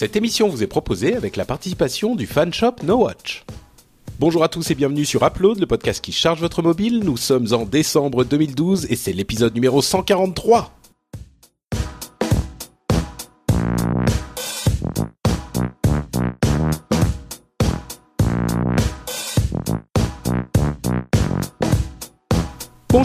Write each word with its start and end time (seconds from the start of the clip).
Cette 0.00 0.16
émission 0.16 0.48
vous 0.48 0.62
est 0.62 0.66
proposée 0.66 1.14
avec 1.14 1.36
la 1.36 1.44
participation 1.44 2.16
du 2.16 2.26
fan 2.26 2.54
shop 2.54 2.76
No 2.84 3.04
Watch. 3.04 3.44
Bonjour 4.18 4.42
à 4.42 4.48
tous 4.48 4.70
et 4.70 4.74
bienvenue 4.74 5.04
sur 5.04 5.22
Upload, 5.22 5.58
le 5.58 5.66
podcast 5.66 6.02
qui 6.02 6.10
charge 6.10 6.40
votre 6.40 6.62
mobile. 6.62 7.00
Nous 7.04 7.18
sommes 7.18 7.52
en 7.52 7.66
décembre 7.66 8.24
2012 8.24 8.86
et 8.88 8.96
c'est 8.96 9.12
l'épisode 9.12 9.54
numéro 9.54 9.82
143. 9.82 10.79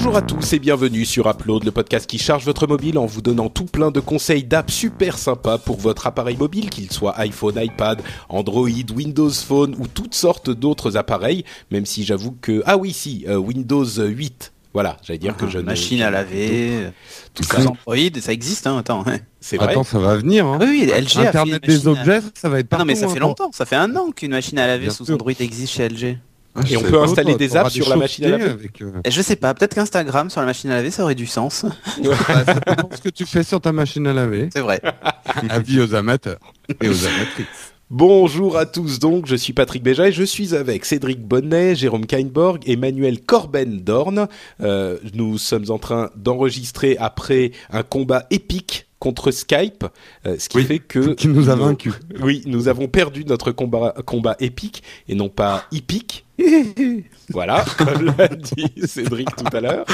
Bonjour 0.06 0.18
à 0.18 0.22
tous 0.22 0.54
et 0.54 0.60
bienvenue 0.60 1.04
sur 1.04 1.28
Upload, 1.28 1.64
le 1.64 1.72
podcast 1.72 2.05
qui 2.05 2.20
charge 2.20 2.46
votre 2.46 2.68
mobile 2.68 3.00
en 3.00 3.08
vous 3.08 3.23
donnant 3.23 3.50
tout 3.50 3.66
plein 3.66 3.90
de 3.90 4.00
conseils 4.00 4.44
d'apps 4.44 4.72
super 4.72 5.18
sympas 5.18 5.58
pour 5.58 5.77
votre 5.77 6.05
appareil 6.05 6.38
mobile, 6.38 6.70
qu'il 6.70 6.91
soit 6.91 7.18
iPhone, 7.18 7.55
iPad, 7.58 8.04
Android, 8.30 8.70
Windows 8.96 9.32
Phone 9.32 9.76
ou 9.80 9.88
toutes 9.88 10.13
sortes 10.13 10.52
d'autres 10.52 10.96
appareils, 10.96 11.44
même 11.72 11.88
si 11.88 12.04
j'avoue 12.04 12.38
que... 12.40 12.62
Ah 12.68 12.77
oui, 12.77 12.94
si, 12.94 13.26
euh, 13.27 13.38
Windows 13.38 13.84
8. 13.84 14.54
Voilà, 14.76 14.98
j'allais 15.02 15.18
dire 15.18 15.36
que 15.36 15.49
je 15.49 15.58
Machine 15.58 16.04
à 16.04 16.12
laver, 16.12 16.91
tout 17.34 17.41
ça. 17.41 17.62
Android, 17.62 18.20
ça 18.22 18.32
existe, 18.32 18.68
hein, 18.68 18.77
attends. 18.77 19.04
C'est 19.40 19.58
vrai. 19.58 19.72
Attends, 19.72 19.84
ça 19.84 19.98
va 19.98 20.18
venir. 20.18 20.46
Hein. 20.46 20.60
Oui, 20.62 20.68
oui, 20.70 20.85
LG 20.85 20.94
a 20.94 21.02
fait 21.08 21.27
Internet 21.30 21.66
des 21.66 21.88
à- 21.88 21.90
objets, 21.90 22.22
ça 22.35 22.48
va 22.49 22.60
être 22.60 22.68
Ah 22.68 22.77
partout. 22.77 22.85
non, 22.85 22.85
mais 22.85 22.96
ça 22.96 23.08
fait 23.08 23.18
hein, 23.18 23.22
longtemps, 23.22 23.49
ça 23.52 23.66
fait 23.66 23.76
un 23.76 23.96
an 23.96 24.12
qu'une 24.12 24.32
machine 24.32 24.60
à 24.60 24.68
laver 24.68 24.84
Bien 24.85 24.94
sous 24.94 25.05
sûr. 25.05 25.16
Android 25.16 25.32
existe 25.40 25.74
chez 25.74 25.90
LG. 25.90 26.20
Ah, 26.55 26.62
Et 26.62 26.68
je 26.68 26.77
on 26.77 26.82
peut 26.82 26.91
pas, 26.91 27.04
installer 27.04 27.32
toi, 27.32 27.38
des 27.38 27.58
apps 27.58 27.72
sur 27.72 27.90
la 27.90 27.98
machine 27.98 28.26
à 28.26 28.30
laver 28.30 28.50
avec, 28.50 28.82
euh, 28.82 28.91
Et 29.04 29.12
je 29.12 29.22
sais 29.22 29.36
pas, 29.36 29.54
peut-être 29.54 29.76
qu'Instagram 29.76 30.30
sur 30.30 30.40
la 30.40 30.48
machine 30.48 30.70
à 30.70 30.76
laver, 30.76 30.90
ça 30.90 31.04
aurait 31.04 31.16
du 31.16 31.27
sens. 31.27 31.66
bah, 32.02 32.16
ça 32.46 32.54
dépend 32.54 32.90
ce 32.96 33.02
que 33.02 33.09
tu 33.09 33.26
fais 33.26 33.44
sur 33.44 33.59
ta 33.59 33.73
machine 33.73 34.07
à 34.07 34.13
laver. 34.13 34.49
C'est 34.54 34.62
vrai. 34.62 34.82
Avis 35.49 35.82
aux 35.82 35.94
amateurs 35.96 36.40
et 36.82 36.88
aux 36.88 37.05
amatrices. 37.05 37.74
Bonjour 37.91 38.57
à 38.57 38.66
tous 38.66 38.98
donc, 38.98 39.27
je 39.27 39.35
suis 39.35 39.54
Patrick 39.54 39.84
Béja 39.84 40.07
et 40.07 40.12
je 40.12 40.24
suis 40.24 40.55
avec 40.55 40.85
Cédric 40.85 41.21
Bonnet, 41.21 41.76
Jérôme 41.76 42.07
Kainborg 42.07 42.62
et 42.66 42.77
Manuel 42.77 43.22
Corben-Dorn. 43.22 44.27
Euh, 44.62 44.98
nous 45.13 45.38
sommes 45.38 45.70
en 45.70 45.77
train 45.77 46.10
d'enregistrer 46.16 46.98
après 46.99 47.51
un 47.70 47.84
combat 47.84 48.26
épique 48.32 48.85
contre 48.99 49.32
Skype, 49.32 49.85
euh, 50.26 50.38
ce 50.40 50.49
qui 50.49 50.57
Oui, 50.57 50.63
fait 50.63 50.79
que... 50.79 51.13
Qui 51.13 51.27
nous 51.27 51.49
a 51.49 51.55
vaincus. 51.55 51.93
Oui, 52.21 52.41
nous 52.46 52.68
avons 52.68 52.88
perdu 52.88 53.26
notre 53.26 53.51
combat, 53.51 53.93
combat 54.05 54.35
épique 54.40 54.84
et 55.07 55.15
non 55.15 55.29
pas 55.29 55.65
hippique. 55.71 56.26
voilà, 57.29 57.63
comme 57.77 58.13
l'a 58.18 58.27
dit 58.27 58.71
Cédric 58.85 59.34
tout 59.35 59.55
à 59.55 59.62
l'heure. 59.62 59.85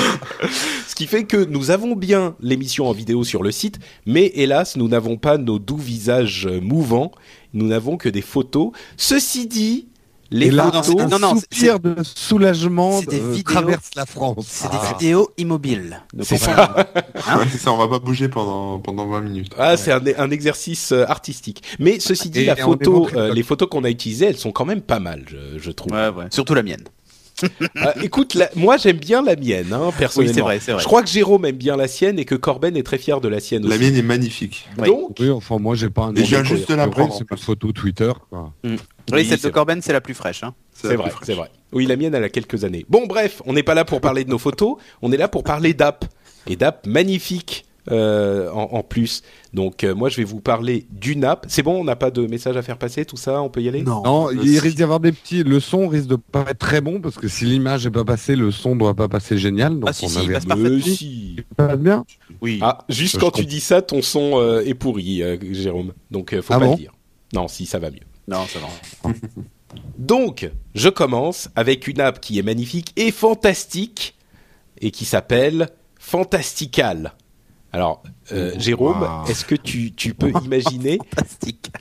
Ce 0.88 0.96
qui 0.96 1.08
fait 1.08 1.26
que 1.26 1.38
nous 1.38 1.70
avons 1.72 1.96
bien 1.96 2.36
l'émission 2.40 2.88
en 2.88 2.94
vidéo 2.94 3.24
sur 3.24 3.44
le 3.44 3.52
site, 3.52 3.80
mais 4.06 4.32
hélas, 4.34 4.76
nous 4.76 4.88
n'avons 4.88 5.18
pas 5.18 5.38
nos 5.38 5.60
doux 5.60 5.78
visages 5.78 6.48
mouvants. 6.48 7.12
Nous 7.54 7.68
n'avons 7.68 7.98
que 7.98 8.10
des 8.10 8.22
photos. 8.22 8.72
Ceci 8.98 9.46
dit, 9.48 9.88
les 10.32 10.48
et 10.48 10.52
là, 10.52 10.72
photos... 10.72 11.02
un 11.02 11.08
non, 11.08 11.20
non, 11.20 11.36
soupir 11.36 11.80
de 11.80 11.96
soulagement 12.04 13.02
des 13.02 13.20
euh, 13.20 13.32
vidéos. 13.32 13.44
traverse 13.54 13.90
la 13.96 14.06
France. 14.06 14.46
C'est 14.48 14.68
Ah. 14.72 14.78
des 14.82 14.94
vidéos 15.06 15.30
immobiles. 15.38 16.02
C'est 16.22 16.38
ça. 16.38 16.88
Hein 17.28 17.42
ça, 17.60 17.72
on 17.72 17.78
va 17.78 17.88
pas 17.88 18.00
bouger 18.00 18.28
pendant, 18.30 18.80
pendant 18.80 19.08
20 19.08 19.22
minutes. 19.22 19.54
Ah, 19.58 19.78
c'est 19.78 19.92
un, 19.92 20.02
un 20.18 20.32
exercice 20.32 20.92
euh, 20.92 21.06
artistique. 21.08 21.62
Mais 21.80 22.00
ceci 22.00 22.30
dit, 22.30 22.42
Et 22.42 22.46
la 22.46 22.56
photo, 22.56 23.08
euh, 23.16 23.28
le- 23.28 23.34
les 23.34 23.44
photos 23.44 23.70
qu'on 23.70 23.84
a 23.84 23.90
utilisées, 23.90 24.26
elles 24.26 24.38
sont 24.38 24.52
quand 24.52 24.66
même 24.66 24.82
pas 24.82 25.00
mal, 25.00 25.24
je, 25.30 25.60
je 25.60 25.72
trouve. 25.72 25.92
Ouais, 25.92 26.08
ouais. 26.10 26.26
Surtout 26.32 26.54
la 26.56 26.64
mienne. 26.64 26.84
Euh, 27.78 27.92
écoute, 28.04 28.36
la- 28.36 28.50
moi 28.56 28.78
j'aime 28.78 28.98
bien 28.98 29.22
la 29.24 29.36
mienne, 29.36 29.72
hein, 29.74 29.90
personnellement. 29.98 30.30
Oui, 30.32 30.36
c'est 30.36 30.42
vrai, 30.42 30.60
c'est 30.60 30.72
vrai. 30.74 30.82
Je 30.82 30.86
crois 30.88 31.02
que 31.02 31.10
Jérôme 31.10 31.46
aime 31.46 31.56
bien 31.56 31.76
la 31.76 31.88
sienne 31.88 32.20
et 32.20 32.26
que 32.26 32.36
Corben 32.36 32.76
est 32.78 32.84
très 32.84 32.98
fier 32.98 33.20
de 33.22 33.28
la 33.28 33.40
sienne 33.40 33.64
La 33.68 33.76
aussi. 33.76 33.80
mienne 33.86 33.96
est 33.96 34.02
magnifique. 34.04 34.68
Oui. 34.78 34.88
Donc, 34.88 35.16
Oui, 35.20 35.30
enfin, 35.32 35.58
moi, 35.58 35.76
j'ai 35.76 35.90
pas 35.90 36.04
un 36.04 36.14
Et 36.16 36.20
nom 36.20 36.26
je 36.26 36.30
viens 36.30 36.42
de 36.42 36.46
juste 36.46 36.62
de 36.62 36.66
colère. 36.68 36.86
l'apprendre, 36.86 37.16
C'est 37.18 37.30
ma 37.32 37.38
photo 37.38 37.72
Twitter. 37.72 38.12
Quoi. 38.30 38.54
Oui, 38.64 38.76
Oui, 39.12 39.26
celle 39.26 39.40
c'est 39.40 39.48
de 39.48 39.54
Corben, 39.54 39.82
c'est 39.82 39.94
la 39.94 40.02
plus 40.02 40.14
fraîche. 40.14 40.44
Hein. 40.44 40.54
c'est 40.74 40.90
la 40.90 40.96
vrai, 40.98 41.12
c'est 41.24 41.34
vrai. 41.34 41.50
Oui, 41.72 41.86
la 41.88 41.96
mienne, 41.96 42.14
elle 42.14 42.24
a 42.24 42.30
quelques 42.30 42.64
années. 42.66 42.86
Bon, 42.90 43.08
bref, 43.08 43.42
on 43.46 43.54
n'est 43.54 43.64
pas 43.64 43.74
là 43.74 43.86
pour 43.86 44.02
parler 44.02 44.24
de 44.26 44.30
nos 44.30 44.38
photos, 44.38 44.76
on 45.02 45.12
est 45.12 45.18
là 45.18 45.28
pour 45.28 45.44
parler 45.44 45.74
d'app. 45.74 46.06
Et 46.48 46.56
d'app 46.56 46.86
magnifique 46.88 47.66
euh, 47.90 48.50
en, 48.52 48.70
en 48.74 48.84
plus. 48.84 49.24
Donc, 49.54 49.84
euh, 49.84 49.96
moi, 49.96 50.10
je 50.10 50.18
vais 50.18 50.24
vous 50.24 50.40
parler 50.40 50.86
d'une 50.92 51.24
app. 51.26 51.46
C'est 51.50 51.64
bon, 51.64 51.80
on 51.80 51.84
n'a 51.84 51.96
pas 51.96 52.12
de 52.12 52.28
message 52.28 52.56
à 52.58 52.62
faire 52.62 52.78
passer, 52.78 53.06
tout 53.06 53.18
ça, 53.18 53.42
on 53.42 53.50
peut 53.50 53.62
y 53.62 53.68
aller? 53.70 53.82
Non, 53.82 54.28
Euh, 54.30 54.36
il 54.42 54.50
si. 54.54 54.60
risque 54.60 54.76
d'y 54.78 54.84
avoir 54.84 55.00
des 55.00 55.12
petits. 55.12 55.44
Le 55.44 55.60
son 55.60 55.88
risque 55.88 56.08
de 56.08 56.16
pas 56.16 56.46
être 56.50 56.60
très 56.60 56.82
bon 56.82 57.02
parce 57.02 57.16
que 57.16 57.28
si 57.28 57.46
l'image 57.46 57.86
est 57.86 57.92
pas 57.92 58.06
passée, 58.06 58.36
le 58.36 58.52
son 58.52 58.76
doit 58.76 58.94
pas 58.94 59.08
passer 59.08 59.38
génial. 59.38 59.80
Donc 59.80 59.90
Ah, 59.90 59.94
si, 59.94 60.06
on 60.06 60.10
si, 60.10 60.16
il 60.18 60.22
avait 60.26 60.34
passe 60.36 60.46
Mais 60.46 60.56
parfaitement. 60.56 60.96
si. 60.96 61.36
Il 61.38 61.44
passe 61.56 61.78
bien? 61.80 62.06
Oui. 62.42 62.60
Ah, 62.62 62.80
juste 62.90 63.18
quand 63.20 63.32
tu 63.32 63.46
dis 63.46 63.60
ça, 63.62 63.82
ton 63.82 64.02
son 64.02 64.34
euh, 64.40 64.62
est 64.66 64.74
pourri, 64.76 65.24
euh, 65.24 65.38
Jérôme. 65.52 65.94
Donc, 66.12 66.34
euh, 66.34 66.42
faut 66.42 66.54
Ah 66.54 66.60
pas 66.60 66.66
bon? 66.66 66.72
le 66.74 66.78
dire. 66.78 66.92
Non, 67.34 67.48
si, 67.48 67.66
ça 67.66 67.80
va 67.80 67.90
mieux. 67.90 68.00
Non, 68.28 68.46
ça 68.48 68.60
va. 68.60 69.12
Donc, 69.98 70.50
je 70.76 70.90
commence 70.90 71.50
avec 71.56 71.88
une 71.88 72.02
app 72.02 72.20
qui 72.20 72.38
est 72.38 72.42
magnifique 72.44 72.92
et 72.98 73.12
fantastique 73.12 74.16
et 74.82 74.92
qui 74.92 75.06
s'appelle 75.06 75.70
Fantastical. 76.00 77.14
Alors, 77.74 78.04
euh, 78.32 78.52
Oh, 78.56 78.60
Jérôme, 78.60 79.02
wow. 79.02 79.30
est-ce 79.30 79.46
que 79.46 79.56
tu, 79.56 79.92
tu 79.94 80.14
peux 80.14 80.32
imaginer 80.46 80.98
Fantastique. 81.16 81.72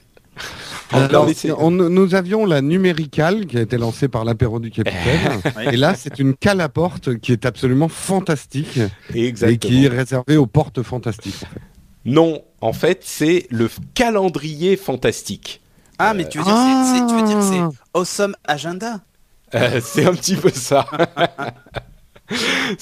Alors, 0.92 1.28
c'est- 1.34 1.52
on- 1.52 1.70
nous 1.70 2.14
avions 2.14 2.46
la 2.46 2.62
numéricale 2.62 3.46
qui 3.46 3.58
a 3.58 3.60
été 3.60 3.76
lancée 3.76 4.08
par 4.08 4.24
l'apéro 4.24 4.58
du 4.58 4.70
capitaine. 4.70 5.40
Et 5.72 5.76
là, 5.76 5.94
c'est 5.94 6.18
une 6.18 6.34
cale 6.34 6.60
à 6.60 6.68
porte 6.68 7.16
qui 7.18 7.32
est 7.32 7.44
absolument 7.46 7.88
fantastique 7.88 8.80
et 9.14 9.32
qui 9.58 9.84
est 9.84 9.88
réservée 9.88 10.36
aux 10.36 10.46
portes 10.46 10.82
fantastiques. 10.82 11.44
Non, 12.04 12.42
en 12.62 12.72
fait, 12.72 13.02
c'est 13.04 13.46
le 13.50 13.68
calendrier 13.94 14.76
fantastique. 14.76 15.60
Ah, 15.98 16.14
mais 16.14 16.26
tu 16.28 16.38
veux 16.38 16.44
dire, 16.44 16.56
c'est- 16.56 16.94
c'est- 16.98 17.06
tu 17.06 17.14
veux 17.14 17.26
dire 17.26 17.36
que 17.38 17.42
c'est 17.44 17.78
Awesome 17.98 18.34
Agenda? 18.44 19.00
Euh, 19.54 19.80
c'est 19.84 20.06
un 20.06 20.14
petit 20.14 20.36
peu 20.36 20.50
ça. 20.50 20.86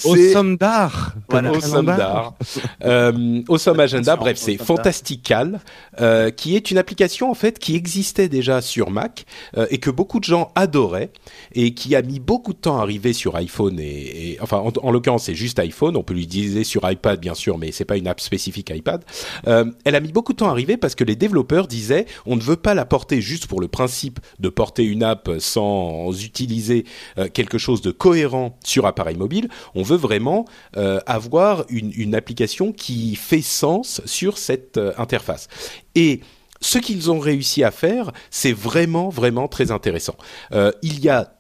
Au 0.04 0.14
somme 0.32 0.56
d'art. 0.56 1.14
Voilà. 1.28 1.53
Au 1.53 1.60
somme 1.60 1.86
d'art. 1.86 2.34
Euh, 2.84 3.42
au 3.48 3.59
somme 3.59 3.81
agenda, 3.81 4.14
bref, 4.16 4.36
c'est 4.38 4.56
Fantastical, 4.56 5.60
euh, 6.00 6.31
qui 6.31 6.54
est 6.56 6.70
une 6.70 6.78
application 6.78 7.31
en 7.31 7.34
fait 7.34 7.58
qui 7.58 7.75
existait 7.75 8.28
déjà 8.28 8.60
sur 8.60 8.91
Mac 8.91 9.25
euh, 9.56 9.66
et 9.70 9.78
que 9.78 9.91
beaucoup 9.91 10.20
de 10.20 10.25
gens 10.25 10.53
adoraient 10.54 11.10
et 11.54 11.75
qui 11.75 11.94
a 11.97 12.03
mis 12.03 12.20
beaucoup 12.20 12.53
de 12.53 12.58
temps 12.58 12.78
à 12.78 12.82
arriver 12.82 13.12
sur 13.12 13.34
iPhone 13.37 13.78
et, 13.81 14.32
et- 14.32 14.38
enfin 14.41 14.58
en, 14.58 14.72
en 14.82 14.91
l'occurrence 14.91 15.25
c'est 15.25 15.34
juste 15.34 15.58
iPhone, 15.58 15.97
on 15.97 16.03
peut 16.03 16.14
l'utiliser 16.14 16.64
sur 16.64 16.88
iPad 16.91 17.20
bien 17.20 17.34
sûr, 17.34 17.58
mais 17.58 17.72
c'est 17.72 17.84
pas 17.84 17.97
une 17.97 18.06
app 18.08 18.20
spécifique 18.20 18.70
iPad. 18.70 19.04
Euh, 19.48 19.64
elle 19.84 19.94
a 19.94 20.00
mis 20.00 20.12
beaucoup 20.12 20.32
de 20.32 20.38
temps 20.38 20.48
à 20.48 20.53
arriver 20.53 20.76
parce 20.76 20.94
que 20.94 21.04
les 21.04 21.16
développeurs 21.16 21.66
disaient 21.66 22.06
on 22.26 22.37
ne 22.37 22.42
veut 22.42 22.56
pas 22.56 22.75
la 22.75 22.84
porter 22.84 23.20
juste 23.20 23.47
pour 23.47 23.60
le 23.60 23.69
principe 23.69 24.20
de 24.38 24.48
porter 24.48 24.84
une 24.84 25.03
app 25.03 25.31
sans 25.38 26.12
utiliser 26.25 26.84
euh, 27.19 27.28
quelque 27.32 27.58
chose 27.58 27.81
de 27.82 27.91
cohérent 27.91 28.56
sur 28.64 28.87
appareil 28.87 29.16
mobile. 29.16 29.38
On 29.75 29.82
veut 29.82 29.97
vraiment 29.97 30.44
euh, 30.76 31.00
avoir 31.06 31.65
une, 31.69 32.15
application 32.15 32.72
qui 32.72 33.16
fait 33.16 33.43
sens 33.43 34.00
sur 34.04 34.38
cette 34.38 34.78
euh, 34.78 34.93
interface. 34.99 35.49
Et 35.94 36.21
ce 36.60 36.78
qu'ils 36.78 37.10
ont 37.10 37.19
réussi 37.19 37.62
à 37.62 37.71
faire, 37.71 38.12
c'est 38.31 38.53
vraiment, 38.53 39.09
vraiment 39.09 39.49
très 39.49 39.71
intéressant. 39.71 40.16
Euh, 40.53 40.72
il 40.82 41.00
y 41.00 41.09
a 41.09 41.38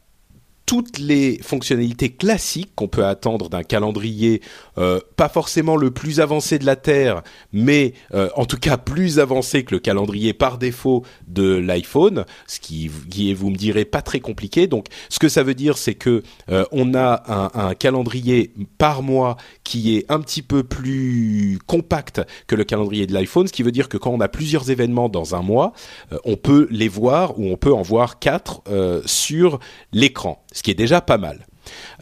toutes 0.68 0.98
les 0.98 1.38
fonctionnalités 1.42 2.10
classiques 2.10 2.74
qu'on 2.74 2.88
peut 2.88 3.06
attendre 3.06 3.48
d'un 3.48 3.62
calendrier, 3.62 4.42
euh, 4.76 5.00
pas 5.16 5.30
forcément 5.30 5.76
le 5.76 5.90
plus 5.90 6.20
avancé 6.20 6.58
de 6.58 6.66
la 6.66 6.76
Terre, 6.76 7.22
mais 7.54 7.94
euh, 8.12 8.28
en 8.36 8.44
tout 8.44 8.58
cas 8.58 8.76
plus 8.76 9.18
avancé 9.18 9.64
que 9.64 9.74
le 9.74 9.78
calendrier 9.78 10.34
par 10.34 10.58
défaut 10.58 11.04
de 11.26 11.54
l'iPhone, 11.54 12.26
ce 12.46 12.60
qui, 12.60 12.90
est, 13.18 13.32
vous 13.32 13.48
me 13.48 13.56
direz, 13.56 13.86
pas 13.86 14.02
très 14.02 14.20
compliqué. 14.20 14.66
Donc, 14.66 14.88
ce 15.08 15.18
que 15.18 15.30
ça 15.30 15.42
veut 15.42 15.54
dire, 15.54 15.78
c'est 15.78 15.94
que 15.94 16.22
euh, 16.50 16.66
on 16.70 16.94
a 16.94 17.22
un, 17.28 17.68
un 17.68 17.74
calendrier 17.74 18.52
par 18.76 19.02
mois 19.02 19.38
qui 19.64 19.96
est 19.96 20.04
un 20.10 20.20
petit 20.20 20.42
peu 20.42 20.64
plus 20.64 21.58
compact 21.66 22.20
que 22.46 22.54
le 22.54 22.64
calendrier 22.64 23.06
de 23.06 23.14
l'iPhone, 23.14 23.46
ce 23.48 23.54
qui 23.54 23.62
veut 23.62 23.72
dire 23.72 23.88
que 23.88 23.96
quand 23.96 24.10
on 24.10 24.20
a 24.20 24.28
plusieurs 24.28 24.70
événements 24.70 25.08
dans 25.08 25.34
un 25.34 25.40
mois, 25.40 25.72
euh, 26.12 26.18
on 26.24 26.36
peut 26.36 26.68
les 26.70 26.88
voir 26.88 27.38
ou 27.38 27.46
on 27.46 27.56
peut 27.56 27.72
en 27.72 27.82
voir 27.82 28.18
quatre 28.18 28.60
euh, 28.68 29.00
sur 29.06 29.60
l'écran, 29.92 30.44
ce 30.58 30.62
qui 30.64 30.72
est 30.72 30.74
déjà 30.74 31.00
pas 31.00 31.18
mal. 31.18 31.46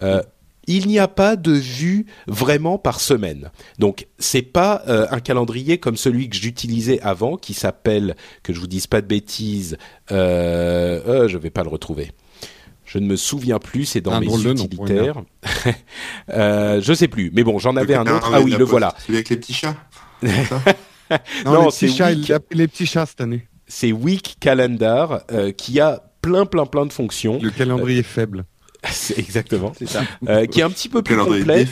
Euh, 0.03 0.23
il 0.67 0.88
n'y 0.88 0.99
a 0.99 1.08
pas 1.08 1.37
de 1.37 1.53
vue 1.53 2.06
vraiment 2.26 2.79
par 2.79 3.00
semaine. 3.00 3.50
Donc 3.79 4.08
c'est 4.19 4.43
pas 4.43 4.82
euh, 4.88 5.06
un 5.11 5.20
calendrier 5.20 5.79
comme 5.79 5.97
celui 5.97 6.29
que 6.29 6.37
j'utilisais 6.37 6.99
avant, 7.03 7.37
qui 7.37 7.55
s'appelle, 7.55 8.17
que 8.43 8.53
je 8.53 8.58
vous 8.58 8.67
dise 8.67 8.87
pas 8.87 9.00
de 9.00 9.06
bêtises, 9.06 9.76
euh, 10.11 11.00
euh, 11.06 11.29
je 11.29 11.38
vais 11.38 11.50
pas 11.50 11.62
le 11.62 11.69
retrouver. 11.69 12.11
Je 12.85 12.99
ne 12.99 13.06
me 13.06 13.17
souviens 13.17 13.58
plus, 13.58 13.85
c'est 13.85 14.00
dans 14.00 14.12
Un 14.12 14.20
mes 14.20 14.26
drôle 14.26 14.43
de 14.43 14.53
nom 14.55 14.67
pour 14.67 14.87
une 14.87 14.93
utilitaires. 14.93 15.23
euh, 16.32 16.81
je 16.81 16.93
sais 16.94 17.08
plus, 17.08 17.31
mais 17.35 17.44
bon, 17.44 17.58
j'en 17.58 17.76
avais 17.76 17.94
un 17.94 18.06
autre. 18.06 18.31
Ah 18.32 18.41
oui, 18.41 18.53
le 18.53 18.58
poste, 18.58 18.70
voilà. 18.70 18.94
Celui 19.06 19.17
avec 19.19 19.29
les 19.29 19.37
petits 19.37 19.55
chats. 19.55 19.76
Non, 21.44 21.53
Non, 21.53 21.64
les 21.67 21.70
c'est 21.70 21.87
petits 21.87 21.97
chats, 21.99 22.11
Week. 22.11 22.29
il 22.29 22.32
a 22.32 22.41
pris 22.41 22.58
les 22.58 22.67
petits 22.67 22.87
chats 22.87 23.06
cette 23.06 23.20
année. 23.20 23.47
C'est 23.69 23.93
Week 23.93 24.37
Calendar, 24.41 25.23
euh, 25.31 25.53
qui 25.53 25.79
a 25.79 26.03
plein, 26.26 26.44
plein, 26.44 26.67
plein 26.67 26.87
de 26.87 26.93
fonctions. 26.93 27.38
Le 27.40 27.50
calendrier 27.50 28.02
faible. 28.02 28.44
C'est 28.90 29.19
exactement. 29.19 29.73
C'est 29.78 29.88
ça. 29.88 30.02
Euh, 30.28 30.46
qui 30.46 30.61
est 30.61 30.62
un 30.62 30.70
petit 30.70 30.88
peu 30.88 31.02
plus 31.02 31.17
complet, 31.17 31.67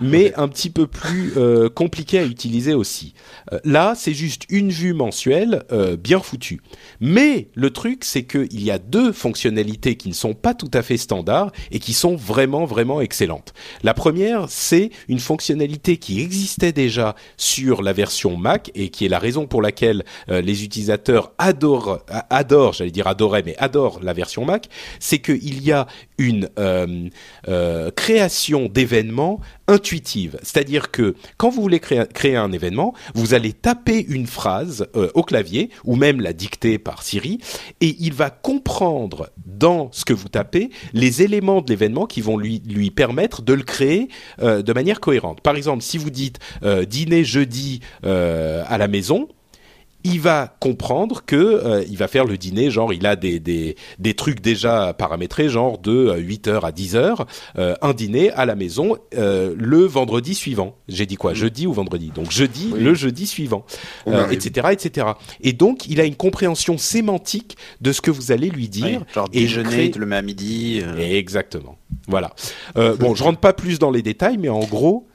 mais 0.00 0.34
un 0.34 0.48
petit 0.48 0.70
peu 0.70 0.86
plus 0.86 1.32
euh, 1.36 1.68
compliqué 1.68 2.18
à 2.18 2.24
utiliser 2.24 2.74
aussi. 2.74 3.14
Euh, 3.52 3.58
là, 3.64 3.94
c'est 3.96 4.12
juste 4.14 4.44
une 4.48 4.70
vue 4.70 4.92
mensuelle 4.92 5.64
euh, 5.72 5.96
bien 5.96 6.20
foutue. 6.20 6.60
Mais 7.00 7.48
le 7.54 7.70
truc, 7.70 8.04
c'est 8.04 8.24
qu'il 8.24 8.62
y 8.62 8.70
a 8.70 8.78
deux 8.78 9.12
fonctionnalités 9.12 9.96
qui 9.96 10.08
ne 10.08 10.14
sont 10.14 10.34
pas 10.34 10.52
tout 10.52 10.70
à 10.74 10.82
fait 10.82 10.98
standards 10.98 11.50
et 11.70 11.78
qui 11.78 11.94
sont 11.94 12.14
vraiment, 12.14 12.66
vraiment 12.66 13.00
excellentes. 13.00 13.54
La 13.82 13.94
première, 13.94 14.46
c'est 14.48 14.90
une 15.08 15.18
fonctionnalité 15.18 15.96
qui 15.96 16.20
existait 16.20 16.72
déjà 16.72 17.14
sur 17.38 17.82
la 17.82 17.94
version 17.94 18.36
Mac 18.36 18.70
et 18.74 18.90
qui 18.90 19.06
est 19.06 19.08
la 19.08 19.18
raison 19.18 19.46
pour 19.46 19.62
laquelle 19.62 20.04
euh, 20.30 20.42
les 20.42 20.62
utilisateurs 20.64 21.32
adorent, 21.38 22.00
adorent, 22.28 22.74
j'allais 22.74 22.90
dire 22.90 23.06
adoraient, 23.06 23.42
mais 23.44 23.56
adorent 23.58 24.00
la 24.02 24.12
version 24.12 24.44
Mac, 24.44 24.68
c'est 24.98 25.20
qu'il 25.20 25.62
y 25.62 25.72
a 25.72 25.86
une 26.18 26.50
euh, 26.58 27.08
euh, 27.48 27.90
création 27.90 28.66
d'événements 28.66 29.40
intuitive. 29.68 30.38
C'est-à-dire 30.42 30.90
que 30.90 31.14
quand 31.36 31.48
vous 31.48 31.62
voulez 31.62 31.80
créer, 31.80 32.04
créer 32.12 32.36
un 32.36 32.52
événement, 32.52 32.92
vous 33.14 33.34
allez 33.34 33.52
taper 33.52 34.04
une 34.08 34.26
phrase 34.26 34.88
au 35.14 35.22
clavier 35.22 35.70
ou 35.84 35.94
même 35.94 36.20
la 36.20 36.32
dicter 36.32 36.78
par 36.78 36.89
Siri 36.98 37.38
et 37.80 37.96
il 38.00 38.12
va 38.12 38.30
comprendre 38.30 39.30
dans 39.46 39.88
ce 39.92 40.04
que 40.04 40.12
vous 40.12 40.28
tapez 40.28 40.70
les 40.92 41.22
éléments 41.22 41.62
de 41.62 41.70
l'événement 41.70 42.06
qui 42.06 42.20
vont 42.20 42.36
lui, 42.36 42.60
permettre 42.90 43.42
de 43.42 43.52
le 43.52 43.62
créer 43.62 44.08
euh, 44.42 44.62
de 44.62 44.72
manière 44.72 45.00
cohérente. 45.00 45.40
Par 45.40 45.56
exemple, 45.56 45.82
si 45.82 45.98
vous 45.98 46.10
dites 46.10 46.38
euh, 46.62 46.84
dîner 46.84 47.24
jeudi 47.24 47.80
euh, 48.04 48.64
à 48.66 48.78
la 48.78 48.88
maison, 48.88 49.28
il 50.04 50.20
va 50.20 50.56
comprendre 50.60 51.22
que 51.26 51.36
euh, 51.36 51.84
il 51.90 51.96
va 51.96 52.08
faire 52.08 52.24
le 52.24 52.36
dîner, 52.38 52.70
genre 52.70 52.92
il 52.92 53.06
a 53.06 53.16
des, 53.16 53.38
des, 53.40 53.76
des 53.98 54.14
trucs 54.14 54.40
déjà 54.40 54.94
paramétrés, 54.94 55.48
genre 55.48 55.78
de 55.78 56.14
8h 56.18 56.60
à 56.64 56.70
10h, 56.70 57.26
euh, 57.58 57.74
un 57.82 57.92
dîner 57.92 58.30
à 58.32 58.46
la 58.46 58.54
maison 58.54 58.96
euh, 59.16 59.54
le 59.58 59.80
vendredi 59.84 60.34
suivant. 60.34 60.74
J'ai 60.88 61.06
dit 61.06 61.16
quoi 61.16 61.34
Jeudi 61.34 61.66
ou 61.66 61.72
vendredi? 61.72 62.10
Donc 62.14 62.30
jeudi, 62.30 62.70
Oui. 62.72 62.80
le 62.80 62.94
jeudi 62.94 63.26
suivant, 63.26 63.64
euh, 64.08 64.28
etc., 64.30 64.68
etc. 64.72 65.06
Et 65.40 65.52
donc 65.52 65.86
il 65.86 66.00
a 66.00 66.04
une 66.04 66.16
compréhension 66.16 66.78
sémantique 66.78 67.56
de 67.80 67.92
ce 67.92 68.00
que 68.00 68.10
vous 68.10 68.32
allez 68.32 68.48
lui 68.50 68.68
dire. 68.68 69.04
Genre 69.14 69.28
et 69.32 69.40
déjeuner, 69.40 69.68
crée- 69.68 69.84
il 69.86 69.90
te 69.90 69.98
le 69.98 70.06
met 70.06 70.16
à 70.16 70.22
midi. 70.22 70.80
euh. 70.84 70.96
Exactement. 70.98 71.76
Voilà. 72.08 72.32
Euh, 72.76 72.96
bon, 72.96 73.14
je 73.14 73.22
rentre 73.24 73.40
pas 73.40 73.52
plus 73.52 73.78
dans 73.78 73.90
les 73.90 74.02
détails, 74.02 74.38
mais 74.38 74.48
en 74.48 74.60
gros. 74.60 75.06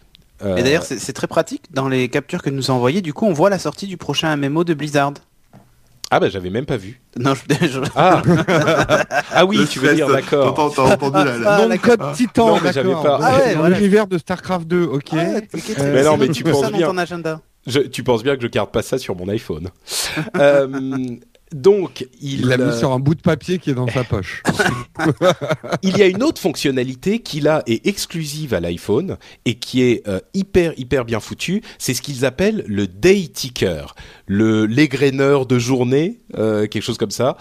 Euh, 0.44 0.58
Et 0.58 0.64
d'ailleurs, 0.64 0.84
c'est 0.84 1.14
très 1.14 1.28
pratique. 1.28 1.64
Dans 1.72 1.88
les 1.88 2.10
captures 2.10 2.42
que 2.42 2.50
nous 2.50 2.70
a 2.72 2.74
envoyées, 2.74 3.02
du 3.02 3.14
coup, 3.14 3.26
on 3.26 3.34
voit 3.34 3.50
la 3.50 3.60
sortie 3.60 3.88
du 3.88 3.98
prochain 3.98 4.36
MMO 4.36 4.64
de 4.64 4.74
Blizzard. 4.74 5.14
ah 6.12 6.20
bah 6.20 6.30
j'avais 6.30 6.50
même 6.50 6.66
pas 6.66 6.78
vu. 6.78 7.02
Non, 7.18 7.34
je... 7.36 7.42
je- 7.68 7.80
Ah, 7.96 8.22
ah 9.34 9.46
oui, 9.46 9.58
Le 9.58 9.68
tu 9.68 9.80
veux 9.80 9.86
stress, 9.88 9.96
dire 9.96 10.08
d'accord. 10.08 10.54
T'entends, 10.54 10.88
t'as 10.88 10.94
entendu 10.94 11.30
Ah, 11.46 11.60
Non, 11.62 11.70
d'accord. 11.70 11.98
code 11.98 12.14
Titan, 12.16 12.48
Non, 12.48 12.60
mais 12.64 12.74
j'avais 12.74 12.90
d'accord. 12.90 13.20
pas- 13.20 13.26
Ah 13.28 13.38
ouais, 13.38 13.56
voilà. 13.56 13.78
l'univers 13.78 14.08
de 14.08 14.18
StarCraft 14.18 14.68
2, 14.68 14.84
ok. 14.84 15.04
Ah, 15.14 15.16
Euh, 15.16 15.40
Mais 15.94 16.04
non, 16.04 16.18
mais 16.18 16.28
tu 16.30 16.44
penses 16.44 16.62
ça 16.62 16.70
dans 16.70 16.78
bien. 16.78 16.88
ton 16.88 16.98
agenda. 16.98 17.42
Je, 17.68 17.80
tu 17.80 18.04
penses 18.04 18.22
bien 18.22 18.36
que 18.36 18.44
je 18.44 18.48
garde 18.48 18.72
pas 18.72 18.81
ça 18.84 18.98
sur 18.98 19.16
mon 19.16 19.28
iPhone. 19.30 19.70
Euh, 20.38 20.68
donc, 21.56 22.06
il, 22.22 22.48
l'a 22.48 22.60
euh, 22.60 22.69
mis 22.69 22.78
sur 22.78 22.92
un 22.92 23.00
bout 23.00 23.16
de 23.16 23.22
papier 23.22 23.60
qui 23.60 23.69
est 23.69 23.75
dans 23.75 23.88
sa 23.88 24.04
poche. 24.04 24.44
il 25.84 25.98
y 25.98 26.02
a 26.02 26.06
une 26.07 26.22
autre 26.22 26.42
fonctionnalité 26.42 27.19
qui 27.19 27.40
là 27.40 27.63
est 27.66 27.88
exclusive 27.88 28.54
à 28.54 28.60
l'iPhone 28.60 29.16
et 29.46 29.56
qui 29.56 29.81
est 29.81 30.06
euh, 30.06 30.19
hyper 30.34 30.78
hyper 30.78 31.06
bien 31.06 31.22
foutue. 31.22 31.62
C'est 31.78 31.94
ce 31.94 32.02
qu'ils 32.02 32.25
appellent 32.25 32.66
le 32.68 32.88
day 32.88 33.30
ticker, 33.34 33.96
le 34.25 34.66
l'égraineur 34.66 35.46
de 35.46 35.57
journée, 35.57 36.19
euh, 36.38 36.68
quelque 36.68 36.84
chose 36.84 36.98
comme 36.98 37.12
ça. 37.12 37.38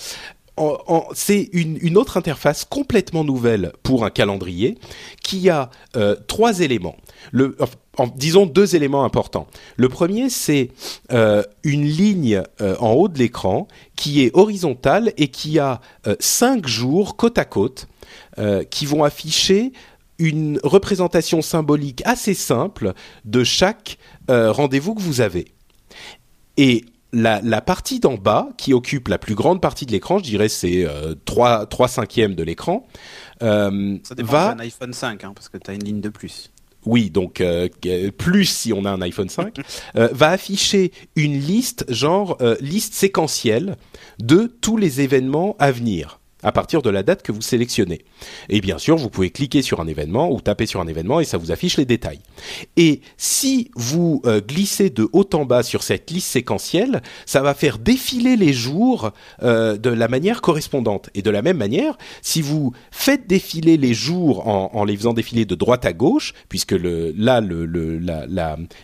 C'est 1.15 1.49
une, 1.53 1.79
une 1.81 1.97
autre 1.97 2.17
interface 2.17 2.65
complètement 2.65 3.25
nouvelle 3.25 3.73
pour 3.83 4.05
un 4.05 4.11
calendrier 4.11 4.79
qui 5.23 5.51
a 5.51 5.71
euh, 5.97 6.15
trois 6.29 6.61
éléments. 6.61 6.97
Le, 7.33 7.57
en- 7.99 8.07
disons 8.09 8.47
deux 8.47 8.77
éléments 8.77 9.05
importants. 9.05 9.47
Le 9.77 9.89
premier, 9.89 10.31
c'est 10.31 10.71
euh, 11.13 11.43
une 11.63 11.85
ligne 11.85 12.43
euh, 12.61 12.77
en 12.81 12.93
haut 12.93 13.09
de 13.09 13.19
l'écran 13.19 13.69
qui 13.97 14.23
est 14.23 14.31
horizontale 14.35 15.13
et 15.17 15.29
qui 15.29 15.59
a 15.59 15.81
euh, 16.07 16.17
cinq 16.21 16.67
jours 16.67 17.17
côte 17.17 17.39
à 17.39 17.45
côte 17.45 17.87
euh, 18.39 18.65
qui 18.65 18.87
vont 18.87 19.05
afficher 19.05 19.73
une 20.19 20.61
représentation 20.63 21.43
symbolique 21.43 22.03
assez 22.05 22.35
simple 22.35 22.93
de 23.25 23.43
chaque 23.43 23.99
rendez-vous 24.29 24.95
que 24.95 25.03
vous 25.03 25.21
avez. 25.21 25.47
Et 26.57 26.85
la, 27.13 27.41
la 27.43 27.61
partie 27.61 28.01
d'en 28.01 28.15
bas, 28.15 28.49
qui 28.57 28.73
occupe 28.75 29.09
la 29.09 29.19
plus 29.19 29.35
grande 29.35 29.61
partie 29.61 29.87
de 29.87 29.93
l'écran, 29.93 30.19
je 30.19 30.25
dirais 30.25 30.49
c'est 30.49 30.85
euh, 30.85 31.15
3, 31.25 31.67
3 31.67 31.89
cinquièmes 31.89 32.35
de 32.35 32.43
l'écran, 32.43 32.87
euh, 33.43 33.97
Ça 34.05 34.15
dépend 34.15 34.33
va... 34.33 34.55
d'un 34.55 34.61
iPhone 34.65 34.93
5, 34.93 35.25
hein, 35.25 35.33
parce 35.35 35.49
que 35.49 35.59
tu 35.59 35.71
as 35.71 35.75
une 35.75 35.85
ligne 35.85 36.01
de 36.01 36.09
plus. 36.09 36.51
Oui, 36.87 37.11
donc 37.11 37.41
euh, 37.41 37.69
plus 38.17 38.45
si 38.45 38.73
on 38.73 38.85
a 38.85 38.91
un 38.91 39.01
iPhone 39.03 39.29
5, 39.29 39.57
euh, 39.97 40.09
va 40.13 40.31
afficher 40.31 40.93
une 41.17 41.39
liste, 41.39 41.85
genre 41.89 42.37
euh, 42.41 42.57
liste 42.61 42.95
séquentielle 42.95 43.77
de 44.19 44.53
tous 44.61 44.77
les 44.77 45.01
événements 45.01 45.57
à 45.59 45.71
venir 45.71 46.21
à 46.45 46.53
partir 46.53 46.83
de 46.83 46.91
la 46.91 47.03
date 47.03 47.23
que 47.23 47.33
vous 47.33 47.41
sélectionnez. 47.43 48.05
Et 48.49 48.61
bien 48.61 48.79
sûr, 48.79 48.97
vous 48.97 49.11
pouvez 49.11 49.31
cliquer 49.31 49.63
sur 49.63 49.81
un 49.81 49.89
événement 49.89 50.31
ou 50.31 50.41
taper 50.41 50.67
sur 50.67 50.81
un 50.81 50.87
événement 50.87 51.19
et 51.19 51.25
ça 51.25 51.39
vous 51.39 51.51
affiche 51.51 51.77
les 51.77 51.87
détails. 51.87 52.21
Et 52.77 53.01
si 53.17 53.71
vous 53.75 54.23
euh, 54.27 54.41
glissez 54.41 54.91
de 54.91 55.09
haut 55.13 55.29
en 55.33 55.45
bas 55.45 55.63
sur 55.63 55.83
cette 55.83 56.11
liste 56.11 56.29
séquentielle, 56.29 57.03
ça 57.27 57.41
va 57.41 57.55
faire 57.55 57.79
défiler 57.79 58.37
les 58.37 58.53
jours 58.53 59.11
euh, 59.43 59.77
de 59.77 59.91
la 59.91 60.07
manière 60.07 60.43
correspondante. 60.43 61.11
Et 61.15 61.23
de 61.23 61.31
la 61.31 61.43
même 61.43 61.57
manière, 61.57 61.97
si 62.23 62.43
vous 62.43 62.73
faites 62.91 63.27
défiler 63.27 63.77
les 63.77 63.95
jours 63.95 64.47
en, 64.47 64.85
les 64.85 64.97
faisant 64.97 65.15
défiler 65.15 65.47
de 65.47 65.55
droite 65.55 65.87
à 65.87 65.93
gauche, 65.93 66.35
puisque 66.49 66.77
là 66.79 67.41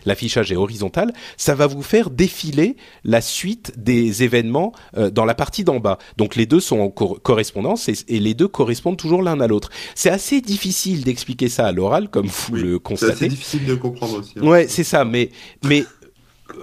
l'affichage 0.05 0.51
est 0.51 0.55
horizontal, 0.55 1.13
ça 1.37 1.55
va 1.55 1.67
vous 1.67 1.83
faire 1.83 2.09
défiler 2.09 2.75
la 3.03 3.21
suite 3.21 3.73
des 3.77 4.23
événements 4.23 4.73
euh, 4.97 5.11
dans 5.11 5.25
la 5.25 5.35
partie 5.35 5.63
d'en 5.63 5.79
bas. 5.79 5.97
Donc 6.17 6.35
les 6.35 6.45
deux 6.45 6.59
sont 6.59 6.79
en 6.79 6.89
cor- 6.89 7.21
correspondance 7.51 7.89
et, 7.89 7.95
et 8.15 8.19
les 8.19 8.33
deux 8.33 8.47
correspondent 8.47 8.97
toujours 8.97 9.21
l'un 9.23 9.39
à 9.41 9.47
l'autre. 9.47 9.69
C'est 9.95 10.09
assez 10.09 10.41
difficile 10.41 11.03
d'expliquer 11.03 11.49
ça 11.49 11.67
à 11.67 11.71
l'oral, 11.71 12.09
comme 12.09 12.27
vous 12.27 12.53
Oui, 12.53 12.61
le 12.61 12.67
C'est 12.67 12.73
assez 12.75 12.79
constatez. 12.81 13.27
difficile 13.27 13.65
de 13.65 13.75
comprendre 13.75 14.19
aussi. 14.19 14.33
hein. 14.37 14.43
Ouais, 14.47 14.67
c'est 14.67 14.83
ça. 14.83 15.05
Mais, 15.05 15.29
mais 15.65 15.83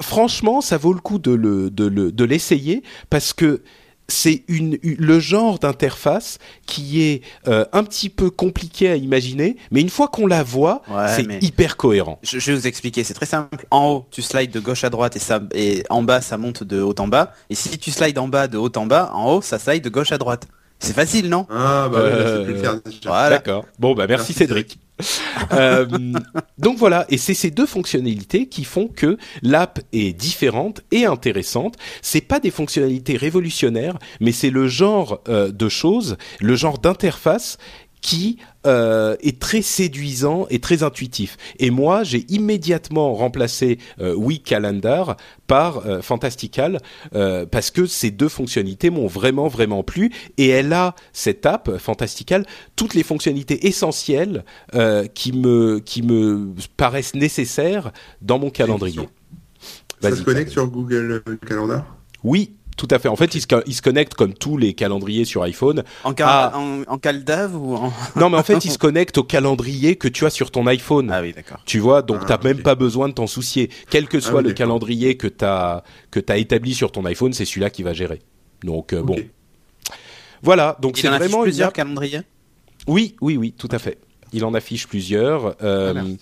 franchement, 0.01 0.61
ça 0.61 0.77
vaut 0.79 0.93
le 0.93 1.01
coup 1.01 1.19
de 1.19 1.33
le, 1.33 1.71
de 1.71 1.87
le, 1.87 2.13
de 2.13 2.25
l'essayer 2.25 2.83
parce 3.11 3.33
que 3.33 3.63
c'est 4.11 4.43
une, 4.49 4.79
une- 4.83 4.97
le 4.97 5.21
genre 5.21 5.59
d'interface 5.59 6.39
qui 6.65 7.03
est 7.03 7.21
euh, 7.47 7.67
un 7.75 7.85
petit 7.85 8.09
peu 8.09 8.31
compliqué 8.31 8.89
à 8.89 8.97
imaginer, 8.97 9.57
mais 9.71 9.83
une 9.83 9.91
fois 9.91 10.09
qu'on 10.09 10.27
la 10.27 10.43
voit, 10.43 10.81
Ouais, 10.91 11.09
c'est 11.15 11.45
hyper 11.45 11.77
cohérent. 11.77 12.19
Je, 12.23 12.39
je 12.39 12.53
vais 12.53 12.57
vous 12.59 12.67
expliquer, 12.67 13.05
c'est 13.05 13.13
très 13.13 13.27
simple. 13.27 13.67
En 13.71 13.87
haut, 13.91 14.07
tu 14.11 14.23
slides 14.23 14.51
de 14.51 14.61
gauche 14.61 14.83
à 14.83 14.89
droite 14.89 15.17
et, 15.17 15.19
ça, 15.19 15.43
et 15.55 15.83
en 15.91 16.03
bas, 16.03 16.23
ça 16.23 16.39
monte 16.39 16.63
de 16.65 16.81
haut 16.81 16.95
en 16.99 17.07
bas. 17.07 17.35
Et 17.51 17.55
si 17.55 17.77
tu 17.77 17.91
slides 17.91 18.19
en 18.19 18.29
bas 18.29 18.49
de 18.49 18.57
haut 18.57 18.73
en 18.77 18.87
bas, 18.87 19.11
en 19.13 19.35
haut, 19.35 19.43
ça 19.43 19.59
slide 19.59 19.85
de 19.85 19.91
gauche 19.91 20.11
à 20.11 20.17
droite. 20.17 20.49
C'est 20.81 20.95
facile, 20.95 21.29
non 21.29 21.47
Ah, 21.51 21.89
bah 21.93 21.99
ouais, 21.99 22.05
Euh, 22.05 22.39
c'est 22.39 22.45
plus 22.45 22.55
le 22.55 22.59
faire 22.61 22.81
déjà. 22.81 22.99
Voilà. 23.07 23.31
D'accord. 23.31 23.65
Bon, 23.79 23.95
bah 23.95 24.07
merci, 24.09 24.27
Merci, 24.29 24.33
Cédric. 24.35 24.79
Euh, 25.53 25.87
donc 26.59 26.79
voilà, 26.79 27.05
et 27.09 27.19
c'est 27.19 27.35
ces 27.35 27.51
deux 27.51 27.67
fonctionnalités 27.67 28.47
qui 28.49 28.65
font 28.65 28.89
que 28.89 29.17
l'app 29.43 29.81
est 29.93 30.13
différente 30.13 30.83
et 30.91 31.05
intéressante. 31.05 31.77
C'est 32.03 32.21
pas 32.21 32.41
des 32.41 32.51
fonctionnalités 32.51 33.17
révolutionnaires, 33.17 33.99
mais 34.21 34.33
c'est 34.33 34.51
le 34.51 34.69
genre 34.69 35.21
euh, 35.29 35.51
de 35.51 35.69
choses, 35.69 36.17
le 36.41 36.55
genre 36.55 36.79
d'interface 36.79 37.59
qui 38.01 38.39
euh, 38.67 39.17
est 39.21 39.41
très 39.41 39.63
séduisant 39.63 40.47
et 40.51 40.59
très 40.59 40.83
intuitif. 40.83 41.37
Et 41.59 41.71
moi, 41.71 42.05
j'ai 42.05 42.27
immédiatement 42.29 43.15
remplacé 43.15 43.79
euh, 44.01 44.17
Calendar 44.45 45.17
par 45.47 45.87
euh, 45.87 46.01
Fantastical 46.01 46.79
euh, 47.15 47.47
parce 47.47 47.71
que 47.71 47.87
ces 47.87 48.11
deux 48.11 48.29
fonctionnalités 48.29 48.91
m'ont 48.91 49.07
vraiment 49.07 49.49
vraiment 49.49 49.83
plu. 49.83 50.13
Et 50.37 50.49
elle 50.49 50.73
a 50.73 50.95
cette 51.13 51.47
app 51.47 51.79
Fantastical 51.79 52.45
toutes 52.77 52.95
les 52.95 53.03
fonctionnalités 53.03 53.67
essentielles 53.67 54.45
qui 55.15 55.33
me 55.33 55.81
qui 55.81 56.03
me 56.03 56.55
paraissent 56.77 57.15
nécessaires 57.15 57.93
dans 58.23 58.39
mon 58.39 58.51
calendrier. 58.51 59.09
Ça 60.01 60.15
se 60.15 60.23
connecte 60.23 60.51
sur 60.51 60.69
Google 60.69 61.23
Calendar? 61.47 61.85
Oui, 62.25 62.53
tout 62.79 62.89
à 62.91 62.99
fait. 62.99 63.09
En 63.09 63.17
fait, 63.17 63.35
il 63.35 63.43
se, 63.43 63.47
il 63.67 63.75
se 63.75 63.83
connecte 63.83 64.15
comme 64.15 64.33
tous 64.33 64.57
les 64.57 64.73
calendriers 64.73 65.27
sur 65.27 65.43
iPhone. 65.43 65.85
En, 66.05 66.15
cal- 66.15 66.27
Ah. 66.31 66.53
en, 66.57 66.83
en 66.87 66.97
caldav 66.97 67.55
ou 67.55 67.75
en... 67.77 67.93
Non, 68.17 68.31
mais 68.31 68.39
en 68.39 68.43
fait, 68.43 68.65
il 68.65 68.71
se 68.71 68.79
connecte 68.79 69.19
au 69.19 69.25
calendrier 69.25 69.97
que 69.97 70.09
tu 70.09 70.25
as 70.25 70.31
sur 70.31 70.51
ton 70.51 70.67
iPhone. 70.67 71.11
Ah 71.13 71.21
oui, 71.21 71.35
d'accord. 71.35 71.59
Tu 71.67 71.79
vois, 71.81 72.01
donc 72.01 72.21
Ah, 72.23 72.25
t'as 72.39 72.43
même 72.43 72.63
pas 72.63 72.75
besoin 72.75 73.09
de 73.11 73.13
t'en 73.13 73.27
soucier. 73.27 73.69
Quel 73.91 74.09
que 74.09 74.21
soit 74.21 74.41
oui, 74.41 74.49
le 74.49 74.53
calendrier 74.55 75.17
que 75.19 75.27
t'as 75.29 75.83
que 76.11 76.21
t'as 76.21 76.39
établi 76.39 76.73
sur 76.73 76.91
ton 76.93 77.05
iPhone, 77.05 77.35
c'est 77.35 77.45
celui-là 77.45 77.69
qui 77.69 77.83
va 77.83 77.93
gérer. 77.93 78.23
Donc 78.65 78.95
euh, 78.95 79.03
bon, 79.03 79.17
voilà. 80.43 80.77
Donc 80.81 80.99
Il 80.99 81.03
c'est 81.03 81.09
en 81.09 81.13
affiche 81.13 81.29
vraiment 81.29 81.43
plusieurs 81.43 81.73
calendriers? 81.73 82.23
Oui, 82.87 83.17
oui, 83.21 83.37
oui, 83.37 83.53
tout 83.53 83.69
à 83.71 83.79
fait. 83.79 83.99
Il 84.33 84.45
en 84.45 84.55
affiche 84.55 84.87
plusieurs. 84.87 85.57
euh, 85.63 85.91
Ah, 85.91 85.95
merci. 85.95 86.19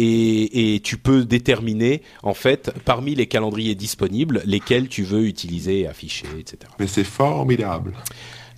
Et, 0.00 0.74
et 0.74 0.80
tu 0.80 0.96
peux 0.96 1.24
déterminer 1.24 2.02
en 2.22 2.34
fait 2.34 2.72
parmi 2.84 3.14
les 3.14 3.26
calendriers 3.26 3.74
disponibles 3.74 4.42
lesquels 4.46 4.88
tu 4.88 5.02
veux 5.02 5.26
utiliser 5.26 5.80
et 5.80 5.86
afficher, 5.86 6.26
etc. 6.38 6.72
Mais 6.78 6.86
c'est 6.86 7.04
formidable. 7.04 7.92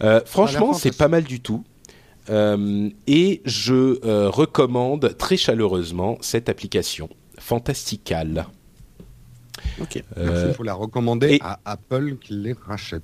Euh, 0.03 0.21
franchement, 0.25 0.73
c'est 0.73 0.97
pas 0.97 1.09
mal 1.09 1.25
du 1.25 1.41
tout. 1.41 1.65
Euh, 2.31 2.89
et 3.09 3.43
je 3.45 3.99
euh, 4.07 4.31
recommande 4.31 5.17
très 5.19 5.37
chaleureusement 5.37 6.19
cette 6.21 6.49
application 6.49 7.09
Fantastical. 7.39 8.47
Ok. 9.81 10.03
Euh, 10.19 10.47
Il 10.49 10.55
faut 10.55 10.63
la 10.63 10.75
recommander 10.75 11.35
et- 11.35 11.41
à 11.43 11.59
Apple 11.65 12.17
qui 12.21 12.35
les 12.35 12.55
rachète. 12.67 13.03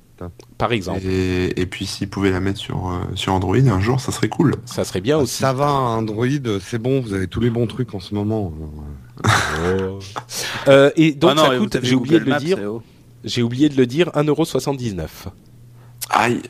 par 0.58 0.72
exemple, 0.72 1.00
Et, 1.04 1.60
et 1.60 1.66
puis 1.66 1.86
s'ils 1.86 2.08
pouvaient 2.08 2.30
la 2.30 2.40
mettre 2.40 2.58
sur, 2.58 2.88
euh, 2.88 2.98
sur 3.14 3.32
Android 3.32 3.56
un 3.56 3.80
jour, 3.80 4.00
ça 4.00 4.10
serait 4.12 4.28
cool. 4.28 4.54
ça 4.64 4.84
serait 4.84 5.00
bien 5.00 5.18
aussi. 5.18 5.36
Ça 5.36 5.52
va, 5.52 5.70
Android, 5.70 6.26
c'est 6.60 6.78
bon, 6.78 7.00
vous 7.00 7.12
avez 7.14 7.28
tous 7.28 7.40
les 7.40 7.50
bons 7.50 7.66
trucs 7.66 7.94
en 7.94 8.00
ce 8.00 8.14
moment. 8.14 8.52
Euh, 10.68 10.90
et 10.96 11.12
donc 11.12 11.30
Ah 11.32 11.34
non, 11.34 11.46
ça 11.46 11.54
et 11.54 11.58
coûte, 11.58 11.78
j'ai 11.82 11.94
oublié 11.94 12.20
de 12.20 12.24
le 12.30 12.36
dire, 12.38 12.58
j'ai 13.24 13.42
oublié 13.42 13.68
de 13.68 13.76
le 13.76 13.86
dire, 13.86 14.08
1,79€. 14.14 15.06
Aïe. 16.10 16.42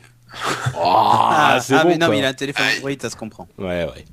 Ah, 0.75 1.59
c'est 1.61 1.73
ah, 1.73 1.83
bon 1.83 1.89
mais 1.89 1.97
non, 1.97 2.05
quoi. 2.07 2.15
mais 2.15 2.19
il 2.19 2.25
a 2.25 2.29
un 2.29 2.33
téléphone 2.33 2.65
Android, 2.77 2.91
ça 3.01 3.09
se 3.09 3.15
comprend. 3.15 3.47
Ouais, 3.57 3.85
ouais. 3.85 4.05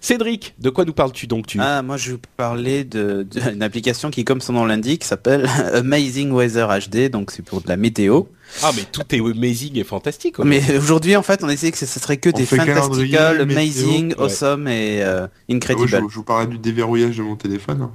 Cédric, 0.00 0.54
de 0.58 0.70
quoi 0.70 0.84
nous 0.84 0.92
parles-tu 0.92 1.26
donc 1.26 1.46
tu 1.46 1.58
Ah, 1.60 1.82
moi 1.82 1.96
je 1.96 2.08
vais 2.10 2.12
vous 2.14 2.20
parler 2.36 2.84
d'une 2.84 3.26
application 3.62 4.10
qui, 4.10 4.24
comme 4.24 4.40
son 4.40 4.52
nom 4.52 4.64
l'indique, 4.64 5.04
s'appelle 5.04 5.46
Amazing 5.74 6.30
Weather 6.32 6.68
HD, 6.88 7.08
donc 7.10 7.30
c'est 7.30 7.42
pour 7.44 7.60
de 7.60 7.68
la 7.68 7.76
météo. 7.76 8.22
Ah, 8.62 8.70
mais 8.76 8.82
tout 8.92 9.02
est 9.12 9.18
amazing 9.18 9.76
et 9.76 9.82
fantastique. 9.82 10.36
quoi. 10.36 10.44
Mais 10.44 10.62
aujourd'hui, 10.76 11.16
en 11.16 11.22
fait, 11.24 11.42
on 11.42 11.48
essayait 11.48 11.72
que 11.72 11.78
ce 11.78 11.86
serait 11.86 12.16
que 12.18 12.28
On 12.28 12.32
des 12.32 12.46
fantastical, 12.46 13.40
amazing, 13.40 14.08
météo, 14.08 14.18
ouais. 14.18 14.24
awesome 14.24 14.68
et 14.68 15.02
euh, 15.02 15.26
incredible. 15.50 15.88
je, 15.88 15.96
je 15.96 16.14
vous 16.14 16.22
parlais 16.22 16.46
du 16.46 16.56
déverrouillage 16.58 17.16
de 17.16 17.22
mon 17.24 17.34
téléphone, 17.34 17.82
hein, 17.82 17.90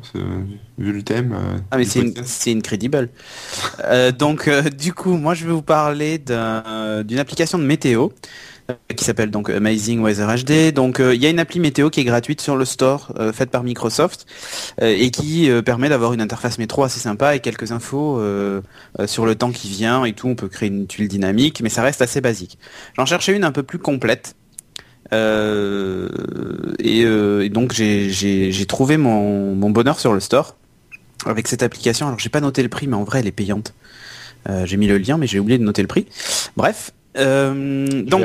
vu 0.77 0.91
le 0.91 1.03
thème. 1.03 1.31
euh, 1.33 1.57
Ah 1.71 1.77
mais 1.77 1.85
c'est 1.85 1.99
une- 1.99 2.13
podcast. 2.13 2.35
c'est 2.41 2.51
incredible. 2.53 3.09
Euh, 3.85 4.11
donc 4.11 4.49
euh, 4.49 4.63
du 4.63 4.93
coup, 4.93 5.15
moi 5.15 5.35
je 5.35 5.45
vais 5.45 5.53
vous 5.53 5.61
parler 5.61 6.17
d'un- 6.17 7.03
d'une 7.05 7.19
application 7.19 7.57
de 7.57 7.63
météo 7.63 8.09
euh, 8.09 8.09
qui 8.95 9.05
s'appelle 9.05 9.31
donc 9.31 9.49
Amazing 9.49 10.01
Weather 10.01 10.43
HD. 10.43 10.73
Donc 10.73 10.99
euh, 10.99 11.15
il 11.15 11.21
y 11.21 11.25
a 11.25 11.29
une 11.29 11.39
appli 11.39 11.59
météo 11.59 11.89
qui 11.89 11.99
est 11.99 12.03
gratuite 12.03 12.41
sur 12.41 12.55
le 12.55 12.65
store 12.65 13.13
euh, 13.19 13.33
faite 13.33 13.49
par 13.49 13.63
Microsoft 13.63 14.25
euh, 14.81 14.95
et 14.97 15.11
qui 15.11 15.49
permet 15.65 15.89
d'avoir 15.89 16.13
une 16.13 16.21
interface 16.21 16.57
métro 16.57 16.83
assez 16.83 16.99
sympa 16.99 17.35
et 17.35 17.39
quelques 17.39 17.71
infos 17.71 18.21
sur 19.05 19.25
le 19.25 19.35
temps 19.35 19.51
qui 19.51 19.69
vient 19.69 20.05
et 20.05 20.13
tout. 20.13 20.27
On 20.27 20.35
peut 20.35 20.47
créer 20.47 20.69
une 20.69 20.87
tuile 20.87 21.07
dynamique, 21.07 21.61
mais 21.61 21.69
ça 21.69 21.81
reste 21.81 22.01
assez 22.01 22.21
basique. 22.21 22.57
J'en 22.95 23.05
cherchais 23.05 23.35
une 23.35 23.43
un 23.43 23.51
peu 23.51 23.63
plus 23.63 23.79
complète. 23.79 24.35
Et, 25.11 27.05
donc 27.49 27.73
j'ai- 27.73 28.65
trouvé 28.67 28.97
mon, 28.97 29.55
mon 29.55 29.69
bonheur 29.69 29.99
sur 29.99 30.13
le 30.13 30.19
store 30.19 30.55
avec 31.25 31.47
cette 31.47 31.63
application. 31.63 32.07
Alors 32.07 32.19
j'ai 32.19 32.29
pas 32.29 32.41
noté 32.41 32.63
le 32.63 32.69
prix, 32.69 32.87
mais 32.87 32.95
en 32.95 33.03
vrai 33.03 33.19
elle 33.19 33.27
est 33.27 33.31
payante. 33.31 33.73
J'ai 34.65 34.77
mis 34.77 34.87
le 34.87 34.97
lien, 34.97 35.17
mais 35.17 35.27
j'ai 35.27 35.39
oublié 35.39 35.57
de 35.57 35.63
noter 35.63 35.81
le 35.81 35.87
prix. 35.87 36.07
Bref, 36.57 36.91
euh, 37.17 38.01
donc 38.03 38.21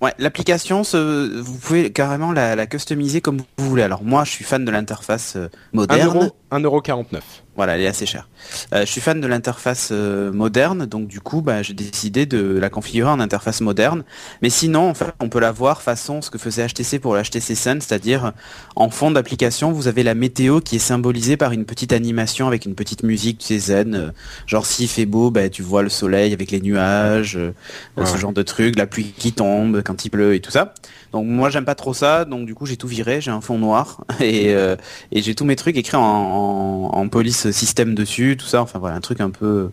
ouais, 0.00 0.12
l'application, 0.18 0.84
se- 0.84 1.40
vous 1.40 1.58
pouvez 1.58 1.92
carrément 1.92 2.32
la, 2.32 2.56
la 2.56 2.66
customiser 2.66 3.20
comme 3.20 3.38
vous 3.56 3.68
voulez. 3.68 3.82
Alors 3.82 4.02
moi, 4.04 4.24
je 4.24 4.30
suis 4.30 4.44
fan 4.44 4.64
de 4.64 4.70
l'interface 4.70 5.34
euh, 5.36 5.48
moderne. 5.72 6.30
1,49€. 6.50 7.20
Voilà, 7.54 7.74
elle 7.76 7.82
est 7.82 7.86
assez 7.86 8.06
chère. 8.06 8.28
Euh, 8.72 8.80
je 8.80 8.90
suis 8.90 9.02
fan 9.02 9.20
de 9.20 9.26
l'interface 9.26 9.90
euh, 9.92 10.32
moderne, 10.32 10.86
donc 10.86 11.06
du 11.06 11.20
coup, 11.20 11.42
bah, 11.42 11.62
j'ai 11.62 11.74
décidé 11.74 12.24
de 12.24 12.58
la 12.58 12.70
configurer 12.70 13.10
en 13.10 13.20
interface 13.20 13.60
moderne. 13.60 14.04
Mais 14.40 14.48
sinon, 14.48 14.88
en 14.88 14.94
fait, 14.94 15.12
on 15.20 15.28
peut 15.28 15.38
la 15.38 15.52
voir 15.52 15.82
façon 15.82 16.22
ce 16.22 16.30
que 16.30 16.38
faisait 16.38 16.66
HTC 16.66 16.98
pour 16.98 17.14
la 17.14 17.22
HTC 17.22 17.54
Sun, 17.54 17.80
c'est-à-dire 17.82 18.32
en 18.74 18.88
fond 18.88 19.10
d'application, 19.10 19.70
vous 19.70 19.86
avez 19.86 20.02
la 20.02 20.14
météo 20.14 20.60
qui 20.60 20.76
est 20.76 20.78
symbolisée 20.78 21.36
par 21.36 21.52
une 21.52 21.66
petite 21.66 21.92
animation 21.92 22.46
avec 22.48 22.64
une 22.64 22.74
petite 22.74 23.02
musique, 23.02 23.38
tu 23.38 23.48
sais, 23.48 23.58
zen. 23.58 23.94
euh, 23.94 24.10
genre 24.46 24.64
s'il 24.64 24.88
fait 24.88 25.04
beau, 25.06 25.30
bah, 25.30 25.50
tu 25.50 25.60
vois 25.62 25.82
le 25.82 25.90
soleil 25.90 26.32
avec 26.32 26.50
les 26.52 26.60
nuages, 26.62 27.36
euh, 27.36 27.52
Ouais. 27.98 28.06
ce 28.06 28.16
genre 28.16 28.32
de 28.32 28.42
trucs, 28.42 28.76
la 28.78 28.86
pluie 28.86 29.12
qui 29.16 29.32
tombe 29.34 29.82
quand 29.82 30.06
il 30.06 30.10
pleut 30.10 30.34
et 30.34 30.40
tout 30.40 30.50
ça. 30.50 30.72
Donc 31.12 31.26
moi, 31.26 31.50
j'aime 31.50 31.64
pas 31.64 31.74
trop 31.74 31.94
ça, 31.94 32.24
donc 32.24 32.46
du 32.46 32.54
coup, 32.54 32.66
j'ai 32.66 32.76
tout 32.76 32.88
viré, 32.88 33.20
j'ai 33.20 33.30
un 33.30 33.40
fond 33.40 33.58
noir. 33.58 34.04
Et 34.20 34.54
euh, 34.54 34.76
et 35.12 35.22
j'ai 35.22 35.34
tous 35.34 35.44
mes 35.44 35.56
trucs 35.56 35.76
écrits 35.76 35.96
en, 35.96 36.02
en, 36.02 36.90
en 36.94 37.08
police 37.08 37.50
système 37.50 37.94
dessus, 37.94 38.36
tout 38.38 38.46
ça. 38.46 38.62
Enfin 38.62 38.78
voilà, 38.78 38.96
un 38.96 39.00
truc 39.00 39.20
un 39.20 39.30
peu, 39.30 39.70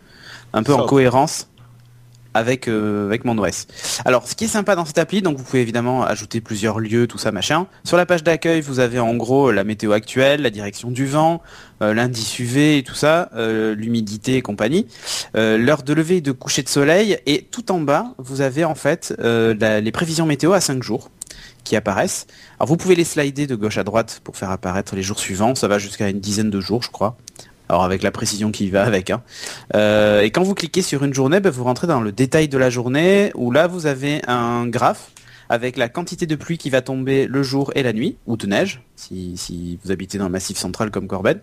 un 0.54 0.64
peu 0.64 0.74
en 0.74 0.84
cohérence 0.86 1.49
avec 2.34 2.68
euh, 2.68 3.06
avec 3.06 3.26
mon 3.26 3.38
OS. 3.38 3.68
Alors, 4.06 4.28
ce 4.28 4.36
qui 4.36 4.46
est 4.46 4.50
sympa 4.50 4.76
dans 4.76 4.86
cette 4.86 4.98
appli, 4.98 5.22
donc 5.22 5.38
vous 5.38 5.44
pouvez 5.44 5.62
évidemment 5.62 6.04
ajouter 6.04 6.42
plusieurs 6.42 6.80
lieux, 6.80 7.08
tout 7.08 7.18
ça, 7.18 7.32
machin. 7.32 7.68
Sur 7.84 7.98
la 7.98 8.06
page 8.06 8.24
d'accueil, 8.24 8.62
vous 8.62 8.80
avez 8.80 9.00
en 9.00 9.16
gros 9.16 9.52
la 9.52 9.64
météo 9.64 9.92
actuelle, 9.92 10.42
la 10.42 10.50
direction 10.50 10.92
du 10.92 11.06
vent, 11.06 11.42
euh, 11.82 11.94
l'indice 11.94 12.38
UV 12.40 12.78
et 12.78 12.84
tout 12.84 12.96
ça, 12.96 13.30
euh, 13.36 13.76
l'humidité 13.76 14.36
et 14.36 14.42
compagnie, 14.42 14.88
l'heure 15.34 15.84
de 15.84 15.94
lever 15.94 16.18
et 16.18 16.22
de 16.22 16.32
coucher 16.32 16.64
de 16.64 16.70
soleil, 16.70 17.18
et 17.26 17.42
tout 17.50 17.72
en 17.72 17.80
bas, 17.80 18.14
vous 18.18 18.42
avez 18.42 18.66
en 18.66 18.76
fait 18.76 19.14
les 19.20 19.92
prévisions 19.92 20.26
météo 20.26 20.54
à 20.54 20.62
5 20.62 20.84
jours 20.84 21.10
qui 21.64 21.76
apparaissent. 21.76 22.26
Alors 22.60 22.68
vous 22.68 22.78
pouvez 22.78 22.96
les 22.96 23.04
slider 23.04 23.48
de 23.48 23.56
gauche 23.56 23.78
à 23.78 23.84
droite 23.84 24.22
pour 24.24 24.38
faire 24.38 24.50
apparaître 24.50 24.96
les 24.96 25.04
jours 25.04 25.20
suivants, 25.20 25.56
ça 25.56 25.68
va 25.68 25.78
jusqu'à 25.78 26.10
une 26.10 26.20
dizaine 26.20 26.50
de 26.50 26.60
jours 26.60 26.84
je 26.84 26.90
crois. 26.90 27.18
Alors 27.70 27.84
avec 27.84 28.02
la 28.02 28.12
précision 28.12 28.52
qui 28.52 28.70
va 28.70 28.84
avec. 28.84 29.12
Hein. 29.12 29.22
Euh, 29.76 30.22
et 30.22 30.32
quand 30.32 30.42
vous 30.42 30.56
cliquez 30.56 30.82
sur 30.82 31.04
une 31.04 31.14
journée, 31.14 31.40
ben, 31.40 31.52
vous 31.52 31.64
rentrez 31.64 31.86
dans 31.86 32.02
le 32.02 32.12
détail 32.12 32.48
de 32.48 32.58
la 32.58 32.72
journée 32.72 33.32
où 33.36 33.52
là 33.52 33.68
vous 33.68 33.86
avez 33.86 34.22
un 34.28 34.66
graphe 34.66 35.12
avec 35.50 35.78
la 35.78 35.90
quantité 35.90 36.28
de 36.28 36.36
pluie 36.36 36.58
qui 36.58 36.70
va 36.70 36.82
tomber 36.82 37.28
le 37.28 37.44
jour 37.44 37.72
et 37.76 37.84
la 37.84 37.94
nuit, 37.94 38.18
ou 38.28 38.38
de 38.38 38.48
neige, 38.48 38.82
si, 38.96 39.80
vous 39.84 39.92
habitez 39.92 40.18
dans 40.18 40.26
le 40.26 40.32
massif 40.32 40.58
central 40.58 40.92
comme 40.92 41.08
Corben. 41.08 41.40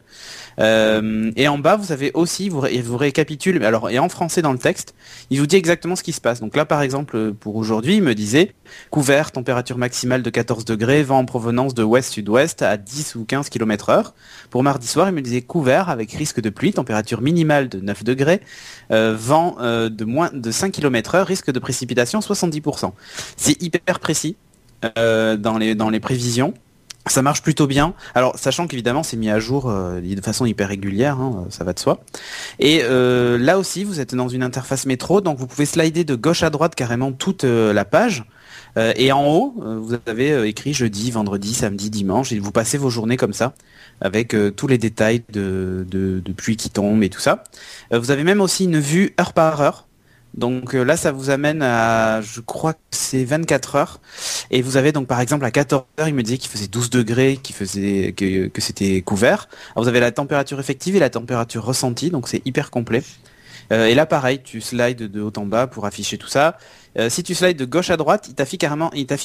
Euh, 0.59 1.31
et 1.37 1.49
en 1.49 1.59
bas, 1.59 1.77
vous 1.77 1.93
avez 1.93 2.13
aussi, 2.15 2.49
vous, 2.49 2.61
vous 2.61 2.97
récapitule, 2.97 3.65
alors, 3.65 3.91
et 3.91 3.99
en 3.99 4.09
français 4.09 4.43
dans 4.43 4.53
le 4.53 4.59
texte, 4.59 4.95
il 5.31 5.41
vous 5.41 5.47
dit 5.47 5.57
exactement 5.57 5.97
ce 5.97 6.03
qui 6.03 6.13
se 6.13 6.21
passe. 6.21 6.41
Donc 6.41 6.57
là, 6.57 6.65
par 6.65 6.83
exemple, 6.83 7.33
pour 7.33 7.57
aujourd'hui, 7.57 7.97
il 7.97 8.03
me 8.03 8.15
disait, 8.15 8.55
couvert, 8.91 9.33
température 9.33 9.79
maximale 9.79 10.23
de 10.23 10.31
14 10.31 10.65
degrés, 10.65 11.03
vent 11.03 11.19
en 11.19 11.25
provenance 11.25 11.75
de 11.75 11.83
ouest-sud-ouest 11.83 12.63
à 12.63 12.77
10 12.77 13.17
ou 13.17 13.25
15 13.25 13.49
km 13.49 13.91
heure. 13.91 14.15
Pour 14.51 14.63
mardi 14.63 14.87
soir, 14.87 15.09
il 15.09 15.15
me 15.15 15.23
disait 15.23 15.43
couvert 15.43 15.89
avec 15.89 16.13
risque 16.13 16.41
de 16.41 16.51
pluie, 16.51 16.73
température 16.73 17.21
minimale 17.21 17.69
de 17.69 17.81
9 17.81 18.05
degrés, 18.05 18.41
euh, 18.91 19.17
vent 19.19 19.57
euh, 19.61 19.89
de 19.89 20.05
moins 20.05 20.31
de 20.33 20.51
5 20.51 20.73
km 20.73 21.15
heure, 21.15 21.27
risque 21.27 21.51
de 21.51 21.59
précipitation 21.59 22.21
70%. 22.21 22.93
C'est 23.37 23.61
hyper 23.63 23.96
précis 24.01 24.37
euh, 24.99 25.37
dans, 25.37 25.59
les, 25.59 26.01
prévisions. 26.01 26.55
Ça 27.07 27.23
marche 27.23 27.43
plutôt 27.43 27.67
bien. 27.67 27.95
Alors, 28.15 28.39
sachant 28.39 28.67
qu'évidemment, 28.67 29.03
c'est 29.03 29.17
mis 29.17 29.31
à 29.31 29.39
jour 29.39 29.69
euh, 29.69 30.01
de 30.01 30.21
façon 30.21 30.45
hyper 30.45 30.69
régulière, 30.69 31.21
hein, 31.21 31.47
ça 31.51 31.65
va 31.65 31.73
de 31.73 31.79
soi. 31.79 32.01
Et 32.59 32.81
euh, 32.83 33.39
là 33.39 33.59
aussi, 33.59 33.85
vous 33.85 34.01
êtes 34.01 34.15
dans 34.15 34.29
une 34.29 34.43
interface 34.43 34.87
métro, 34.87 35.21
donc 35.21 35.39
vous 35.39 35.47
pouvez 35.47 35.67
slider 35.67 36.05
de 36.05 36.15
gauche 36.15 36.43
à 36.43 36.51
droite 36.51 36.75
carrément 36.75 37.13
toute 37.13 37.45
euh, 37.45 37.73
la 37.73 37.85
page. 37.85 38.25
Euh, 38.77 38.93
et 38.97 39.13
en 39.13 39.27
haut, 39.27 39.55
euh, 39.63 39.79
vous 39.81 39.95
avez 40.07 40.33
euh, 40.33 40.47
écrit 40.47 40.75
jeudi, 40.75 41.11
vendredi, 41.11 41.55
samedi, 41.55 41.91
dimanche, 41.91 42.33
et 42.33 42.39
vous 42.39 42.53
passez 42.53 42.77
vos 42.77 42.91
journées 42.91 43.17
comme 43.17 43.33
ça, 43.33 43.55
avec 44.01 44.35
euh, 44.35 44.51
tous 44.51 44.67
les 44.67 44.79
détails 44.79 45.23
de, 45.33 45.87
de, 45.89 46.33
pluie 46.33 46.57
qui 46.57 46.69
tombe 46.69 47.03
et 47.03 47.09
tout 47.09 47.21
ça. 47.21 47.45
Euh, 47.93 47.99
vous 47.99 48.11
avez 48.11 48.25
même 48.25 48.41
aussi 48.41 48.65
une 48.65 48.79
vue 48.79 49.15
heure 49.19 49.33
par 49.33 49.61
heure. 49.61 49.86
Donc 50.37 50.75
euh, 50.75 50.83
là, 50.83 50.97
ça 50.97 51.13
vous 51.13 51.31
amène 51.31 51.63
à, 51.63 52.21
je 52.21 52.41
crois 52.41 52.75
que 52.75 52.79
c'est 52.91 53.25
24 53.25 53.77
heures. 53.77 54.01
Et 54.51 54.63
vous 54.63 54.77
avez 54.77 54.93
donc 54.93 55.07
par 55.07 55.21
exemple 55.21 55.45
à 55.45 55.51
14 55.51 55.85
heures, 55.99 56.09
il 56.09 56.15
me 56.15 56.23
disait 56.23 56.39
qu'il 56.39 56.51
faisait 56.51 56.69
12 56.69 56.91
degrés, 56.91 57.39
qu'il 57.43 57.55
faisait 57.55 58.13
que, 58.13 58.51
c'était 58.61 59.01
couvert. 59.03 59.49
Vous 59.77 59.89
avez 59.89 60.01
la 60.01 60.13
température 60.13 60.61
effective 60.61 60.97
et 60.97 60.99
la 61.01 61.11
température 61.11 61.65
ressentie, 61.65 62.11
donc 62.11 62.29
c'est 62.29 62.43
hyper 62.47 62.71
complet. 62.71 63.03
Euh, 63.73 63.87
et 63.87 63.95
là, 63.95 64.07
pareil, 64.07 64.41
tu 64.43 64.61
slides 64.61 65.11
de 65.11 65.21
haut 65.21 65.33
en 65.37 65.47
bas 65.47 65.67
pour 65.67 65.87
afficher 65.87 66.19
tout 66.19 66.29
ça. 66.29 66.59
Euh, 66.99 67.09
si 67.11 67.23
tu 67.23 67.35
slides 67.35 67.59
de 67.59 67.65
gauche 67.65 67.91
à 67.91 67.97
droite, 67.97 68.27
il 68.29 68.35
t'affiche 68.35 68.59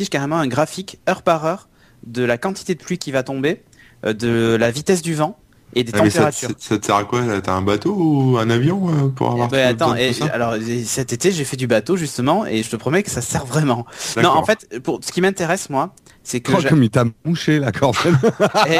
carrément, 0.09 0.37
un 0.39 0.47
graphique 0.47 0.99
heure 1.09 1.21
par 1.21 1.45
heure 1.45 1.67
de 2.07 2.23
la 2.23 2.37
quantité 2.37 2.73
de 2.73 2.81
pluie 2.81 2.97
qui 2.97 3.11
va 3.11 3.21
tomber, 3.21 3.61
de 4.03 4.57
la 4.59 4.71
vitesse 4.71 5.03
du 5.03 5.13
vent 5.13 5.37
et 5.75 5.83
des 5.83 5.91
Ah, 5.95 6.01
mais 6.03 6.09
ça, 6.09 6.19
températures. 6.19 6.49
ça- 6.49 6.55
ça 6.59 6.77
te 6.77 6.85
sert 6.85 6.95
à 6.95 7.03
quoi 7.03 7.21
T'as 7.41 7.53
un 7.53 7.61
bateau 7.61 7.93
ou 7.95 8.37
un 8.37 8.49
avion 8.49 8.89
euh, 8.89 9.07
pour 9.09 9.31
avoir 9.31 9.49
tout- 9.49 9.55
attends, 9.55 9.91
tout 9.91 9.97
et- 9.97 10.13
ça? 10.13 10.25
alors 10.27 10.55
et 10.55 10.83
cet 10.83 11.13
été 11.13 11.31
j'ai 11.31 11.45
fait 11.45 11.57
du 11.57 11.67
bateau 11.67 11.95
justement 11.97 12.45
et 12.45 12.63
je 12.63 12.69
te 12.69 12.75
promets 12.75 13.03
que 13.03 13.11
ça 13.11 13.21
sert 13.21 13.45
vraiment. 13.45 13.85
Non, 14.21 14.29
en 14.29 14.43
fait, 14.45 14.79
pour 14.83 14.99
ce 15.03 15.11
qui 15.11 15.21
m'intéresse 15.21 15.69
moi, 15.69 15.93
c'est 16.23 16.39
que 16.39 16.51
Oh, 16.55 16.59
comme 16.69 16.83
il 16.83 16.89
t'a 16.89 17.03
mouché 17.25 17.59
la 17.59 17.71
Corben. 17.71 18.17
eh, 18.69 18.77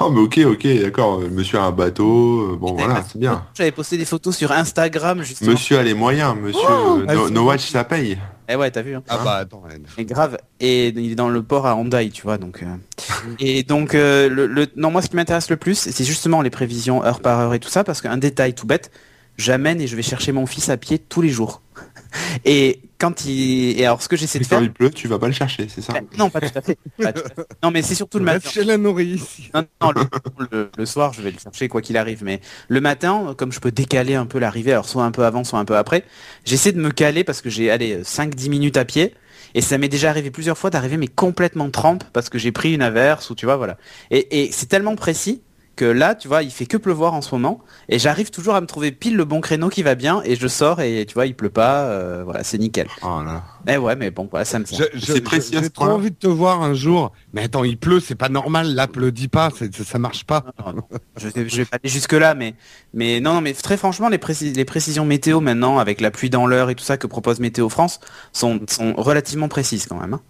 Non, 0.00 0.10
mais 0.10 0.20
ok, 0.20 0.40
ok, 0.46 0.66
d'accord. 0.82 1.20
Monsieur 1.30 1.58
a 1.58 1.62
un 1.64 1.72
bateau, 1.72 2.52
euh, 2.52 2.56
bon 2.56 2.74
voilà, 2.74 3.02
c'est 3.10 3.18
bien. 3.18 3.44
j'avais 3.54 3.72
posté 3.72 3.96
des 3.96 4.04
photos 4.04 4.36
sur 4.36 4.52
Instagram 4.52 5.22
justement. 5.22 5.52
Monsieur 5.52 5.78
a 5.78 5.82
les 5.82 5.94
moyens, 5.94 6.34
monsieur. 6.40 6.60
Oh, 6.68 7.00
euh, 7.08 7.30
no, 7.30 7.44
watch, 7.44 7.70
ça 7.70 7.84
paye. 7.84 8.18
Eh 8.48 8.56
ouais, 8.56 8.70
t'as 8.70 8.82
vu. 8.82 8.94
Hein. 8.94 9.02
Ah 9.08 9.18
bah 9.24 9.34
attends. 9.36 9.62
Et 9.96 10.04
grave. 10.04 10.36
Et 10.60 10.88
il 10.88 11.12
est 11.12 11.14
dans 11.14 11.28
le 11.30 11.42
port 11.42 11.66
à 11.66 11.76
Hondaï, 11.76 12.10
tu 12.10 12.22
vois. 12.22 12.36
Donc. 12.38 12.62
euh, 12.62 12.66
Et 13.38 13.62
donc 13.62 13.94
euh, 13.94 14.28
le, 14.28 14.46
le- 14.46 14.66
non 14.76 14.90
moi 14.90 15.00
ce 15.00 15.08
qui 15.08 15.16
m'intéresse 15.16 15.48
le 15.48 15.56
plus, 15.56 15.76
c'est 15.90 16.04
justement 16.04 16.42
les 16.42 16.50
prévisions 16.50 17.02
heure 17.04 17.20
par 17.20 17.38
heure 17.40 17.54
et 17.54 17.60
tout 17.60 17.70
ça 17.70 17.84
parce 17.84 18.02
qu'un 18.02 18.16
détail 18.18 18.54
tout 18.54 18.66
bête, 18.66 18.90
j'amène 19.38 19.80
et 19.80 19.86
je 19.86 19.96
vais 19.96 20.02
chercher 20.02 20.32
mon 20.32 20.44
fils 20.46 20.68
à 20.68 20.76
pied 20.76 20.98
tous 20.98 21.22
les 21.22 21.30
jours. 21.30 21.61
Et 22.44 22.80
quand 22.98 23.24
il 23.26 23.78
et 23.80 23.84
alors 23.86 24.02
ce 24.02 24.08
que 24.08 24.16
j'essaie 24.16 24.38
de 24.38 24.44
Et 24.44 24.46
quand 24.46 24.56
faire, 24.56 24.62
il 24.64 24.72
pleut, 24.72 24.90
tu 24.90 25.08
vas 25.08 25.18
pas 25.18 25.26
le 25.26 25.32
chercher, 25.32 25.66
c'est 25.68 25.80
ça? 25.82 25.94
Non 26.18 26.30
pas 26.30 26.40
tout 26.40 26.56
à 26.56 26.60
fait. 26.62 26.78
Pas 27.00 27.12
tout 27.12 27.22
à 27.24 27.34
fait. 27.34 27.46
Non 27.62 27.70
mais 27.70 27.82
c'est 27.82 27.94
surtout 27.94 28.18
le 28.18 28.24
matin. 28.24 28.48
Chez 28.48 28.64
la 28.64 28.76
nourrice. 28.76 29.38
Non, 29.54 29.64
non, 29.80 29.90
le, 29.92 30.46
le- 30.52 30.70
le 30.76 30.86
soir, 30.86 31.12
je 31.12 31.22
vais 31.22 31.30
le 31.30 31.38
chercher 31.38 31.68
quoi 31.68 31.82
qu'il 31.82 31.96
arrive. 31.96 32.22
Mais 32.24 32.40
le 32.68 32.80
matin, 32.80 33.34
comme 33.36 33.52
je 33.52 33.60
peux 33.60 33.72
décaler 33.72 34.14
un 34.14 34.26
peu 34.26 34.38
l'arrivée, 34.38 34.72
alors 34.72 34.88
soit 34.88 35.04
un 35.04 35.10
peu 35.10 35.24
avant, 35.24 35.44
soit 35.44 35.58
un 35.58 35.64
peu 35.64 35.76
après, 35.76 36.04
j'essaie 36.44 36.72
de 36.72 36.80
me 36.80 36.90
caler 36.90 37.24
parce 37.24 37.40
que 37.40 37.50
j'ai 37.50 37.70
allé 37.70 38.02
5-10 38.02 38.48
minutes 38.50 38.76
à 38.76 38.84
pied. 38.84 39.14
Et 39.54 39.60
ça 39.60 39.76
m'est 39.76 39.88
déjà 39.88 40.08
arrivé 40.08 40.30
plusieurs 40.30 40.56
fois 40.56 40.70
d'arriver 40.70 40.96
mais 40.96 41.08
complètement 41.08 41.68
trempe 41.70 42.04
parce 42.14 42.30
que 42.30 42.38
j'ai 42.38 42.52
pris 42.52 42.72
une 42.72 42.80
averse 42.80 43.28
ou 43.28 43.34
tu 43.34 43.44
vois 43.44 43.56
voilà. 43.56 43.76
Et, 44.10 44.44
et 44.44 44.52
c'est 44.52 44.64
tellement 44.66 44.96
précis 44.96 45.42
que 45.76 45.84
là, 45.84 46.14
tu 46.14 46.28
vois, 46.28 46.42
il 46.42 46.50
fait 46.50 46.66
que 46.66 46.76
pleuvoir 46.76 47.14
en 47.14 47.22
ce 47.22 47.34
moment, 47.34 47.60
et 47.88 47.98
j'arrive 47.98 48.30
toujours 48.30 48.54
à 48.54 48.60
me 48.60 48.66
trouver 48.66 48.92
pile 48.92 49.16
le 49.16 49.24
bon 49.24 49.40
créneau 49.40 49.68
qui 49.68 49.82
va 49.82 49.94
bien, 49.94 50.22
et 50.24 50.36
je 50.36 50.46
sors 50.48 50.80
et 50.80 51.06
tu 51.06 51.14
vois, 51.14 51.26
il 51.26 51.34
pleut 51.34 51.50
pas, 51.50 51.84
euh, 51.84 52.22
voilà, 52.24 52.44
c'est 52.44 52.58
nickel. 52.58 52.88
Oh 53.02 53.22
là. 53.24 53.42
Eh 53.66 53.76
ouais, 53.78 53.96
mais 53.96 54.10
bon, 54.10 54.28
voilà, 54.30 54.44
ça 54.44 54.58
me 54.58 54.64
C'est 54.66 55.20
précis 55.22 55.54
J'ai 55.60 55.70
trop 55.70 55.86
envie 55.86 56.10
de 56.10 56.16
te 56.16 56.26
voir 56.26 56.62
un 56.62 56.74
jour. 56.74 57.12
Mais 57.32 57.44
attends, 57.44 57.64
il 57.64 57.78
pleut, 57.78 58.00
c'est 58.00 58.14
pas 58.16 58.28
normal. 58.28 58.74
Là, 58.74 58.88
pleut 58.88 59.12
pas, 59.30 59.50
ça, 59.50 59.64
ça 59.84 59.98
marche 59.98 60.24
pas. 60.24 60.44
Non, 60.64 60.72
non, 60.72 60.82
je 61.16 61.28
vais, 61.28 61.48
je 61.48 61.56
vais 61.56 61.64
pas 61.64 61.76
aller 61.82 61.90
jusque 61.90 62.12
là, 62.12 62.34
mais 62.34 62.54
mais 62.92 63.20
non, 63.20 63.34
non, 63.34 63.40
mais 63.40 63.52
très 63.54 63.76
franchement, 63.76 64.08
les, 64.08 64.18
précis- 64.18 64.52
les 64.52 64.64
précisions 64.64 65.04
météo 65.04 65.40
maintenant, 65.40 65.78
avec 65.78 66.00
la 66.00 66.10
pluie 66.10 66.30
dans 66.30 66.46
l'heure 66.46 66.70
et 66.70 66.74
tout 66.74 66.84
ça 66.84 66.96
que 66.96 67.06
propose 67.06 67.40
Météo 67.40 67.68
France, 67.68 68.00
sont, 68.32 68.60
sont 68.68 68.94
relativement 68.96 69.48
précises 69.48 69.86
quand 69.86 70.00
même. 70.00 70.14
hein. 70.14 70.20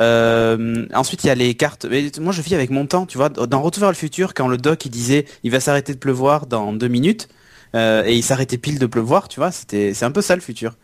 Euh, 0.00 0.86
ensuite, 0.94 1.24
il 1.24 1.28
y 1.28 1.30
a 1.30 1.34
les 1.34 1.54
cartes. 1.54 1.86
Mais 1.88 2.10
moi, 2.20 2.32
je 2.32 2.42
vis 2.42 2.54
avec 2.54 2.70
mon 2.70 2.86
temps, 2.86 3.06
tu 3.06 3.18
vois. 3.18 3.28
Dans 3.28 3.62
Retour 3.62 3.80
vers 3.80 3.90
le 3.90 3.96
futur, 3.96 4.34
quand 4.34 4.48
le 4.48 4.56
doc 4.56 4.84
il 4.84 4.90
disait, 4.90 5.26
il 5.42 5.50
va 5.50 5.60
s'arrêter 5.60 5.92
de 5.92 5.98
pleuvoir 5.98 6.46
dans 6.46 6.72
deux 6.72 6.88
minutes. 6.88 7.28
Euh, 7.74 8.04
et 8.04 8.16
il 8.16 8.22
s'arrêtait 8.22 8.58
pile 8.58 8.78
de 8.78 8.86
pleuvoir, 8.86 9.28
tu 9.28 9.40
vois, 9.40 9.50
c'était, 9.50 9.94
c'est 9.94 10.04
un 10.04 10.10
peu 10.10 10.20
ça 10.20 10.34
le 10.34 10.42
futur. 10.42 10.74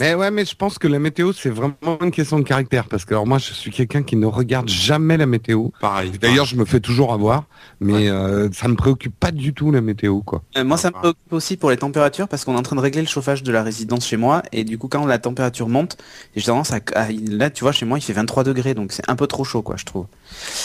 Mais 0.00 0.14
ouais, 0.14 0.30
mais 0.30 0.44
je 0.44 0.54
pense 0.54 0.78
que 0.78 0.88
la 0.88 0.98
météo, 0.98 1.32
c'est 1.32 1.50
vraiment 1.50 1.76
une 2.02 2.10
question 2.10 2.38
de 2.38 2.44
caractère. 2.44 2.86
Parce 2.86 3.04
que 3.04 3.14
alors 3.14 3.26
moi, 3.26 3.38
je 3.38 3.52
suis 3.52 3.70
quelqu'un 3.70 4.02
qui 4.02 4.16
ne 4.16 4.26
regarde 4.26 4.68
jamais 4.68 5.16
la 5.16 5.26
météo. 5.26 5.68
Pareil. 5.80 6.10
D'ailleurs, 6.20 6.46
je 6.46 6.56
me 6.56 6.64
fais 6.64 6.80
toujours 6.80 7.12
avoir. 7.12 7.44
Mais 7.80 8.08
euh, 8.08 8.48
ça 8.52 8.68
me 8.68 8.76
préoccupe 8.76 9.14
pas 9.18 9.30
du 9.30 9.54
tout 9.54 9.70
la 9.70 9.80
météo, 9.80 10.20
quoi. 10.20 10.42
Euh, 10.56 10.64
moi, 10.64 10.76
ça 10.76 10.88
me 10.88 10.94
préoccupe 10.94 11.32
aussi 11.32 11.56
pour 11.56 11.70
les 11.70 11.76
températures 11.76 12.28
parce 12.28 12.44
qu'on 12.44 12.54
est 12.54 12.58
en 12.58 12.62
train 12.62 12.76
de 12.76 12.80
régler 12.80 13.02
le 13.02 13.08
chauffage 13.08 13.42
de 13.42 13.52
la 13.52 13.62
résidence 13.62 14.06
chez 14.06 14.16
moi 14.16 14.42
et 14.52 14.64
du 14.64 14.78
coup, 14.78 14.88
quand 14.88 15.06
la 15.06 15.18
température 15.18 15.68
monte, 15.68 15.96
j'ai 16.34 16.44
tendance 16.46 16.72
à, 16.72 16.80
à- 16.94 17.08
là, 17.12 17.50
tu 17.50 17.64
vois, 17.64 17.72
chez 17.72 17.86
moi, 17.86 17.98
il 17.98 18.02
fait 18.02 18.12
23 18.12 18.44
degrés, 18.44 18.74
donc 18.74 18.92
c'est 18.92 19.08
un 19.08 19.16
peu 19.16 19.26
trop 19.26 19.44
chaud, 19.44 19.62
quoi, 19.62 19.76
je 19.76 19.84
trouve. 19.84 20.06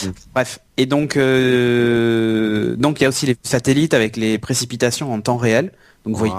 Mm. 0.03 0.07
Bref. 0.33 0.59
Et 0.77 0.85
donc, 0.87 1.17
euh, 1.17 2.75
donc 2.77 2.99
il 2.99 3.03
y 3.03 3.05
a 3.05 3.09
aussi 3.09 3.25
les 3.27 3.37
satellites 3.43 3.93
avec 3.93 4.17
les 4.17 4.39
précipitations 4.39 5.13
en 5.13 5.21
temps 5.21 5.37
réel. 5.37 5.71
Donc, 6.05 6.15
vous 6.15 6.19
voyez. 6.19 6.33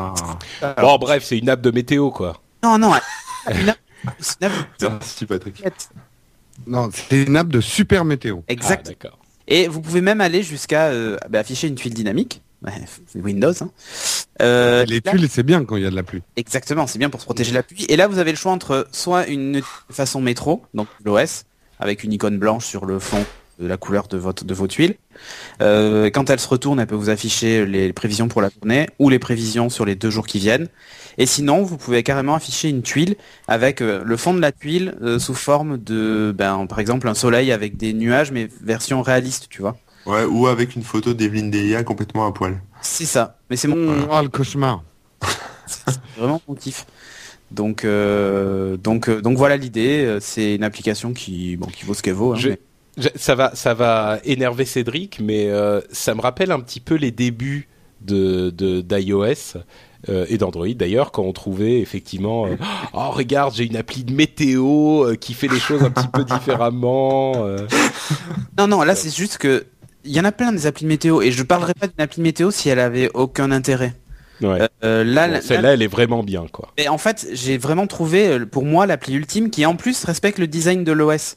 Bon, 0.81 0.99
bref, 0.99 1.25
c'est 1.25 1.39
une 1.39 1.49
app 1.49 1.61
de 1.61 1.71
météo, 1.71 2.11
quoi. 2.11 2.41
Non, 2.63 2.79
non. 2.79 2.93
une 3.51 3.75
Merci 4.05 5.27
Patrick. 5.27 5.63
Non, 6.67 6.91
c'est 6.93 7.23
une 7.23 7.37
app 7.37 7.49
de 7.49 7.61
super 7.61 8.05
météo. 8.05 8.41
Exact. 8.49 8.95
Ah. 9.05 9.09
Et 9.47 9.69
vous 9.69 9.81
pouvez 9.81 10.01
même 10.01 10.21
aller 10.21 10.43
jusqu'à 10.43 10.87
euh, 10.87 11.17
bah, 11.29 11.41
afficher 11.41 11.69
une 11.69 11.75
tuile 11.75 11.95
dynamique. 11.95 12.43
Ouais, 12.65 12.73
Windows. 13.21 13.53
Hein. 13.61 13.71
Euh, 14.41 14.85
les 14.87 15.01
là- 15.05 15.13
tuiles, 15.13 15.29
c'est 15.29 15.43
bien 15.43 15.65
quand 15.65 15.77
il 15.77 15.83
y 15.83 15.87
a 15.87 15.91
de 15.91 15.97
la 15.97 16.03
pluie. 16.03 16.23
Exactement, 16.37 16.87
c'est 16.87 16.99
bien 16.99 17.11
pour 17.11 17.21
se 17.21 17.27
protéger 17.27 17.51
de 17.51 17.57
la 17.57 17.63
pluie. 17.63 17.85
Et 17.89 17.97
là, 17.97 18.09
vous 18.09 18.19
avez 18.19 18.31
le 18.31 18.39
choix 18.39 18.53
entre 18.53 18.87
soit 18.91 19.27
une 19.27 19.61
façon 19.91 20.23
métro, 20.23 20.65
donc 20.73 20.89
l'OS, 21.05 21.45
avec 21.79 22.05
une 22.05 22.13
icône 22.13 22.39
blanche 22.39 22.65
sur 22.65 22.87
le 22.87 22.99
fond 22.99 23.25
de 23.59 23.67
la 23.67 23.77
couleur 23.77 24.09
de, 24.09 24.17
votre, 24.17 24.45
de 24.45 24.55
vos 24.55 24.67
tuiles. 24.67 24.97
Euh, 25.63 26.11
quand 26.11 26.29
elle 26.31 26.41
se 26.41 26.49
retourne, 26.49 26.81
elle 26.81 26.87
peut 26.87 26.95
vous 26.95 27.11
afficher 27.11 27.67
les 27.67 27.93
prévisions 27.93 28.29
pour 28.29 28.43
la 28.43 28.49
journée 28.51 28.89
ou 28.99 29.09
les 29.11 29.19
prévisions 29.19 29.69
sur 29.71 29.85
les 29.85 29.95
deux 29.95 30.11
jours 30.11 30.27
qui 30.27 30.39
viennent. 30.39 30.69
Et 31.19 31.27
sinon, 31.27 31.63
vous 31.63 31.77
pouvez 31.77 32.03
carrément 32.03 32.35
afficher 32.35 32.69
une 32.69 32.83
tuile 32.83 33.15
avec 33.47 33.81
euh, 33.81 34.03
le 34.05 34.17
fond 34.17 34.35
de 34.35 34.41
la 34.41 34.51
tuile 34.51 34.97
euh, 35.03 35.19
sous 35.21 35.35
forme 35.35 35.79
de, 35.79 36.35
ben, 36.37 36.67
par 36.67 36.81
exemple, 36.81 37.07
un 37.07 37.15
soleil 37.15 37.53
avec 37.53 37.77
des 37.77 37.93
nuages, 37.93 38.33
mais 38.33 38.49
version 38.63 39.03
réaliste, 39.03 39.47
tu 39.49 39.61
vois. 39.63 39.77
Ouais, 40.07 40.25
ou 40.25 40.49
avec 40.49 40.75
une 40.75 40.83
photo 40.83 41.15
d'Evelyne 41.15 41.51
Delia 41.51 41.83
complètement 41.85 42.27
à 42.27 42.33
poil. 42.33 42.61
C'est 42.83 43.07
ça. 43.07 43.39
Mais 43.49 43.57
c'est 43.57 43.69
mon, 43.69 44.07
Oh, 44.11 44.21
le 44.23 44.29
cauchemar. 44.29 44.83
C'est 45.67 45.95
vraiment 46.19 46.43
mon 46.49 46.55
kiff. 46.55 46.85
Donc, 47.51 47.85
euh, 47.85 48.77
donc, 48.77 49.09
donc 49.09 49.39
voilà 49.39 49.57
l'idée. 49.57 50.19
C'est 50.21 50.57
une 50.57 50.65
application 50.65 51.13
qui, 51.13 51.57
bon, 51.57 51.67
qui 51.69 51.85
vaut 51.85 51.95
ce 51.95 52.03
qu'elle 52.03 52.15
vaut. 52.15 52.33
hein, 52.35 52.39
mais- 52.45 52.59
ça 53.17 53.35
va, 53.35 53.53
ça 53.55 53.75
va 53.75 54.19
énerver 54.25 54.65
Cédric, 54.65 55.19
mais 55.21 55.49
euh, 55.49 55.81
ça 55.91 56.15
me 56.15 56.21
rappelle 56.21 56.53
un 56.53 56.61
petit 56.61 56.81
peu 56.81 56.95
les 56.95 57.11
débuts 57.11 57.69
de 58.03 58.51
de- 58.51 58.81
d'iOS 58.83 59.57
euh, 60.11 60.27
et 60.29 60.37
d'Android 60.37 60.69
d'ailleurs, 60.75 61.11
quand 61.11 61.23
on 61.23 61.33
trouvait 61.33 61.81
effectivement, 61.81 62.47
euh, 62.47 62.57
oh 62.93 63.11
regarde, 63.11 63.55
j'ai 63.55 63.65
une 63.65 63.77
appli 63.77 64.05
de 64.05 64.13
météo 64.13 65.05
euh, 65.07 65.15
qui 65.17 65.33
fait 65.35 65.49
les 65.49 65.59
choses 65.59 65.83
un 65.83 65.91
petit 65.91 66.09
peu 66.09 66.25
différemment. 66.25 67.35
Non, 68.59 68.67
non, 68.69 68.83
là 68.83 68.95
c'est 68.95 69.15
juste 69.15 69.39
que 69.39 69.65
il 70.05 70.13
y 70.13 70.21
en 70.21 70.25
a 70.25 70.33
plein 70.33 70.53
des 70.53 70.67
applis 70.67 70.85
de 70.85 70.89
météo 70.91 71.23
et 71.23 71.33
je 71.33 71.43
parlerai 71.43 71.73
pas 71.73 71.87
d'une 71.87 72.01
appli 72.01 72.19
de 72.19 72.23
météo 72.25 72.51
si 72.51 72.69
elle 72.69 72.79
avait 72.81 73.11
aucun 73.15 73.51
intérêt. 73.51 73.95
Ouais. 74.43 74.59
Là, 74.59 74.69
Bon, 74.83 75.11
là- 75.15 75.41
Celle-là, 75.41 75.73
elle 75.75 75.81
est 75.83 75.87
vraiment 75.87 76.23
bien, 76.23 76.45
quoi. 76.53 76.69
mais 76.77 76.89
en 76.89 76.99
fait, 76.99 77.27
j'ai 77.33 77.57
vraiment 77.57 77.87
trouvé 77.87 78.41
pour 78.41 78.65
moi 78.67 78.85
l'appli 78.85 79.15
ultime 79.15 79.49
qui 79.49 79.65
en 79.65 79.77
plus 79.77 80.05
respecte 80.05 80.39
le 80.39 80.47
design 80.47 80.85
de 80.85 80.93
l'OS. 80.93 81.37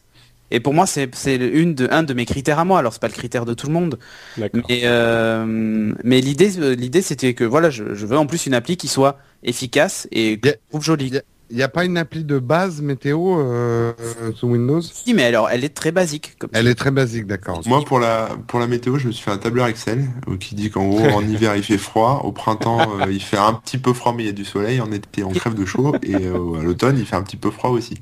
Et 0.52 0.60
pour 0.60 0.74
moi, 0.74 0.86
c'est 0.86 1.10
une 1.36 1.76
de 1.76 1.88
un 1.92 2.04
de 2.04 2.14
mes 2.14 2.26
critères 2.26 2.60
à 2.60 2.66
moi. 2.66 2.80
Alors 2.80 2.94
c'est 2.94 3.02
pas 3.02 3.08
le 3.08 3.14
critère 3.14 3.46
de 3.46 3.54
tout 3.54 3.68
le 3.68 3.74
monde. 3.74 4.00
Mais, 4.38 4.50
euh, 4.84 5.94
mais 6.04 6.22
l'idée, 6.22 6.60
euh, 6.60 6.76
l'idée, 6.76 7.02
c'était 7.02 7.34
que 7.34 7.44
voilà, 7.44 7.70
je, 7.70 7.94
je 7.94 8.06
veux 8.06 8.18
en 8.18 8.26
plus 8.26 8.46
une 8.46 8.54
appli 8.54 8.78
qui 8.78 8.88
soit 8.88 9.18
efficace 9.44 10.08
et 10.12 10.40
que 10.40 10.48
Yeah. 10.48 10.56
je 10.66 10.70
trouve 10.70 10.84
jolie. 10.84 11.10
Yeah. 11.10 11.22
Il 11.50 11.56
n'y 11.56 11.64
a 11.64 11.70
pas 11.70 11.86
une 11.86 11.98
appli 11.98 12.26
de 12.26 12.40
base 12.40 12.82
météo 12.82 13.40
euh, 13.40 13.94
sous 14.36 14.48
Windows? 14.48 14.82
Si, 14.82 15.14
mais 15.14 15.24
alors, 15.24 15.50
elle 15.50 15.64
est 15.64 15.74
très 15.74 15.94
basique. 15.94 16.36
Comme 16.38 16.50
Elle 16.52 16.68
est 16.68 16.76
très 16.76 16.92
basique, 16.92 17.26
d'accord. 17.26 17.62
Moi, 17.66 17.82
pour 17.86 18.00
la, 18.00 18.30
pour 18.48 18.60
la 18.60 18.68
météo, 18.68 18.98
je 18.98 19.08
me 19.08 19.12
suis 19.14 19.24
fait 19.24 19.32
un 19.32 19.38
tableur 19.38 19.68
Excel 19.68 20.10
qui 20.42 20.56
dit 20.56 20.70
qu'en 20.70 20.90
gros, 20.90 21.08
en 21.08 21.22
hiver, 21.28 21.56
il 21.56 21.64
fait 21.64 21.78
froid. 21.78 22.22
Au 22.26 22.34
printemps, 22.34 23.00
euh, 23.00 23.06
il 23.10 23.22
fait 23.22 23.38
un 23.38 23.54
petit 23.54 23.78
peu 23.78 23.94
froid, 23.94 24.14
mais 24.14 24.24
il 24.24 24.26
y 24.26 24.30
a 24.30 24.34
du 24.34 24.44
soleil. 24.44 24.82
En 24.82 24.92
été, 24.92 25.24
on 25.24 25.30
crève 25.32 25.54
de 25.54 25.66
chaud. 25.66 25.96
Et 26.04 26.16
euh, 26.16 26.60
à 26.60 26.64
l'automne, 26.64 26.98
il 27.00 27.06
fait 27.06 27.16
un 27.16 27.24
petit 27.24 27.38
peu 27.38 27.50
froid 27.50 27.70
aussi. 27.70 27.96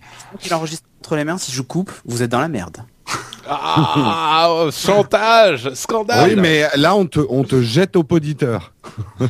il 0.43 0.51
enregistre 0.51 0.88
entre 1.05 1.15
les 1.15 1.23
mains. 1.23 1.37
Si 1.37 1.51
je 1.51 1.61
coupe, 1.61 1.91
vous 2.05 2.23
êtes 2.23 2.31
dans 2.31 2.39
la 2.39 2.47
merde. 2.47 2.77
Ah, 3.47 4.47
oh, 4.49 4.69
chantage, 4.71 5.71
scandale. 5.75 6.29
Oui, 6.31 6.35
mais 6.35 6.63
là, 6.77 6.95
on 6.95 7.05
te, 7.05 7.19
on 7.29 7.43
te 7.43 7.61
jette 7.61 7.95
au 7.95 8.03
poditeur. 8.03 8.73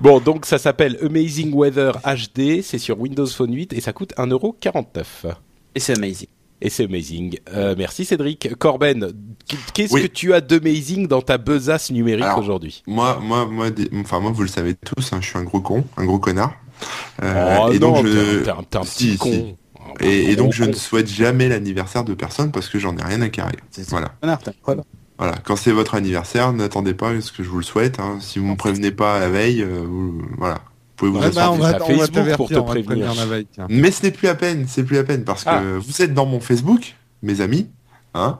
Bon, 0.00 0.20
donc 0.20 0.46
ça 0.46 0.58
s'appelle 0.58 0.96
Amazing 1.04 1.52
Weather 1.52 1.98
HD, 2.04 2.62
c'est 2.62 2.78
sur 2.78 3.00
Windows 3.00 3.26
Phone 3.26 3.52
8 3.52 3.72
et 3.72 3.80
ça 3.80 3.92
coûte 3.92 4.12
1,49€. 4.16 4.84
Et 5.74 5.80
c'est 5.80 5.96
amazing. 5.96 6.28
Et 6.60 6.70
c'est 6.70 6.84
amazing. 6.84 7.36
Euh, 7.52 7.74
merci 7.76 8.04
Cédric. 8.04 8.54
Corben, 8.60 9.10
qu'est-ce 9.74 9.92
Oui. 9.92 10.02
que 10.02 10.06
tu 10.06 10.34
as 10.34 10.40
d'amazing 10.40 11.08
dans 11.08 11.20
ta 11.20 11.36
besace 11.36 11.90
numérique 11.90 12.22
Alors, 12.24 12.38
aujourd'hui? 12.38 12.84
Moi, 12.86 13.18
moi, 13.20 13.46
moi, 13.46 13.70
des- 13.70 13.90
enfin, 14.00 14.20
moi, 14.20 14.30
vous 14.30 14.42
le 14.42 14.48
savez 14.48 14.74
tous, 14.76 15.12
hein, 15.12 15.18
je 15.20 15.26
suis 15.30 15.38
un 15.38 15.42
gros 15.42 15.60
con, 15.60 15.84
un 15.96 16.04
gros 16.04 16.20
connard. 16.20 16.52
Euh, 17.24 17.56
Oh 17.62 17.72
et 17.72 17.80
non, 17.80 17.94
donc, 17.94 18.04
t'es 18.04 18.12
je, 18.12 18.38
un- 18.38 18.42
t'es 18.44 18.50
un, 18.50 18.62
t'es 18.70 18.78
un 18.78 18.82
Si, 18.84 19.04
petit 19.04 19.10
si. 19.12 19.18
con. 19.18 19.56
Et, 20.00 20.36
donc, 20.36 20.52
je 20.52 20.64
ne 20.64 20.72
souhaite 20.72 21.08
jamais 21.08 21.48
l'anniversaire 21.48 22.04
de 22.04 22.14
personne 22.14 22.50
parce 22.52 22.68
que 22.68 22.78
j'en 22.78 22.96
ai 22.96 23.02
rien 23.02 23.20
à 23.22 23.28
carrer. 23.28 23.56
C'est 23.70 23.88
Voilà. 25.18 25.34
quand 25.44 25.56
c'est 25.56 25.72
votre 25.72 25.94
anniversaire, 25.96 26.52
n'attendez 26.52 26.94
pas 26.94 27.20
ce 27.20 27.32
que 27.32 27.42
je 27.42 27.48
vous 27.48 27.58
le 27.58 27.64
souhaite. 27.64 27.98
hein. 27.98 28.18
Si 28.20 28.38
vous 28.38 28.46
me 28.46 28.56
prévenez 28.56 28.90
pas 28.92 29.16
à 29.16 29.20
la 29.20 29.28
veille, 29.28 29.62
euh, 29.62 29.82
vous- 29.84 30.22
voilà, 30.38 30.54
vous 30.54 30.60
pouvez 30.96 31.10
vous 31.10 31.18
Ouais, 31.18 31.30
bah, 31.34 31.46
à 31.46 31.50
on 31.50 31.56
va 31.56 31.74
pour 32.36 32.48
te 32.48 32.58
prévenir. 32.60 33.14
la 33.14 33.26
veille. 33.26 33.46
Mais 33.68 33.90
ce 33.90 34.04
n'est 34.04 34.12
plus 34.12 34.28
à 34.28 34.34
peine, 34.36 34.66
c'est 34.68 34.84
plus 34.84 34.98
à 34.98 35.04
peine 35.04 35.24
parce 35.24 35.42
que 35.44 35.50
Ah. 35.50 35.62
vous 35.78 36.02
êtes 36.02 36.14
dans 36.14 36.26
mon 36.26 36.38
Facebook, 36.40 36.94
mes 37.22 37.40
amis, 37.40 37.68
hein, 38.14 38.38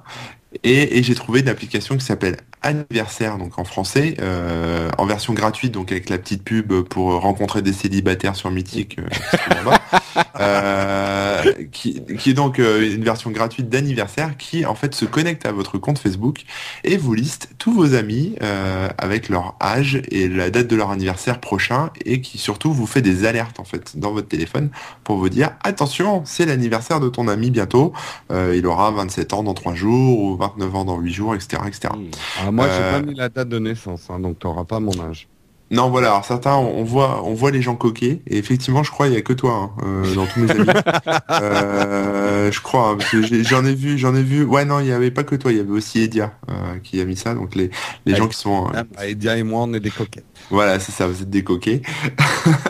et, 0.62 0.98
et 0.98 1.02
j'ai 1.02 1.14
trouvé 1.14 1.40
une 1.40 1.48
application 1.48 1.96
qui 1.96 2.04
s'appelle 2.04 2.36
Anniversaire, 2.62 3.38
donc 3.38 3.58
en 3.58 3.64
français, 3.64 4.16
euh, 4.20 4.90
en 4.98 5.06
version 5.06 5.32
gratuite, 5.32 5.72
donc 5.72 5.92
avec 5.92 6.08
la 6.10 6.18
petite 6.18 6.42
pub 6.42 6.72
pour 6.82 7.20
rencontrer 7.20 7.62
des 7.62 7.72
célibataires 7.72 8.34
sur 8.34 8.50
Mythique, 8.50 8.98
euh. 8.98 9.70
Euh, 10.40 11.52
qui, 11.72 12.02
qui 12.18 12.30
est 12.30 12.34
donc 12.34 12.58
euh, 12.58 12.94
une 12.94 13.04
version 13.04 13.30
gratuite 13.30 13.68
d'anniversaire 13.68 14.36
qui 14.36 14.66
en 14.66 14.74
fait 14.74 14.94
se 14.94 15.04
connecte 15.04 15.46
à 15.46 15.52
votre 15.52 15.78
compte 15.78 15.98
Facebook 15.98 16.44
et 16.84 16.96
vous 16.96 17.14
liste 17.14 17.50
tous 17.58 17.72
vos 17.72 17.94
amis 17.94 18.34
euh, 18.42 18.88
avec 18.98 19.28
leur 19.28 19.56
âge 19.60 20.00
et 20.10 20.28
la 20.28 20.50
date 20.50 20.66
de 20.66 20.76
leur 20.76 20.90
anniversaire 20.90 21.40
prochain 21.40 21.90
et 22.04 22.20
qui 22.20 22.38
surtout 22.38 22.72
vous 22.72 22.86
fait 22.86 23.02
des 23.02 23.24
alertes 23.26 23.60
en 23.60 23.64
fait 23.64 23.98
dans 23.98 24.12
votre 24.12 24.28
téléphone 24.28 24.70
pour 25.04 25.16
vous 25.18 25.28
dire 25.28 25.50
attention 25.62 26.22
c'est 26.24 26.46
l'anniversaire 26.46 27.00
de 27.00 27.08
ton 27.08 27.28
ami 27.28 27.50
bientôt 27.50 27.92
Euh, 28.30 28.54
il 28.56 28.66
aura 28.66 28.90
27 28.90 29.32
ans 29.32 29.42
dans 29.42 29.54
3 29.54 29.74
jours 29.74 30.18
ou 30.20 30.36
29 30.38 30.74
ans 30.74 30.84
dans 30.84 30.98
8 30.98 31.12
jours 31.12 31.34
etc 31.34 31.62
etc 31.66 31.88
Hmm. 31.94 32.10
Ah, 32.40 32.50
moi, 32.50 32.66
j'ai 32.68 32.82
Euh, 32.82 32.92
pas 32.92 33.02
mis 33.02 33.14
la 33.14 33.28
date 33.28 33.48
de 33.48 33.58
naissance, 33.58 34.08
hein, 34.10 34.20
donc 34.20 34.38
t'auras 34.38 34.64
pas 34.64 34.80
mon 34.80 34.98
âge. 35.00 35.28
Non 35.70 35.90
voilà 35.90 36.08
alors 36.08 36.24
certains 36.24 36.54
on 36.56 36.82
voit 36.84 37.22
on 37.24 37.34
voit 37.34 37.50
les 37.50 37.60
gens 37.62 37.76
coquets 37.76 38.20
et 38.26 38.38
effectivement 38.38 38.82
je 38.82 38.90
crois 38.90 39.06
il 39.08 39.14
y 39.14 39.16
a 39.16 39.22
que 39.22 39.32
toi 39.34 39.52
hein, 39.52 39.70
euh, 39.84 40.14
dans 40.14 40.26
tous 40.26 40.40
mes 40.40 40.50
amis 40.50 40.64
Euh, 41.30 42.50
je 42.50 42.60
crois 42.60 42.88
hein, 42.90 42.96
parce 42.98 43.10
que 43.10 43.22
j'ai- 43.22 43.44
j'en 43.44 43.64
ai 43.64 43.74
vu 43.74 43.98
j'en 43.98 44.14
ai 44.14 44.22
vu 44.22 44.44
ouais 44.44 44.64
non 44.64 44.80
il 44.80 44.86
y 44.86 44.92
avait 44.92 45.10
pas 45.10 45.24
que 45.24 45.34
toi 45.36 45.52
il 45.52 45.58
y 45.58 45.60
avait 45.60 45.70
aussi 45.70 46.00
Edia 46.02 46.32
euh, 46.48 46.78
qui 46.82 47.00
a 47.00 47.04
mis 47.04 47.16
ça 47.16 47.34
donc 47.34 47.54
les 47.54 47.70
les 48.06 48.12
Ouais. 48.12 48.18
gens 48.18 48.28
qui 48.28 48.36
sont 48.36 48.66
euh, 48.74 48.82
Ah, 48.96 49.06
Edia 49.06 49.36
et 49.36 49.42
moi, 49.42 49.62
on 49.62 49.74
est 49.74 49.80
des 49.80 49.90
coquettes. 49.90 50.24
voilà 50.50 50.80
c'est 50.80 50.92
ça 50.92 51.06
vous 51.06 51.22
êtes 51.22 51.30
des 51.30 51.44
coquets 51.44 51.82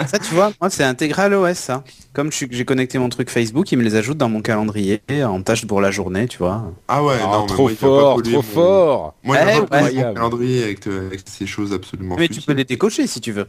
Ça, 0.09 0.19
tu 0.19 0.35
vois, 0.35 0.51
moi, 0.61 0.71
c'est 0.71 0.83
intégré 0.85 1.23
à 1.23 1.29
l'OS, 1.29 1.57
ça. 1.57 1.85
Comme 2.13 2.31
je 2.33 2.37
suis- 2.37 2.49
j'ai 2.51 2.65
connecté 2.65 2.99
mon 2.99 3.09
truc 3.09 3.31
Facebook, 3.31 3.71
il 3.71 3.79
me 3.79 3.83
les 3.85 3.95
ajoute 3.95 4.17
dans 4.19 4.29
mon 4.29 4.41
calendrier 4.43 5.01
en 5.25 5.41
tâche 5.43 5.67
pour 5.67 5.81
la 5.81 5.91
journée, 5.91 6.27
tu 6.27 6.39
vois. 6.39 6.73
ah 6.89 7.03
ouais 7.05 7.15
Ah, 7.23 7.27
non 7.27 7.41
mais 7.43 7.47
trop 7.47 7.63
moi, 7.69 7.73
fort, 7.77 8.23
trop 8.23 8.31
mon- 8.33 8.43
fort. 8.43 9.15
Moi, 9.23 9.37
Eh, 9.41 9.61
polluer 9.67 10.03
mon 10.05 10.15
calendrier 10.15 10.65
avec, 10.65 10.81
ces 11.27 11.47
choses 11.47 11.73
absolument 11.73 12.17
Mais 12.19 12.29
tu 12.29 12.41
peux 12.41 12.53
les 12.55 12.65
si 12.91 13.21
tu 13.21 13.33
veux. 13.33 13.47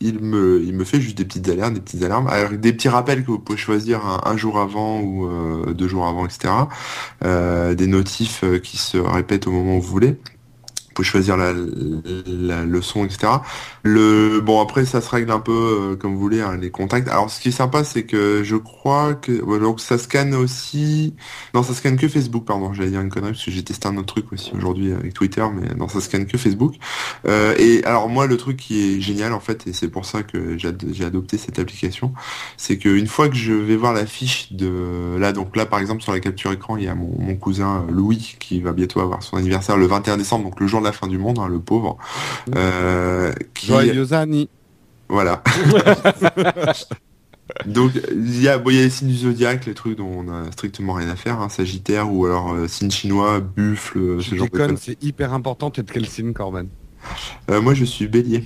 il 0.00 0.20
me, 0.20 0.62
il 0.62 0.74
me 0.74 0.84
fait 0.84 1.00
juste 1.00 1.18
des 1.18 1.24
petites 1.24 1.48
alertes, 1.48 1.74
des 1.74 1.80
petites 1.80 2.02
alarmes, 2.02 2.28
avec 2.28 2.60
des 2.60 2.72
petits 2.72 2.88
rappels 2.88 3.22
que 3.22 3.30
vous 3.30 3.38
pouvez 3.38 3.58
choisir 3.58 4.06
un, 4.06 4.20
un 4.24 4.36
jour 4.36 4.58
avant 4.58 5.00
ou 5.00 5.26
euh, 5.26 5.74
deux 5.74 5.88
jours 5.88 6.06
avant, 6.06 6.26
etc. 6.26 6.52
Euh, 7.24 7.74
des 7.74 7.86
notifs 7.86 8.42
euh, 8.44 8.58
qui 8.58 8.78
se 8.78 8.96
répètent 8.96 9.46
au 9.46 9.52
moment 9.52 9.76
où 9.76 9.80
vous 9.80 9.90
voulez. 9.90 10.16
Vous 10.90 10.94
pouvez 10.94 11.06
choisir 11.06 11.36
la, 11.36 11.52
la 12.26 12.64
leçon, 12.64 13.04
etc. 13.04 13.28
Le 13.82 14.40
bon 14.40 14.60
après 14.60 14.84
ça 14.84 15.00
se 15.00 15.08
règle 15.08 15.30
un 15.30 15.38
peu 15.38 15.52
euh, 15.52 15.96
comme 15.96 16.14
vous 16.14 16.20
voulez 16.20 16.40
hein, 16.40 16.58
les 16.60 16.70
contacts. 16.70 17.08
Alors 17.08 17.30
ce 17.30 17.40
qui 17.40 17.48
est 17.48 17.52
sympa 17.52 17.84
c'est 17.84 18.02
que 18.02 18.42
je 18.42 18.56
crois 18.56 19.14
que 19.14 19.32
donc 19.58 19.80
ça 19.80 19.96
scanne 19.98 20.34
aussi. 20.34 21.14
Non 21.54 21.62
ça 21.62 21.74
scanne 21.74 21.96
que 21.96 22.08
Facebook 22.08 22.44
pardon. 22.44 22.74
J'allais 22.74 22.90
dire 22.90 23.00
une 23.00 23.08
connerie 23.08 23.32
parce 23.32 23.44
que 23.44 23.50
j'ai 23.50 23.62
testé 23.62 23.88
un 23.88 23.96
autre 23.96 24.12
truc 24.12 24.32
aussi 24.32 24.50
aujourd'hui 24.54 24.92
avec 24.92 25.14
Twitter 25.14 25.46
mais 25.54 25.74
non 25.76 25.88
ça 25.88 26.00
scanne 26.00 26.26
que 26.26 26.36
Facebook. 26.36 26.74
Euh, 27.26 27.54
et 27.58 27.84
alors 27.84 28.08
moi 28.08 28.26
le 28.26 28.36
truc 28.36 28.56
qui 28.56 28.96
est 28.96 29.00
génial 29.00 29.32
en 29.32 29.40
fait 29.40 29.66
et 29.66 29.72
c'est 29.72 29.88
pour 29.88 30.04
ça 30.04 30.22
que 30.24 30.58
j'ai 30.58 31.04
adopté 31.04 31.38
cette 31.38 31.58
application, 31.58 32.12
c'est 32.56 32.76
qu'une 32.76 33.06
fois 33.06 33.28
que 33.28 33.36
je 33.36 33.52
vais 33.52 33.76
voir 33.76 33.92
la 33.92 34.06
fiche 34.06 34.52
de 34.52 35.16
là 35.18 35.32
donc 35.32 35.56
là 35.56 35.64
par 35.64 35.78
exemple 35.78 36.02
sur 36.02 36.12
la 36.12 36.20
capture 36.20 36.52
écran 36.52 36.76
il 36.76 36.84
y 36.84 36.88
a 36.88 36.94
mon, 36.94 37.14
mon 37.18 37.36
cousin 37.36 37.84
euh, 37.88 37.92
Louis 37.92 38.36
qui 38.38 38.60
va 38.60 38.72
bientôt 38.72 39.00
avoir 39.00 39.22
son 39.22 39.36
anniversaire 39.36 39.76
le 39.76 39.86
21 39.86 40.16
décembre 40.16 40.44
donc 40.44 40.60
le 40.60 40.66
jour 40.66 40.79
de 40.80 40.84
la 40.86 40.92
fin 40.92 41.06
du 41.06 41.18
monde 41.18 41.38
hein, 41.38 41.48
le 41.48 41.58
pauvre. 41.60 41.96
Euh, 42.56 43.32
qui- 43.54 43.66
Joyeux 43.68 44.12
Annie. 44.12 44.48
voilà. 45.08 45.42
Donc 47.66 47.92
il 48.12 48.40
y 48.40 48.48
a 48.48 48.58
bon, 48.58 48.70
il 48.70 48.76
y 48.76 48.80
a 48.80 48.82
les 48.84 48.90
signes 48.90 49.08
du 49.08 49.16
zodiaque, 49.16 49.66
les 49.66 49.74
trucs 49.74 49.98
dont 49.98 50.06
on 50.08 50.28
a 50.28 50.52
strictement 50.52 50.92
rien 50.92 51.08
à 51.08 51.16
faire, 51.16 51.40
hein, 51.40 51.48
Sagittaire 51.48 52.12
ou 52.12 52.24
alors 52.26 52.52
euh, 52.52 52.68
signe 52.68 52.90
chinois, 52.92 53.40
buffle, 53.40 53.98
euh, 53.98 54.20
Je 54.20 54.30
ce 54.30 54.34
genre 54.36 54.46
de 54.46 54.52
déconne, 54.52 54.76
c'est 54.76 55.02
hyper 55.02 55.32
important. 55.34 55.70
T'es 55.70 55.82
de 55.82 55.90
quel 55.90 56.06
signe, 56.06 56.32
Corben? 56.32 56.68
Euh, 57.50 57.60
moi 57.60 57.74
je 57.74 57.84
suis 57.84 58.06
Bélier. 58.06 58.44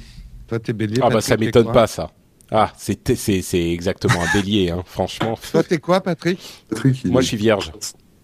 Toi, 0.49 0.59
t'es 0.59 0.73
bélier. 0.73 0.99
Ah 1.03 1.09
bah 1.09 1.15
Patrick, 1.17 1.25
ça 1.29 1.37
t'es 1.37 1.45
m'étonne 1.47 1.73
pas 1.73 1.87
ça. 1.87 2.11
Ah, 2.51 2.73
c'est 2.79 3.15
c'est 3.17 3.43
c'est 3.43 3.71
exactement 3.73 4.21
un 4.23 4.33
bélier, 4.39 4.71
hein, 4.71 4.83
franchement. 4.87 5.39
Toi, 5.53 5.63
t'es 5.63 5.79
quoi, 5.79 6.01
Patrick? 6.01 6.39
Patrick, 6.71 7.05
il- 7.05 7.11
Moi, 7.13 7.21
je 7.23 7.27
suis 7.29 7.37
vierge. 7.37 7.73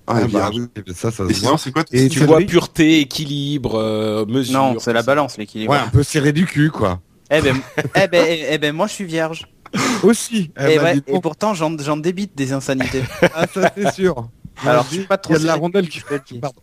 Ah, 0.06 0.14
bah, 0.22 0.26
vierge. 0.26 0.56
oui, 0.56 0.94
ça, 0.94 1.10
ça 1.10 1.28
se 1.28 1.40
voit. 1.40 1.58
c'est 1.58 1.72
quoi 1.72 1.84
Et 1.92 2.08
Tu 2.08 2.24
vois 2.24 2.40
pureté, 2.40 3.00
équilibre, 3.00 3.76
euh, 3.76 4.26
mesure. 4.26 4.58
Non, 4.58 4.78
c'est 4.78 4.92
la 4.92 5.02
balance 5.02 5.38
l'équilibre. 5.38 5.72
Ouais, 5.72 5.78
un 5.78 5.88
peu 5.88 6.02
serré 6.02 6.32
du 6.32 6.46
cul, 6.46 6.70
quoi. 6.70 7.00
Eh 7.30 7.40
ben, 7.40 7.56
eh 7.94 8.08
ben, 8.08 8.26
eh, 8.50 8.58
ben, 8.58 8.74
moi 8.74 8.88
je 8.88 8.92
suis 8.94 9.04
vierge. 9.04 9.46
Aussi. 10.02 10.50
Eh 10.58 10.72
et, 10.72 10.76
bah, 10.78 10.84
ouais, 10.84 10.94
dis 10.94 11.02
et 11.06 11.20
pourtant 11.20 11.54
j'en 11.54 11.76
j'en 11.78 11.96
débite 11.96 12.36
des 12.36 12.52
insanités. 12.52 13.02
Ah, 13.34 13.46
ça, 13.52 13.70
c'est 13.76 13.92
sûr. 13.92 14.28
Alors, 14.66 14.84
je 14.90 14.96
suis 14.96 15.06
pas 15.06 15.16
trop 15.16 15.34
Il 15.34 15.36
y 15.36 15.38
a 15.38 15.42
de 15.42 15.46
la 15.46 15.54
rondelle 15.54 15.88
qui 15.88 16.00
Petit. 16.00 16.38
Pardon. 16.38 16.60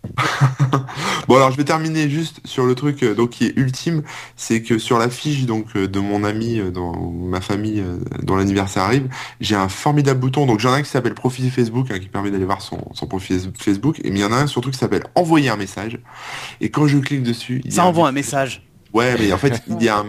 Bon 1.28 1.36
alors 1.36 1.52
je 1.52 1.58
vais 1.58 1.66
terminer 1.66 2.10
juste 2.10 2.40
sur 2.46 2.66
le 2.66 2.74
truc 2.74 3.04
euh, 3.04 3.14
donc 3.14 3.32
qui 3.32 3.48
est 3.48 3.58
ultime, 3.58 4.04
c'est 4.38 4.62
que 4.62 4.78
sur 4.78 4.98
la 4.98 5.10
fiche 5.10 5.46
donc 5.46 5.66
euh, 5.76 5.88
de 5.88 6.00
mon 6.00 6.24
ami 6.24 6.60
euh, 6.60 6.72
dans 6.72 7.12
ma 7.12 7.42
famille 7.42 7.84
dont 8.24 8.38
l'anniversaire 8.38 8.84
arrive, 8.84 9.10
j'ai 9.42 9.56
un 9.56 9.68
formidable 9.68 10.20
bouton. 10.20 10.46
Donc 10.46 10.60
j'en 10.60 10.74
ai 10.74 10.80
un 10.80 10.82
qui 10.84 10.90
s'appelle 10.90 11.14
profil 11.14 11.52
Facebook 11.52 11.92
hein, 11.92 12.00
qui 12.00 12.08
permet 12.08 12.32
d'aller 12.32 12.46
voir 12.46 12.62
son, 12.62 12.80
son 12.94 13.08
profil 13.08 13.40
Facebook 13.58 14.00
et 14.00 14.08
il 14.08 14.18
y 14.18 14.24
en 14.24 14.32
a 14.32 14.38
un 14.38 14.48
surtout 14.48 14.72
qui 14.72 14.78
s'appelle 14.78 15.04
envoyer 15.16 15.50
un 15.50 15.58
message. 15.58 16.00
Et 16.62 16.70
quand 16.70 16.88
je 16.88 16.98
clique 16.98 17.24
dessus, 17.24 17.62
il 17.66 17.74
Ça 17.74 17.86
envoie 17.86 18.08
un 18.08 18.14
message. 18.14 18.67
Ouais, 18.94 19.16
mais 19.20 19.32
en 19.34 19.38
fait, 19.38 19.62
il 19.68 19.84
y 19.84 19.90
a 19.90 19.98
un... 20.00 20.06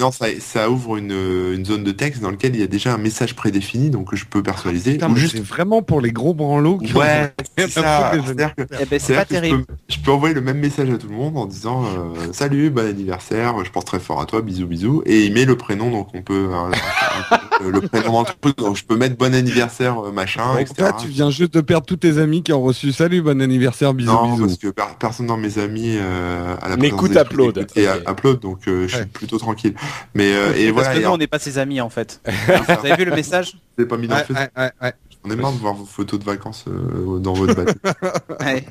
non, 0.00 0.10
ça, 0.10 0.26
ça 0.40 0.70
ouvre 0.70 0.96
une, 0.96 1.12
une 1.12 1.64
zone 1.64 1.84
de 1.84 1.92
texte 1.92 2.22
dans 2.22 2.30
lequel 2.30 2.54
il 2.54 2.60
y 2.60 2.64
a 2.64 2.66
déjà 2.66 2.94
un 2.94 2.98
message 2.98 3.34
prédéfini, 3.36 3.90
donc 3.90 4.10
que 4.10 4.16
je 4.16 4.24
peux 4.24 4.42
personnaliser. 4.42 4.92
Putain, 4.92 5.08
ou 5.08 5.14
mais 5.14 5.20
juste 5.20 5.36
c'est 5.36 5.42
vraiment 5.44 5.82
pour 5.82 6.00
les 6.00 6.12
gros 6.12 6.34
branlots 6.34 6.78
qui 6.78 6.92
Ouais, 6.94 7.32
c'est 7.58 7.70
ça. 7.70 8.12
C'est-à-dire 8.24 8.54
que- 8.54 8.62
Eh 8.80 8.84
ben, 8.86 8.98
c'est 9.00 9.14
pas 9.14 9.24
que 9.24 9.34
je 9.34 9.40
terrible. 9.40 9.64
peux, 9.64 9.74
je 9.88 9.98
peux 9.98 10.10
envoyer 10.12 10.34
le 10.34 10.40
même 10.40 10.58
message 10.58 10.90
à 10.90 10.98
tout 10.98 11.08
le 11.08 11.14
monde 11.14 11.36
en 11.36 11.46
disant 11.46 11.84
euh, 11.84 12.32
salut, 12.32 12.70
bon 12.70 12.86
anniversaire, 12.86 13.54
je 13.64 13.70
pense 13.70 13.84
très 13.84 14.00
fort 14.00 14.20
à 14.20 14.26
toi, 14.26 14.40
bisous 14.42 14.66
bisous, 14.66 15.02
et 15.06 15.24
il 15.26 15.32
met 15.32 15.44
le 15.44 15.56
prénom, 15.56 15.90
donc 15.90 16.08
on 16.14 16.22
peut 16.22 16.48
euh, 16.52 16.70
le 17.70 17.80
prénom 17.80 18.24
truc, 18.24 18.56
donc 18.58 18.76
je 18.76 18.84
peux 18.84 18.96
mettre 18.96 19.16
bon 19.16 19.34
anniversaire 19.34 19.98
euh, 20.06 20.12
machin, 20.12 20.58
etc. 20.58 20.74
là, 20.78 20.92
tu 21.00 21.08
viens 21.08 21.30
juste 21.30 21.54
de 21.54 21.60
perdre 21.60 21.86
tous 21.86 21.96
tes 21.96 22.18
amis 22.18 22.42
qui 22.42 22.52
ont 22.52 22.62
reçu 22.62 22.92
salut, 22.92 23.22
bon 23.22 23.40
anniversaire, 23.42 23.94
bisous, 23.94 24.10
non, 24.12 24.32
bisous. 24.32 24.46
parce 24.46 24.58
que 24.58 24.68
per- 24.68 24.82
personne 24.98 25.26
dans 25.26 25.36
mes 25.36 25.58
amis 25.58 25.96
euh, 25.98 26.56
à 26.60 26.68
la 26.68 26.76
d'esprit 26.76 27.08
Upload. 27.16 27.54
d'écouter 27.54 27.88
Ok. 27.88 28.10
Upload, 28.10 28.40
donc 28.40 28.58
euh, 28.68 28.82
je 28.88 28.92
suis 28.94 28.98
Ouais. 29.02 29.06
plutôt 29.06 29.38
tranquille. 29.38 29.74
Mais 30.14 30.32
euh, 30.34 30.54
et 30.54 30.72
Parce 30.72 30.86
voilà, 30.86 30.94
que 30.94 31.00
et 31.00 31.04
nous, 31.04 31.10
on 31.10 31.18
n'est 31.18 31.26
pas 31.26 31.38
ses 31.38 31.58
amis 31.58 31.80
en 31.80 31.90
fait. 31.90 32.20
c'est. 32.24 32.56
Vous 32.80 32.86
avez 32.86 32.96
vu 32.96 33.04
le 33.04 33.14
message? 33.14 33.56
Je 33.78 33.82
l'ai 33.82 33.88
pas 33.88 33.96
mis 33.96 34.08
dans 34.08 34.14
Ouais, 34.16 34.24
le 34.28 34.34
Facebook. 34.34 34.50
ouais, 34.56 34.64
ouais, 34.64 34.70
ouais. 34.82 34.92
On 35.24 35.30
est 35.30 35.36
marre 35.36 35.52
de 35.52 35.58
voir 35.58 35.74
vos 35.74 35.84
photos 35.84 36.18
de 36.18 36.24
vacances 36.24 36.64
euh, 36.66 37.18
dans 37.20 37.32
votre 37.32 37.54
bateau. 37.54 37.78
Ouais. 38.40 38.66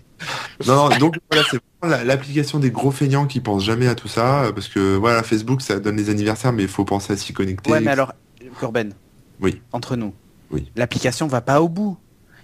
non, 0.68 0.90
non, 0.90 0.98
donc 0.98 1.16
voilà, 1.32 1.46
c'est 1.50 1.60
l'application 2.06 2.60
des 2.60 2.72
gros 2.72 2.92
feignants 2.92 3.26
qui 3.26 3.40
pensent 3.40 3.64
jamais 3.64 3.88
à 3.88 3.96
tout 3.96 4.10
ça, 4.10 4.52
parce 4.54 4.68
que 4.68 4.96
voilà, 4.98 5.24
Facebook, 5.24 5.62
ça 5.62 5.80
donne 5.80 5.96
les 5.96 6.10
anniversaires, 6.10 6.52
mais 6.52 6.64
il 6.64 6.70
faut 6.70 6.84
penser 6.84 7.14
à 7.14 7.18
s'y 7.18 7.32
connecter. 7.34 7.72
Ouais, 7.72 7.80
mais 7.80 7.92
alors, 7.92 8.14
Corben. 8.60 8.94
Oui. 9.40 9.62
Entre 9.72 9.96
nous. 9.96 10.14
Oui. 10.52 10.70
L'application 10.76 11.28
va 11.28 11.42
pas 11.42 11.62
au 11.62 11.70
bout. 11.70 11.98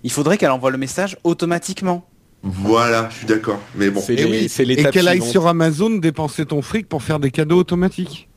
Il 0.04 0.12
faudrait 0.12 0.38
qu'elle 0.38 0.52
envoie 0.52 0.72
le 0.72 0.78
message 0.78 1.18
automatiquement. 1.24 2.08
Voilà, 2.44 3.10
je 3.12 3.18
suis 3.18 3.28
d'accord. 3.28 3.60
Mais 3.76 3.90
bon, 3.90 4.00
C'est 4.00 4.14
Et 4.14 4.18
les- 4.18 4.26
oui, 4.44 4.50
c'est 4.50 4.64
Et 4.64 4.86
qu'elle 4.90 5.08
aille 5.08 5.22
sur 5.22 5.48
Amazon 5.48 5.90
dépenser 5.90 6.46
ton 6.46 6.62
fric 6.62 6.88
pour 6.88 7.02
faire 7.04 7.20
des 7.20 7.32
cadeaux 7.32 7.58
automatiques. 7.58 8.30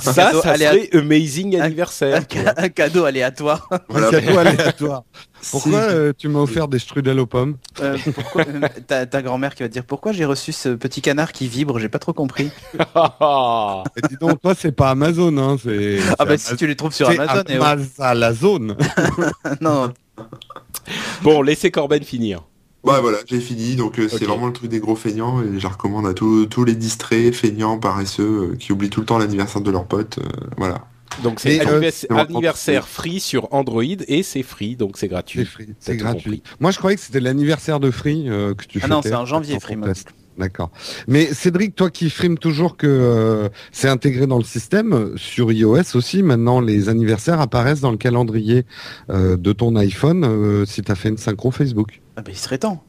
Ça, 0.00 0.12
ça 0.12 0.52
aléa- 0.54 0.70
serait 0.72 0.90
amazing 0.94 1.56
Un- 1.58 1.62
anniversaire. 1.62 2.20
Un, 2.20 2.24
ca- 2.28 2.54
un 2.56 2.68
cadeau 2.68 3.04
aléatoire. 3.04 3.68
voilà, 3.88 4.08
un 4.08 4.10
cadeau 4.10 4.38
aléatoire. 4.38 5.02
Pourquoi 5.50 5.78
euh, 5.78 6.12
tu 6.16 6.28
m'as 6.28 6.38
offert 6.38 6.68
des 6.68 6.78
strudels 6.78 7.18
aux 7.18 7.26
pommes? 7.26 7.56
Euh, 7.80 7.98
pourquoi- 8.14 8.44
euh, 8.46 8.60
ta, 8.86 9.06
ta 9.06 9.22
grand-mère 9.22 9.54
qui 9.56 9.64
va 9.64 9.68
te 9.68 9.72
dire 9.72 9.84
pourquoi 9.84 10.12
j'ai 10.12 10.24
reçu 10.24 10.52
ce 10.52 10.68
petit 10.68 11.02
canard 11.02 11.32
qui 11.32 11.48
vibre, 11.48 11.80
j'ai 11.80 11.88
pas 11.88 11.98
trop 11.98 12.12
compris. 12.12 12.50
Et 13.96 14.08
Dis 14.08 14.16
donc, 14.20 14.40
toi, 14.40 14.54
c'est 14.56 14.70
pas 14.72 14.90
Amazon, 14.90 15.36
hein, 15.38 15.56
c'est. 15.62 15.98
Ah 16.18 16.24
bah 16.24 16.38
si 16.38 16.54
tu 16.56 16.66
les 16.68 16.76
trouves 16.76 16.94
sur 16.94 17.08
c'est 17.10 17.18
Amazon. 17.18 17.42
et 17.48 17.58
oh. 17.58 17.64
Amazon. 17.98 18.76
Non, 19.60 19.92
bon, 21.22 21.42
laissez 21.42 21.70
Corben 21.72 22.02
finir. 22.04 22.42
Ouais, 22.84 23.00
voilà, 23.00 23.18
j'ai 23.26 23.40
fini. 23.40 23.76
Donc 23.76 23.98
euh, 23.98 24.08
c'est 24.08 24.16
Ok. 24.16 24.22
vraiment 24.28 24.46
le 24.48 24.52
truc 24.52 24.68
des 24.68 24.80
gros 24.80 24.96
feignants 24.96 25.40
et 25.42 25.58
je 25.58 25.62
la 25.62 25.68
recommande 25.70 26.06
à 26.06 26.14
tous 26.14 26.46
tous 26.46 26.64
les 26.64 26.74
distraits, 26.74 27.34
feignants, 27.34 27.78
paresseux, 27.78 28.50
euh, 28.52 28.56
qui 28.56 28.72
oublient 28.72 28.90
tout 28.90 29.00
le 29.00 29.06
temps 29.06 29.18
l'anniversaire 29.18 29.60
de 29.62 29.70
leurs 29.70 29.86
potes. 29.86 30.18
euh, 30.18 30.22
voilà. 30.56 30.86
Donc 31.22 31.40
c'est 31.40 31.56
Et, 31.56 31.60
euh, 31.60 31.64
annivers- 31.76 31.92
c'est 31.92 32.08
vraiment- 32.10 32.24
anniversaire 32.30 32.88
free 32.88 33.20
sur 33.20 33.52
Android 33.52 33.82
et 33.84 34.22
c'est 34.22 34.42
free, 34.42 34.76
donc 34.76 34.96
c'est 34.96 35.00
C'est 35.02 35.08
gratuit. 35.08 35.44
free, 35.44 35.68
c'est 35.78 35.92
tout 35.96 36.02
gratuit. 36.02 36.38
compris. 36.40 36.42
Moi, 36.58 36.70
je 36.70 36.78
croyais 36.78 36.96
que 36.96 37.02
c'était 37.02 37.20
l'anniversaire 37.20 37.80
de 37.80 37.90
Free 37.90 38.28
euh, 38.30 38.54
que 38.54 38.64
tu 38.64 38.80
Ah 38.82 38.88
non, 38.88 38.96
fêtais. 39.02 39.10
c'est 39.10 39.14
en 39.14 39.26
janvier, 39.26 39.60
Free. 39.60 39.76
D'accord. 40.38 40.70
Mais 41.08 41.26
Cédric, 41.26 41.74
toi 41.74 41.90
qui 41.90 42.08
frimes 42.08 42.38
toujours 42.38 42.76
que 42.76 42.86
euh, 42.86 43.48
c'est 43.70 43.88
intégré 43.88 44.26
dans 44.26 44.38
le 44.38 44.44
système, 44.44 44.92
euh, 44.92 45.16
sur 45.16 45.52
iOS 45.52 45.94
aussi, 45.94 46.22
maintenant 46.22 46.60
les 46.60 46.88
anniversaires 46.88 47.40
apparaissent 47.40 47.80
dans 47.80 47.90
le 47.90 47.98
calendrier 47.98 48.64
euh, 49.10 49.36
de 49.36 49.52
ton 49.52 49.76
iPhone 49.76 50.24
euh, 50.24 50.64
si 50.64 50.82
tu 50.82 50.90
as 50.90 50.94
fait 50.94 51.10
une 51.10 51.18
synchro 51.18 51.50
Facebook. 51.50 52.00
ah 52.16 52.22
bah, 52.22 52.30
il 52.32 52.38
serait 52.38 52.58
temps. 52.58 52.82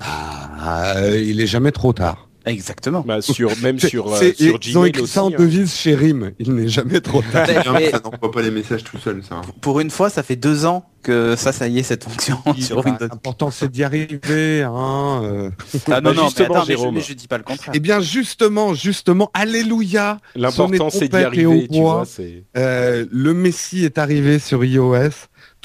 Ah, 0.00 0.94
il 1.14 1.40
est 1.40 1.46
jamais 1.46 1.72
trop 1.72 1.94
tard. 1.94 2.25
Exactement. 2.46 3.02
Bah, 3.06 3.20
sur, 3.20 3.50
même 3.62 3.78
sur, 3.78 4.12
euh, 4.14 4.32
sur 4.32 4.58
ils 4.64 4.78
ont 4.78 4.80
Gmail 4.82 4.88
écrit 4.90 5.02
aussi. 5.02 5.12
ça 5.12 5.24
en 5.24 5.28
hein. 5.30 5.36
devise 5.38 5.74
chez 5.74 5.94
RIM. 5.94 6.30
Il 6.38 6.54
n'est 6.54 6.68
jamais 6.68 7.00
trop 7.00 7.20
tard. 7.22 7.46
Mais- 7.74 7.90
ça 7.90 8.00
n'envoie 8.04 8.30
pas 8.30 8.42
les 8.42 8.50
messages 8.50 8.84
tout 8.84 8.98
seul, 8.98 9.22
ça. 9.28 9.40
pour 9.60 9.80
une 9.80 9.90
fois, 9.90 10.08
ça 10.10 10.22
fait 10.22 10.36
deux 10.36 10.64
ans 10.64 10.88
que 11.02 11.36
ça, 11.36 11.52
ça 11.52 11.68
y 11.68 11.78
est, 11.78 11.82
cette 11.84 12.02
fonction 12.04 12.38
sur 12.58 12.82
Bah, 12.82 12.90
Windows. 12.90 13.06
L'important 13.10 13.50
c'est 13.50 13.70
d'y 13.70 13.84
arriver. 13.84 14.62
Hein, 14.62 15.20
euh. 15.24 15.50
Ah 15.90 16.00
non, 16.00 16.00
Bah, 16.00 16.00
non, 16.00 16.10
mais 16.22 16.22
justement, 16.24 16.54
attends, 16.56 16.64
mais 16.66 16.72
je, 16.74 16.78
Jérôme. 16.78 16.94
mais 16.96 17.00
je 17.00 17.12
dis 17.12 17.28
pas 17.28 17.38
le 17.38 17.44
contraire. 17.44 17.72
Eh 17.74 17.80
bien 17.80 18.00
justement, 18.00 18.74
justement, 18.74 19.30
alléluia. 19.34 20.18
L'important 20.34 20.90
c'est 20.90 21.00
d'y 21.00 21.08
trompette 21.10 21.14
et 21.22 21.24
arriver, 21.24 21.46
au 21.46 21.60
tu 21.62 21.68
bois. 21.80 21.94
vois. 21.94 22.04
c'est- 22.06 22.44
Euh, 22.56 23.06
le 23.10 23.34
Messi 23.34 23.84
est 23.84 23.98
arrivé 23.98 24.38
sur 24.38 24.64
iOS. 24.64 25.10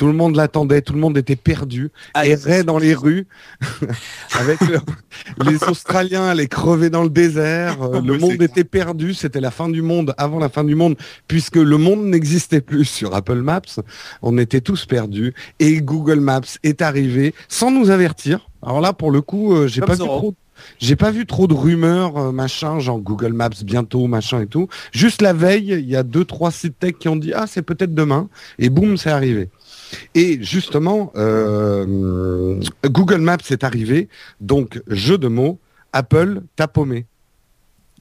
Tout 0.02 0.08
le 0.08 0.14
monde 0.14 0.36
l'attendait, 0.36 0.82
tout 0.82 0.94
le 0.94 1.00
monde 1.00 1.16
était 1.16 1.36
perdu, 1.36 1.92
Ah, 2.16 2.26
errait 2.26 2.64
dans 2.64 2.80
les 2.80 2.96
rues, 2.96 3.28
avec 4.40 4.60
le- 4.62 4.80
les 5.48 5.64
Australiens 5.64 6.24
allaient 6.24 6.48
crever 6.48 6.90
dans 6.90 7.04
le 7.04 7.10
désert. 7.12 7.84
euh, 7.84 8.02
le 8.06 8.18
monde 8.18 8.42
était 8.42 8.64
perdu, 8.64 9.14
c'était 9.14 9.40
la 9.40 9.52
fin 9.52 9.70
du 9.70 9.84
monde 9.84 10.16
avant 10.18 10.40
la 10.40 10.50
fin 10.50 10.64
du 10.64 10.74
monde, 10.74 10.96
puisque 11.28 11.56
le 11.58 11.78
monde 11.78 12.04
n'existait 12.06 12.62
plus 12.62 12.84
sur 12.98 13.14
Apple 13.14 13.42
Maps. 13.44 13.62
On 14.24 14.40
était 14.40 14.62
tous 14.62 14.88
perdus 14.88 15.36
et 15.60 15.82
Google 15.82 16.20
Maps 16.20 16.42
est 16.64 16.82
arrivé 16.82 17.36
sans 17.48 17.70
nous 17.70 17.92
avertir. 17.92 18.50
Alors 18.64 18.82
là, 18.82 18.94
pour 18.94 19.12
le 19.12 19.22
coup, 19.22 19.54
euh, 19.54 19.68
j'ai 19.68 19.82
Comme 19.82 19.88
pas 19.90 19.94
vu 19.94 20.00
Zorro. 20.00 20.18
trop. 20.18 20.36
J'ai 20.80 20.96
pas 20.96 21.10
vu 21.12 21.26
trop 21.26 21.48
de 21.48 21.54
rumeurs, 21.56 22.18
euh, 22.18 22.32
machin, 22.32 22.80
genre 22.80 23.00
Google 23.00 23.34
Maps 23.34 23.50
bientôt, 23.64 24.06
machin 24.08 24.42
et 24.42 24.48
tout. 24.48 24.68
Juste 24.92 25.22
la 25.24 25.34
veille, 25.34 25.70
il 25.80 25.90
y 25.90 25.96
a 25.96 26.04
deux, 26.04 26.24
trois 26.26 26.52
sites 26.52 26.78
tech 26.80 26.94
qui 27.00 27.08
ont 27.08 27.16
dit 27.16 27.34
ah 27.34 27.46
c'est 27.48 27.64
peut-être 27.64 27.94
demain, 27.96 28.30
et 28.60 28.70
boum, 28.70 28.96
c'est 28.98 29.10
arrivé. 29.10 29.50
Et 30.15 30.41
justement, 30.41 31.12
euh, 31.15 32.60
Google 32.86 33.19
Maps 33.21 33.38
est 33.49 33.63
arrivé, 33.63 34.08
donc 34.39 34.82
jeu 34.88 35.17
de 35.17 35.27
mots, 35.27 35.60
Apple 35.93 36.41
t'a 36.56 36.67
paumé. 36.67 37.06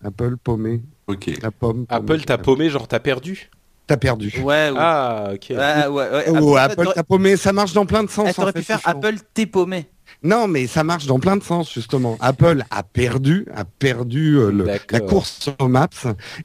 Apple 0.05 0.37
paumé, 0.42 0.83
Ok. 1.09 1.31
la 1.42 1.50
pomme. 1.50 1.87
Apple 1.88 2.20
t'a 2.22 2.38
paumé, 2.38 2.70
genre 2.70 2.88
t'as 2.88 3.00
perdu. 3.00 3.50
T'as 3.87 3.96
perdu. 3.96 4.33
Ouais, 4.38 4.70
ouais. 4.70 4.76
Ah, 4.79 5.31
ok. 5.35 5.46
Ouais, 5.50 5.87
ouais, 5.88 5.88
ouais. 5.88 6.24
Oh, 6.40 6.57
Apple, 6.57 6.81
Apple 6.83 6.92
t'a 6.94 7.03
paumé, 7.03 7.37
ça 7.37 7.53
marche 7.53 7.72
dans 7.72 7.87
plein 7.87 8.05
de 8.05 8.09
sens. 8.11 8.29
En 8.31 8.33
T'aurais 8.33 8.53
fait, 8.53 8.61
pu 8.61 8.64
faire. 8.64 8.81
Apple 8.85 9.16
t'es 9.35 9.46
paumé. 9.46 9.87
Non, 10.23 10.49
mais 10.49 10.66
ça 10.66 10.85
marche 10.85 11.07
dans 11.07 11.18
plein 11.18 11.37
de 11.37 11.42
sens 11.42 11.73
justement. 11.73 12.16
Apple 12.20 12.64
a 12.70 12.83
perdu, 12.83 13.46
a 13.55 13.64
perdu 13.64 14.37
euh, 14.37 14.51
le- 14.51 14.64
la 14.90 15.01
course 15.01 15.49
aux 15.59 15.68
Maps, 15.68 15.88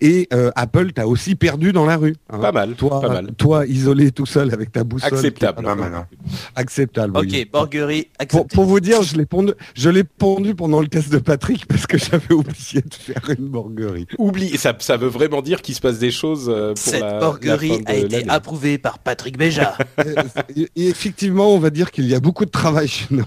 et 0.01 0.28
euh, 0.34 0.51
Apple 0.56 0.91
t'a 0.93 1.08
aussi 1.08 1.36
perdu 1.36 1.71
dans 1.73 1.86
la 1.86 1.97
rue. 1.97 2.15
hein. 2.30 2.39
Pas 2.39 2.51
mal, 2.51 2.73
Toi, 2.75 3.01
pas 3.01 3.10
mal. 3.10 3.32
toi 3.38 3.65
isolé 3.65 4.12
tout 4.12 4.25
seul 4.25 4.54
avec 4.54 4.71
ta 4.71 4.84
boussole. 4.84 5.13
Acceptable. 5.13 5.63
Pas 5.63 5.75
mal. 5.75 5.93
hein. 5.93 6.08
Acceptable. 6.56 7.17
oui. 7.19 7.41
Ok, 7.45 7.51
Borgerie, 7.51 8.08
Pour, 8.54 8.65
vous 8.65 8.80
dire, 8.80 9.01
je 9.04 9.15
l'ai 9.17 9.25
pondu, 9.25 9.54
je 9.75 9.89
l'ai 9.89 10.04
pondu 10.04 10.56
pendant 10.56 10.82
le 10.82 10.88
test 10.88 11.10
de 11.12 11.17
Patrick 11.17 11.65
parce 11.67 11.88
que 11.88 11.97
j'avais 11.97 12.34
oublié 12.34 12.82
de 12.82 12.93
faire 12.93 13.21
une 13.38 13.47
borguerie. 13.47 14.08
Oublie, 14.17 14.58
ça, 14.58 14.75
ça 14.80 14.97
veut 14.97 15.08
vraiment 15.08 15.41
dire 15.41 15.62
qu'il 15.62 15.75
se 15.75 15.82
passe 15.82 15.99
des 15.99 16.12
choses 16.12 16.47
euh, 16.49 16.69
pour 16.69 16.78
Cette 16.78 17.01
la, 17.01 17.19
fin 17.58 17.78
a 17.86 17.95
été 17.95 18.28
approuvée 18.30 18.78
par 18.78 18.99
Patrick 18.99 19.38
Béja. 19.38 19.78
Et- 20.56 20.69
et 20.75 20.88
effectivement, 20.89 21.54
on 21.54 21.60
va 21.60 21.69
dire 21.69 21.91
qu'il 21.91 22.06
y 22.08 22.15
a 22.15 22.19
beaucoup 22.19 22.45
de 22.45 22.49
travail 22.51 22.88
chez 22.88 23.06
No 23.12 23.23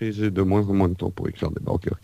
Et 0.00 0.12
j'ai 0.12 0.30
de 0.30 0.42
moins 0.42 0.62
en 0.68 0.74
moins 0.74 0.88
de 0.88 0.94
temps 0.94 1.10
pour 1.10 1.28
écrire 1.28 1.50
des 1.50 1.60
borgueries. 1.60 1.96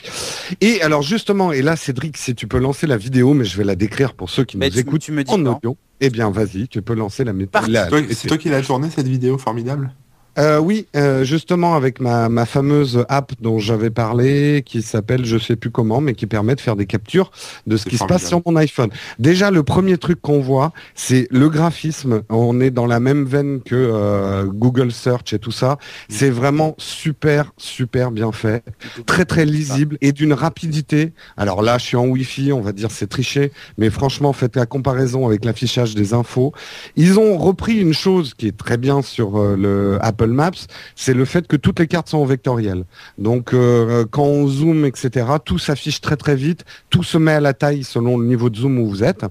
Et 0.61 0.81
alors 0.83 1.03
justement, 1.03 1.53
et 1.53 1.63
là 1.63 1.77
Cédric, 1.77 2.17
si 2.17 2.35
tu 2.35 2.47
peux 2.47 2.59
lancer 2.59 2.87
la 2.87 2.97
vidéo, 2.97 3.35
mais 3.35 3.45
je 3.45 3.57
vais 3.57 3.65
la 3.65 3.77
décrire 3.77 4.15
pour 4.15 4.31
ceux 4.31 4.45
qui 4.45 4.57
Mais 4.57 4.67
nous 4.69 4.73
tu- 4.75 4.79
écoutent 4.81 5.01
tu 5.03 5.13
me 5.13 5.23
dis 5.25 5.33
en 5.33 5.45
audio. 5.47 5.77
Eh 6.01 6.11
bien, 6.11 6.31
vas-y, 6.31 6.69
tu 6.69 6.81
peux 6.81 6.95
lancer 6.95 7.25
la 7.25 7.33
méthode. 7.33 7.63
C'est 7.67 7.89
toi, 7.89 8.01
c'est 8.13 8.29
toi 8.29 8.39
qui 8.39 8.49
l'as 8.51 8.63
tourné 8.63 8.89
cette 8.91 9.09
vidéo 9.09 9.37
formidable? 9.37 9.93
Euh, 10.39 10.59
oui, 10.59 10.87
euh, 10.95 11.25
justement 11.25 11.75
avec 11.75 12.01
ma, 12.01 12.29
ma 12.29 12.47
fameuse 12.47 13.05
app 13.09 13.33
dont 13.41 13.59
j'avais 13.59 13.91
parlé, 13.91 14.63
qui 14.65 14.83
s'appelle 14.83 15.25
je 15.25 15.37
sais 15.37 15.57
plus 15.57 15.71
comment, 15.71 16.01
mais 16.01 16.15
qui 16.15 16.27
permet 16.27 16.55
de 16.55 16.61
faire 16.61 16.77
des 16.77 16.87
captures 16.87 17.33
de 17.67 17.77
ce 17.77 17.87
qui 17.87 17.99
se 17.99 18.05
passe 18.05 18.27
sur 18.27 18.41
mon 18.47 18.55
iPhone. 18.57 18.91
Déjà, 19.19 19.51
le 19.51 19.65
premier 19.65 19.99
truc 19.99 20.21
qu'on 20.21 20.41
voit, 20.41 20.73
c'est 20.95 21.27
le 21.31 21.49
graphisme. 21.49 22.23
On 22.29 22.61
est 22.61 22.71
dans 22.71 22.87
la 22.87 23.01
même 23.01 23.25
veine 23.25 23.61
que 23.63 23.75
euh, 23.75 24.45
Google 24.45 24.93
Search 24.93 25.33
et 25.33 25.41
tout 25.41 25.51
ça. 25.51 25.79
C'est 26.09 26.31
vraiment 26.31 26.77
super, 26.79 27.53
super 27.57 28.13
bien 28.13 28.31
fait, 28.31 28.63
très 29.07 29.25
très 29.25 29.45
lisible 29.45 29.99
et 30.01 30.13
d'une 30.13 30.33
rapidité. 30.33 31.13
Alors 31.37 31.63
là, 31.63 31.79
je 31.79 31.85
suis 31.85 31.97
en 31.97 32.07
Wi-Fi, 32.07 32.53
on 32.53 32.61
va 32.61 32.73
dire 32.73 32.91
c'est 32.93 33.09
triché, 33.09 33.51
mais 33.77 33.91
franchement, 33.91 34.33
faites 34.33 34.55
la 34.55 34.67
comparaison 34.67 35.27
avec 35.27 35.45
l'affichage 35.45 35.97
des 35.97 36.15
infos. 36.15 36.53
Ils 36.95 37.19
ont 37.19 37.37
repris 37.39 37.77
une 37.77 37.93
chose 37.93 38.35
qui 38.35 38.47
est 38.47 38.57
très 38.57 38.77
bien 38.77 39.03
sur 39.03 39.39
le 39.57 39.99
Apple 40.01 40.28
Maps, 40.33 40.51
c'est 40.97 41.15
le 41.15 41.25
fait 41.25 41.47
que 41.47 41.57
toutes 41.57 41.81
les 41.81 41.87
cartes 41.87 42.09
sont 42.09 42.19
en 42.19 42.25
vectoriel. 42.25 42.85
Donc 43.19 43.53
euh, 43.53 44.05
quand 44.11 44.25
on 44.25 44.47
zoome, 44.47 44.85
etc., 44.85 45.27
tout 45.45 45.59
s'affiche 45.59 46.01
très 46.01 46.17
très 46.17 46.37
vite, 46.37 46.65
tout 46.91 47.03
se 47.03 47.19
met 47.19 47.33
à 47.33 47.41
la 47.41 47.53
taille 47.53 47.85
selon 47.85 48.19
le 48.19 48.27
niveau 48.27 48.51
de 48.51 48.57
zoom 48.57 48.79
où 48.79 48.89
vous 48.89 49.05
êtes. 49.05 49.25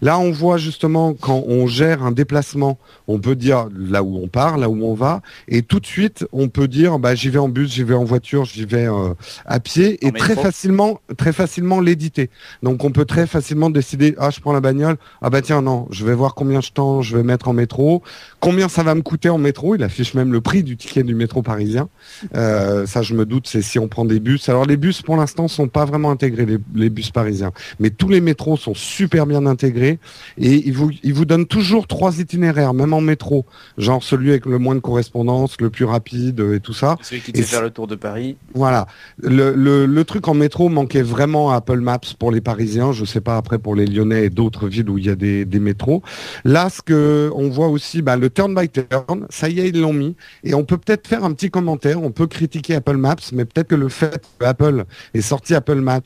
Là, 0.00 0.18
on 0.18 0.30
voit 0.30 0.58
justement 0.58 1.14
quand 1.14 1.44
on 1.46 1.66
gère 1.66 2.02
un 2.02 2.12
déplacement, 2.12 2.78
on 3.08 3.18
peut 3.18 3.36
dire 3.36 3.68
là 3.76 4.02
où 4.02 4.18
on 4.18 4.28
part, 4.28 4.58
là 4.58 4.68
où 4.68 4.84
on 4.84 4.94
va, 4.94 5.22
et 5.48 5.62
tout 5.62 5.80
de 5.80 5.86
suite, 5.86 6.26
on 6.32 6.48
peut 6.48 6.68
dire 6.68 6.98
bah, 6.98 7.14
j'y 7.14 7.28
vais 7.28 7.38
en 7.38 7.48
bus, 7.48 7.72
j'y 7.72 7.84
vais 7.84 7.94
en 7.94 8.04
voiture, 8.04 8.44
j'y 8.44 8.64
vais 8.64 8.86
euh, 8.86 9.14
à 9.44 9.60
pied, 9.60 10.04
et 10.06 10.12
très 10.12 10.34
facilement, 10.34 11.00
très 11.16 11.32
facilement 11.32 11.80
l'éditer. 11.80 12.30
Donc 12.62 12.84
on 12.84 12.90
peut 12.90 13.04
très 13.04 13.26
facilement 13.26 13.70
décider 13.70 14.14
ah 14.18 14.30
je 14.30 14.40
prends 14.40 14.52
la 14.52 14.60
bagnole, 14.60 14.96
ah 15.20 15.30
bah 15.30 15.42
tiens 15.42 15.62
non, 15.62 15.86
je 15.90 16.04
vais 16.04 16.14
voir 16.14 16.34
combien 16.34 16.60
de 16.60 16.66
temps 16.66 17.02
je 17.02 17.16
vais 17.16 17.22
mettre 17.22 17.48
en 17.48 17.52
métro, 17.52 18.02
combien 18.40 18.68
ça 18.68 18.82
va 18.82 18.94
me 18.94 19.02
coûter 19.02 19.28
en 19.28 19.38
métro? 19.38 19.74
Il 19.74 19.82
affiche 19.82 20.14
même 20.14 20.31
le 20.32 20.40
prix 20.40 20.62
du 20.62 20.76
ticket 20.76 21.02
du 21.04 21.14
métro 21.14 21.42
parisien. 21.42 21.88
Euh, 22.34 22.86
ça, 22.86 23.02
je 23.02 23.14
me 23.14 23.24
doute, 23.24 23.46
c'est 23.46 23.62
si 23.62 23.78
on 23.78 23.86
prend 23.88 24.04
des 24.04 24.18
bus. 24.18 24.48
Alors 24.48 24.64
les 24.64 24.76
bus, 24.76 25.02
pour 25.02 25.16
l'instant, 25.16 25.46
sont 25.46 25.68
pas 25.68 25.84
vraiment 25.84 26.10
intégrés, 26.10 26.46
les, 26.46 26.58
les 26.74 26.90
bus 26.90 27.10
parisiens. 27.10 27.52
Mais 27.78 27.90
tous 27.90 28.08
les 28.08 28.20
métros 28.20 28.56
sont 28.56 28.74
super 28.74 29.26
bien 29.26 29.46
intégrés 29.46 29.98
et 30.38 30.54
ils 30.66 30.72
vous, 30.72 30.90
ils 31.02 31.14
vous 31.14 31.24
donnent 31.24 31.46
toujours 31.46 31.86
trois 31.86 32.18
itinéraires, 32.18 32.74
même 32.74 32.92
en 32.92 33.00
métro. 33.00 33.46
Genre 33.78 34.02
celui 34.02 34.30
avec 34.30 34.46
le 34.46 34.58
moins 34.58 34.74
de 34.74 34.80
correspondance, 34.80 35.60
le 35.60 35.70
plus 35.70 35.84
rapide 35.84 36.40
euh, 36.40 36.56
et 36.56 36.60
tout 36.60 36.72
ça. 36.72 36.96
Celui 37.02 37.20
qui 37.20 37.32
fait 37.32 37.42
faire 37.42 37.62
le 37.62 37.70
tour 37.70 37.86
de 37.86 37.94
Paris. 37.94 38.36
Voilà. 38.54 38.86
Le, 39.18 39.54
le, 39.54 39.86
le 39.86 40.04
truc 40.04 40.26
en 40.28 40.34
métro 40.34 40.68
manquait 40.68 41.02
vraiment 41.02 41.52
à 41.52 41.56
Apple 41.56 41.80
Maps 41.80 42.00
pour 42.18 42.32
les 42.32 42.40
Parisiens. 42.40 42.92
Je 42.92 43.04
sais 43.04 43.20
pas 43.20 43.36
après 43.36 43.58
pour 43.58 43.74
les 43.74 43.86
Lyonnais 43.86 44.24
et 44.24 44.30
d'autres 44.30 44.68
villes 44.68 44.88
où 44.88 44.98
il 44.98 45.06
y 45.06 45.10
a 45.10 45.14
des, 45.14 45.44
des 45.44 45.60
métros. 45.60 46.02
Là, 46.44 46.70
ce 46.70 46.80
que 46.82 47.30
on 47.34 47.48
voit 47.48 47.68
aussi, 47.68 48.02
bah, 48.02 48.16
le 48.16 48.30
turn 48.30 48.54
by 48.54 48.68
turn, 48.68 49.26
ça 49.30 49.48
y 49.48 49.60
est, 49.60 49.68
ils 49.68 49.80
l'ont 49.80 49.92
mis. 49.92 50.16
Et 50.44 50.54
on 50.54 50.64
peut 50.64 50.78
peut-être 50.78 51.06
faire 51.06 51.24
un 51.24 51.32
petit 51.32 51.50
commentaire. 51.50 52.02
On 52.02 52.10
peut 52.10 52.26
critiquer 52.26 52.74
Apple 52.74 52.96
Maps, 52.96 53.16
mais 53.32 53.44
peut-être 53.44 53.68
que 53.68 53.74
le 53.74 53.88
fait 53.88 54.22
que 54.38 54.44
Apple 54.44 54.84
ait 55.14 55.20
sorti 55.20 55.54
Apple 55.54 55.80
Maps, 55.80 56.00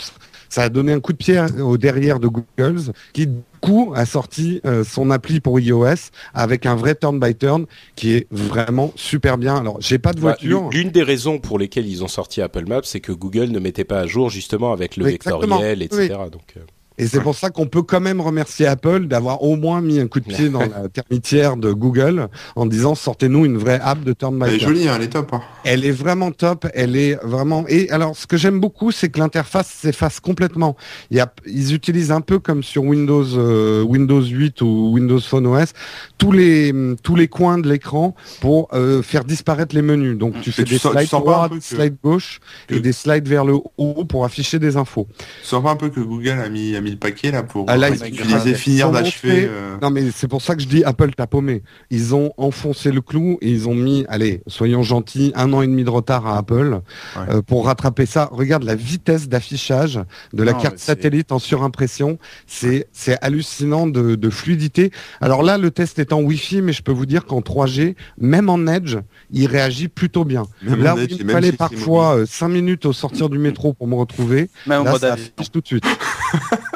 ça 0.48 0.62
a 0.62 0.68
donné 0.68 0.92
un 0.92 1.00
coup 1.00 1.12
de 1.12 1.18
pied 1.18 1.40
au 1.60 1.76
derrière 1.76 2.20
de 2.20 2.28
Google, 2.28 2.80
qui 3.12 3.26
du 3.26 3.40
coup 3.60 3.92
a 3.96 4.06
sorti 4.06 4.60
euh, 4.64 4.84
son 4.84 5.10
appli 5.10 5.40
pour 5.40 5.58
iOS 5.58 6.10
avec 6.34 6.66
un 6.66 6.76
vrai 6.76 6.94
turn 6.94 7.18
by 7.18 7.34
turn 7.34 7.66
qui 7.96 8.12
est 8.14 8.26
vraiment 8.30 8.92
super 8.94 9.38
bien. 9.38 9.56
Alors, 9.56 9.80
j'ai 9.80 9.98
pas 9.98 10.12
de 10.12 10.20
Bah, 10.20 10.36
voiture. 10.38 10.68
L'une 10.70 10.90
des 10.90 11.02
raisons 11.02 11.38
pour 11.38 11.58
lesquelles 11.58 11.88
ils 11.88 12.04
ont 12.04 12.08
sorti 12.08 12.40
Apple 12.42 12.66
Maps, 12.66 12.82
c'est 12.84 13.00
que 13.00 13.12
Google 13.12 13.50
ne 13.50 13.58
mettait 13.58 13.84
pas 13.84 14.00
à 14.00 14.06
jour 14.06 14.30
justement 14.30 14.72
avec 14.72 14.96
le 14.96 15.08
exactement. 15.08 15.40
vectoriel, 15.58 15.82
etc. 15.82 16.08
Donc, 16.30 16.54
euh, 16.56 16.60
Et 16.98 17.06
c'est 17.06 17.20
pour 17.20 17.34
ça 17.34 17.50
qu'on 17.50 17.66
peut 17.66 17.82
quand 17.82 18.00
même 18.00 18.20
remercier 18.20 18.66
Apple 18.66 19.06
d'avoir 19.06 19.42
au 19.42 19.56
moins 19.56 19.80
mis 19.80 20.00
un 20.00 20.06
coup 20.08 20.20
de 20.20 20.24
pied 20.26 20.48
dans 20.48 20.60
la 20.60 20.88
termitière 20.92 21.56
de 21.56 21.72
Google 21.72 22.28
en 22.54 22.64
disant 22.66 22.94
sortez-nous 22.94 23.44
une 23.44 23.58
vraie 23.58 23.80
app 23.82 24.02
de 24.02 24.12
Turn 24.12 24.38
by 24.38 24.46
Elle 24.48 24.54
est 24.54 24.58
jolie, 24.60 24.88
hein, 24.88 24.94
elle 24.96 25.02
est 25.02 25.08
top. 25.08 25.32
hein. 25.34 25.42
Elle 25.64 25.84
est 25.84 25.90
vraiment 25.90 26.30
top, 26.32 26.66
elle 26.74 26.96
est 26.96 27.18
vraiment. 27.22 27.64
Et 27.68 27.90
alors, 27.90 28.16
ce 28.16 28.26
que 28.26 28.36
j'aime 28.36 28.60
beaucoup, 28.60 28.92
c'est 28.92 29.08
que 29.10 29.18
l'interface 29.18 29.68
s'efface 29.68 30.20
complètement. 30.20 30.76
Il 31.10 31.16
y 31.16 31.20
a, 31.20 31.30
ils 31.46 31.74
utilisent 31.74 32.12
un 32.12 32.20
peu 32.20 32.38
comme 32.38 32.62
sur 32.62 32.82
Windows, 32.84 33.24
euh, 33.36 33.82
Windows 33.82 34.22
8 34.22 34.62
ou 34.62 34.92
Windows 34.94 35.20
Phone 35.20 35.46
OS, 35.48 35.72
tous 36.18 36.32
les 36.32 36.72
tous 37.02 37.16
les 37.16 37.28
coins 37.28 37.58
de 37.58 37.68
l'écran 37.68 38.14
pour 38.40 38.68
euh, 38.72 39.02
faire 39.02 39.24
disparaître 39.24 39.74
les 39.74 39.82
menus. 39.82 40.16
Donc, 40.16 40.40
tu 40.40 40.52
fais 40.52 40.64
tu 40.64 40.74
des 40.74 40.78
sens- 40.78 40.92
slides 40.92 41.10
droite, 41.10 41.52
que- 41.52 41.60
slides 41.60 41.96
gauche 42.02 42.40
et 42.70 42.74
que- 42.74 42.78
des 42.78 42.92
slides 42.92 43.28
vers 43.28 43.44
le 43.44 43.56
haut 43.76 44.04
pour 44.04 44.24
afficher 44.24 44.58
des 44.58 44.76
infos. 44.76 45.06
Tu 45.18 45.48
sens 45.48 45.62
pas 45.62 45.70
un 45.72 45.76
peu 45.76 45.90
que 45.90 46.00
Google 46.00 46.38
a 46.42 46.48
mis, 46.48 46.74
a 46.76 46.80
mis 46.80 46.85
le 46.90 46.96
paquet 46.96 47.30
là 47.30 47.42
pour 47.42 47.66
Ah, 47.68 47.76
là, 47.76 47.88
euh, 47.88 47.96
ils- 47.96 48.06
utiliser, 48.14 48.54
finir 48.54 48.90
d'achever. 48.90 49.46
euh, 49.48 49.76
Non 49.82 49.90
mais 49.90 50.10
c'est 50.10 50.28
pour 50.28 50.42
ça 50.42 50.54
que 50.54 50.62
je 50.62 50.68
dis 50.68 50.84
Apple 50.84 51.12
t'a 51.14 51.26
paumé. 51.26 51.62
Ils 51.90 52.14
ont 52.14 52.32
enfoncé 52.36 52.90
le 52.92 53.00
clou 53.00 53.38
et 53.40 53.50
ils 53.50 53.68
ont 53.68 53.74
mis, 53.74 54.04
allez, 54.08 54.42
soyons 54.46 54.82
gentils, 54.82 55.32
un 55.34 55.52
an 55.52 55.62
et 55.62 55.66
demi 55.66 55.84
de 55.84 55.90
retard 55.90 56.26
à 56.26 56.38
Apple 56.38 56.80
euh, 57.16 57.42
pour 57.42 57.66
rattraper 57.66 58.06
ça. 58.06 58.28
Regarde 58.32 58.62
la 58.64 58.74
vitesse 58.74 59.28
d'affichage 59.28 60.00
de 60.32 60.42
la 60.42 60.52
Non, 60.52 60.58
carte 60.60 60.78
satellite 60.78 61.32
en 61.32 61.38
surimpression, 61.38 62.18
c'est 62.46 62.88
c'est 62.92 63.16
hallucinant 63.22 63.86
de, 63.86 64.14
de 64.14 64.30
fluidité. 64.30 64.90
Alors 65.20 65.42
là, 65.42 65.58
le 65.58 65.70
test 65.70 65.98
est 65.98 66.12
en 66.12 66.20
Wi-Fi, 66.22 66.62
mais 66.62 66.72
je 66.72 66.82
peux 66.82 66.92
vous 66.92 67.06
dire 67.06 67.24
qu'en 67.26 67.40
3G, 67.40 67.94
même 68.18 68.48
en 68.48 68.66
Edge, 68.66 68.96
il 69.32 69.46
réagit 69.46 69.88
plutôt 69.88 70.24
bien. 70.24 70.44
Même 70.62 70.82
là 70.82 70.94
où 70.94 70.98
Edge 70.98 71.16
il 71.18 71.26
me 71.26 71.32
fallait 71.32 71.52
parfois 71.52 72.24
5 72.26 72.48
minutes 72.48 72.86
au 72.86 72.92
sortir 72.92 73.28
du 73.28 73.38
métro 73.38 73.72
pour 73.72 73.86
me 73.86 73.94
retrouver, 73.94 74.48
Même 74.66 74.80
en 74.80 74.84
Là, 74.84 74.92
mode 74.92 75.00
ça 75.00 75.12
affiche 75.14 75.50
tout 75.52 75.60
de 75.60 75.66
suite. 75.66 75.84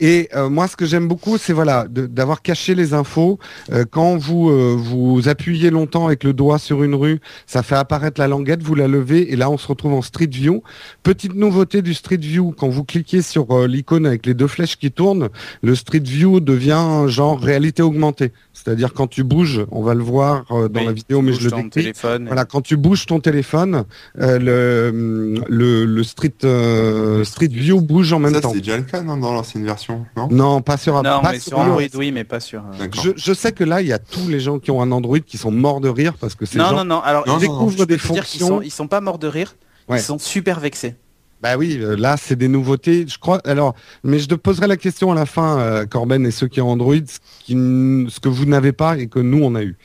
Et 0.00 0.28
euh, 0.34 0.48
moi, 0.48 0.68
ce 0.68 0.76
que 0.76 0.86
j'aime 0.86 1.08
beaucoup, 1.08 1.38
c'est 1.38 1.52
voilà, 1.52 1.86
d'avoir 1.88 2.42
caché 2.42 2.74
les 2.74 2.94
infos. 2.94 3.38
Euh, 3.72 3.84
quand 3.90 4.16
vous 4.16 4.50
euh, 4.50 4.74
vous 4.78 5.28
appuyez 5.28 5.70
longtemps 5.70 6.06
avec 6.06 6.24
le 6.24 6.32
doigt 6.32 6.58
sur 6.58 6.82
une 6.82 6.94
rue, 6.94 7.20
ça 7.46 7.62
fait 7.62 7.74
apparaître 7.76 8.20
la 8.20 8.28
languette, 8.28 8.62
vous 8.62 8.74
la 8.74 8.88
levez, 8.88 9.32
et 9.32 9.36
là, 9.36 9.50
on 9.50 9.58
se 9.58 9.66
retrouve 9.66 9.94
en 9.94 10.02
Street 10.02 10.28
View. 10.30 10.62
Petite 11.02 11.34
nouveauté 11.34 11.82
du 11.82 11.94
Street 11.94 12.16
View, 12.18 12.54
quand 12.56 12.68
vous 12.68 12.84
cliquez 12.84 13.22
sur 13.22 13.50
euh, 13.50 13.66
l'icône 13.66 14.06
avec 14.06 14.26
les 14.26 14.34
deux 14.34 14.46
flèches 14.46 14.76
qui 14.76 14.90
tournent, 14.90 15.28
le 15.62 15.74
Street 15.74 16.02
View 16.04 16.40
devient 16.40 17.04
genre 17.08 17.38
réalité 17.40 17.82
augmentée. 17.82 18.32
C'est-à-dire 18.52 18.92
quand 18.94 19.06
tu 19.08 19.24
bouges, 19.24 19.64
on 19.70 19.82
va 19.82 19.94
le 19.94 20.02
voir 20.02 20.44
euh, 20.52 20.68
dans 20.68 20.80
Oui, 20.80 20.86
la 20.86 20.92
vidéo, 20.92 21.22
mais 21.22 21.32
je 21.32 21.44
le 21.44 21.50
ton 21.50 21.56
décris. 21.58 21.70
téléphone. 21.70 22.26
Voilà, 22.26 22.44
quand 22.44 22.60
tu 22.60 22.76
bouges 22.76 23.06
ton 23.06 23.20
téléphone, 23.20 23.84
euh, 24.20 24.38
le, 24.38 25.42
le, 25.48 25.84
le 25.84 26.02
street, 26.04 26.32
euh, 26.44 27.24
street 27.24 27.48
View 27.50 27.80
bouge 27.80 28.12
en 28.12 28.18
même 28.20 28.34
Ça, 28.34 28.40
temps. 28.40 28.52
c'est 28.52 28.60
déjà 28.60 28.76
le 28.76 28.84
cas 28.84 29.02
non, 29.02 29.16
dans 29.16 29.32
l'ancienne 29.44 29.64
version, 29.64 30.06
non? 30.16 30.28
Non, 30.30 30.62
pas 30.62 30.76
sur 30.76 30.94
Non, 31.02 31.20
pas 31.20 31.32
mais 31.32 31.38
sur 31.38 31.50
sur 31.50 31.58
Android, 31.58 31.82
iOS. 31.82 31.88
oui, 31.98 32.12
mais 32.12 32.24
pas 32.24 32.40
sur. 32.40 32.60
euh. 32.80 32.88
Je, 33.02 33.10
je 33.16 33.32
sais 33.32 33.52
que 33.52 33.62
là, 33.64 33.80
il 33.82 33.86
y 33.88 33.92
a 33.92 33.98
tous 33.98 34.28
les 34.28 34.40
gens 34.40 34.58
qui 34.58 34.70
ont 34.70 34.80
un 34.82 34.90
Android 34.92 35.20
qui 35.20 35.38
sont 35.38 35.50
morts 35.50 35.80
de 35.80 35.88
rire 35.88 36.14
parce 36.20 36.34
que 36.34 36.46
ces 36.46 36.58
Non, 36.58 36.70
gens 36.70 36.76
non, 36.78 36.84
non. 36.84 37.00
Alors, 37.02 37.26
Non, 37.26 37.38
je 37.38 37.46
non, 37.46 37.52
non, 37.52 37.58
découvrent 37.58 37.86
des 37.86 37.96
dire 37.96 38.04
fonctions. 38.04 38.46
sont, 38.46 38.60
ils 38.62 38.70
sont 38.70 38.88
pas 38.88 39.00
morts 39.00 39.18
de 39.18 39.28
rire. 39.28 39.54
Ouais. 39.88 39.98
Ils 39.98 40.02
sont 40.02 40.18
super 40.18 40.60
vexés. 40.60 40.94
Bah 41.42 41.58
oui, 41.58 41.76
euh, 41.78 41.94
là, 41.94 42.16
c'est 42.16 42.36
des 42.36 42.48
nouveautés. 42.48 43.04
Je 43.06 43.18
crois. 43.18 43.38
Alors, 43.44 43.74
mais 44.02 44.18
je 44.18 44.26
te 44.28 44.34
poserai 44.34 44.66
la 44.66 44.78
question 44.78 45.12
à 45.12 45.14
la 45.14 45.26
fin, 45.26 45.58
euh, 45.58 45.84
Corben 45.84 46.24
et 46.24 46.30
ceux 46.30 46.48
qui 46.48 46.62
ont 46.62 46.70
Android, 46.70 46.94
ce, 47.06 47.18
qui 47.44 47.52
ce 47.52 48.18
que 48.18 48.30
vous 48.30 48.46
n'avez 48.46 48.72
pas 48.72 48.96
et 48.96 49.08
que 49.08 49.18
nous 49.18 49.42
on 49.44 49.54
a 49.54 49.62
eu. 49.62 49.76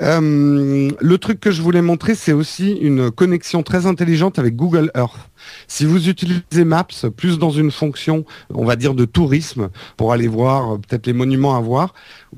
Euh, 0.00 0.90
le 1.00 1.18
truc 1.18 1.40
que 1.40 1.50
je 1.50 1.62
voulais 1.62 1.80
montrer, 1.82 2.14
c'est 2.14 2.32
aussi 2.34 2.72
une 2.72 3.10
connexion 3.10 3.62
très 3.62 3.86
intelligente 3.86 4.38
avec 4.38 4.54
Google 4.54 4.90
Earth. 4.94 5.16
Si 5.66 5.84
vous 5.84 6.08
utilisez 6.08 6.64
Maps 6.64 6.86
plus 7.16 7.38
dans 7.38 7.50
une 7.50 7.70
fonction, 7.70 8.24
on 8.54 8.64
va 8.64 8.76
dire 8.76 8.94
de 8.94 9.04
tourisme, 9.04 9.68
pour 9.96 10.12
aller 10.12 10.28
voir 10.28 10.74
euh, 10.74 10.78
peut-être 10.78 11.06
les 11.06 11.12
monuments 11.12 11.56
à 11.56 11.60
voir. 11.60 11.94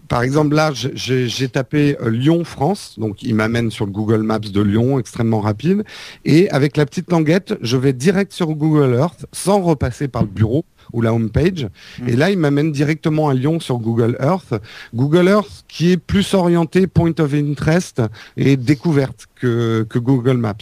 Par 0.09 0.23
exemple, 0.23 0.55
là, 0.55 0.73
j'ai- 0.75 1.49
tapé 1.49 1.97
euh, 2.01 2.11
Lyon, 2.11 2.45
France, 2.45 2.95
donc 2.99 3.23
il 3.23 3.35
m'amène 3.35 3.71
sur 3.71 3.87
le 3.87 3.93
Google 3.93 4.23
Maps 4.23 4.39
de 4.39 4.61
Lyon, 4.61 4.99
extrêmement 4.99 5.41
rapide. 5.41 5.85
Et 6.25 6.49
avec 6.51 6.77
la 6.77 6.87
petite 6.87 7.11
languette, 7.11 7.55
je 7.61 7.77
vais 7.77 7.93
direct 7.93 8.33
sur 8.33 8.49
Google 8.55 8.95
Earth, 8.95 9.27
sans 9.33 9.61
repasser 9.61 10.09
par 10.09 10.23
le 10.23 10.29
bureau 10.29 10.65
ou 10.93 11.03
la 11.03 11.13
home 11.15 11.31
page. 11.31 11.69
Et 12.07 12.17
là, 12.17 12.31
il 12.31 12.39
m'amène 12.39 12.73
directement 12.73 13.29
à 13.29 13.35
Lyon 13.35 13.61
sur 13.61 13.79
Google 13.79 14.17
Earth. 14.21 14.55
Google 14.95 15.29
Earth 15.29 15.65
qui 15.69 15.93
est 15.93 15.97
plus 15.97 16.35
orienté 16.35 16.87
point 16.87 17.13
of 17.19 17.35
interest 17.35 18.03
et 18.37 18.57
découverte 18.57 19.27
que, 19.37 19.87
que 19.89 19.99
Google 19.99 20.37
Maps. 20.37 20.55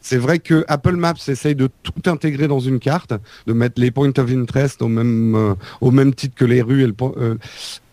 C'est 0.00 0.16
vrai 0.18 0.38
que 0.38 0.64
Apple 0.68 0.96
Maps 0.96 1.14
essaye 1.28 1.54
de 1.54 1.68
tout 1.82 2.10
intégrer 2.10 2.48
dans 2.48 2.60
une 2.60 2.78
carte, 2.78 3.14
de 3.46 3.52
mettre 3.52 3.80
les 3.80 3.90
points 3.90 4.12
of 4.18 4.30
interest 4.30 4.82
au 4.82 4.88
même, 4.88 5.34
euh, 5.34 5.54
au 5.80 5.90
même 5.90 6.14
titre 6.14 6.34
que 6.34 6.44
les 6.44 6.62
rues 6.62 6.82
et 6.82 6.86
le 6.86 6.92
po- 6.92 7.14
euh, 7.18 7.36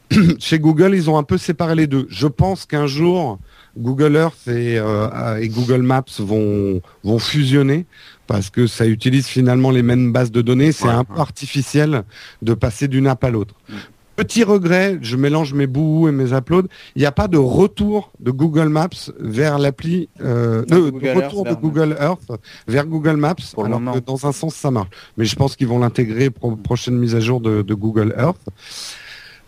chez 0.39 0.60
Google, 0.60 0.93
ils 0.95 1.10
ont 1.10 1.17
un 1.17 1.23
peu 1.23 1.38
séparé 1.38 1.75
les 1.75 1.88
deux. 1.88 2.08
Je 2.10 2.27
pense 2.27 2.65
qu'un 2.65 2.88
jour, 2.88 3.39
Google 3.77 4.15
Earth 4.15 4.47
et, 4.47 4.77
euh, 4.77 5.38
et 5.39 5.47
Google 5.49 5.81
Maps 5.81 6.03
vont, 6.19 6.81
vont 7.03 7.19
fusionner 7.19 7.86
parce 8.27 8.49
que 8.49 8.67
ça 8.67 8.86
utilise 8.88 9.27
finalement 9.27 9.71
les 9.71 9.83
mêmes 9.83 10.12
bases 10.12 10.31
de 10.31 10.41
données. 10.41 10.71
C'est 10.71 10.86
Ouais, 10.86 10.91
un 10.93 10.99
ouais. 10.99 11.05
peu 11.15 11.19
artificiel 11.19 12.03
de 12.41 12.53
passer 12.53 12.88
d'une 12.88 13.07
app 13.07 13.23
à 13.23 13.29
l'autre. 13.29 13.55
Mm. 13.69 13.73
Petit 14.15 14.43
regret, 14.43 14.99
je 15.01 15.15
mélange 15.17 15.55
mes 15.55 15.65
bouts 15.65 16.07
et 16.07 16.12
mes 16.12 16.33
uploads. 16.33 16.67
Il 16.95 16.99
n'y 16.99 17.07
a 17.07 17.12
pas 17.12 17.27
de 17.27 17.39
retour 17.39 18.12
de 18.19 18.29
Google 18.29 18.67
Maps 18.69 18.88
vers 19.19 19.57
l'appli, 19.57 20.07
euh, 20.21 20.62
de- 20.65 20.75
de 20.75 20.89
Google 20.91 21.05
Earth 21.07 21.23
retour 21.25 21.43
de 21.45 21.49
vers- 21.49 21.59
Google 21.59 21.95
Earth 21.99 22.31
vers 22.67 22.86
Google 22.86 23.15
Maps. 23.17 23.33
Pour 23.55 23.65
alors 23.65 23.81
que 23.95 23.99
dans 23.99 24.27
un 24.27 24.31
sens, 24.31 24.53
ça 24.53 24.69
marche. 24.69 24.89
Mais 25.17 25.25
je 25.25 25.36
pense 25.36 25.55
qu'ils 25.55 25.65
vont 25.67 25.79
l'intégrer 25.79 26.29
pro 26.29 26.55
prochaine 26.55 26.95
mise 26.95 27.15
à 27.15 27.19
jour 27.19 27.41
de, 27.41 27.63
de 27.63 27.73
Google 27.73 28.13
Earth. 28.15 28.38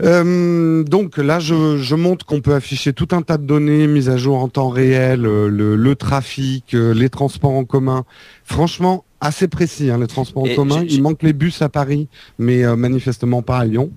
Euh, 0.03 0.83
donc 0.83 1.17
là, 1.17 1.39
je, 1.39 1.77
je 1.77 1.95
montre 1.95 2.25
qu'on 2.25 2.41
peut 2.41 2.53
afficher 2.53 2.91
tout 2.91 3.07
un 3.11 3.21
tas 3.21 3.37
de 3.37 3.45
données 3.45 3.87
mises 3.87 4.09
à 4.09 4.17
jour 4.17 4.37
en 4.37 4.49
temps 4.49 4.69
réel, 4.69 5.25
euh, 5.25 5.47
le, 5.47 5.75
le 5.75 5.95
trafic, 5.95 6.73
euh, 6.73 6.93
les 6.93 7.09
transports 7.09 7.53
en 7.53 7.63
commun. 7.63 8.03
Franchement, 8.43 9.05
assez 9.21 9.47
précis, 9.47 9.89
hein, 9.89 9.97
les 9.97 10.07
transports 10.07 10.47
Et 10.47 10.51
en 10.51 10.55
commun. 10.55 10.83
Il 10.87 11.01
manque 11.01 11.23
les 11.23 11.33
bus 11.33 11.61
à 11.61 11.69
Paris, 11.69 12.09
mais 12.37 12.65
euh, 12.65 12.75
manifestement 12.75 13.41
pas 13.41 13.59
à 13.59 13.65
Lyon. 13.65 13.89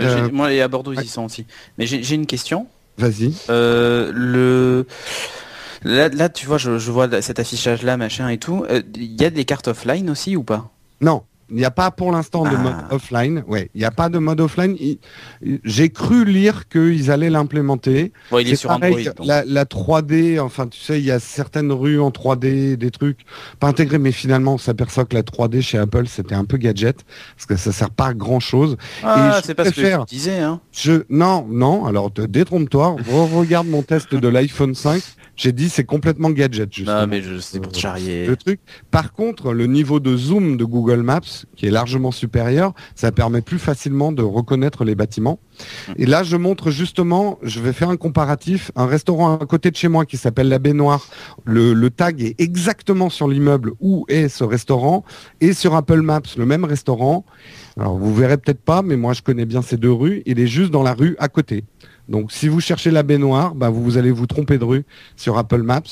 Euh, 0.00 0.28
Moi, 0.32 0.52
et 0.52 0.60
à 0.60 0.68
Bordeaux, 0.68 0.92
ils 0.92 1.02
y 1.02 1.08
sont 1.08 1.24
aussi. 1.24 1.46
Mais 1.78 1.86
j'ai 1.86 2.14
une 2.14 2.26
question. 2.26 2.68
Vas-y. 2.96 3.34
Le 3.48 4.86
là, 5.82 6.08
là, 6.08 6.28
tu 6.28 6.46
vois, 6.46 6.58
je, 6.58 6.78
je 6.78 6.90
vois 6.92 7.20
cet 7.22 7.40
affichage-là, 7.40 7.96
machin 7.96 8.28
et 8.28 8.38
tout. 8.38 8.64
Il 8.94 9.20
y 9.20 9.24
a 9.24 9.30
des 9.30 9.44
cartes 9.44 9.68
offline 9.68 10.10
aussi 10.10 10.36
ou 10.36 10.44
pas? 10.44 10.70
Non, 11.00 11.22
il 11.50 11.56
n'y 11.56 11.64
a 11.64 11.70
pas 11.70 11.90
pour 11.90 12.12
l'instant 12.12 12.44
de 12.44 12.50
Ah. 12.54 12.58
mode 12.58 12.74
offline. 12.90 13.44
Ouais, 13.46 13.70
il 13.74 13.78
n'y 13.78 13.84
a 13.84 13.90
pas 13.90 14.08
de 14.08 14.18
mode 14.18 14.40
offline. 14.40 14.76
Il- 14.80 14.98
J'ai 15.64 15.88
cru 15.90 16.24
lire 16.24 16.68
qu'ils 16.68 17.10
allaient 17.10 17.30
l'implémenter. 17.30 18.12
Bon, 18.30 18.38
il 18.38 18.48
est 18.50 18.56
sur 18.56 18.68
pareil, 18.70 19.08
Android. 19.08 19.26
la, 19.26 19.44
la 19.44 19.64
3D, 19.64 20.38
enfin 20.40 20.66
tu 20.66 20.78
sais, 20.80 20.98
il 20.98 21.04
y 21.04 21.10
a 21.10 21.18
certaines 21.20 21.72
rues 21.72 22.00
en 22.00 22.10
3D, 22.10 22.76
des 22.76 22.90
trucs 22.90 23.20
pas 23.60 23.68
intégrés, 23.68 23.98
mais 23.98 24.12
finalement 24.12 24.54
on 24.54 24.58
s'aperçoit 24.58 25.04
que 25.04 25.14
la 25.14 25.22
3D 25.22 25.60
chez 25.62 25.78
Apple 25.78 26.06
c'était 26.06 26.34
un 26.34 26.44
peu 26.44 26.56
gadget 26.56 26.96
parce 27.36 27.46
que 27.46 27.56
ça 27.56 27.72
sert 27.72 27.90
pas 27.90 28.08
à 28.08 28.14
grand 28.14 28.40
chose. 28.40 28.76
Ah, 29.02 29.38
je 29.40 29.46
c'est 29.46 29.54
pas 29.54 29.64
ce 29.64 29.70
que 29.70 30.04
disais, 30.06 30.38
hein. 30.40 30.60
Je 30.72 31.02
non 31.08 31.46
non, 31.48 31.86
alors 31.86 32.10
détrompe-toi, 32.10 32.96
regarde 33.32 33.66
mon 33.68 33.82
test 33.82 34.14
de 34.14 34.28
l'iPhone 34.28 34.74
5, 34.74 35.02
j'ai 35.36 35.52
dit 35.52 35.68
c'est 35.68 35.84
complètement 35.84 36.30
gadget 36.30 36.72
justement. 36.72 37.00
Non, 37.02 37.06
mais 37.06 37.22
je 37.22 37.38
c'est 37.38 37.60
pour 37.60 37.72
te 37.72 37.78
charrier. 37.78 38.26
le 38.26 38.36
truc. 38.36 38.60
Par 38.90 39.12
contre, 39.12 39.52
le 39.52 39.66
niveau 39.66 40.00
de 40.00 40.16
zoom 40.16 40.56
de 40.56 40.64
Google 40.64 41.02
Maps, 41.02 41.37
qui 41.56 41.66
est 41.66 41.70
largement 41.70 42.10
supérieur, 42.10 42.72
ça 42.94 43.12
permet 43.12 43.40
plus 43.40 43.58
facilement 43.58 44.12
de 44.12 44.22
reconnaître 44.22 44.84
les 44.84 44.94
bâtiments. 44.94 45.38
Et 45.96 46.06
là, 46.06 46.22
je 46.22 46.36
montre 46.36 46.70
justement, 46.70 47.38
je 47.42 47.60
vais 47.60 47.72
faire 47.72 47.90
un 47.90 47.96
comparatif, 47.96 48.70
un 48.76 48.86
restaurant 48.86 49.36
à 49.36 49.46
côté 49.46 49.70
de 49.70 49.76
chez 49.76 49.88
moi 49.88 50.06
qui 50.06 50.16
s'appelle 50.16 50.48
la 50.48 50.58
Baignoire. 50.58 51.06
Le, 51.44 51.72
le 51.72 51.90
tag 51.90 52.22
est 52.22 52.40
exactement 52.40 53.10
sur 53.10 53.28
l'immeuble 53.28 53.72
où 53.80 54.04
est 54.08 54.28
ce 54.28 54.44
restaurant 54.44 55.04
et 55.40 55.52
sur 55.52 55.74
Apple 55.74 56.02
Maps, 56.02 56.20
le 56.36 56.46
même 56.46 56.64
restaurant. 56.64 57.24
Alors, 57.78 57.96
vous 57.96 58.14
verrez 58.14 58.38
peut-être 58.38 58.62
pas, 58.62 58.82
mais 58.82 58.96
moi, 58.96 59.12
je 59.12 59.22
connais 59.22 59.46
bien 59.46 59.62
ces 59.62 59.76
deux 59.76 59.92
rues. 59.92 60.22
Il 60.26 60.40
est 60.40 60.46
juste 60.46 60.70
dans 60.70 60.82
la 60.82 60.94
rue 60.94 61.16
à 61.18 61.28
côté. 61.28 61.64
Donc, 62.08 62.32
si 62.32 62.48
vous 62.48 62.60
cherchez 62.60 62.90
la 62.90 63.02
baignoire, 63.02 63.54
bah, 63.54 63.68
vous, 63.68 63.82
vous 63.82 63.98
allez 63.98 64.10
vous 64.10 64.26
tromper 64.26 64.56
de 64.58 64.64
rue 64.64 64.84
sur 65.16 65.36
Apple 65.36 65.62
Maps, 65.62 65.82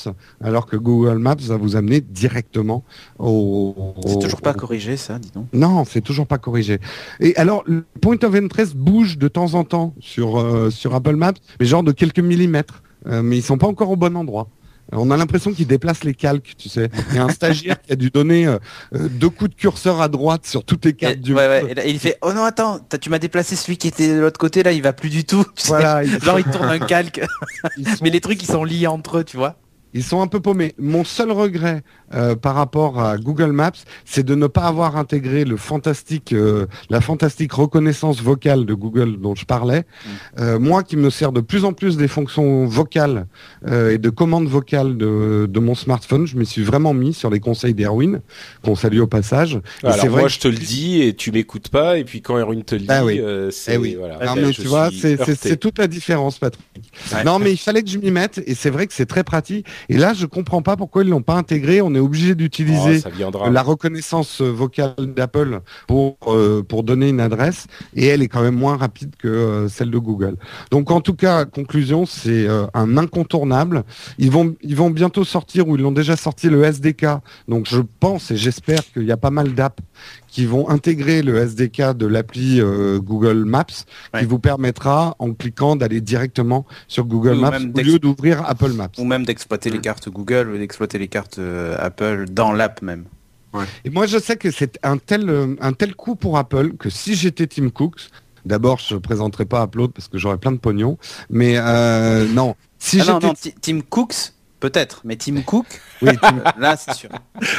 alors 0.41 0.65
que 0.65 0.75
Google 0.75 1.17
Maps 1.19 1.35
va 1.41 1.57
vous 1.57 1.75
amener 1.75 2.01
directement 2.01 2.83
au. 3.19 3.75
C'est 4.07 4.19
toujours 4.19 4.41
pas 4.41 4.51
au- 4.51 4.57
corrigé, 4.59 4.97
ça, 4.97 5.19
dis 5.19 5.31
donc. 5.33 5.45
Non, 5.53 5.85
c'est 5.85 6.01
toujours 6.01 6.27
pas 6.27 6.37
corrigé. 6.37 6.79
Et 7.19 7.35
alors, 7.35 7.63
le 7.65 7.85
point 8.01 8.17
of 8.23 8.33
interest 8.35 8.75
bouge 8.75 9.17
de 9.17 9.27
temps 9.27 9.53
en 9.53 9.63
temps 9.63 9.93
sur 9.99 10.39
euh, 10.39 10.69
sur 10.69 10.95
Apple 10.95 11.15
Maps, 11.15 11.33
mais 11.59 11.65
genre 11.65 11.83
de 11.83 11.91
quelques 11.91 12.19
millimètres. 12.19 12.81
Euh, 13.05 13.21
mais 13.21 13.37
ils 13.37 13.43
sont 13.43 13.57
pas 13.59 13.67
encore 13.67 13.91
au 13.91 13.95
bon 13.95 14.17
endroit. 14.17 14.47
On 14.93 15.11
a 15.11 15.17
l'impression 15.17 15.51
qu'ils 15.53 15.67
déplacent 15.67 16.03
les 16.05 16.13
calques, 16.13 16.53
tu 16.57 16.69
sais. 16.69 16.89
Il 17.09 17.15
y 17.15 17.19
a 17.19 17.23
un 17.25 17.29
stagiaire 17.29 17.81
qui 17.81 17.91
a 17.91 17.95
dû 17.95 18.09
donner 18.09 18.47
euh, 18.47 18.57
euh, 18.95 19.09
deux 19.09 19.29
coups 19.29 19.49
de 19.51 19.55
curseur 19.55 20.01
à 20.01 20.07
droite 20.07 20.45
sur 20.45 20.63
toutes 20.63 20.85
les 20.85 20.91
Et, 20.91 20.95
cartes 20.95 21.17
du 21.19 21.33
ouais, 21.33 21.47
ouais, 21.47 21.61
monde. 21.61 21.71
et 21.71 21.75
là, 21.75 21.85
il 21.85 21.99
fait 21.99 22.17
Oh 22.21 22.31
non, 22.31 22.43
attends, 22.43 22.79
tu 23.01 23.09
m'as 23.09 23.19
déplacé 23.19 23.55
celui 23.57 23.77
qui 23.77 23.89
était 23.89 24.07
de 24.15 24.19
l'autre 24.19 24.39
côté, 24.39 24.63
là, 24.63 24.71
il 24.71 24.81
va 24.81 24.93
plus 24.93 25.09
du 25.09 25.25
tout. 25.25 25.43
Tu. 25.55 25.67
Voilà, 25.67 26.03
Genre, 26.05 26.39
il 26.39 26.45
tourne 26.45 26.69
un 26.69 26.79
calque. 26.79 27.19
sont- 27.77 27.81
Mais 28.01 28.09
les 28.09 28.21
trucs, 28.21 28.41
ils 28.41 28.47
sont 28.47 28.63
liés 28.63 28.87
entre 28.87 29.17
eux, 29.19 29.23
tu 29.23 29.35
vois. 29.37 29.57
Ils 29.97 30.03
sont 30.03 30.21
un 30.21 30.27
peu 30.27 30.39
paumés. 30.39 30.75
Mon 30.77 31.03
seul 31.03 31.31
regret 31.31 31.81
euh, 32.13 32.35
par 32.35 32.53
rapport 32.53 32.99
à 33.01 33.17
Google 33.17 33.51
Maps, 33.51 33.71
c'est 34.05 34.23
de 34.23 34.35
ne 34.35 34.45
pas 34.47 34.63
avoir 34.65 34.95
intégré 34.95 35.43
le 35.43 35.57
fantastique, 35.57 36.33
euh, 36.33 36.67
la 36.91 37.01
fantastique 37.01 37.51
reconnaissance 37.53 38.21
vocale 38.21 38.65
de 38.65 38.73
Google 38.75 39.17
dont 39.19 39.33
je 39.33 39.45
parlais. 39.45 39.85
Euh, 40.39 40.59
moi, 40.59 40.83
qui 40.83 40.97
me 40.97 41.09
sers 41.09 41.31
de 41.31 41.41
plus 41.41 41.65
en 41.65 41.73
plus 41.73 41.97
des 41.97 42.07
fonctions 42.07 42.65
vocales 42.67 43.25
euh, 43.67 43.91
et 43.91 43.97
de 43.97 44.09
commandes 44.11 44.47
vocales 44.47 44.97
de, 44.97 45.47
de 45.49 45.59
mon 45.59 45.73
smartphone, 45.73 46.27
je 46.27 46.37
me 46.37 46.43
suis 46.43 46.63
vraiment 46.63 46.93
mis 46.93 47.13
sur 47.13 47.29
les 47.31 47.39
conseils 47.39 47.73
d'Erwin, 47.73 48.21
qu'on 48.63 48.75
salue 48.75 48.99
au 48.99 49.07
passage. 49.07 49.55
Et 49.83 49.87
Alors 49.87 49.97
c'est 49.99 50.07
vrai 50.07 50.19
moi 50.21 50.27
que- 50.29 50.33
je 50.35 50.39
te 50.39 50.47
le 50.47 50.57
dis 50.57 51.01
et 51.01 51.15
tu 51.15 51.31
m'écoutes 51.31 51.69
pas 51.69 51.97
et 51.97 52.03
puis 52.03 52.21
quand 52.21 52.37
Erwin 52.37 52.63
te 52.63 52.75
le 52.75 52.81
dit, 52.81 52.87
Ah 52.89 53.03
oui. 53.03 53.19
euh, 53.19 53.49
c'est 53.51 53.73
Eh 53.73 53.77
oui. 53.77 53.95
voilà. 53.97 54.23
Non, 54.23 54.35
mais 54.35 54.51
tu 54.51 54.61
vois, 54.67 54.89
c'est 54.91 55.57
toute 55.57 55.79
la 55.79 55.87
différence, 55.87 56.37
Patrick. 56.37 56.63
Ouais. 57.11 57.23
Non, 57.23 57.39
mais 57.39 57.51
il 57.51 57.57
fallait 57.57 57.81
que 57.81 57.89
je 57.89 57.97
m'y 57.97 58.11
mette, 58.11 58.41
et 58.45 58.53
c'est 58.53 58.69
vrai 58.69 58.85
que 58.85 58.93
c'est 58.93 59.05
très 59.07 59.23
pratique. 59.23 59.65
Et 59.89 59.97
là, 59.97 60.13
je 60.13 60.25
comprends 60.25 60.61
pas 60.61 60.75
pourquoi 60.75 61.03
ils 61.03 61.09
l'ont 61.09 61.21
pas 61.21 61.35
intégré. 61.35 61.81
On 61.81 61.93
est 61.95 61.99
obligé 61.99 62.31
Oh, 62.31 62.35
d'utiliser 62.35 63.01
viendra. 63.15 63.49
la 63.49 63.61
reconnaissance 63.61 64.41
euh, 64.41 64.49
vocale 64.51 64.93
d'Apple 65.15 65.61
pour 65.87 66.17
euh, 66.27 66.63
pour 66.63 66.83
donner 66.83 67.09
une 67.09 67.19
adresse, 67.21 67.67
et 67.95 68.05
elle 68.07 68.21
est 68.21 68.27
quand 68.27 68.41
même 68.41 68.55
moins 68.55 68.77
rapide 68.77 69.15
que 69.17 69.27
euh, 69.27 69.69
celle 69.69 69.91
de 69.91 69.97
Google. 69.97 70.35
Donc, 70.71 70.91
en 70.91 70.99
tout 71.01 71.13
cas, 71.13 71.45
conclusion, 71.45 72.05
c'est 72.05 72.47
euh, 72.47 72.65
un 72.73 72.97
incontournable. 72.97 73.83
Ils 74.17 74.31
vont 74.31 74.55
ils 74.61 74.75
vont 74.75 74.89
bientôt 74.89 75.23
sortir, 75.23 75.67
ou 75.67 75.75
ils 75.77 75.81
l'ont 75.81 75.91
déjà 75.91 76.15
sorti 76.15 76.49
le 76.49 76.63
SDK. 76.63 77.05
Donc, 77.47 77.67
je 77.69 77.79
pense 77.99 78.31
et 78.31 78.37
j'espère 78.37 78.81
qu'il 78.93 79.03
y 79.03 79.11
a 79.11 79.17
pas 79.17 79.31
mal 79.31 79.53
d'apps 79.53 79.81
qui 80.37 80.45
vont 80.45 80.69
intégrer 80.69 81.23
le 81.23 81.35
SDK 81.37 81.97
de 81.97 82.05
l'appli 82.05 82.61
euh, 82.61 82.99
Google 82.99 83.43
Maps, 83.43 83.65
Ouais. 84.13 84.19
qui 84.19 84.27
vous 84.27 84.37
permettra, 84.37 85.15
en 85.17 85.33
cliquant, 85.33 85.75
d'aller 85.75 85.99
directement 85.99 86.67
sur 86.87 87.05
Google 87.05 87.37
ou 87.37 87.41
Maps 87.41 87.57
au 87.57 87.79
lieu 87.81 87.97
d'ouvrir 87.97 88.43
Apple 88.47 88.73
Maps. 88.73 88.91
Ou 88.99 89.03
même 89.05 89.25
d'exploiter 89.25 89.71
les 89.71 89.79
cartes 89.79 90.09
Google 90.09 90.51
ou 90.53 90.57
d'exploiter 90.59 90.99
les 90.99 91.07
cartes 91.07 91.39
euh, 91.39 91.75
Apple 91.79 92.25
dans 92.29 92.51
l'app 92.51 92.83
même. 92.83 93.05
Et 93.83 93.89
moi, 93.89 94.05
je 94.05 94.19
sais 94.19 94.37
que 94.37 94.51
c'est 94.51 94.77
un 94.83 94.99
tel, 94.99 95.27
euh, 95.27 95.55
un 95.59 95.73
tel 95.73 95.95
coup 95.95 96.15
pour 96.15 96.37
Apple 96.37 96.73
que 96.77 96.91
si 96.91 97.15
j'étais 97.15 97.47
Tim 97.47 97.69
Cooks, 97.71 98.09
d'abord, 98.45 98.77
je 98.77 98.93
ne 98.93 98.99
présenterai 98.99 99.45
pas 99.45 99.63
Upload 99.63 99.91
parce 99.91 100.07
que 100.07 100.19
j'aurais 100.19 100.37
plein 100.37 100.51
de 100.51 100.57
pognon, 100.59 100.99
mais 101.31 101.55
euh, 101.57 102.27
non. 102.27 102.53
Si 102.77 103.01
Ah 103.01 103.13
non, 103.13 103.19
non, 103.19 103.33
Ti- 103.33 103.55
Tim 103.59 103.79
Cooks, 103.89 104.33
peut-être, 104.59 105.01
mais 105.03 105.15
Tim 105.15 105.41
Cook, 105.41 105.65
Oui, 106.01 106.11
Tim- 106.21 106.43
là, 106.57 106.75
c'est 106.77 106.93
sûr. 106.93 107.09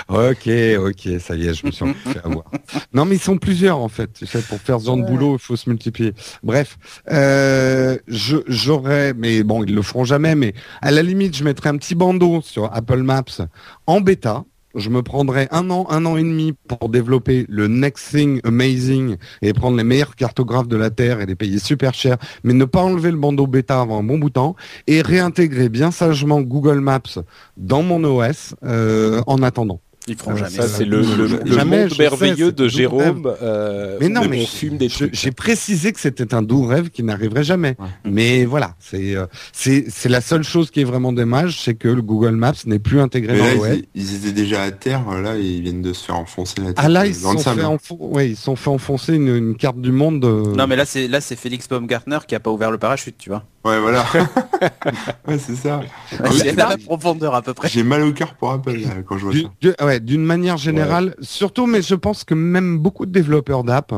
Ok, 0.08 0.48
ok, 0.78 1.20
ça 1.20 1.34
y 1.34 1.46
est, 1.46 1.54
je 1.54 1.66
me 1.66 1.70
suis 1.70 1.84
fait 1.94 2.24
avoir. 2.24 2.44
Non, 2.92 3.04
mais 3.04 3.16
ils 3.16 3.20
sont 3.22 3.38
plusieurs 3.38 3.78
en 3.78 3.88
fait. 3.88 4.12
Tu 4.12 4.26
sais, 4.26 4.40
pour 4.42 4.60
faire 4.60 4.80
ce 4.80 4.86
genre 4.86 4.96
de 4.96 5.02
boulot, 5.02 5.34
il 5.36 5.38
faut 5.42 5.56
se 5.56 5.68
multiplier. 5.68 6.14
Bref, 6.42 6.76
euh, 7.10 7.96
j'aurais, 8.06 9.14
mais 9.14 9.42
bon, 9.42 9.64
ils 9.64 9.74
le 9.74 9.82
feront 9.82 10.04
jamais. 10.04 10.34
Mais 10.34 10.54
à 10.82 10.90
la 10.90 11.02
limite, 11.02 11.36
je 11.36 11.44
mettrais 11.44 11.68
un 11.70 11.76
petit 11.76 11.94
bandeau 11.94 12.40
sur 12.42 12.72
Apple 12.74 13.02
Maps 13.02 13.24
en 13.86 14.00
bêta. 14.00 14.44
Je 14.74 14.90
me 14.90 15.02
prendrais 15.02 15.48
un 15.50 15.70
an, 15.70 15.86
un 15.88 16.04
an 16.04 16.16
et 16.16 16.22
demi 16.22 16.52
pour 16.52 16.88
développer 16.90 17.46
le 17.48 17.68
Next 17.68 18.10
Thing 18.10 18.40
Amazing 18.44 19.16
et 19.40 19.52
prendre 19.52 19.76
les 19.76 19.84
meilleurs 19.84 20.14
cartographes 20.14 20.68
de 20.68 20.76
la 20.76 20.90
Terre 20.90 21.20
et 21.20 21.26
les 21.26 21.34
payer 21.34 21.58
super 21.58 21.94
cher, 21.94 22.18
mais 22.44 22.52
ne 22.52 22.64
pas 22.64 22.82
enlever 22.82 23.10
le 23.10 23.16
bandeau 23.16 23.46
bêta 23.46 23.80
avant 23.80 24.00
un 24.00 24.02
bon 24.02 24.18
bout 24.18 24.28
de 24.28 24.34
temps 24.34 24.56
et 24.86 25.00
réintégrer 25.00 25.68
bien 25.68 25.90
sagement 25.90 26.42
Google 26.42 26.80
Maps 26.80 27.18
dans 27.56 27.82
mon 27.82 28.04
OS 28.04 28.54
euh, 28.64 29.22
en 29.26 29.42
attendant. 29.42 29.80
Ils 30.08 30.16
feront 30.16 30.32
Euh, 30.32 30.36
jamais 30.36 30.50
Ça, 30.50 30.66
c'est 30.68 30.84
le, 30.84 31.02
le, 31.02 31.26
le 31.44 31.52
Jamais, 31.52 31.80
monde 31.82 31.92
sais, 31.92 32.02
merveilleux 32.02 32.52
de 32.52 32.66
Jérôme. 32.68 33.30
euh, 33.42 33.96
Mais 34.00 34.08
non, 34.08 34.22
mais. 34.28 34.46
J'ai 35.12 35.30
précisé 35.32 35.92
que 35.92 36.00
c'était 36.00 36.34
un 36.34 36.42
doux 36.42 36.64
rêve 36.64 36.90
qui 36.90 37.02
n'arriverait 37.02 37.44
jamais. 37.44 37.76
Ouais. 37.78 37.86
Mais 38.04 38.44
voilà, 38.44 38.74
c'est 38.80 39.14
euh, 39.16 39.26
c'est 39.52 39.84
c'est 39.88 40.08
la 40.08 40.20
seule 40.20 40.42
chose 40.42 40.70
qui 40.70 40.80
est 40.80 40.84
vraiment 40.84 41.12
dommage, 41.12 41.60
c'est 41.62 41.74
que 41.74 41.88
le 41.88 42.02
Google 42.02 42.36
Maps 42.36 42.52
n'est 42.66 42.78
plus 42.78 43.00
intégré 43.00 43.34
Mais 43.34 43.38
dans 43.38 43.44
là, 43.44 43.54
le 43.54 43.60
web. 43.60 43.84
ils, 43.94 44.02
ils 44.02 44.14
étaient 44.16 44.32
déjà 44.32 44.62
à 44.62 44.70
terre, 44.70 45.02
là, 45.22 45.36
et 45.36 45.42
ils 45.42 45.62
viennent 45.62 45.82
de 45.82 45.92
se 45.92 46.04
faire 46.06 46.16
enfoncer 46.16 46.60
la 46.60 46.68
tête 46.68 46.76
Ah 46.78 46.88
là, 46.88 47.06
ils 47.06 47.14
se 47.14 47.20
sont 47.22 47.38
fait, 47.38 47.50
enfon- 47.62 47.96
ouais, 48.00 48.30
ils 48.30 48.36
se 48.36 48.42
sont 48.44 48.56
fait 48.56 48.70
enfoncer 48.70 49.14
une, 49.14 49.28
une 49.34 49.56
carte 49.56 49.80
du 49.80 49.92
monde. 49.92 50.24
euh, 50.24 50.54
Non, 50.54 50.66
mais 50.66 50.76
là, 50.76 50.84
c'est 50.84 51.08
là, 51.08 51.20
c'est 51.20 51.36
Félix 51.36 51.68
Baumgartner 51.68 52.18
qui 52.26 52.34
a 52.34 52.40
pas 52.40 52.50
ouvert 52.50 52.70
le 52.70 52.78
parachute, 52.78 53.16
tu 53.18 53.28
vois. 53.30 53.44
Ouais, 53.68 53.80
voilà. 53.80 54.04
ouais, 55.28 55.38
c'est 55.38 55.54
ça. 55.56 55.80
Ah 56.22 56.30
c'est 56.32 56.54
la 56.56 56.76
profondeur 56.78 57.34
à 57.34 57.42
peu 57.42 57.54
près. 57.54 57.68
J'ai 57.68 57.82
mal 57.82 58.02
au 58.02 58.12
cœur 58.12 58.34
pour 58.34 58.50
Apple, 58.50 58.76
là, 58.76 59.02
quand 59.06 59.18
je 59.18 59.24
vois 59.24 59.32
du- 59.32 59.42
ça. 59.42 59.48
du- 59.60 59.74
ouais, 59.84 60.00
d'une 60.00 60.24
manière 60.24 60.56
générale, 60.56 61.14
surtout, 61.20 61.66
mais 61.66 61.82
je 61.82 61.94
pense 61.94 62.24
que 62.24 62.34
même 62.34 62.78
beaucoup 62.78 63.06
de 63.06 63.12
développeurs 63.12 63.64
d'app 63.64 63.92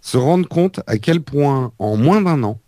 se 0.00 0.16
rendent 0.16 0.46
compte 0.48 0.80
à 0.86 0.98
quel 0.98 1.20
point, 1.22 1.72
en 1.78 1.96
moins 1.96 2.20
d'un 2.20 2.42
an, 2.42 2.58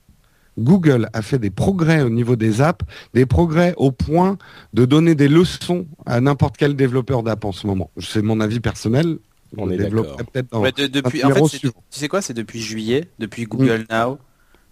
Google 0.59 1.09
a 1.13 1.23
fait 1.23 1.39
des 1.41 1.51
progrès 1.51 2.03
au 2.03 2.11
niveau 2.11 2.37
des 2.37 2.61
apps, 2.61 2.85
des 3.13 3.27
progrès 3.27 3.75
au 3.77 3.91
point 3.91 4.39
de 4.73 4.85
donner 4.85 5.17
des 5.17 5.27
leçons 5.29 5.87
à 6.07 6.21
n'importe 6.21 6.57
quel 6.57 6.77
développeur 6.77 7.25
d'app 7.25 7.45
en 7.45 7.51
ce 7.53 7.67
moment. 7.67 7.91
C'est 7.99 8.23
mon 8.23 8.41
avis 8.41 8.61
personnel. 8.61 9.19
On 9.57 9.69
Je 9.69 9.73
est 9.75 9.77
peut-être 9.79 10.51
dans- 10.51 10.63
de- 10.63 10.87
depuis, 10.87 11.23
un 11.25 11.31
en 11.31 11.35
fait, 11.35 11.59
suivant. 11.59 11.75
tu 11.91 11.99
sais 12.01 12.09
quoi, 12.09 12.23
c'est 12.23 12.35
depuis 12.35 12.61
juillet, 12.61 13.09
depuis 13.19 13.45
Google 13.45 13.85
Now, 13.91 14.19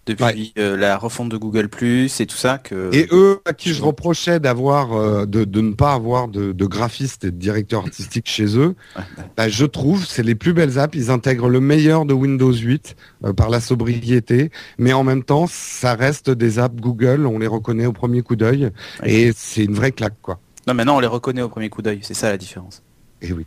depuis 0.05 0.23
Ouais. 0.23 0.51
euh, 0.57 0.75
la 0.77 0.97
refonte 0.97 1.29
de 1.29 1.37
Google 1.37 1.69
Plus 1.69 2.19
et 2.19 2.25
tout 2.25 2.35
ça 2.37 2.57
que. 2.57 2.89
Et 2.93 3.07
eux, 3.11 3.39
à 3.45 3.53
qui 3.53 3.73
je 3.73 3.81
reprochais 3.81 4.39
d'avoir, 4.39 4.93
euh, 4.93 5.25
de, 5.25 5.43
de 5.45 5.61
ne 5.61 5.73
pas 5.73 5.93
avoir 5.93 6.27
de, 6.27 6.51
de 6.51 6.65
graphiste 6.65 7.23
et 7.23 7.31
de 7.31 7.37
directeur 7.37 7.81
artistique 7.83 8.27
chez 8.29 8.57
eux, 8.57 8.75
bah, 9.37 9.47
je 9.49 9.65
trouve 9.65 10.05
c'est 10.05 10.23
les 10.23 10.35
plus 10.35 10.53
belles 10.53 10.77
apps. 10.79 10.95
Ils 10.97 11.09
intègrent 11.11 11.49
le 11.49 11.59
meilleur 11.59 12.05
de 12.05 12.13
Windows 12.13 12.53
8 12.53 12.95
euh, 13.25 13.33
par 13.33 13.49
la 13.49 13.59
sobriété, 13.59 14.51
mais 14.77 14.93
en 14.93 15.03
même 15.03 15.23
temps, 15.23 15.45
ça 15.47 15.95
reste 15.95 16.29
des 16.29 16.59
apps 16.59 16.75
Google. 16.81 17.25
On 17.25 17.39
les 17.39 17.47
reconnaît 17.47 17.85
au 17.85 17.93
premier 17.93 18.21
coup 18.21 18.35
d'œil, 18.35 18.71
et 19.03 19.31
c'est 19.35 19.63
une 19.63 19.73
vraie 19.75 19.91
claque, 19.91 20.15
quoi. 20.21 20.39
Non, 20.67 20.73
maintenant 20.73 20.95
on 20.97 20.99
les 20.99 21.07
reconnaît 21.07 21.41
au 21.41 21.49
premier 21.49 21.69
coup 21.69 21.81
d'œil, 21.81 21.99
c'est 22.03 22.13
ça 22.13 22.29
la 22.29 22.37
différence. 22.37 22.83
Et 23.21 23.31
oui. 23.33 23.45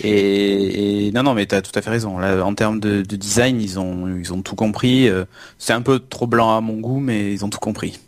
Et, 0.00 1.06
et 1.06 1.12
non, 1.12 1.22
non, 1.22 1.34
mais 1.34 1.46
t'as 1.46 1.62
tout 1.62 1.70
à 1.74 1.82
fait 1.82 1.90
raison. 1.90 2.18
Là, 2.18 2.44
en 2.44 2.54
termes 2.54 2.80
de, 2.80 3.02
de 3.02 3.16
design, 3.16 3.60
ils 3.60 3.78
ont, 3.78 4.08
ils 4.16 4.32
ont 4.32 4.42
tout 4.42 4.56
compris. 4.56 5.08
euh, 5.08 5.24
C'est 5.58 5.72
un 5.72 5.82
peu 5.82 5.98
trop 6.00 6.26
blanc 6.26 6.56
à 6.56 6.60
mon 6.60 6.74
goût, 6.80 7.00
mais 7.00 7.32
ils 7.32 7.44
ont 7.44 7.50
tout 7.50 7.60
compris. 7.60 8.00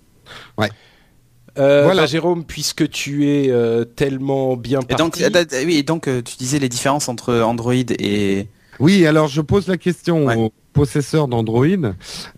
Euh, 1.58 1.84
Voilà. 1.84 2.02
bah, 2.02 2.06
Jérôme, 2.06 2.44
puisque 2.44 2.88
tu 2.90 3.28
es 3.28 3.50
euh, 3.50 3.84
tellement 3.84 4.56
bien 4.56 4.80
Et 4.88 4.94
donc, 4.94 5.16
oui, 5.64 5.76
et 5.78 5.82
donc 5.82 6.06
euh, 6.08 6.22
tu 6.22 6.36
disais 6.36 6.58
les 6.58 6.68
différences 6.68 7.08
entre 7.08 7.40
Android 7.40 7.72
et. 7.74 8.48
Oui, 8.80 9.06
alors 9.06 9.28
je 9.28 9.40
pose 9.40 9.66
la 9.68 9.76
question 9.76 10.26
Ouais. 10.26 10.36
aux 10.36 10.52
possesseurs 10.72 11.28
d'Android. 11.28 11.64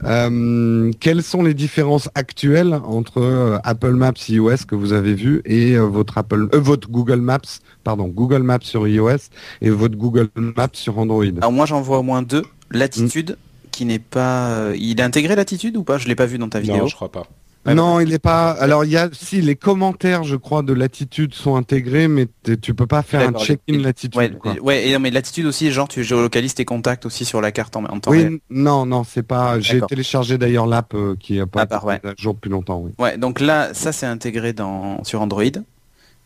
Euh, 0.05 0.93
quelles 1.01 1.23
sont 1.23 1.43
les 1.43 1.55
différences 1.55 2.09
actuelles 2.15 2.75
entre 2.85 3.19
euh, 3.21 3.59
Apple 3.65 3.95
Maps 3.95 4.13
iOS 4.29 4.65
que 4.69 4.75
vous 4.75 4.93
avez 4.93 5.15
vu 5.15 5.43
et 5.45 5.75
euh, 5.75 5.83
votre 5.87 6.19
Apple, 6.19 6.49
euh, 6.55 6.59
votre 6.61 6.89
Google 6.89 7.21
Maps, 7.21 7.39
pardon, 7.85 8.07
Google 8.09 8.43
Maps 8.43 8.59
sur 8.63 8.87
iOS 8.87 9.17
et 9.61 9.71
votre 9.71 9.97
Google 9.97 10.29
Maps 10.37 10.69
sur 10.75 10.99
Android? 10.99 11.25
Alors 11.39 11.53
moi, 11.53 11.67
j'en 11.67 11.81
vois 11.81 11.99
au 11.99 12.03
moins 12.03 12.23
deux. 12.23 12.45
Latitude, 12.71 13.37
qui 13.73 13.85
n'est 13.87 13.99
pas. 13.99 14.51
euh, 14.51 14.77
Il 14.79 15.01
est 15.01 15.03
intégré 15.03 15.35
Latitude 15.35 15.77
ou 15.77 15.83
pas? 15.83 15.99
Je 15.99 16.07
l'ai 16.07 16.15
pas 16.15 16.27
vu 16.27 16.39
dans 16.39 16.49
ta 16.49 16.61
vidéo. 16.61 16.77
non, 16.79 16.87
je 16.87 16.95
crois 16.95 17.11
pas. 17.11 17.27
Ouais, 17.69 17.75
Non, 17.75 18.01
il 18.01 18.09
n'est 18.09 18.19
pas. 18.19 18.51
Alors 18.51 18.85
il 18.85 18.91
y 18.91 18.97
a 18.97 19.09
si 19.13 19.41
les 19.41 19.55
commentaires, 19.57 20.25
je 20.25 20.37
crois, 20.37 20.63
de 20.63 20.73
latitude 20.73 21.35
sont 21.35 21.57
intégrés, 21.57 22.09
mais 22.09 22.27
tu 22.61 22.75
peux 22.75 22.87
pas 22.87 23.03
faire 23.03 23.29
un 23.29 23.33
check-in 23.39 23.79
latitude. 23.79 24.17
Ouais, 24.19 24.31
quoi. 24.31 24.55
ouais, 24.61 24.89
et 24.89 24.93
non, 24.93 24.99
mais 25.01 25.11
latitude 25.11 25.47
aussi, 25.47 25.71
genre 25.71 25.89
tu 25.89 26.03
géolocalises 26.05 26.55
tes 26.55 26.65
contacts 26.65 27.07
aussi 27.07 27.25
sur 27.25 27.41
la 27.41 27.53
carte 27.53 27.77
en, 27.77 27.85
en 27.85 28.01
temps 28.01 28.11
Oui, 28.11 28.19
réel. 28.19 28.39
non, 28.51 28.87
non, 28.87 29.05
c'est 29.05 29.23
pas. 29.23 29.61
J'ai 29.61 29.81
téléchargé 29.83 30.39
d'ailleurs 30.39 30.67
l'app 30.67 30.95
euh, 30.95 31.15
qui 31.19 31.39
a 31.41 31.47
pas 31.47 31.63
Ah, 31.63 31.67
bah, 31.67 31.83
ouais. 31.85 32.01
à 32.05 32.15
jour 32.17 32.35
depuis 32.35 32.51
longtemps. 32.51 32.81
Oui. 32.85 32.93
Ouais, 32.99 33.17
donc 33.19 33.41
là, 33.41 33.75
ça 33.75 33.93
c'est 33.93 34.07
intégré 34.07 34.53
dans 34.53 35.03
sur 35.05 35.21
Android. 35.21 35.43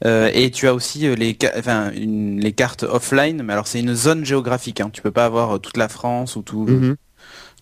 Euh, 0.05 0.31
et 0.35 0.51
tu 0.51 0.67
as 0.67 0.75
aussi 0.75 1.07
euh, 1.07 1.15
les, 1.15 1.37
ca- 1.41 1.53
enfin, 1.57 1.93
une- 1.95 2.41
les 2.41 2.51
cartes 2.53 2.83
offline, 2.83 3.43
mais 3.45 3.53
alors 3.53 3.69
c'est 3.69 3.79
une 3.79 3.95
zone 3.95 4.25
géographique. 4.25 4.81
Hein. 4.81 4.91
Tu 4.93 5.01
peux 5.01 5.13
pas 5.13 5.25
avoir 5.25 5.61
toute 5.61 5.77
la 5.77 5.89
France 5.89 6.35
ou 6.35 6.43
tout 6.43 6.67
le, 6.67 6.73
Mhm. 6.75 6.97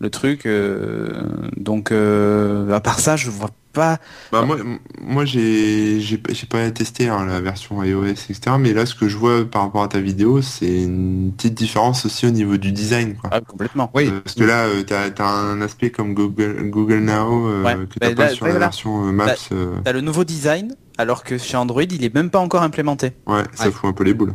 le 0.00 0.10
truc. 0.10 0.46
euh, 0.46 1.20
donc 1.58 1.92
euh, 1.92 2.72
à 2.72 2.80
part 2.80 2.98
ça, 2.98 3.16
je 3.16 3.28
vois 3.28 3.50
pas. 3.72 3.98
Bah, 4.32 4.42
moi, 4.44 4.56
m- 4.58 4.78
moi 5.00 5.24
j'ai 5.24 6.00
j'ai 6.00 6.18
pas 6.18 6.32
j'ai 6.32 6.46
pas 6.46 6.70
testé 6.70 7.08
hein, 7.08 7.24
la 7.26 7.40
version 7.40 7.82
iOS, 7.82 8.04
etc. 8.06 8.40
Mais 8.58 8.72
là, 8.72 8.86
ce 8.86 8.94
que 8.94 9.08
je 9.08 9.16
vois 9.16 9.44
par 9.44 9.62
rapport 9.62 9.82
à 9.82 9.88
ta 9.88 10.00
vidéo, 10.00 10.42
c'est 10.42 10.82
une 10.84 11.32
petite 11.36 11.54
différence 11.54 12.04
aussi 12.06 12.26
au 12.26 12.30
niveau 12.30 12.56
du 12.56 12.72
design. 12.72 13.16
Quoi. 13.16 13.30
Ah, 13.32 13.40
complètement. 13.40 13.90
Oui. 13.94 14.08
Euh, 14.08 14.20
parce 14.20 14.34
que 14.36 14.44
là, 14.44 14.64
euh, 14.66 14.82
t'as 14.82 15.08
as 15.18 15.28
un 15.28 15.60
aspect 15.62 15.90
comme 15.90 16.14
Google, 16.14 16.68
Google 16.70 16.98
Now 17.00 17.46
euh, 17.48 17.62
Ouais. 17.64 17.74
que 17.86 17.98
t'as 17.98 18.08
Bah, 18.10 18.14
pas 18.16 18.24
là, 18.26 18.34
sur 18.34 18.46
la 18.46 18.58
version 18.58 19.06
euh, 19.08 19.12
Maps. 19.12 19.26
Bah, 19.26 19.34
euh, 19.52 19.76
T'as 19.84 19.92
le 19.92 20.00
nouveau 20.00 20.24
design, 20.24 20.74
alors 20.98 21.22
que 21.24 21.38
chez 21.38 21.56
Android, 21.56 21.82
il 21.82 22.04
est 22.04 22.14
même 22.14 22.30
pas 22.30 22.38
encore 22.40 22.62
implémenté. 22.62 23.12
ouais, 23.26 23.42
ça 23.54 23.66
Ouais. 23.66 23.70
fout 23.72 23.88
un 23.88 23.92
peu 23.92 24.04
les 24.04 24.14
boules. 24.14 24.34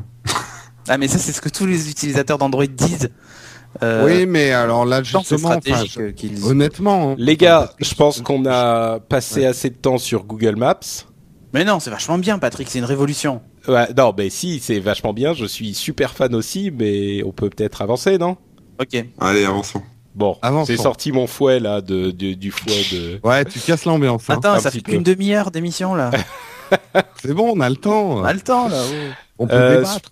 Ah, 0.88 0.98
mais 1.00 1.08
ça, 1.08 1.18
c'est 1.18 1.32
ce 1.32 1.42
que 1.42 1.50
tous 1.50 1.66
les 1.66 1.90
utilisateurs 1.90 2.38
d'Android 2.38 2.68
disent. 2.68 3.10
Euh, 3.84 4.06
Oui, 4.06 4.26
mais 4.26 4.52
alors 4.52 4.86
là, 4.86 5.04
justement, 5.04 5.50
enfin, 5.56 5.84
honnêtement. 6.44 7.12
hein, 7.12 7.16
Les 7.18 7.36
gars, 7.38 7.72
je 7.80 7.94
pense 7.94 8.22
qu'on 8.22 8.46
a 8.46 9.00
passé 9.00 9.42
Ouais. 9.42 9.46
assez 9.48 9.70
de 9.70 9.76
temps 9.76 9.98
sur 9.98 10.24
Google 10.24 10.56
Maps. 10.56 10.80
Mais 11.54 11.64
non, 11.64 11.80
c'est 11.80 11.90
vachement 11.90 12.18
bien, 12.18 12.38
Patrick. 12.40 12.68
C'est 12.70 12.80
une 12.80 12.86
révolution. 12.86 13.42
Ouais, 13.68 13.88
non, 13.98 14.14
mais 14.18 14.30
si, 14.30 14.60
c'est 14.60 14.80
vachement 14.80 15.14
bien. 15.14 15.34
Je 15.34 15.46
suis 15.46 15.74
super 15.74 16.14
fan 16.14 16.36
aussi, 16.36 16.72
mais 16.72 17.24
on 17.24 17.32
peut 17.32 17.50
peut-être 17.50 17.82
avancer, 17.82 18.18
non? 18.18 18.38
Ok. 18.80 19.04
Allez, 19.20 19.46
avançons. 19.46 19.82
Bon, 20.14 20.38
Avançons. 20.42 20.72
j'ai 20.72 20.78
sorti 20.78 21.12
mon 21.12 21.28
fouet 21.28 21.60
là, 21.60 21.82
de, 21.82 22.12
de- 22.12 22.34
du 22.34 22.52
fouet 22.52 22.84
de. 22.94 23.20
Ouais, 23.28 23.44
tu 23.44 23.60
casses 23.60 23.84
l'ambiance. 23.86 24.30
hein. 24.30 24.36
Attends, 24.38 24.54
un 24.54 24.60
ça 24.60 24.72
fait 24.72 24.80
peu. 24.82 24.94
qu'une 24.94 25.04
demi-heure 25.04 25.52
d'émission 25.52 25.94
là. 25.96 26.12
C'est 27.22 27.34
bon, 27.34 27.54
on 27.56 27.60
a 27.60 27.70
le 27.70 27.76
temps. 27.76 28.12
On 28.20 28.24
a 28.24 28.32
le 28.34 28.40
temps 28.40 28.70
là. 28.70 28.82
On 29.38 29.48
peut 29.48 29.54
Euh, 29.56 29.76
débattre. 29.78 30.12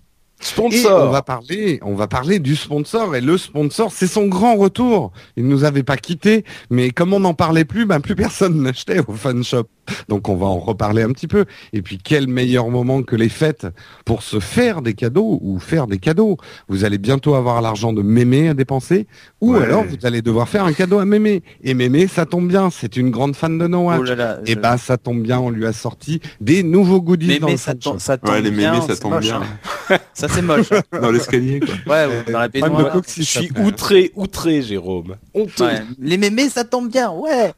On 1.82 1.94
va 1.94 2.06
parler, 2.06 2.38
du 2.38 2.56
sponsor 2.56 3.16
et 3.16 3.20
le 3.20 3.38
sponsor, 3.38 3.92
c'est 3.92 4.06
son 4.06 4.26
grand 4.26 4.56
retour. 4.56 5.12
Il 5.36 5.48
nous 5.48 5.64
avait 5.64 5.82
pas 5.82 5.96
quitté, 5.96 6.44
mais 6.70 6.90
comme 6.90 7.12
on 7.12 7.20
n'en 7.20 7.34
parlait 7.34 7.64
plus, 7.64 7.86
ben 7.86 8.00
plus 8.00 8.14
personne 8.14 8.60
n'achetait 8.62 9.00
au 9.06 9.12
fan 9.12 9.42
shop. 9.42 9.68
Donc 10.08 10.28
on 10.28 10.36
va 10.36 10.46
en 10.46 10.58
reparler 10.58 11.02
un 11.02 11.10
petit 11.12 11.28
peu. 11.28 11.44
Et 11.72 11.82
puis 11.82 11.98
quel 12.02 12.26
meilleur 12.28 12.68
moment 12.70 13.02
que 13.02 13.16
les 13.16 13.28
fêtes 13.28 13.66
pour 14.04 14.22
se 14.22 14.40
faire 14.40 14.82
des 14.82 14.94
cadeaux 14.94 15.38
ou 15.42 15.58
faire 15.58 15.86
des 15.86 15.98
cadeaux. 15.98 16.36
Vous 16.68 16.84
allez 16.84 16.98
bientôt 16.98 17.34
avoir 17.34 17.60
l'argent 17.62 17.92
de 17.92 18.02
mémé 18.02 18.48
à 18.48 18.54
dépenser, 18.54 19.06
ou 19.40 19.54
Ouais. 19.54 19.62
alors 19.62 19.84
vous 19.84 20.04
allez 20.06 20.22
devoir 20.22 20.48
faire 20.48 20.64
un 20.64 20.72
cadeau 20.72 20.98
à 20.98 21.04
mémé. 21.04 21.42
Et 21.62 21.74
mémé, 21.74 22.06
ça 22.06 22.26
tombe 22.26 22.48
bien, 22.48 22.70
c'est 22.70 22.96
une 22.96 23.10
grande 23.10 23.36
fan 23.36 23.58
de 23.58 23.66
No 23.66 23.86
Watch. 23.86 23.98
Oh 24.00 24.04
là 24.04 24.14
là. 24.14 24.38
Et 24.46 24.52
je- 24.52 24.58
ben 24.58 24.76
ça 24.76 24.96
tombe 24.96 25.22
bien, 25.22 25.38
on 25.38 25.50
lui 25.50 25.66
a 25.66 25.72
sorti 25.72 26.20
des 26.40 26.62
nouveaux 26.62 27.00
goodies 27.00 27.38
dans 27.38 27.48
le 27.48 27.56
ça, 27.56 27.74
tombe, 27.74 27.98
ça 27.98 28.16
tombe 28.18 28.30
Ouais, 28.34 28.40
les 28.42 28.50
bien. 28.50 28.72
mémés, 28.72 28.86
ça 28.86 28.94
c'est 28.94 29.00
tombe 29.00 29.12
moche, 29.12 29.24
bien. 29.24 29.42
hein. 29.90 29.98
Ça 30.14 30.28
c'est 30.28 30.42
moche. 30.42 30.72
hein. 30.72 30.80
Dans 31.00 31.10
l'escalier, 31.10 31.60
quoi. 31.60 31.74
Ouais, 31.94 32.06
ouais, 32.06 32.32
dans 32.32 32.38
la 32.38 32.90
coccyx, 32.90 33.26
Je 33.26 33.38
suis 33.40 33.50
outré, 33.64 34.12
outré, 34.16 34.62
Jérôme. 34.62 35.16
Honteux. 35.34 35.64
Ouais. 35.64 35.82
Les 35.98 36.16
mémés, 36.16 36.48
ça 36.48 36.64
tombe 36.64 36.90
bien. 36.90 37.10
Ouais. 37.10 37.52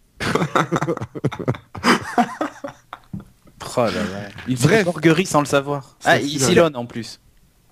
Oh 3.77 3.81
là 3.81 3.91
là. 3.91 4.29
Il 4.49 4.57
fait 4.57 4.85
sans 5.25 5.41
le 5.41 5.47
savoir. 5.47 5.97
Ah, 6.05 6.19
il 6.19 6.41
silonne 6.41 6.77
en 6.77 6.87
plus. 6.87 7.21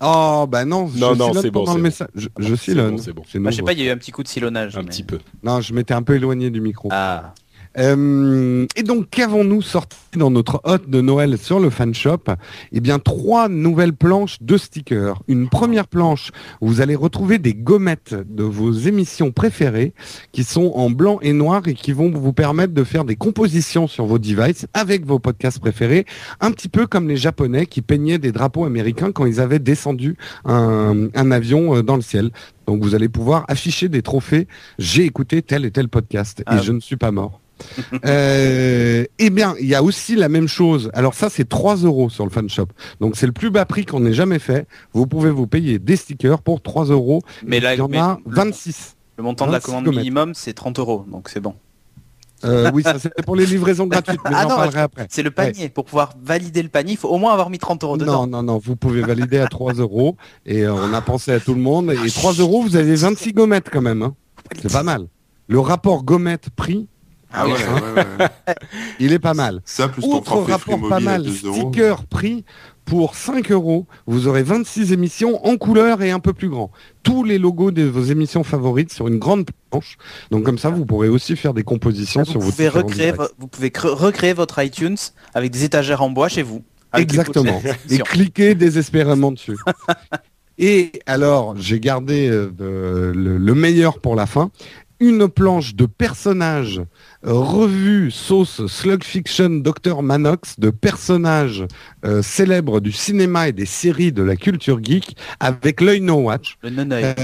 Oh, 0.01 0.47
bah 0.49 0.65
non, 0.65 0.89
je 0.89 0.99
Non, 0.99 1.15
non, 1.15 1.33
c'est 1.41 1.51
bon, 1.51 1.65
c'est 1.65 1.73
le 1.73 1.77
bon. 1.77 1.83
message. 1.83 2.09
Je, 2.15 2.29
je 2.39 2.55
silonne. 2.57 2.97
bon, 2.97 3.13
bon. 3.13 3.23
Bah, 3.37 3.51
je 3.51 3.57
sais 3.57 3.63
pas, 3.63 3.73
il 3.73 3.79
y 3.79 3.83
a 3.83 3.87
eu 3.87 3.91
un 3.91 3.97
petit 3.97 4.11
coup 4.11 4.23
de 4.23 4.29
silonnage. 4.29 4.77
Un 4.77 4.83
mais- 4.83 4.89
petit 4.89 5.03
peu. 5.05 5.19
Non, 5.43 5.61
je 5.61 5.73
m'étais 5.73 5.95
un 5.95 6.03
peu 6.03 6.17
éloigné 6.17 6.51
du 6.51 6.61
micro. 6.61 6.89
Ah. 6.93 7.33
Euh, 7.79 8.67
et 8.77 8.83
donc, 8.83 9.09
qu'avons-nous 9.11 9.63
sorti 9.63 9.97
dans 10.17 10.31
notre 10.31 10.61
hôte 10.65 10.89
de 10.89 11.01
Noël 11.01 11.39
sur 11.39 11.59
le 11.61 11.71
fan 11.71 11.95
shop? 11.95 12.25
Eh 12.73 12.81
bien, 12.81 12.99
trois 12.99 13.49
nouvelles 13.49 13.93
planches 13.95 14.39
de 14.41 14.57
stickers. 14.57 15.21
Une 15.29 15.49
première 15.49 15.87
planche 15.87 16.31
où 16.61 16.69
vous 16.69 16.81
allez 16.81 16.95
retrouver 16.95 17.39
des 17.39 17.55
gommettes 17.55 18.15
de 18.29 18.43
vos 18.45 18.73
émissions 18.73 19.33
préférées 19.33 19.93
qui 20.33 20.45
sont 20.45 20.73
en 20.75 20.91
blanc 20.91 21.19
et 21.23 21.33
noir 21.33 21.63
et 21.67 21.75
qui 21.75 21.93
vont 21.93 22.11
vous 22.11 22.33
permettre 22.33 22.75
de 22.75 22.85
faire 22.85 23.05
des 23.05 23.17
compositions 23.17 23.87
sur 23.87 24.07
vos 24.07 24.19
devices 24.19 24.67
avec 24.75 25.05
vos 25.05 25.19
podcasts 25.19 25.59
préférés, 25.59 26.05
un 26.41 26.51
petit 26.53 26.69
peu 26.69 26.87
comme 26.87 27.09
les 27.09 27.17
Japonais 27.17 27.67
qui 27.67 27.83
peignaient 27.83 28.19
des 28.19 28.33
drapeaux 28.33 28.65
américains 28.65 29.13
quand 29.13 29.27
ils 29.27 29.41
avaient 29.41 29.59
descendu 29.59 30.17
un, 30.45 31.09
un 31.15 31.31
avion 31.31 31.77
euh, 31.77 31.83
dans 31.83 31.97
le 31.97 32.03
ciel. 32.03 32.31
Donc, 32.67 32.83
vous 32.83 32.95
allez 32.95 33.09
pouvoir 33.09 33.45
afficher 33.49 33.89
des 33.89 34.01
trophées. 34.03 34.49
J'ai 34.79 35.05
écouté 35.05 35.43
tel 35.43 35.65
et 35.65 35.71
tel 35.71 35.89
podcast 35.89 36.43
Ah. 36.47 36.59
et 36.59 36.63
je 36.63 36.73
ne 36.73 36.81
suis 36.81 36.97
pas 36.97 37.11
mort. 37.11 37.41
Euh, 38.05 39.05
eh 39.19 39.31
bien, 39.31 39.55
il 39.61 39.67
y 39.67 39.75
a 39.75 39.83
aussi 39.83 40.15
la 40.17 40.29
même 40.29 40.49
chose. 40.49 40.91
Alors 40.95 41.15
ça, 41.15 41.31
c'est 41.31 41.49
3 41.49 41.77
euros 41.77 42.11
sur 42.11 42.25
le 42.25 42.31
fan 42.31 42.49
shop. 42.49 42.67
Donc 43.01 43.17
c'est 43.17 43.27
le 43.27 43.33
plus 43.33 43.51
bas 43.51 43.65
prix 43.65 43.85
qu'on 43.87 44.05
ait 44.05 44.13
jamais 44.13 44.39
fait. 44.39 44.67
Vous 44.93 45.07
pouvez 45.07 45.31
vous 45.31 45.47
payer 45.47 45.79
des 45.79 45.97
stickers 45.97 46.43
pour 46.43 46.61
3 46.63 46.87
euros. 46.87 47.23
Mais 47.45 47.61
là, 47.61 47.75
il 47.75 47.79
y 47.79 47.81
en 47.81 47.93
a 47.95 48.19
26. 48.27 48.97
Le 49.17 49.23
montant 49.25 49.47
de 49.47 49.53
la 49.53 49.59
26 49.59 49.67
commande 49.71 49.89
minimum, 49.97 50.35
c'est 50.35 50.53
30 50.55 50.79
euros, 50.81 51.05
donc 51.11 51.29
c'est 51.29 51.41
bon. 51.41 51.55
Euh, 52.45 52.71
oui, 52.75 52.83
ça 52.83 52.99
c'est 52.99 53.11
pour 53.25 53.37
les 53.37 53.47
livraisons 53.47 53.87
gratuites, 53.87 54.21
mais 54.25 54.33
Ah 54.35 54.43
j'en 54.43 54.49
parlerai 54.49 54.81
après. 54.81 55.07
C'est 55.09 55.23
le 55.23 55.31
panier. 55.31 55.71
Pour 55.71 55.85
pouvoir 55.87 56.13
valider 56.23 56.63
le 56.63 56.69
panier, 56.69 56.93
il 56.93 56.99
faut 56.99 57.09
au 57.09 57.17
moins 57.17 57.33
avoir 57.33 57.49
mis 57.49 57.59
30 57.59 57.83
euros 57.85 57.97
dedans. 57.97 58.27
Non, 58.27 58.43
non, 58.43 58.43
non, 58.43 58.61
vous 58.63 58.77
pouvez 58.77 59.01
valider 59.01 59.39
à 59.39 59.47
3 59.47 59.75
euros. 59.75 60.17
Et 60.45 60.63
euh, 60.65 60.75
on 60.75 60.93
a 60.93 61.01
pensé 61.01 61.33
à 61.33 61.41
tout 61.41 61.55
le 61.55 61.61
monde. 61.61 61.93
Et 62.05 62.11
3 62.11 62.35
euros, 62.35 62.63
vous 62.63 62.77
avez 62.77 62.97
26 62.97 63.33
gommettes 63.33 63.71
quand 63.73 63.81
même. 63.81 64.03
hein. 64.03 64.15
C'est 64.61 64.71
pas 64.73 64.83
mal. 64.83 65.07
Le 65.47 65.59
rapport 65.59 66.05
gommette-prix, 66.05 66.87
Ah 67.35 67.47
ouais, 67.47 67.53
ouais, 67.53 68.03
ouais. 68.21 68.55
il 69.01 69.13
est 69.13 69.19
pas 69.19 69.35
mal. 69.35 69.61
Ça, 69.65 69.89
plus 69.89 70.05
Autre 70.05 70.37
rapport 70.43 70.89
pas 70.89 71.01
mal, 71.01 71.25
2 71.25 71.47
euros. 71.49 71.57
sticker 71.71 72.05
prix 72.05 72.45
pour 72.85 73.15
5 73.17 73.51
euros. 73.51 73.87
Vous 74.07 74.29
aurez 74.29 74.43
26 74.43 74.93
émissions 74.93 75.45
en 75.47 75.57
couleur 75.57 76.03
et 76.03 76.11
un 76.11 76.21
peu 76.21 76.33
plus 76.33 76.49
grand. 76.49 76.71
Tous 77.03 77.25
les 77.25 77.39
logos 77.39 77.71
de 77.71 77.83
vos 77.83 78.03
émissions 78.05 78.45
favorites 78.45 78.93
sur 78.93 79.09
une 79.09 79.19
grande 79.19 79.47
planche. 79.71 79.97
Donc 80.31 80.45
comme 80.45 80.59
ça, 80.59 80.71
vous 80.71 80.87
pourrez 80.87 81.09
aussi 81.09 81.35
faire 81.37 81.55
des 81.55 81.65
compositions 81.65 82.23
Vous 82.23 82.31
sur 82.31 82.41
vos 82.41 82.51
pouvez, 82.51 82.69
recréer, 82.69 83.13
vo- 83.13 83.29
vous 83.39 83.49
pouvez 83.49 83.73
recréer 83.75 84.33
votre 84.33 84.63
iTunes 84.63 84.97
avec 85.35 85.51
des 85.51 85.65
étagères 85.65 86.03
en 86.03 86.11
bois 86.11 86.29
chez 86.29 86.43
vous. 86.43 86.63
Exactement. 86.97 87.61
Et 87.91 87.99
cliquez 87.99 88.55
désespérément 88.55 89.33
dessus. 89.33 89.57
Et 90.57 90.93
alors, 91.07 91.57
j'ai 91.57 91.81
gardé 91.81 92.29
euh, 92.31 93.13
le 93.13 93.55
meilleur 93.55 93.99
pour 93.99 94.15
la 94.15 94.27
fin. 94.27 94.53
Une 95.05 95.29
planche 95.29 95.75
de 95.75 95.85
personnages 95.85 96.81
euh, 97.27 97.33
revus 97.33 98.11
sauce 98.11 98.67
Slug 98.67 99.05
Fiction 99.05 99.51
Dr 99.51 100.03
Manox 100.03 100.59
de 100.59 100.71
personnages 100.71 101.67
euh, 102.07 102.23
célèbres 102.23 102.81
du 102.81 102.91
cinéma 102.91 103.49
et 103.49 103.53
des 103.53 103.67
séries 103.67 104.13
de 104.13 104.23
la 104.23 104.35
culture 104.37 104.83
geek 104.83 105.15
avec 105.41 105.83
l'œil 105.83 106.01
No 106.01 106.15
Watch. 106.15 106.57
Le. 106.63 106.71
Euh, 106.91 107.15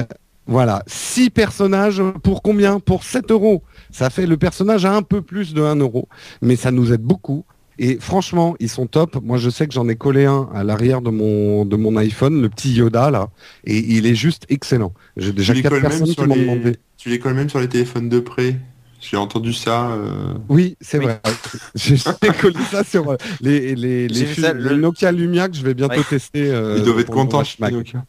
voilà, 0.46 0.82
six 0.86 1.30
personnages 1.30 2.02
pour 2.22 2.42
combien? 2.42 2.80
Pour 2.80 3.04
7 3.04 3.30
euros. 3.30 3.62
Ça 3.90 4.10
fait 4.10 4.26
le 4.26 4.36
personnage 4.36 4.84
à 4.84 4.94
un 4.94 5.02
peu 5.02 5.22
plus 5.22 5.54
de 5.54 5.62
1 5.62 5.76
euro, 5.76 6.08
mais 6.42 6.56
ça 6.56 6.70
nous 6.70 6.92
aide 6.92 7.02
beaucoup. 7.02 7.44
Et 7.82 7.96
franchement, 7.98 8.56
ils 8.60 8.68
sont 8.68 8.86
top. 8.86 9.18
Moi, 9.22 9.38
je 9.38 9.48
sais 9.48 9.66
que 9.66 9.72
j'en 9.72 9.88
ai 9.88 9.96
collé 9.96 10.26
un 10.26 10.50
à 10.54 10.62
l'arrière 10.64 11.00
de 11.00 11.08
mon 11.10 11.64
de 11.64 11.76
mon 11.76 11.96
iPhone, 11.96 12.42
le 12.42 12.50
petit 12.50 12.74
Yoda 12.74 13.10
là, 13.10 13.30
et 13.64 13.78
il 13.78 14.04
est 14.06 14.14
juste 14.14 14.44
excellent. 14.50 14.92
J'ai 15.16 15.32
déjà 15.32 15.54
les 15.54 15.62
quatre 15.62 15.80
personnes 15.80 16.04
qui 16.06 16.12
sur 16.12 16.26
m'ont 16.28 16.34
les- 16.34 16.42
demandé. 16.42 16.76
Tu 16.98 17.08
les 17.08 17.18
colles 17.18 17.32
même 17.34 17.48
sur 17.48 17.58
les 17.58 17.68
téléphones 17.68 18.10
de 18.10 18.20
près. 18.20 18.56
J'ai 19.00 19.16
entendu 19.16 19.54
ça. 19.54 19.92
euh, 19.92 20.34
Oui, 20.50 20.76
c'est 20.82 20.98
Oui. 20.98 21.04
vrai. 21.06 21.22
J'ai 21.74 21.96
collé 22.38 22.58
ça 22.70 22.84
sur 22.84 23.08
euh, 23.12 23.16
les 23.40 23.74
les 23.74 24.08
les, 24.08 24.26
ça, 24.34 24.52
le- 24.52 24.76
Nokia 24.76 25.10
Lumia 25.10 25.48
que 25.48 25.56
je 25.56 25.62
vais 25.62 25.72
bientôt 25.72 25.94
Ouais. 25.96 26.04
tester. 26.06 26.50
euh, 26.50 26.74
Ils 26.76 26.84
doivent 26.84 27.00
être 27.00 27.10
contents. 27.10 27.42
Nokia. 27.60 28.04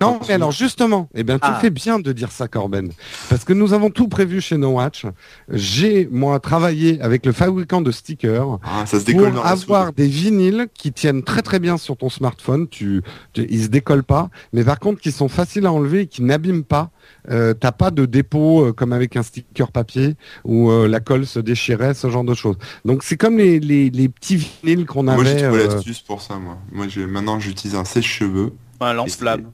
Non, 0.00 0.20
mais 0.28 0.34
alors 0.34 0.52
justement, 0.52 1.08
eh 1.14 1.24
bien, 1.24 1.36
tu 1.38 1.46
Ah. 1.48 1.58
fais 1.60 1.70
bien 1.70 1.98
de 1.98 2.12
dire 2.12 2.30
ça, 2.30 2.48
Corben, 2.48 2.90
parce 3.30 3.44
que 3.44 3.52
nous 3.52 3.72
avons 3.72 3.90
tout 3.90 4.08
prévu 4.08 4.40
chez 4.40 4.56
No 4.56 4.72
Watch. 4.72 5.06
J'ai 5.50 6.06
moi 6.12 6.38
travaillé 6.38 7.00
avec 7.00 7.24
le 7.26 7.32
fabricant 7.32 7.80
de 7.80 7.90
stickers 7.90 8.58
Ah, 8.62 8.84
ça 8.86 9.00
se 9.00 9.04
décolle 9.04 9.32
dans 9.32 9.40
pour 9.40 9.46
avoir 9.46 9.92
des 9.92 10.06
vinyles 10.06 10.66
qui 10.74 10.92
tiennent 10.92 11.22
très 11.22 11.42
très 11.42 11.58
bien 11.58 11.76
sur 11.76 11.96
ton 11.96 12.08
smartphone. 12.08 12.68
Tu, 12.68 13.02
tu- 13.32 13.46
ils 13.50 13.64
se 13.64 13.68
décollent 13.68 14.04
pas, 14.04 14.28
mais 14.52 14.64
par 14.64 14.78
contre 14.78 15.00
qui 15.00 15.10
sont 15.12 15.28
faciles 15.28 15.66
à 15.66 15.72
enlever 15.72 16.00
et 16.02 16.06
qui 16.06 16.22
n'abîment 16.22 16.64
pas. 16.64 16.90
Euh, 17.30 17.54
T'as 17.54 17.72
pas 17.72 17.90
de 17.90 18.04
dépôt 18.06 18.66
euh, 18.66 18.72
comme 18.72 18.92
avec 18.92 19.16
un 19.16 19.22
sticker 19.22 19.72
papier 19.72 20.14
où 20.44 20.70
euh, 20.70 20.86
la 20.88 21.00
colle 21.00 21.26
se 21.26 21.38
déchirait, 21.40 21.94
ce 21.94 22.10
genre 22.10 22.24
de 22.24 22.34
choses. 22.34 22.56
Donc 22.84 23.02
c'est 23.02 23.16
comme 23.16 23.38
les, 23.38 23.60
les, 23.60 23.88
les 23.90 24.08
petits 24.08 24.36
vinyles 24.36 24.84
qu'on 24.86 25.04
Moi, 25.04 25.24
j'ai 25.24 25.30
avait. 25.30 25.42
trouvé 25.42 25.62
euh, 25.62 25.68
l'astuce 25.74 26.00
pour 26.00 26.20
ça, 26.20 26.36
moi. 26.36 26.58
Moi, 26.70 26.86
j'ai- 26.88 27.06
maintenant, 27.06 27.40
j'utilise 27.40 27.76
un 27.76 27.84
sèche-cheveux. 27.84 28.52
Un 28.80 28.92
lance-flamme. 28.92 29.44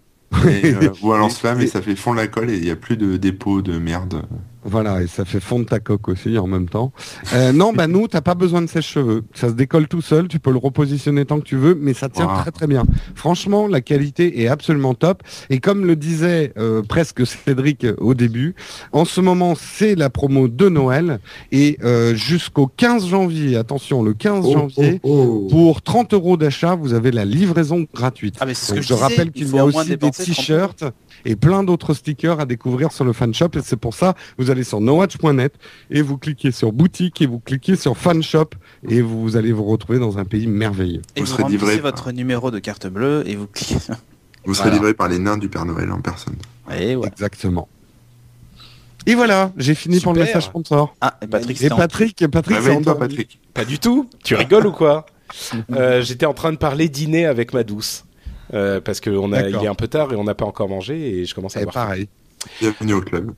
Et, 0.47 0.75
euh, 0.75 0.91
ou 1.03 1.13
Et- 1.13 1.19
lance-flamme 1.19 1.61
et 1.61 1.65
et- 1.65 1.67
ça 1.67 1.83
fait 1.83 1.97
fondre 1.97 2.17
la 2.19 2.27
colle 2.29 2.51
et 2.51 2.57
il 2.57 2.63
n'y 2.63 2.71
a 2.71 2.77
plus 2.77 2.97
de 2.97 3.17
dépôt 3.17 3.63
de 3.63 3.79
merde. 3.79 4.23
Voilà, 4.65 5.03
et 5.03 5.07
ça 5.07 5.25
fait 5.25 5.41
fondre 5.41 5.67
ta 5.67 5.81
coque 5.81 6.09
aussi 6.09 6.37
en 6.39 6.47
même 6.47 6.69
temps. 6.69 6.93
Euh, 7.35 7.53
non, 7.53 7.73
bah 7.73 7.87
nous, 7.87 8.09
t'as 8.09 8.21
pas 8.21 8.35
besoin 8.35 8.61
de 8.63 8.67
sèche-cheveux. 8.69 9.23
Ça 9.35 9.49
se 9.49 9.55
décolle 9.55 9.89
tout 9.89 10.03
seul, 10.03 10.29
tu 10.29 10.39
peux 10.39 10.51
le 10.53 10.59
repositionner 10.59 11.25
tant 11.25 11.39
que 11.41 11.45
tu 11.45 11.57
veux, 11.57 11.75
mais 11.75 11.95
ça 11.95 12.09
tient 12.09 12.27
Wow. 12.27 12.41
très 12.43 12.51
très 12.51 12.67
bien. 12.67 12.85
Franchement, 13.15 13.67
la 13.67 13.81
qualité 13.81 14.43
est 14.43 14.49
absolument 14.49 14.95
top. 14.95 15.23
Et 15.49 15.61
comme 15.61 15.87
le 15.87 15.97
disait 15.97 16.53
euh, 16.59 16.83
presque 16.83 17.27
Cédric 17.27 17.85
euh, 17.85 17.95
au 17.99 18.15
début, 18.15 18.55
en 18.93 19.05
ce 19.05 19.21
moment, 19.21 19.55
c'est 19.55 19.95
la 19.95 20.11
promo 20.11 20.49
de 20.49 20.69
Noël. 20.69 21.21
Et 21.53 21.79
euh, 21.83 22.15
jusqu'au 22.15 22.67
15 22.67 23.07
janvier, 23.07 23.57
attention, 23.57 24.03
le 24.03 24.13
15 24.15 24.45
Oh, 24.47 24.53
janvier, 24.53 25.01
pour 25.01 25.83
30 25.83 26.13
euros 26.15 26.37
d'achat, 26.37 26.75
vous 26.75 26.93
avez 26.93 27.11
la 27.11 27.25
livraison 27.25 27.87
gratuite. 27.95 28.37
Ah 28.41 28.47
mais 28.47 28.55
c'est 28.55 28.67
ce 28.67 28.71
Donc, 28.73 28.77
que 28.81 28.83
je, 28.83 28.89
je 28.89 28.95
disais, 28.95 29.05
rappelle 29.07 29.31
il 29.35 29.45
qu'il 29.45 29.55
y 29.55 29.59
a 29.59 29.65
aussi 29.65 29.89
des 29.89 29.97
dépenser 29.97 30.25
30 30.25 30.29
euros. 30.29 30.35
t-shirts 30.43 30.85
et 31.25 31.37
plein 31.37 31.63
d'autres 31.65 31.95
stickers 31.95 32.41
à 32.41 32.47
découvrir 32.47 32.93
sur 32.93 33.05
le 33.05 33.13
fan 33.13 33.33
shop 33.35 33.49
et 33.57 33.61
c'est 33.63 33.77
pour 33.77 33.95
ça 33.95 34.15
vous 34.39 34.50
allez 34.51 34.65
sur 34.65 34.81
nowatch.net 34.81 35.55
et 35.91 36.03
vous 36.03 36.19
cliquez 36.19 36.51
sur 36.53 36.73
boutique 36.73 37.21
et 37.23 37.27
vous 37.27 37.39
cliquez 37.41 37.77
sur 37.77 37.97
fan 37.97 38.23
shop 38.23 38.51
et 38.89 39.01
vous 39.03 39.37
allez 39.37 39.53
vous 39.53 39.65
retrouver 39.65 39.99
dans 39.99 40.19
un 40.19 40.25
pays 40.25 40.47
merveilleux. 40.47 41.03
Et 41.17 41.21
Vous 41.21 41.27
vous, 41.27 41.33
serez 41.33 41.43
remplissez 41.45 41.65
livré 41.67 41.81
votre 41.81 42.13
numéro 42.13 42.51
de 42.51 42.59
carte 42.59 42.87
bleue 42.87 43.23
et 43.27 43.37
vous 43.37 43.47
cliquez. 43.47 43.77
Vous 44.45 44.55
serez 44.55 44.65
Voilà. 44.71 44.77
livré 44.79 44.95
par 44.95 45.09
les 45.09 45.19
nains 45.19 45.37
du 45.39 45.49
Père 45.49 45.65
Noël 45.67 45.91
en 45.93 46.01
personne. 46.01 46.37
Et 46.75 46.97
ouais. 46.97 47.09
Exactement. 47.09 47.69
Et 49.07 49.15
voilà, 49.15 49.51
j'ai 49.57 49.75
fini 49.75 49.99
pour 50.01 50.13
le 50.13 50.21
Super. 50.21 50.37
message 50.37 50.49
sponsor. 50.51 50.95
Ah, 51.01 51.17
et 51.23 51.27
Patrick, 51.27 51.63
Et 51.63 51.69
Patrick, 51.71 52.27
Patrick, 52.31 52.57
c'est 52.59 52.63
Réveille-toi, 52.63 52.93
endormi. 52.93 53.09
Patrick. 53.17 53.41
Pas 53.55 53.65
du 53.65 53.79
tout. 53.79 54.09
Tu 54.23 54.35
rigoles 54.35 54.67
ou 54.67 54.73
quoi 54.73 55.07
Euh, 55.73 56.03
J'étais 56.03 56.27
en 56.27 56.35
train 56.35 56.53
de 56.53 56.57
parler 56.59 56.89
dîner 56.89 57.25
avec 57.25 57.55
ma 57.55 57.63
douce. 57.65 58.05
Euh, 58.53 58.81
parce 58.81 59.01
que 59.01 59.11
on 59.11 59.33
a, 59.33 59.43
D'accord. 59.43 59.63
il 59.63 59.65
est 59.65 59.69
un 59.69 59.75
peu 59.77 59.87
tard 59.89 60.13
et 60.13 60.17
on 60.17 60.25
n'a 60.25 60.35
pas 60.35 60.45
encore 60.45 60.69
mangé 60.69 61.21
et 61.21 61.25
je 61.25 61.35
commence 61.35 61.57
à 61.57 61.61
Et 61.61 61.63
avoir. 61.63 61.73
pareil. 61.87 62.09
Bienvenue 62.61 62.95
au 62.95 63.01
club. 63.01 63.33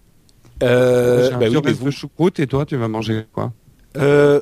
Euh, 0.63 1.31
bah 1.31 1.47
oui, 1.51 1.57
mais 1.65 1.73
vous- 1.73 1.87
de 1.87 1.91
choucroute 1.91 2.39
et 2.41 2.47
toi, 2.47 2.65
tu 2.67 2.77
vas 2.77 2.89
manger 2.89 3.25
quoi? 3.33 3.53
Euh, 3.97 4.41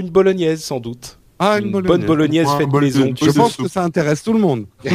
une 0.00 0.10
bolognaise 0.10 0.62
sans 0.62 0.80
doute. 0.80 1.18
Ah, 1.38 1.58
Une 1.60 1.70
bonne 1.70 2.04
bolognaise 2.04 2.46
Ouais, 2.48 2.52
un 2.54 2.58
faite 2.58 2.68
bol 2.68 2.80
de- 2.80 2.86
maison. 2.86 3.14
Je 3.20 3.30
pense 3.30 3.52
soupe. 3.52 3.66
que 3.66 3.70
ça 3.70 3.84
intéresse 3.84 4.22
tout 4.24 4.32
le 4.32 4.40
monde. 4.40 4.66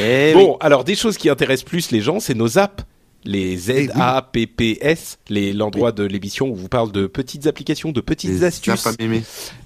Eh 0.00 0.32
Bon, 0.34 0.56
alors 0.60 0.84
des 0.84 0.94
choses 0.94 1.16
qui 1.18 1.28
intéressent 1.28 1.64
plus 1.64 1.90
les 1.90 2.00
gens, 2.00 2.20
c'est 2.20 2.34
nos 2.34 2.58
apps. 2.58 2.84
Les 3.26 3.56
ZAPPS, 3.56 5.18
les 5.30 5.52
l'endroit 5.54 5.92
de 5.92 6.04
l'émission 6.04 6.48
où 6.50 6.54
vous 6.54 6.68
parle 6.68 6.92
de 6.92 7.06
petites 7.06 7.46
applications, 7.46 7.90
de 7.90 8.02
petites 8.02 8.30
Les 8.30 8.44
astuces. 8.44 8.86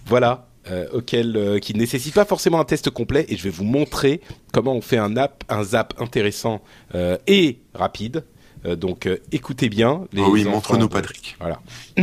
Voilà, 0.06 0.46
euh, 0.70 0.86
auquel 0.92 1.36
euh, 1.36 1.58
qui 1.58 1.74
ne 1.74 1.80
nécessite 1.80 2.14
pas 2.14 2.24
forcément 2.24 2.60
un 2.60 2.64
test 2.64 2.88
complet 2.90 3.26
et 3.28 3.36
je 3.36 3.42
vais 3.42 3.50
vous 3.50 3.64
montrer 3.64 4.20
comment 4.52 4.74
on 4.74 4.80
fait 4.80 4.96
un 4.96 5.16
app, 5.16 5.42
un 5.48 5.64
zap 5.64 5.92
intéressant 6.00 6.62
euh, 6.94 7.18
et 7.26 7.58
rapide. 7.74 8.24
Euh, 8.64 8.76
donc 8.76 9.06
euh, 9.06 9.18
écoutez 9.32 9.68
bien. 9.68 10.06
Les 10.12 10.22
Oh 10.22 10.30
oui, 10.30 10.44
montre-nous, 10.44 10.88
Patrick. 10.88 11.36
Voilà. 11.40 11.60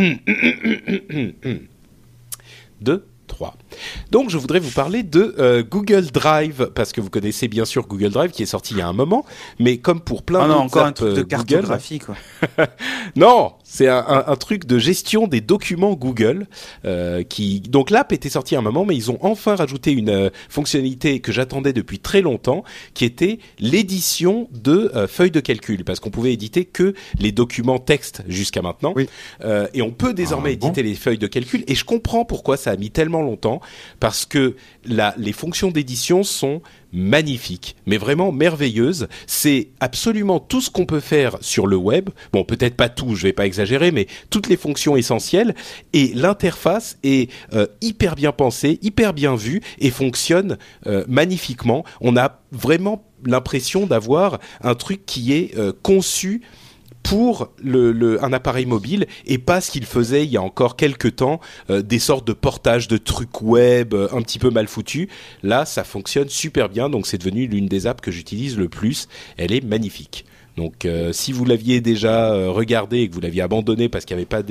Deux, 2.81 3.05
trois. 3.27 3.55
Donc 4.11 4.29
je 4.29 4.37
voudrais 4.37 4.59
vous 4.59 4.71
parler 4.71 5.03
de 5.03 5.35
euh, 5.39 5.63
Google 5.69 6.05
Drive 6.07 6.69
parce 6.75 6.91
que 6.91 7.01
vous 7.01 7.09
connaissez 7.09 7.47
bien 7.47 7.65
sûr 7.65 7.87
Google 7.87 8.09
Drive 8.09 8.31
qui 8.31 8.43
est 8.43 8.47
sorti 8.47 8.73
il 8.73 8.77
y 8.79 8.81
a 8.81 8.87
un 8.87 8.93
moment, 8.93 9.25
mais 9.59 9.77
comme 9.77 9.99
pour 10.01 10.23
plein 10.23 10.41
Ah 10.43 10.47
non, 10.47 10.55
encore 10.55 10.85
un 10.85 10.91
truc 10.91 11.09
de 11.13 11.19
euh, 11.19 11.23
Google, 11.23 11.27
cartographie 11.27 11.99
quoi. 11.99 12.15
non, 13.15 13.53
c'est 13.63 13.87
un, 13.87 13.97
un- 14.07 14.23
un 14.27 14.35
truc 14.35 14.65
de 14.65 14.77
gestion 14.77 15.27
des 15.27 15.41
documents 15.41 15.93
Google 15.93 16.47
euh, 16.85 17.23
qui 17.23 17.59
donc 17.61 17.89
l'app 17.89 18.11
était 18.11 18.29
sortie 18.29 18.55
à 18.55 18.59
un 18.59 18.61
moment, 18.61 18.85
mais 18.85 18.95
ils 18.95 19.11
ont 19.11 19.17
enfin 19.21 19.55
rajouté 19.55 19.91
une 19.91 20.09
euh, 20.09 20.29
fonctionnalité 20.49 21.19
que 21.19 21.31
j'attendais 21.31 21.73
depuis 21.73 21.99
très 21.99 22.21
longtemps, 22.21 22.63
qui 22.93 23.05
était 23.05 23.39
l'édition 23.59 24.47
de 24.51 24.91
feuilles 25.07 25.31
de 25.31 25.39
calcul, 25.39 25.83
parce 25.83 25.99
qu'on 25.99 26.09
pouvait 26.09 26.33
éditer 26.33 26.65
que 26.65 26.93
les 27.19 27.31
documents 27.31 27.79
texte 27.79 28.23
jusqu'à 28.27 28.61
maintenant, 28.61 28.93
Oui. 28.95 29.07
Et 29.73 29.81
on 29.81 29.91
peut 29.91 30.13
désormais 30.13 30.51
Ah, 30.53 30.57
bon 30.59 30.67
éditer 30.67 30.83
les 30.83 30.95
feuilles 30.95 31.17
de 31.17 31.27
calcul. 31.27 31.63
Et 31.67 31.75
je 31.75 31.83
comprends 31.85 32.25
pourquoi 32.25 32.57
ça 32.57 32.71
a 32.71 32.75
mis 32.75 32.89
tellement 32.91 33.21
longtemps, 33.21 33.61
parce 33.99 34.25
que 34.25 34.55
les 34.85 35.31
fonctions 35.31 35.71
d'édition 35.71 36.23
sont 36.23 36.61
magnifiques, 36.95 37.75
mais 37.85 37.97
vraiment 37.97 38.31
merveilleuses. 38.31 39.07
C'est 39.27 39.69
absolument 39.79 40.39
tout 40.39 40.61
ce 40.61 40.69
qu'on 40.69 40.85
peut 40.85 41.01
faire 41.01 41.37
sur 41.41 41.67
le 41.67 41.75
web. 41.75 42.09
Bon, 42.31 42.43
peut-être 42.45 42.75
pas 42.75 42.89
tout, 42.89 43.15
je 43.15 43.23
vais 43.23 43.33
pas 43.33 43.45
exagérer, 43.45 43.91
mais 43.91 44.07
toutes 44.29 44.47
les 44.47 44.57
fonctions 44.57 44.95
essentielles. 44.95 45.55
Et 45.93 46.13
l'interface 46.13 46.97
est 47.03 47.29
euh, 47.53 47.67
hyper 47.81 48.15
bien 48.15 48.31
pensée, 48.31 48.79
hyper 48.81 49.13
bien 49.13 49.35
vue 49.35 49.61
et 49.79 49.91
fonctionne 49.91 50.57
euh, 50.87 51.03
magnifiquement. 51.07 51.83
On 52.01 52.15
a 52.15 52.39
vraiment 52.51 53.03
l'impression 53.25 53.85
d'avoir 53.85 54.39
un 54.61 54.75
truc 54.75 55.05
qui 55.05 55.33
est 55.33 55.57
euh, 55.57 55.73
conçu 55.83 56.41
pour 57.05 57.49
le, 57.63 57.91
le- 57.91 58.23
un 58.23 58.33
appareil 58.33 58.65
mobile 58.65 59.05
et 59.27 59.37
pas 59.37 59.61
ce 59.61 59.69
qu'il 59.71 59.85
faisait 59.85 60.25
il 60.25 60.31
y 60.31 60.37
a 60.37 60.41
encore 60.41 60.75
quelques 60.75 61.15
temps, 61.17 61.39
euh, 61.69 61.81
des 61.83 61.99
sortes 61.99 62.27
de 62.27 62.33
portages 62.33 62.87
de 62.87 62.97
trucs 62.97 63.41
web 63.43 63.93
euh, 63.93 64.07
un 64.11 64.21
petit 64.23 64.39
peu 64.39 64.49
mal 64.49 64.67
foutus. 64.67 65.07
Là, 65.43 65.65
ça 65.65 65.83
fonctionne 65.83 66.29
super 66.29 66.67
bien, 66.67 66.89
donc 66.89 67.05
c'est 67.05 67.19
devenu 67.19 67.45
l'une 67.47 67.67
des 67.67 67.85
apps 67.87 68.01
que 68.01 68.11
j'utilise 68.11 68.57
le 68.57 68.69
plus. 68.69 69.07
Elle 69.37 69.53
est 69.53 69.63
magnifique. 69.63 70.25
Donc, 70.57 70.85
euh, 70.85 71.11
si 71.11 71.31
vous 71.33 71.43
l'aviez 71.45 71.81
déjà 71.81 72.31
euh, 72.33 72.49
regardé 72.49 72.99
et 73.01 73.09
que 73.09 73.13
vous 73.13 73.19
l'aviez 73.21 73.41
abandonné 73.41 73.89
parce 73.89 74.05
qu'il 74.05 74.15
n'y 74.15 74.21
avait 74.23 74.25
pas 74.25 74.41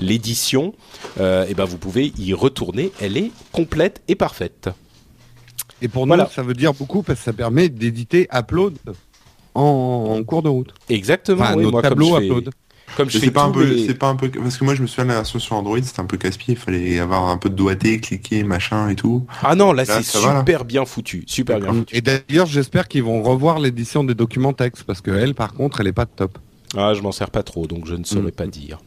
l'édition, 0.00 0.74
euh, 1.20 1.46
et 1.48 1.54
ben 1.54 1.64
vous 1.64 1.78
pouvez 1.78 2.12
y 2.18 2.32
retourner. 2.34 2.90
Elle 3.00 3.16
est 3.16 3.30
complète 3.52 4.02
et 4.08 4.14
parfaite. 4.14 4.70
Et 5.82 5.88
pour 5.88 6.06
Voilà. 6.06 6.24
nous, 6.24 6.30
ça 6.30 6.42
veut 6.42 6.54
dire 6.54 6.72
beaucoup 6.72 7.02
parce 7.02 7.18
que 7.18 7.24
ça 7.26 7.32
permet 7.34 7.68
d'éditer 7.68 8.26
Upload 8.32 8.78
en, 9.54 10.16
en 10.18 10.24
cours 10.24 10.42
de 10.42 10.48
route. 10.48 10.74
Exactement. 10.88 11.42
Enfin, 11.42 11.54
oui, 11.56 11.62
notre 11.64 11.72
moi, 11.72 11.82
comme 11.82 11.90
tableau 11.90 12.06
je 12.14 12.20
fais- 12.20 12.26
Upload. 12.26 12.50
Comme 12.96 13.10
je 13.10 13.18
fais 13.18 13.24
C'est 13.26 13.32
pas 13.32 13.42
un 13.42 13.50
peu, 13.50 13.64
les- 13.64 13.86
c'est 13.88 13.94
pas 13.94 14.08
un 14.08 14.14
peu, 14.14 14.28
parce 14.28 14.56
que 14.56 14.64
moi 14.64 14.74
je 14.76 14.82
me 14.82 14.86
souviens 14.86 15.04
de 15.04 15.08
la 15.08 15.14
version 15.16 15.38
sur 15.40 15.56
Android, 15.56 15.78
c'était 15.82 15.98
un 16.00 16.04
peu 16.04 16.16
casse-pied, 16.16 16.54
il 16.54 16.60
fallait 16.60 17.00
avoir 17.00 17.24
un 17.28 17.38
peu 17.38 17.48
de 17.50 17.54
doigté, 17.56 17.98
cliquer, 17.98 18.44
machin 18.44 18.88
et 18.88 18.94
tout. 18.94 19.26
Ah 19.42 19.56
non, 19.56 19.72
là, 19.72 19.82
Là, 19.84 19.96
c'est 19.96 20.02
ça 20.04 20.20
va, 20.20 20.34
là. 20.34 20.38
super 20.40 20.64
bien 20.64 20.84
foutu, 20.84 21.24
super 21.26 21.58
bien 21.58 21.72
foutu. 21.72 21.96
Et 21.96 22.02
d'ailleurs, 22.02 22.46
j'espère 22.46 22.86
qu'ils 22.86 23.02
vont 23.02 23.20
revoir 23.22 23.58
l'édition 23.58 24.04
des 24.04 24.14
documents 24.14 24.52
texte 24.52 24.84
parce 24.84 25.00
que 25.00 25.10
elle, 25.10 25.34
par 25.34 25.54
contre, 25.54 25.80
elle 25.80 25.88
est 25.88 25.92
pas 25.92 26.06
top. 26.06 26.38
Ah, 26.76 26.92
je 26.94 27.00
m'en 27.02 27.10
sers 27.10 27.30
pas 27.30 27.42
trop, 27.42 27.66
donc 27.66 27.86
je 27.86 27.94
ne 27.94 28.04
saurais 28.04 28.28
Mm. 28.28 28.32
pas 28.32 28.46
dire. 28.46 28.78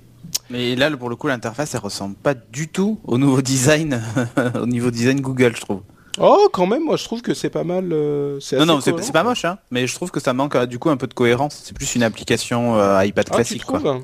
Mais 0.50 0.76
là, 0.78 0.90
pour 0.96 1.10
le 1.10 1.18
coup, 1.18 1.28
l'interface, 1.28 1.74
elle 1.76 1.82
ressemble 1.82 2.16
pas 2.16 2.34
du 2.34 2.70
tout 2.70 3.00
au 3.04 3.18
nouveau 3.18 3.42
design, 3.42 4.02
au 4.62 4.66
niveau 4.68 4.90
design 4.92 5.20
Google, 5.20 5.54
je 5.56 5.62
trouve. 5.62 5.82
Oh, 6.20 6.50
quand 6.52 6.66
même, 6.66 6.84
moi 6.84 6.98
je 6.98 7.04
trouve 7.04 7.22
que 7.22 7.34
c'est 7.34 7.50
pas 7.50 7.64
mal. 7.64 7.90
euh, 7.92 8.40
Non, 8.54 8.66
non, 8.66 8.82
c'est 8.82 9.12
pas 9.12 9.24
moche, 9.24 9.46
hein. 9.46 9.58
Mais 9.72 9.86
je 9.88 9.94
trouve 9.96 10.12
que 10.12 10.20
ça 10.20 10.34
manque 10.34 10.56
euh, 10.56 10.66
du 10.66 10.80
coup 10.80 10.90
un 10.90 10.98
peu 10.98 11.08
de 11.08 11.14
cohérence. 11.14 11.62
C'est 11.64 11.76
plus 11.76 11.96
une 11.96 12.04
application 12.04 12.78
euh, 12.78 13.06
iPad 13.06 13.26
Ah, 13.28 13.30
tu 13.32 13.36
classique, 13.36 13.66
quoi. 13.66 13.80
trouves 13.80 13.92
hein 13.92 14.02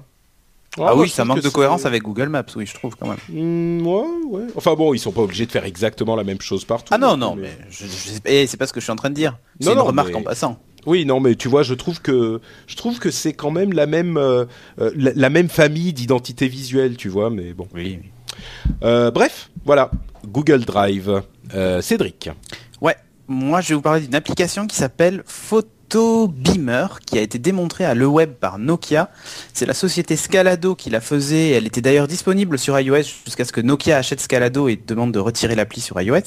Ah, 0.78 0.82
moi, 0.94 0.98
oui, 0.98 1.10
ça 1.10 1.26
manque 1.26 1.40
que 1.40 1.44
de 1.44 1.50
cohérence 1.50 1.86
avec 1.86 2.04
Google 2.04 2.30
Maps, 2.30 2.44
oui, 2.56 2.66
je 2.66 2.74
trouve 2.74 2.96
quand 2.96 3.08
même. 3.08 3.18
Hmm, 3.30 3.86
ouais, 3.86 4.06
ouais. 4.30 4.48
Enfin 4.56 4.74
bon, 4.76 4.94
ils 4.94 5.00
sont 5.00 5.12
pas 5.12 5.22
obligés 5.22 5.46
de 5.46 5.52
faire 5.52 5.66
exactement 5.66 6.16
la 6.16 6.24
même 6.24 6.42
chose 6.42 6.66
partout. 6.66 6.94
Ah 6.94 6.98
non, 6.98 7.18
non, 7.18 7.36
mais 7.36 7.52
je, 7.70 7.86
je 7.86 7.90
sais- 7.90 8.20
eh, 8.26 8.48
c'est 8.48 8.58
pas 8.58 8.68
ce 8.68 8.74
que 8.74 8.80
je 8.80 8.86
suis 8.86 8.92
en 8.92 8.96
train 8.96 9.10
de 9.10 9.16
dire. 9.16 9.38
C'est 9.60 9.66
Non, 9.68 9.74
une 9.74 9.78
non, 9.80 9.86
remarque 9.86 10.10
mais- 10.10 10.16
en 10.16 10.22
passant. 10.24 10.60
Oui, 10.86 11.06
non, 11.06 11.20
mais 11.22 11.36
tu 11.36 11.48
vois, 11.48 11.64
je 11.64 11.74
trouve 11.76 12.02
que 12.02 12.42
je 12.68 12.76
trouve 12.76 13.00
que 13.00 13.10
c'est 13.10 13.32
quand 13.34 13.52
même 13.52 13.72
la 13.72 13.86
même 13.86 14.18
euh, 14.18 14.44
la, 14.78 15.12
la 15.16 15.30
même 15.30 15.48
famille 15.48 15.94
d'identité 15.94 16.48
visuelle, 16.50 16.98
tu 16.98 17.08
vois. 17.08 17.30
Mais 17.30 17.54
bon. 17.54 17.68
Oui. 17.74 18.00
Euh, 18.84 19.10
bref, 19.10 19.50
voilà. 19.66 19.92
Google 20.28 20.66
Drive. 20.66 21.22
Euh, 21.56 21.82
Cédric. 21.82 22.30
Ouais, 22.82 22.96
moi 23.28 23.62
je 23.62 23.70
vais 23.70 23.76
vous 23.76 23.82
parler 23.82 24.02
d'une 24.02 24.16
application 24.16 24.68
qui 24.68 24.76
s'appelle 24.76 25.24
Photo 25.26 25.74
Beamer, 26.28 27.00
qui 27.06 27.20
a 27.20 27.22
été 27.22 27.38
démontrée 27.38 27.86
à 27.86 27.94
Le 27.94 28.08
Web 28.08 28.32
par 28.32 28.58
Nokia. 28.58 29.12
C'est 29.54 29.68
la 29.68 29.76
société 29.76 30.16
Scalado 30.16 30.74
qui 30.74 30.90
la 30.90 31.02
faisait. 31.02 31.52
Elle 31.52 31.68
était 31.68 31.82
d'ailleurs 31.82 32.08
disponible 32.08 32.58
sur 32.58 32.80
iOS 32.80 33.04
jusqu'à 33.26 33.46
ce 33.46 33.52
que 33.52 33.62
Nokia 33.62 33.98
achète 33.98 34.20
Scalado 34.20 34.68
et 34.68 34.76
demande 34.76 35.12
de 35.12 35.20
retirer 35.20 35.54
l'appli 35.54 35.82
sur 35.82 36.02
iOS. 36.02 36.18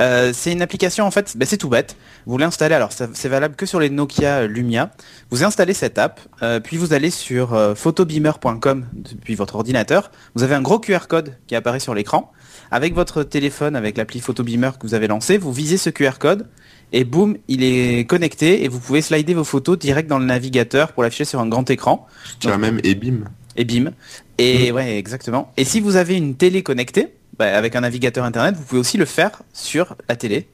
Euh, 0.00 0.32
c'est 0.34 0.52
une 0.52 0.60
application 0.60 1.06
en 1.06 1.10
fait, 1.10 1.36
ben, 1.36 1.46
c'est 1.46 1.56
tout 1.56 1.70
bête. 1.70 1.96
Vous 2.26 2.36
l'installez, 2.36 2.74
alors 2.74 2.90
c'est 2.92 3.28
valable 3.28 3.56
que 3.56 3.64
sur 3.64 3.80
les 3.80 3.88
Nokia 3.88 4.46
Lumia. 4.46 4.90
Vous 5.30 5.42
installez 5.42 5.74
cette 5.74 5.96
app, 5.96 6.20
euh, 6.42 6.60
puis 6.60 6.76
vous 6.76 6.92
allez 6.92 7.10
sur 7.10 7.54
euh, 7.54 7.74
photobeamer.com 7.74 8.86
depuis 8.92 9.34
votre 9.34 9.56
ordinateur. 9.56 10.10
Vous 10.34 10.42
avez 10.42 10.54
un 10.54 10.62
gros 10.62 10.78
QR 10.78 11.06
code 11.08 11.36
qui 11.46 11.56
apparaît 11.56 11.80
sur 11.80 11.94
l'écran. 11.94 12.30
Avec 12.72 12.94
votre 12.94 13.22
téléphone, 13.22 13.76
avec 13.76 13.98
l'appli 13.98 14.18
Photobeamer 14.18 14.70
que 14.80 14.86
vous 14.86 14.94
avez 14.94 15.06
lancé, 15.06 15.36
vous 15.36 15.52
visez 15.52 15.76
ce 15.76 15.90
QR 15.90 16.12
code 16.18 16.48
et 16.94 17.04
boum, 17.04 17.36
il 17.46 17.62
est 17.64 18.08
connecté 18.08 18.64
et 18.64 18.68
vous 18.68 18.80
pouvez 18.80 19.02
slider 19.02 19.34
vos 19.34 19.44
photos 19.44 19.78
direct 19.78 20.08
dans 20.08 20.18
le 20.18 20.24
navigateur 20.24 20.92
pour 20.92 21.02
l'afficher 21.02 21.26
sur 21.26 21.38
un 21.40 21.46
grand 21.46 21.68
écran 21.68 22.06
Je 22.40 22.46
dirais 22.46 22.56
même 22.56 22.80
et 22.82 22.94
bim. 22.94 23.24
et 23.56 23.66
bim. 23.66 23.92
Et 24.38 24.72
ouais, 24.72 24.96
exactement. 24.96 25.52
Et 25.58 25.64
si 25.64 25.80
vous 25.80 25.96
avez 25.96 26.16
une 26.16 26.34
télé 26.34 26.62
connectée, 26.62 27.08
bah, 27.38 27.54
avec 27.54 27.76
un 27.76 27.82
navigateur 27.82 28.24
internet, 28.24 28.56
vous 28.56 28.62
pouvez 28.62 28.80
aussi 28.80 28.96
le 28.96 29.04
faire 29.04 29.42
sur 29.52 29.94
la 30.08 30.16
télé. 30.16 30.48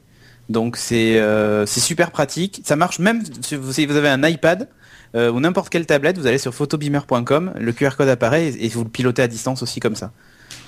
Donc 0.49 0.77
c'est 0.77 1.21
euh, 1.21 1.67
super 1.67 2.11
pratique. 2.11 2.63
Ça 2.65 2.75
marche 2.75 2.99
même 2.99 3.23
si 3.43 3.55
vous, 3.55 3.73
si 3.73 3.87
vous 3.87 3.95
avez 3.95 4.09
un 4.09 4.27
iPad 4.27 4.69
euh, 5.15 5.31
ou 5.31 5.39
n'importe 5.39 5.69
quelle 5.69 5.87
tablette, 5.87 6.19
vous 6.19 6.27
allez 6.27 6.39
sur 6.39 6.53
photobeamer.com, 6.53 7.53
le 7.61 7.73
QR 7.73 7.91
code 7.97 8.09
apparaît 8.09 8.49
et, 8.49 8.67
et 8.67 8.69
vous 8.71 8.83
le 8.83 8.91
pilotez 8.91 9.23
à 9.23 9.29
distance 9.29 9.63
aussi 9.63 9.79
comme 9.79 9.95
ça. 9.95 10.11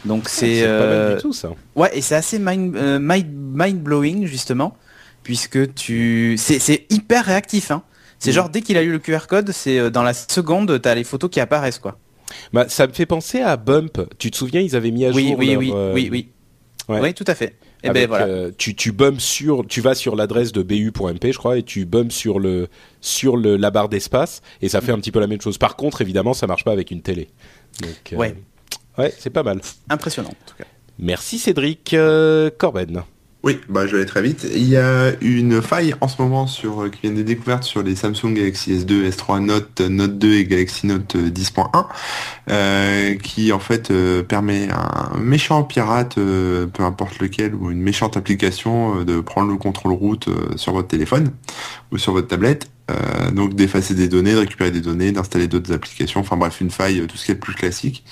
Donc 0.05 0.28
c'est 0.28 0.62
pas 0.62 0.68
mal 0.68 0.88
euh, 0.88 1.16
du 1.16 1.22
tout 1.22 1.32
ça. 1.32 1.51
Ouais, 1.76 1.90
et 1.96 2.01
c'est 2.01 2.14
assez 2.14 2.38
mind, 2.38 2.74
euh, 2.76 2.98
mind, 3.01 3.82
blowing 3.82 4.26
justement, 4.26 4.76
puisque 5.22 5.74
tu, 5.74 6.36
c'est, 6.38 6.86
hyper 6.90 7.24
réactif. 7.24 7.70
Hein. 7.70 7.82
C'est 8.18 8.30
Mm. 8.30 8.34
genre 8.34 8.48
dès 8.51 8.61
qu'il 8.62 8.76
a 8.76 8.82
eu 8.82 8.92
le 8.92 8.98
QR 8.98 9.26
code, 9.28 9.51
c'est 9.53 9.78
euh, 9.78 9.90
dans 9.90 10.03
la 10.03 10.12
seconde, 10.14 10.80
t'as 10.80 10.94
les 10.94 11.05
photos 11.05 11.30
qui 11.30 11.40
apparaissent 11.40 11.78
quoi. 11.78 11.98
Bah, 12.53 12.66
ça 12.68 12.86
me 12.86 12.92
fait 12.92 13.07
penser 13.07 13.40
à 13.40 13.57
Bump. 13.57 14.01
Tu 14.18 14.30
te 14.30 14.36
souviens, 14.36 14.61
ils 14.61 14.76
avaient 14.76 14.90
mis 14.90 15.05
à 15.05 15.11
Oui, 15.11 15.28
jour 15.28 15.38
oui, 15.38 15.46
leur, 15.51 15.59
oui, 15.59 15.72
euh, 15.74 15.92
oui, 15.94 16.09
oui, 16.12 16.28
ouais. 16.88 17.01
oui, 17.01 17.14
tout 17.14 17.24
à 17.26 17.34
fait. 17.34 17.57
Et 17.82 17.88
avec, 17.88 18.03
ben 18.03 18.09
voilà. 18.09 18.26
euh, 18.26 18.51
tu 18.57 18.74
tu 18.76 18.94
sur, 19.18 19.66
tu 19.66 19.80
vas 19.80 19.94
sur 19.94 20.14
l'adresse 20.14 20.53
de 20.53 20.62
bu.mp, 20.62 21.32
je 21.32 21.38
crois, 21.38 21.57
et 21.57 21.62
tu 21.62 21.86
bumps 21.86 22.14
sur 22.14 22.38
le 22.38 22.68
sur 23.01 23.36
le 23.38 23.57
la 23.57 23.70
barre 23.70 23.88
d'espace, 23.88 24.42
et 24.61 24.68
ça 24.68 24.82
fait 24.82 24.92
un 24.92 24.98
petit 24.98 25.11
peu 25.11 25.20
la 25.20 25.26
même 25.26 25.40
chose. 25.40 25.57
Par 25.57 25.76
contre, 25.76 26.03
évidemment, 26.03 26.34
ça 26.34 26.46
marche 26.46 26.64
pas 26.64 26.72
avec 26.72 26.90
une 26.90 27.01
télé. 27.01 27.28
Donc, 27.80 28.12
euh, 28.12 28.16
Ouais. 29.01 29.14
c'est 29.18 29.30
pas 29.30 29.42
mal. 29.42 29.61
Impressionnant 29.88 30.30
en 30.30 30.46
tout 30.46 30.57
cas. 30.57 30.64
Merci 30.98 31.38
Cédric 31.38 31.94
euh, 31.94 32.51
Corben. 32.57 33.03
Oui, 33.42 33.59
bah 33.70 33.86
je 33.86 33.92
vais 33.92 33.98
aller 34.03 34.07
très 34.07 34.20
vite. 34.20 34.46
Il 34.55 34.68
y 34.68 34.76
a 34.76 35.12
une 35.22 35.62
faille 35.62 35.94
en 36.03 36.09
ce 36.09 36.20
moment 36.20 36.46
sur 36.46 36.82
euh, 36.82 36.88
qui 36.90 37.01
vient 37.03 37.12
d'être 37.12 37.24
découverte 37.24 37.62
sur 37.62 37.82
les 37.82 37.96
Samsung 37.96 38.34
Galaxy 38.34 38.74
S2, 38.74 39.09
S3 39.09 39.42
Note, 39.42 39.80
Note 39.80 40.18
2 40.18 40.34
et 40.34 40.44
Galaxy 40.44 40.86
Note 40.86 41.16
euh, 41.16 41.30
10.1, 41.30 41.86
euh, 42.51 43.14
qui 43.14 43.51
en 43.53 43.59
fait 43.59 43.90
euh, 43.90 44.22
permet 44.22 44.68
à 44.70 45.14
un 45.14 45.20
méchant 45.20 45.62
pirate, 45.62 46.18
euh, 46.18 46.66
peu 46.66 46.82
importe 46.82 47.18
lequel, 47.18 47.55
ou 47.55 47.70
une 47.70 47.80
méchante 47.80 48.18
application, 48.18 49.01
euh, 49.01 49.05
de 49.07 49.20
prendre 49.20 49.51
le 49.51 49.57
contrôle 49.57 49.92
route 49.92 50.28
euh, 50.28 50.55
sur 50.57 50.74
votre 50.74 50.88
téléphone 50.88 51.30
ou 51.92 51.96
sur 51.96 52.12
votre 52.12 52.28
tablette. 52.28 52.68
Euh, 52.91 53.30
donc 53.30 53.55
d'effacer 53.55 53.95
des 53.95 54.09
données, 54.09 54.32
de 54.32 54.38
récupérer 54.38 54.70
des 54.70 54.80
données, 54.80 55.12
d'installer 55.12 55.47
d'autres 55.47 55.72
applications, 55.72 56.20
enfin 56.20 56.36
bref, 56.36 56.61
une 56.61 56.70
faille, 56.70 57.01
euh, 57.01 57.07
tout 57.07 57.16
ce 57.16 57.26
qui 57.26 57.32
est 57.32 57.36
plus 57.36 57.55
classique. 57.55 58.05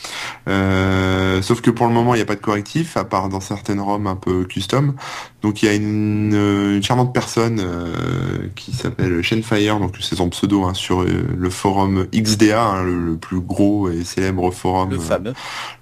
Euh, 0.49 1.43
sauf 1.43 1.61
que 1.61 1.71
pour 1.71 1.87
le 1.87 1.93
moment, 1.93 2.15
il 2.15 2.19
n'y 2.19 2.23
a 2.23 2.27
pas 2.27 2.35
de 2.35 2.41
correctif, 2.41 2.97
à 2.97 3.05
part 3.05 3.29
dans 3.29 3.41
certaines 3.41 3.81
ROM 3.81 4.07
un 4.07 4.17
peu 4.17 4.45
custom. 4.45 4.95
Donc 5.43 5.63
il 5.63 5.67
y 5.67 5.69
a 5.69 5.75
une, 5.75 6.35
euh, 6.35 6.77
une 6.77 6.83
charmante 6.83 7.15
personne 7.15 7.61
euh, 7.61 8.49
qui 8.57 8.73
s'appelle 8.73 9.23
Shenfire, 9.23 9.79
donc 9.79 9.95
c'est 10.01 10.17
son 10.17 10.29
pseudo 10.31 10.65
hein, 10.65 10.75
sur 10.75 11.03
euh, 11.03 11.07
le 11.37 11.51
forum 11.51 12.07
XDA, 12.13 12.61
hein, 12.61 12.83
le, 12.83 12.99
le 12.99 13.17
plus 13.17 13.39
gros 13.41 13.89
et 13.89 14.03
célèbre 14.03 14.51
forum, 14.51 14.91
Le 14.91 14.97
euh, 14.97 15.01
fameux. 15.01 15.33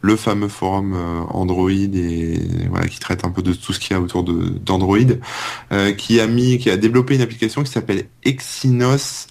le 0.03 0.17
fameux 0.17 0.49
forum 0.49 0.95
Android 1.31 1.71
et 1.71 2.39
voilà 2.69 2.87
qui 2.87 2.99
traite 3.01 3.25
un 3.25 3.31
peu 3.31 3.41
de 3.41 3.55
tout 3.55 3.73
ce 3.73 3.81
qu'il 3.81 3.93
y 3.97 3.99
a 3.99 4.01
autour 4.03 4.25
d'Android, 4.25 4.99
euh, 5.73 5.93
qui 5.93 6.21
a 6.21 6.27
mis, 6.27 6.59
qui 6.59 6.69
a 6.69 6.77
développé 6.77 7.15
une 7.15 7.23
application 7.23 7.63
qui 7.63 7.71
s'appelle 7.73 8.05
Exynos 8.25 9.29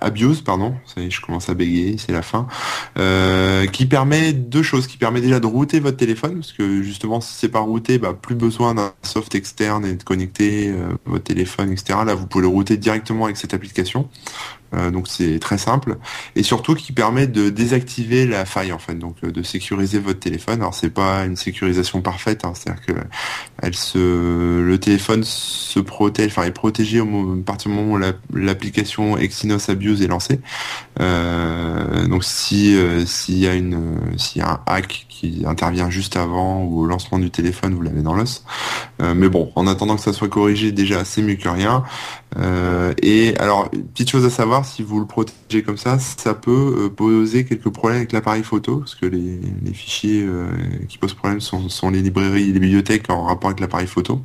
Abuse, 0.00 0.40
pardon, 0.40 0.74
je 0.96 1.20
commence 1.20 1.48
à 1.48 1.54
bégayer, 1.54 1.96
c'est 1.98 2.12
la 2.12 2.22
fin, 2.22 2.46
euh, 2.98 3.66
qui 3.66 3.86
permet 3.86 4.32
deux 4.32 4.62
choses, 4.62 4.86
qui 4.86 4.96
permet 4.96 5.20
déjà 5.20 5.40
de 5.40 5.46
router 5.46 5.80
votre 5.80 5.96
téléphone, 5.96 6.36
parce 6.36 6.52
que 6.52 6.82
justement 6.82 7.20
si 7.20 7.34
c'est 7.34 7.48
pas 7.48 7.60
routé, 7.60 7.98
bah, 7.98 8.14
plus 8.20 8.34
besoin 8.34 8.74
d'un 8.74 8.92
soft 9.02 9.34
externe 9.34 9.84
et 9.84 9.94
de 9.94 10.02
connecter 10.02 10.68
euh, 10.68 10.94
votre 11.06 11.24
téléphone, 11.24 11.72
etc. 11.72 11.98
Là, 12.06 12.14
vous 12.14 12.26
pouvez 12.26 12.42
le 12.42 12.48
router 12.48 12.76
directement 12.76 13.24
avec 13.24 13.36
cette 13.36 13.54
application. 13.54 14.08
Euh, 14.74 14.90
donc 14.90 15.08
c'est 15.08 15.38
très 15.38 15.58
simple. 15.58 15.96
Et 16.36 16.42
surtout 16.42 16.74
qui 16.74 16.92
permet 16.92 17.26
de 17.26 17.50
désactiver 17.50 18.26
la 18.26 18.44
faille 18.44 18.72
en 18.72 18.78
fait. 18.78 18.94
Donc 18.94 19.16
euh, 19.24 19.30
de 19.30 19.42
sécuriser 19.42 19.98
votre 19.98 20.20
téléphone. 20.20 20.60
Alors 20.60 20.74
c'est 20.74 20.90
pas 20.90 21.24
une 21.24 21.36
sécurisation 21.36 22.00
parfaite 22.02 22.44
hein, 22.44 22.52
c'est-à-dire 22.54 22.82
que 22.84 22.92
le 23.96 24.76
téléphone 24.78 25.22
se 25.24 25.80
protège 25.80 26.28
enfin 26.28 26.44
est 26.44 26.50
protégé 26.50 27.00
au 27.00 27.04
à 27.04 27.44
partir 27.44 27.70
du 27.70 27.76
moment 27.76 27.92
où 27.92 27.98
la- 27.98 28.12
l'application 28.32 29.16
Exynos 29.16 29.68
Abuse 29.68 30.02
est 30.02 30.06
lancée. 30.06 30.40
Euh, 31.00 32.06
donc 32.06 32.24
si 32.24 32.76
s'il 33.06 33.38
y 33.38 33.46
a 33.46 33.54
une 33.54 33.78
un 34.40 34.60
hack 34.66 35.06
qui 35.08 35.44
intervient 35.46 35.90
juste 35.90 36.16
avant 36.16 36.62
ou 36.64 36.80
au 36.80 36.86
lancement 36.86 37.18
du 37.18 37.30
téléphone 37.30 37.74
vous 37.74 37.82
l'avez 37.82 38.02
dans 38.02 38.14
l'os. 38.14 38.44
Mais 39.00 39.28
bon 39.28 39.52
en 39.54 39.66
attendant 39.66 39.96
que 39.96 40.02
ça 40.02 40.12
soit 40.12 40.28
corrigé 40.28 40.72
déjà 40.72 41.04
c'est 41.04 41.22
mieux 41.22 41.34
que 41.36 41.48
rien. 41.48 41.84
Et 43.02 43.34
alors, 43.38 43.70
petite 43.70 44.10
chose 44.10 44.24
à 44.24 44.30
savoir, 44.30 44.63
si 44.64 44.82
vous 44.82 44.98
le 45.00 45.06
protégez 45.06 45.62
comme 45.62 45.76
ça, 45.76 45.98
ça 45.98 46.34
peut 46.34 46.50
euh, 46.78 46.88
poser 46.88 47.44
quelques 47.44 47.68
problèmes 47.68 47.98
avec 47.98 48.12
l'appareil 48.12 48.42
photo, 48.42 48.78
parce 48.78 48.94
que 48.94 49.06
les, 49.06 49.38
les 49.62 49.72
fichiers 49.72 50.24
euh, 50.26 50.46
qui 50.88 50.98
posent 50.98 51.14
problème 51.14 51.40
sont, 51.40 51.68
sont 51.68 51.90
les 51.90 52.02
librairies 52.02 52.50
et 52.50 52.52
les 52.52 52.58
bibliothèques 52.60 53.10
en 53.10 53.24
rapport 53.24 53.50
avec 53.50 53.60
l'appareil 53.60 53.86
photo. 53.86 54.20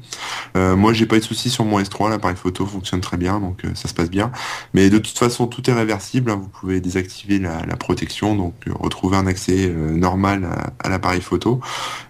Euh, 0.58 0.76
moi, 0.76 0.94
j'ai 0.94 1.06
pas 1.06 1.18
eu 1.18 1.20
de 1.20 1.24
soucis 1.26 1.50
sur 1.50 1.66
mon 1.66 1.80
S3, 1.80 2.10
l'appareil 2.10 2.38
photo 2.38 2.66
fonctionne 2.66 3.02
très 3.02 3.18
bien, 3.18 3.40
donc 3.40 3.64
euh, 3.66 3.70
ça 3.76 3.88
se 3.88 3.94
passe 3.94 4.10
bien. 4.10 4.32
Mais 4.74 4.90
de 4.90 4.98
toute 4.98 5.18
façon, 5.18 5.48
tout 5.48 5.70
est 5.70 5.74
réversible, 5.74 6.32
hein, 6.32 6.36
vous 6.42 6.50
pouvez 6.50 6.82
désactiver 6.82 7.40
la, 7.40 7.66
la 7.66 7.76
protection, 7.78 8.36
donc 8.36 8.56
euh, 8.68 8.72
retrouver 8.80 9.18
un 9.18 9.28
accès 9.28 9.68
euh, 9.70 9.92
normal 9.92 10.46
à, 10.46 10.74
à 10.88 10.90
l'appareil 10.90 11.22
photo. 11.22 11.60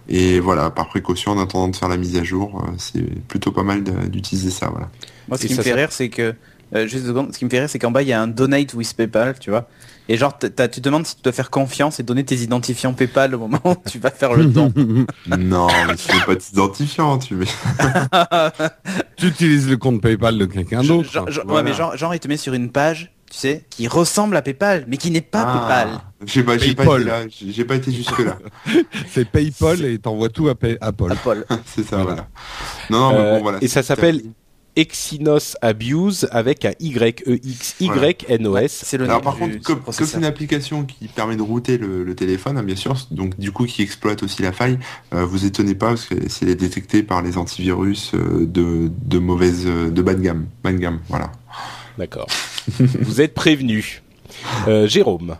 Et 0.08 0.40
voilà, 0.40 0.72
par 0.72 0.88
précaution, 0.88 1.34
en 1.34 1.40
attendant 1.40 1.68
de 1.68 1.76
faire 1.76 1.88
la 1.90 1.98
mise 1.98 2.18
à 2.18 2.24
jour, 2.24 2.64
euh, 2.64 2.72
c'est 2.78 3.04
plutôt 3.28 3.52
pas 3.52 3.64
mal 3.64 3.84
d'utiliser 4.10 4.50
ça, 4.50 4.70
voilà. 4.70 4.90
Moi, 5.28 5.38
ce 5.38 5.46
Et 5.46 5.48
qui 5.48 5.56
me 5.56 5.62
fait 5.62 5.74
rire, 5.74 5.92
c'est 5.92 6.10
que 6.10 6.34
euh, 6.76 6.88
juste 6.88 7.04
deux 7.04 7.10
secondes, 7.10 7.34
ce 7.34 7.40
qui 7.40 7.46
me 7.46 7.50
fait 7.50 7.60
rire, 7.60 7.70
c'est 7.70 7.80
qu'en 7.80 7.92
bas 7.92 8.02
il 8.02 8.08
y 8.08 8.14
a 8.14 8.22
un 8.22 8.28
donate 8.28 8.74
with 8.74 8.94
PayPal, 8.96 9.38
tu 9.40 9.50
vois. 9.50 9.68
Et 10.12 10.18
genre, 10.18 10.36
t'as- 10.38 10.50
t'as- 10.50 10.68
tu 10.68 10.82
te 10.82 10.86
demandes 10.86 11.06
si 11.06 11.16
tu 11.16 11.22
dois 11.22 11.32
faire 11.34 11.50
confiance 11.52 12.00
et 12.00 12.04
donner 12.04 12.24
tes 12.26 12.36
identifiants 12.38 12.94
PayPal 12.94 13.36
au 13.36 13.40
moment 13.40 13.60
où 13.66 13.76
tu 13.90 14.00
vas 14.00 14.10
faire 14.12 14.34
le 14.34 14.46
don. 14.46 14.74
non, 15.38 15.68
mais 15.88 15.96
tu 15.96 16.12
mets 16.16 16.24
pas 16.26 16.36
d'identifiant, 16.36 17.18
tu 17.20 17.36
mets. 17.36 17.46
tu 19.18 19.28
utilises 19.28 19.70
le 19.70 19.78
compte 19.78 20.02
PayPal 20.02 20.38
de 20.38 20.46
quelqu'un 20.46 20.84
d'autre. 20.84 21.10
Genre- 21.12 21.30
genre- 21.30 21.44
Voilà. 21.48 21.64
Ouais, 21.64 21.70
mais 21.70 21.76
genre, 21.76 21.96
genre, 21.98 22.14
il 22.16 22.20
te 22.20 22.28
met 22.28 22.38
sur 22.38 22.54
une 22.54 22.72
page, 22.72 23.12
tu 23.30 23.38
sais, 23.38 23.66
qui 23.70 23.88
ressemble 23.88 24.36
à 24.36 24.42
PayPal, 24.42 24.86
mais 24.88 24.98
qui 24.98 25.12
n'est 25.12 25.22
pas 25.22 25.46
Ah. 25.48 25.54
PayPal. 25.60 25.90
J'ai 26.26 26.44
pas, 26.44 26.58
j'ai 26.58 26.74
pas 26.76 26.84
Paypal. 26.84 27.02
été 27.02 27.10
là, 27.10 27.20
j'ai 27.30 27.52
j'ai 27.52 27.66
pas 27.66 27.76
été 27.76 27.92
jusque 27.92 28.20
là. 28.20 28.38
C'est 29.10 29.30
PayPal 29.30 29.86
et 29.86 30.00
t'envoies 30.00 30.30
tout 30.30 30.50
à 30.50 30.56
Pay-. 30.56 30.78
Apple. 30.82 31.14
C'est 31.66 31.84
ça, 31.84 31.98
Voilà. 31.98 32.04
voilà. 32.06 32.28
Non, 32.90 33.00
non, 33.00 33.12
mais 33.14 33.20
Euh, 33.20 33.36
bon, 33.36 33.42
voilà. 33.44 33.58
et 33.62 33.68
ça 33.68 33.84
s'appelle 33.84 34.22
Exynos 34.76 35.56
Abuse 35.62 36.28
avec 36.32 36.66
un 36.66 36.74
Y 36.80 37.24
E 37.28 37.40
X 37.44 37.76
Y 37.80 38.26
N 38.30 38.48
O 38.48 38.58
S. 38.58 38.82
C'est 38.86 38.98
le 38.98 39.06
nom 39.06 39.12
Alors 39.12 39.22
par 39.22 39.34
du- 39.36 39.40
contre, 39.42 39.62
comme 39.64 39.80
comme 39.82 39.94
c'est 39.94 40.18
une 40.18 40.26
application 40.26 40.84
qui 40.86 41.08
permet 41.08 41.36
de 41.36 41.42
router 41.42 41.78
le, 41.78 42.04
le 42.04 42.16
téléphone, 42.16 42.58
hein, 42.58 42.64
bien 42.64 42.76
sûr, 42.76 42.96
donc 43.12 43.38
du 43.40 43.52
coup 43.52 43.66
qui 43.66 43.82
exploite 43.82 44.24
aussi 44.24 44.42
la 44.42 44.52
faille, 44.52 44.80
euh, 45.14 45.26
vous 45.26 45.46
étonnez 45.46 45.76
pas 45.76 45.88
parce 45.90 46.06
que 46.06 46.16
c'est 46.30 46.56
détecté 46.56 47.04
par 47.04 47.22
les 47.22 47.38
antivirus 47.38 48.12
euh, 48.14 48.46
de, 48.46 48.90
de 49.06 49.20
mauvaise, 49.20 49.64
euh, 49.66 49.90
de 49.90 50.02
bas 50.02 50.14
de 50.14 50.22
gamme, 50.22 50.48
bas 50.64 50.72
de 50.72 50.78
gamme, 50.78 51.00
voilà. 51.10 51.32
D'accord. 51.98 52.28
Vous 52.80 53.20
êtes 53.20 53.34
prévenu. 53.34 54.02
Euh, 54.68 54.88
Jérôme. 54.88 55.36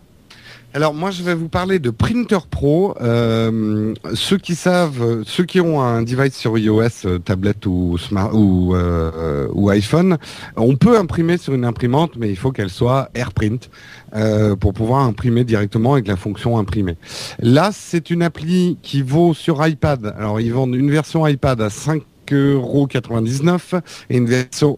Alors 0.76 0.94
moi 0.94 1.10
je 1.10 1.24
vais 1.24 1.34
vous 1.34 1.50
parler 1.50 1.80
de 1.80 1.90
Printer 1.90 2.38
Pro. 2.48 2.96
Euh, 3.02 3.96
ceux 4.14 4.38
qui 4.38 4.54
savent, 4.54 5.02
euh, 5.02 5.24
ceux 5.26 5.44
qui 5.44 5.60
ont 5.60 5.82
un 5.82 6.04
device 6.04 6.36
sur 6.36 6.56
iOS, 6.60 7.06
euh, 7.06 7.18
tablette 7.18 7.66
ou 7.66 7.98
smart 7.98 8.30
ou, 8.36 8.76
iPhone, 9.70 10.20
on 10.56 10.76
peut 10.76 10.96
imprimer 10.96 11.38
sur 11.38 11.56
une 11.56 11.66
imprimante, 11.66 12.12
mais 12.18 12.30
il 12.30 12.36
faut 12.36 12.52
qu'elle 12.52 12.70
soit 12.70 13.10
AirPrint 13.16 13.58
pour 14.60 14.74
pouvoir 14.74 15.06
imprimer 15.06 15.44
directement 15.44 15.94
avec 15.94 16.08
la 16.08 16.16
fonction 16.16 16.60
imprimer. 16.60 16.98
Là 17.40 17.72
c'est 17.74 18.12
une 18.12 18.22
appli 18.22 18.78
qui 18.84 19.02
vaut 19.02 19.34
sur 19.34 19.66
iPad. 19.66 20.14
Alors 20.18 20.40
ils 20.40 20.54
vendent 20.54 20.76
une 20.76 20.92
version 20.92 21.26
iPad 21.26 21.62
à 21.62 21.72
5 21.72 22.04
euros 22.32 22.88
et 24.10 24.18
une 24.18 24.28
version 24.28 24.78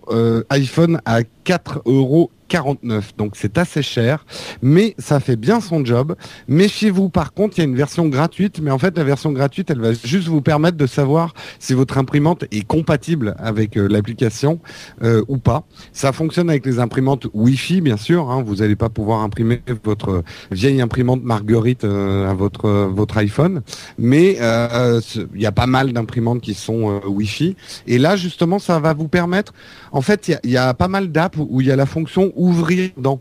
iPhone 0.49 1.01
à 1.03 1.23
4 1.52 1.82
euros 1.86 2.32
49. 2.47 3.16
Donc 3.16 3.36
c'est 3.36 3.58
assez 3.58 3.82
cher, 3.82 4.26
mais 4.62 4.93
ça 4.97 5.20
fait 5.22 5.38
bien 5.38 5.62
son 5.62 5.86
job. 5.86 6.16
Méfiez-vous 6.49 7.10
par 7.10 7.34
contre, 7.34 7.58
il 7.58 7.60
y 7.60 7.62
a 7.62 7.66
une 7.66 7.76
version 7.78 8.08
gratuite, 8.10 8.60
mais 8.62 8.72
en 8.72 8.78
fait 8.78 8.97
la 8.97 9.06
version 9.06 9.32
gratuite, 9.32 9.70
elle 9.70 9.80
va 9.80 9.93
juste 9.93 10.28
vous 10.28 10.41
permettre 10.41 10.76
de 10.76 10.86
savoir 10.86 11.34
si 11.60 11.74
votre 11.74 11.97
imprimante 11.97 12.43
est 12.52 12.66
compatible 12.68 13.36
avec 13.38 13.78
euh, 13.78 13.88
l'application 13.88 14.60
euh, 15.02 15.24
ou 15.30 15.38
pas. 15.38 15.64
Ça 15.93 16.12
fonctionne 16.12 16.49
avec 16.49 16.66
les 16.66 16.80
imprimantes 16.80 17.28
Wi-Fi, 17.34 17.80
bien 17.80 17.95
sûr. 17.97 18.30
hein. 18.30 18.43
Vous 18.45 18.56
n'allez 18.58 18.76
pas 18.76 18.89
pouvoir 18.89 19.22
imprimer 19.22 19.62
votre 19.86 20.24
vieille 20.52 20.82
imprimante 20.82 21.24
Marguerite 21.24 21.86
euh, 21.86 22.30
à 22.30 22.34
votre 22.34 22.70
votre 22.89 23.18
iPhone, 23.18 23.62
mais 23.97 24.38
euh, 24.41 24.99
il 25.36 25.41
y 25.41 25.45
a 25.45 25.54
pas 25.54 25.68
mal 25.68 25.93
d'imprimantes 25.93 26.41
qui 26.41 26.54
sont 26.54 26.91
euh, 26.91 27.08
Wi-Fi. 27.08 27.56
Et 27.88 27.97
là, 27.97 28.18
justement, 28.18 28.60
ça 28.60 28.80
va 28.80 28.93
vous 28.93 29.08
permettre. 29.08 29.54
En 29.91 30.01
fait, 30.01 30.31
il 30.43 30.49
y 30.51 30.57
a- 30.57 30.73
pas 30.73 30.87
mal 30.87 31.11
d'apps 31.11 31.37
où 31.37 31.61
il 31.61 31.67
y 31.67 31.71
a 31.71 31.75
la 31.75 31.85
fonction 31.85 32.31
ouvrir 32.35 32.89
dans. 32.97 33.19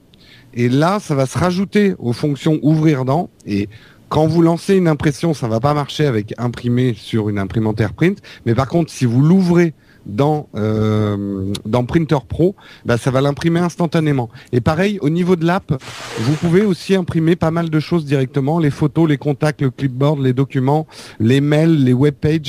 Et 0.54 0.68
là, 0.68 0.98
ça 1.00 1.14
va 1.14 1.26
se 1.26 1.38
rajouter 1.38 1.94
aux 1.98 2.12
fonctions 2.12 2.58
ouvrir 2.62 3.04
dans. 3.04 3.28
Et 3.46 3.68
quand 4.08 4.26
vous 4.26 4.42
lancez 4.42 4.74
une 4.76 4.88
impression, 4.88 5.34
ça 5.34 5.48
va 5.48 5.60
pas 5.60 5.74
marcher 5.74 6.06
avec 6.06 6.34
imprimer 6.38 6.94
sur 6.96 7.28
une 7.28 7.38
imprimante 7.38 7.80
AirPrint. 7.80 8.14
Mais 8.46 8.54
par 8.54 8.68
contre, 8.68 8.90
si 8.92 9.04
vous 9.04 9.22
l'ouvrez 9.22 9.72
dans 10.06 10.48
euh, 10.54 11.52
dans 11.64 11.84
Printer 11.84 12.18
Pro, 12.28 12.54
bah, 12.84 12.96
ça 12.96 13.10
va 13.10 13.20
l'imprimer 13.20 13.60
instantanément. 13.60 14.28
Et 14.52 14.60
pareil, 14.60 14.98
au 15.00 15.10
niveau 15.10 15.36
de 15.36 15.44
l'app, 15.44 15.72
vous 16.18 16.34
pouvez 16.34 16.62
aussi 16.62 16.94
imprimer 16.94 17.36
pas 17.36 17.50
mal 17.50 17.70
de 17.70 17.80
choses 17.80 18.04
directement, 18.04 18.58
les 18.58 18.70
photos, 18.70 19.08
les 19.08 19.18
contacts, 19.18 19.62
le 19.62 19.70
clipboard, 19.70 20.20
les 20.20 20.32
documents, 20.32 20.86
les 21.18 21.40
mails, 21.40 21.84
les 21.84 21.92
web 21.92 22.14
pages, 22.14 22.40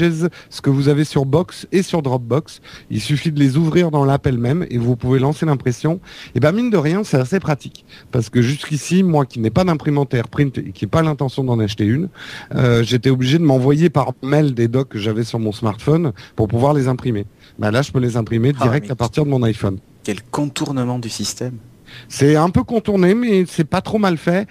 ce 0.49 0.61
que 0.61 0.69
vous 0.69 0.87
avez 0.89 1.03
sur 1.03 1.25
Box 1.25 1.67
et 1.71 1.83
sur 1.83 2.01
Dropbox. 2.01 2.61
Il 2.89 3.01
suffit 3.01 3.31
de 3.31 3.39
les 3.39 3.57
ouvrir 3.57 3.91
dans 3.91 4.05
l'app 4.05 4.25
elle-même 4.27 4.65
et 4.69 4.77
vous 4.77 4.95
pouvez 4.95 5.19
lancer 5.19 5.45
l'impression. 5.45 5.99
Et 6.35 6.39
ben 6.39 6.51
mine 6.51 6.69
de 6.69 6.77
rien, 6.77 7.03
c'est 7.03 7.17
assez 7.17 7.39
pratique 7.39 7.85
parce 8.11 8.29
que 8.29 8.41
jusqu'ici, 8.41 9.03
moi 9.03 9.25
qui 9.25 9.39
n'ai 9.39 9.49
pas 9.49 9.63
d'imprimante 9.63 10.13
AirPrint 10.13 10.51
et 10.57 10.71
qui 10.71 10.85
n'ai 10.85 10.89
pas 10.89 11.01
l'intention 11.01 11.43
d'en 11.43 11.59
acheter 11.59 11.85
une, 11.85 12.09
euh, 12.55 12.83
j'étais 12.83 13.09
obligé 13.09 13.37
de 13.37 13.43
m'envoyer 13.43 13.89
par 13.89 14.13
mail 14.21 14.53
des 14.53 14.67
docs 14.67 14.89
que 14.89 14.99
j'avais 14.99 15.23
sur 15.23 15.39
mon 15.39 15.51
smartphone 15.51 16.13
pour 16.35 16.47
pouvoir 16.47 16.73
les 16.73 16.87
imprimer. 16.87 17.25
Ben 17.61 17.69
là, 17.69 17.83
je 17.83 17.91
peux 17.91 17.99
les 17.99 18.17
imprimer 18.17 18.53
Ah, 18.59 18.63
direct 18.63 18.89
à 18.89 18.95
partir 18.95 19.23
de 19.23 19.29
mon 19.29 19.43
iPhone. 19.43 19.77
Quel 20.03 20.23
contournement 20.23 20.97
du 20.97 21.09
système. 21.09 21.59
C'est 22.07 22.35
un 22.35 22.49
peu 22.49 22.63
contourné, 22.63 23.13
mais 23.13 23.45
c'est 23.47 23.65
pas 23.65 23.81
trop 23.81 23.99
mal 23.99 24.17
fait. 24.17 24.47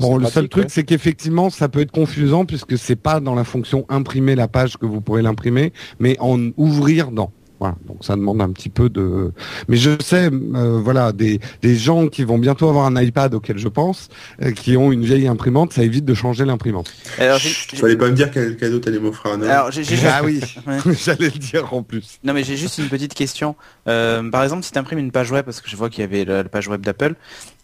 Bon, 0.00 0.18
le 0.18 0.26
seul 0.26 0.48
truc, 0.48 0.64
ouais. 0.64 0.70
c'est 0.70 0.84
qu'effectivement, 0.84 1.50
ça 1.50 1.68
peut 1.68 1.80
être 1.80 1.90
confusant 1.90 2.44
puisque 2.44 2.78
c'est 2.78 2.94
pas 2.94 3.18
dans 3.18 3.34
la 3.34 3.42
fonction 3.42 3.84
imprimer 3.88 4.36
la 4.36 4.46
page 4.46 4.76
que 4.76 4.86
vous 4.86 5.00
pourrez 5.00 5.22
l'imprimer, 5.22 5.72
mais 5.98 6.16
en 6.20 6.50
ouvrir 6.56 7.10
dans. 7.10 7.32
Voilà, 7.64 7.78
donc 7.86 8.04
ça 8.04 8.14
demande 8.14 8.42
un 8.42 8.52
petit 8.52 8.68
peu 8.68 8.90
de. 8.90 9.32
Mais 9.68 9.78
je 9.78 9.92
sais, 10.02 10.28
euh, 10.30 10.80
voilà, 10.82 11.12
des, 11.12 11.40
des 11.62 11.76
gens 11.76 12.08
qui 12.08 12.22
vont 12.22 12.36
bientôt 12.36 12.68
avoir 12.68 12.84
un 12.84 13.00
iPad 13.00 13.32
auquel 13.32 13.56
je 13.56 13.68
pense, 13.68 14.10
euh, 14.42 14.50
qui 14.50 14.76
ont 14.76 14.92
une 14.92 15.02
vieille 15.02 15.26
imprimante, 15.26 15.72
ça 15.72 15.82
évite 15.82 16.04
de 16.04 16.12
changer 16.12 16.44
l'imprimante. 16.44 16.92
Alors, 17.18 17.38
Chut, 17.38 17.74
fallait 17.78 17.96
pas 17.96 18.10
me 18.10 18.14
dire 18.14 18.30
quel 18.30 18.58
cadeau 18.58 18.80
t'allais 18.80 18.98
m'offrir 18.98 19.32
un 19.32 19.40
alors, 19.40 19.70
Ah 20.06 20.20
oui, 20.22 20.40
Ouais. 20.66 20.76
j'allais 21.02 21.30
le 21.30 21.38
dire 21.38 21.72
en 21.72 21.82
plus. 21.82 22.18
Non 22.22 22.34
mais 22.34 22.44
j'ai 22.44 22.58
juste 22.58 22.76
une 22.76 22.88
petite 22.88 23.14
question. 23.14 23.56
Euh, 23.88 24.28
par 24.30 24.42
exemple, 24.42 24.62
si 24.62 24.70
tu 24.70 24.78
imprimes 24.78 24.98
une 24.98 25.10
page 25.10 25.30
web, 25.30 25.46
parce 25.46 25.62
que 25.62 25.70
je 25.70 25.76
vois 25.76 25.88
qu'il 25.88 26.02
y 26.02 26.04
avait 26.04 26.26
la, 26.26 26.42
la 26.42 26.48
page 26.50 26.68
web 26.68 26.82
d'Apple, 26.82 27.14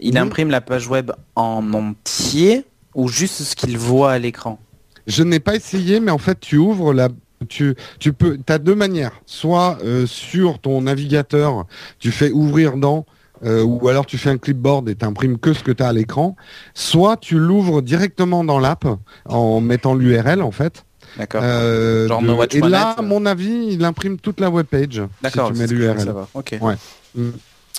il 0.00 0.16
imprime 0.16 0.48
la 0.48 0.62
page 0.62 0.88
web 0.88 1.12
en 1.36 1.74
entier 1.74 2.64
ou 2.94 3.08
juste 3.08 3.42
ce 3.42 3.54
qu'il 3.54 3.76
voit 3.76 4.12
à 4.12 4.18
l'écran? 4.18 4.58
Je 5.06 5.22
n'ai 5.22 5.40
pas 5.40 5.56
essayé, 5.56 6.00
mais 6.00 6.10
en 6.10 6.18
fait, 6.18 6.40
tu 6.40 6.56
ouvres 6.56 6.94
la. 6.94 7.08
Tu, 7.48 7.74
tu 7.98 8.12
peux, 8.12 8.38
as 8.48 8.58
deux 8.58 8.74
manières. 8.74 9.12
Soit 9.24 9.78
euh, 9.82 10.06
sur 10.06 10.58
ton 10.58 10.82
navigateur, 10.82 11.64
tu 11.98 12.10
fais 12.12 12.30
ouvrir 12.30 12.76
dans, 12.76 13.06
euh, 13.44 13.62
ou 13.62 13.88
alors 13.88 14.04
tu 14.04 14.18
fais 14.18 14.28
un 14.28 14.36
clipboard 14.36 14.88
et 14.90 14.94
t'imprimes 14.94 15.38
que 15.38 15.54
ce 15.54 15.62
que 15.64 15.72
tu 15.72 15.82
as 15.82 15.88
à 15.88 15.92
l'écran. 15.94 16.36
Soit 16.74 17.16
tu 17.16 17.38
l'ouvres 17.38 17.80
directement 17.80 18.44
dans 18.44 18.58
l'app 18.58 18.84
en 19.24 19.60
mettant 19.62 19.94
l'URL 19.94 20.42
en 20.42 20.50
fait. 20.50 20.84
D'accord. 21.16 21.40
Euh, 21.42 22.06
Genre 22.08 22.20
de- 22.20 22.56
et 22.56 22.60
là, 22.60 22.66
Monet, 22.66 22.76
à 22.76 22.96
euh. 22.98 23.02
mon 23.02 23.26
avis, 23.26 23.68
il 23.70 23.84
imprime 23.84 24.18
toute 24.18 24.38
la 24.38 24.50
webpage. 24.50 25.02
D'accord. 25.22 25.48
Si 25.48 25.54
tu 25.54 25.58
mets 25.58 25.66
l'URL. 25.66 26.14
Ok. 26.34 26.56
Ouais. 26.60 26.74
Mm. 27.14 27.30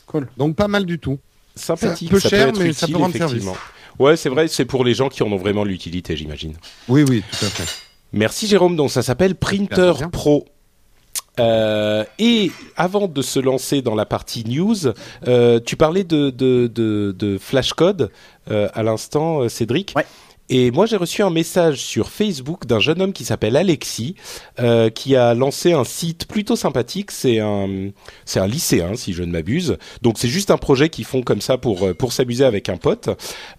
Cool. 0.08 0.28
Donc 0.38 0.56
pas 0.56 0.68
mal 0.68 0.86
du 0.86 0.98
tout. 0.98 1.20
sympathique, 1.56 2.10
peu 2.10 2.20
ça 2.20 2.30
cher, 2.30 2.46
peut 2.46 2.50
être 2.50 2.60
mais 2.60 2.74
ça 2.74 2.88
peut 2.88 2.98
rendre 2.98 3.16
effectivement. 3.16 3.56
Ouais, 4.00 4.18
c'est 4.18 4.30
vrai, 4.30 4.48
c'est 4.48 4.66
pour 4.66 4.84
les 4.84 4.96
gens 4.96 5.08
qui 5.10 5.22
en 5.22 5.28
ont 5.32 5.38
vraiment 5.38 5.64
l'utilité, 5.64 6.18
j'imagine. 6.18 6.54
Oui, 6.90 7.06
oui, 7.08 7.24
tout 7.30 7.46
à 7.46 7.50
fait. 7.50 7.91
Merci 8.14 8.48
Jérôme, 8.48 8.76
donc 8.76 8.92
ça 8.92 9.02
s'appelle 9.02 9.36
Printer. 9.36 9.94
Pro. 10.12 10.46
Euh, 11.40 12.04
et 12.20 12.52
avant 12.76 13.08
de 13.08 13.22
se 13.22 13.40
lancer 13.40 13.82
dans 13.82 13.96
la 13.96 14.06
partie 14.06 14.44
news, 14.46 14.76
euh, 15.28 15.60
tu 15.66 15.78
parlais 15.78 16.04
de, 16.04 16.30
de, 16.30 16.68
de, 16.68 17.16
de 17.18 17.38
Flashcode 17.38 18.12
euh, 18.50 18.68
à 18.74 18.84
l'instant, 18.84 19.48
Cédric. 19.48 19.94
Ouais. 19.96 20.06
Et 20.54 20.70
moi, 20.70 20.86
j'ai 20.86 20.98
reçu 20.98 21.24
un 21.24 21.30
message 21.30 21.78
sur 21.78 22.10
Facebook 22.10 22.66
d'un 22.66 22.82
jeune 22.82 23.02
homme 23.02 23.14
qui 23.14 23.24
s'appelle 23.24 23.56
Alexis, 23.56 24.16
euh, 24.60 24.90
qui 24.90 25.16
a 25.16 25.34
lancé 25.34 25.72
un 25.72 25.86
site 25.86 26.28
plutôt 26.28 26.58
sympathique. 26.58 27.12
C'est 27.12 27.40
un, 27.40 27.92
c'est 28.26 28.42
un 28.42 28.48
lycéen, 28.48 28.96
si 28.96 29.14
je 29.14 29.24
ne 29.24 29.32
m'abuse. 29.32 29.78
Donc, 30.02 30.18
c'est 30.18 30.28
juste 30.28 30.52
un 30.52 30.58
projet 30.58 30.90
qu'ils 30.90 31.06
font 31.06 31.22
comme 31.22 31.40
ça 31.40 31.58
pour 31.58 31.88
euh, 31.88 31.94
pour 31.94 32.12
s'amuser 32.12 32.44
avec 32.44 32.68
un 32.68 32.76
pote. 32.76 33.08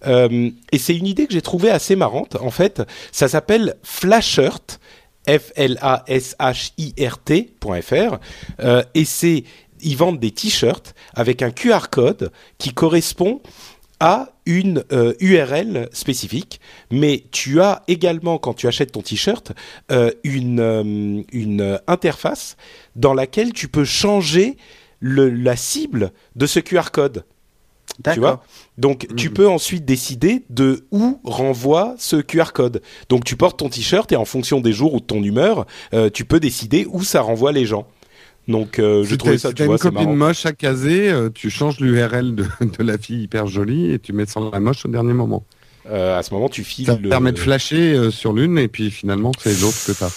Euh, 0.05 0.51
et 0.71 0.77
c'est 0.77 0.95
une 0.95 1.07
idée 1.07 1.25
que 1.25 1.33
j'ai 1.33 1.41
trouvée 1.41 1.71
assez 1.71 1.95
marrante. 1.95 2.37
En 2.39 2.51
fait, 2.51 2.83
ça 3.11 3.27
s'appelle 3.27 3.73
Flashirt. 3.81 4.79
F-L-A-S-H-I-R-T.fr 5.25 8.19
euh, 8.59 8.83
et 8.93 9.05
c'est 9.05 9.45
ils 9.83 9.97
vendent 9.97 10.19
des 10.19 10.31
t-shirts 10.31 10.95
avec 11.13 11.41
un 11.41 11.51
QR 11.51 11.89
code 11.91 12.31
qui 12.57 12.73
correspond 12.73 13.41
à 14.05 14.33
une 14.45 14.83
euh, 14.91 15.13
URL 15.21 15.87
spécifique, 15.93 16.59
mais 16.91 17.23
tu 17.31 17.61
as 17.61 17.83
également 17.87 18.37
quand 18.37 18.53
tu 18.53 18.67
achètes 18.67 18.91
ton 18.91 19.01
t-shirt 19.01 19.53
euh, 19.93 20.11
une 20.25 20.59
euh, 20.59 21.21
une 21.31 21.79
interface 21.87 22.57
dans 22.97 23.13
laquelle 23.13 23.53
tu 23.53 23.69
peux 23.69 23.85
changer 23.85 24.57
le, 24.99 25.29
la 25.29 25.55
cible 25.55 26.11
de 26.35 26.45
ce 26.45 26.59
QR 26.59 26.91
code. 26.91 27.23
Tu 28.13 28.19
vois? 28.19 28.43
Donc 28.77 29.07
tu 29.15 29.29
Mhm. 29.29 29.33
peux 29.35 29.47
ensuite 29.47 29.85
décider 29.85 30.43
de 30.49 30.85
où 30.91 31.19
renvoie 31.23 31.95
ce 31.97 32.17
QR 32.17 32.51
code. 32.53 32.81
Donc 33.07 33.23
tu 33.23 33.37
portes 33.37 33.59
ton 33.59 33.69
t-shirt 33.69 34.11
et 34.11 34.17
en 34.17 34.25
fonction 34.25 34.59
des 34.59 34.73
jours 34.73 34.93
ou 34.95 34.99
de 34.99 35.05
ton 35.05 35.23
humeur, 35.23 35.65
euh, 35.93 36.09
tu 36.09 36.25
peux 36.25 36.39
décider 36.41 36.85
où 36.89 37.03
ça 37.03 37.21
renvoie 37.21 37.51
les 37.53 37.65
gens. 37.65 37.87
Donc 38.47 38.79
euh, 38.79 39.03
je 39.05 39.15
trouvais 39.15 39.37
ça, 39.37 39.49
si 39.49 39.55
tu 39.55 39.63
vois, 39.63 39.75
une 39.75 39.79
copine 39.79 40.03
marrant. 40.03 40.15
moche 40.15 40.45
à 40.45 40.51
caser, 40.51 41.09
euh, 41.09 41.29
tu 41.33 41.49
changes 41.49 41.79
l'URL 41.79 42.35
de, 42.35 42.43
de 42.61 42.83
la 42.83 42.97
fille 42.97 43.23
hyper 43.23 43.47
jolie 43.47 43.91
et 43.91 43.99
tu 43.99 44.11
mets 44.13 44.25
sans 44.25 44.51
la 44.51 44.59
moche 44.59 44.85
au 44.85 44.89
dernier 44.89 45.13
moment. 45.13 45.45
Euh, 45.89 46.17
à 46.17 46.23
ce 46.23 46.33
moment, 46.33 46.49
tu 46.49 46.63
files 46.63 46.85
Ça 46.85 46.95
le. 46.95 47.03
te 47.03 47.07
permet 47.07 47.31
de 47.31 47.39
flasher 47.39 47.93
euh, 47.93 48.11
sur 48.11 48.33
l'une 48.33 48.57
et 48.57 48.67
puis 48.67 48.91
finalement 48.91 49.31
c'est 49.39 49.59
l'autre 49.61 49.77
que 49.85 49.91
t'as. 49.93 50.09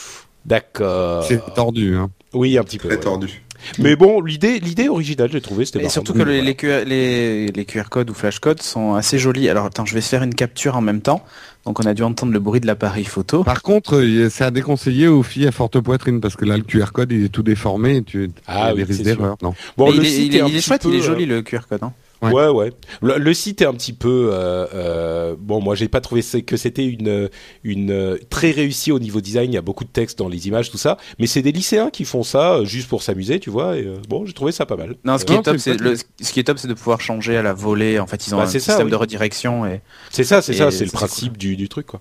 D'accord. 0.44 1.24
C'est 1.24 1.54
tordu. 1.54 1.96
Hein. 1.96 2.10
Oui, 2.32 2.56
un 2.58 2.62
petit 2.64 2.78
peu. 2.78 2.88
Très 2.88 2.96
ouais. 2.96 3.02
tordu. 3.02 3.42
Mais 3.78 3.96
bon, 3.96 4.20
l'idée, 4.20 4.58
l'idée 4.60 4.88
originale, 4.88 5.30
j'ai 5.32 5.40
trouvé, 5.40 5.64
c'était 5.64 5.84
Et 5.84 5.88
surtout 5.88 6.12
que 6.12 6.18
les, 6.18 6.24
voilà. 6.24 6.40
les, 6.42 6.54
QR, 6.54 6.84
les, 6.86 7.46
les 7.48 7.64
QR 7.64 7.84
codes 7.90 8.10
ou 8.10 8.14
flash 8.14 8.38
codes 8.38 8.62
sont 8.62 8.94
assez 8.94 9.18
jolis. 9.18 9.48
Alors 9.48 9.66
attends, 9.66 9.84
je 9.86 9.94
vais 9.94 10.00
faire 10.00 10.22
une 10.22 10.34
capture 10.34 10.76
en 10.76 10.80
même 10.80 11.00
temps. 11.00 11.24
Donc 11.64 11.80
on 11.80 11.86
a 11.86 11.94
dû 11.94 12.02
entendre 12.04 12.32
le 12.32 12.38
bruit 12.38 12.60
de 12.60 12.66
l'appareil 12.66 13.04
photo. 13.04 13.42
Par 13.42 13.60
contre, 13.62 13.96
euh, 13.96 14.28
c'est 14.30 14.44
à 14.44 14.50
déconseiller 14.52 15.08
aux 15.08 15.22
filles 15.24 15.48
à 15.48 15.52
forte 15.52 15.80
poitrine 15.80 16.20
parce 16.20 16.36
que 16.36 16.44
là 16.44 16.56
le 16.56 16.62
QR 16.62 16.92
code 16.92 17.10
il 17.10 17.24
est 17.24 17.28
tout 17.28 17.42
déformé 17.42 17.96
et 17.96 18.02
tu 18.02 18.30
Ah 18.46 18.54
il 18.54 18.60
y 18.60 18.60
a 18.60 18.74
des 18.74 18.82
oui, 18.82 18.84
risques 18.88 19.02
c'est 19.04 19.10
sûr. 19.10 19.16
d'erreur. 19.16 19.36
Non. 19.42 19.54
Bon, 19.76 19.90
le 19.90 19.96
il, 19.96 20.04
est, 20.06 20.08
site 20.08 20.26
il 20.32 20.36
est- 20.36 20.40
un 20.42 20.46
il 20.46 20.52
est 20.52 20.58
petit 20.58 20.62
chouette, 20.66 20.82
il 20.84 20.94
est 20.94 21.00
joli 21.02 21.24
euh, 21.24 21.36
le 21.36 21.42
QR 21.42 21.60
code. 21.68 21.82
Hein. 21.82 21.92
Ouais. 22.22 22.32
Ouais, 22.32 22.48
ouais. 22.48 22.72
Le, 23.02 23.18
le 23.18 23.34
site 23.34 23.60
est 23.62 23.66
un 23.66 23.74
petit 23.74 23.92
peu. 23.92 24.30
Euh, 24.32 24.66
euh, 24.74 25.36
bon, 25.38 25.60
moi, 25.60 25.74
j'ai 25.74 25.88
pas 25.88 26.00
trouvé 26.00 26.22
que 26.46 26.56
c'était 26.56 26.86
une 26.86 27.28
une 27.62 27.90
euh, 27.90 28.16
très 28.30 28.50
réussi 28.52 28.90
au 28.92 28.98
niveau 28.98 29.20
design. 29.20 29.50
Il 29.52 29.54
y 29.54 29.58
a 29.58 29.62
beaucoup 29.62 29.84
de 29.84 29.90
texte 29.90 30.18
dans 30.18 30.28
les 30.28 30.48
images, 30.48 30.70
tout 30.70 30.78
ça. 30.78 30.96
Mais 31.18 31.26
c'est 31.26 31.42
des 31.42 31.52
lycéens 31.52 31.90
qui 31.90 32.04
font 32.04 32.22
ça 32.22 32.54
euh, 32.54 32.64
juste 32.64 32.88
pour 32.88 33.02
s'amuser, 33.02 33.38
tu 33.38 33.50
vois. 33.50 33.76
Et, 33.76 33.84
euh, 33.84 33.96
bon, 34.08 34.24
j'ai 34.24 34.32
trouvé 34.32 34.52
ça 34.52 34.64
pas 34.66 34.76
mal. 34.76 34.96
Non, 35.04 35.18
ce 35.18 35.24
qui 35.26 35.34
Non, 35.34 35.40
est 35.40 35.42
top, 35.42 35.56
c'est 35.58 35.72
c'est 35.72 35.76
pas 35.78 35.84
le, 35.84 35.96
ce 35.96 36.32
qui 36.32 36.40
est 36.40 36.44
top, 36.44 36.58
c'est 36.58 36.68
de 36.68 36.74
pouvoir 36.74 37.00
changer 37.00 37.36
à 37.36 37.42
la 37.42 37.52
volée. 37.52 37.98
En 37.98 38.06
fait, 38.06 38.26
ils 38.26 38.34
ont 38.34 38.38
Bah, 38.38 38.44
un 38.44 38.46
ça, 38.46 38.58
système 38.60 38.86
oui. 38.86 38.90
de 38.90 38.96
redirection 38.96 39.66
et 39.66 39.82
C'est 40.10 40.24
ça, 40.24 40.40
c'est 40.40 40.54
ça, 40.54 40.70
c'est 40.70 40.84
le 40.86 40.90
principe 40.90 41.36
du, 41.36 41.56
du 41.56 41.68
truc, 41.68 41.86
quoi. 41.86 42.00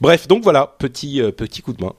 Bref, 0.00 0.26
donc 0.26 0.42
voilà, 0.42 0.74
petit 0.80 1.22
euh, 1.22 1.30
petit 1.30 1.62
coup 1.62 1.72
de 1.72 1.84
main. 1.84 1.92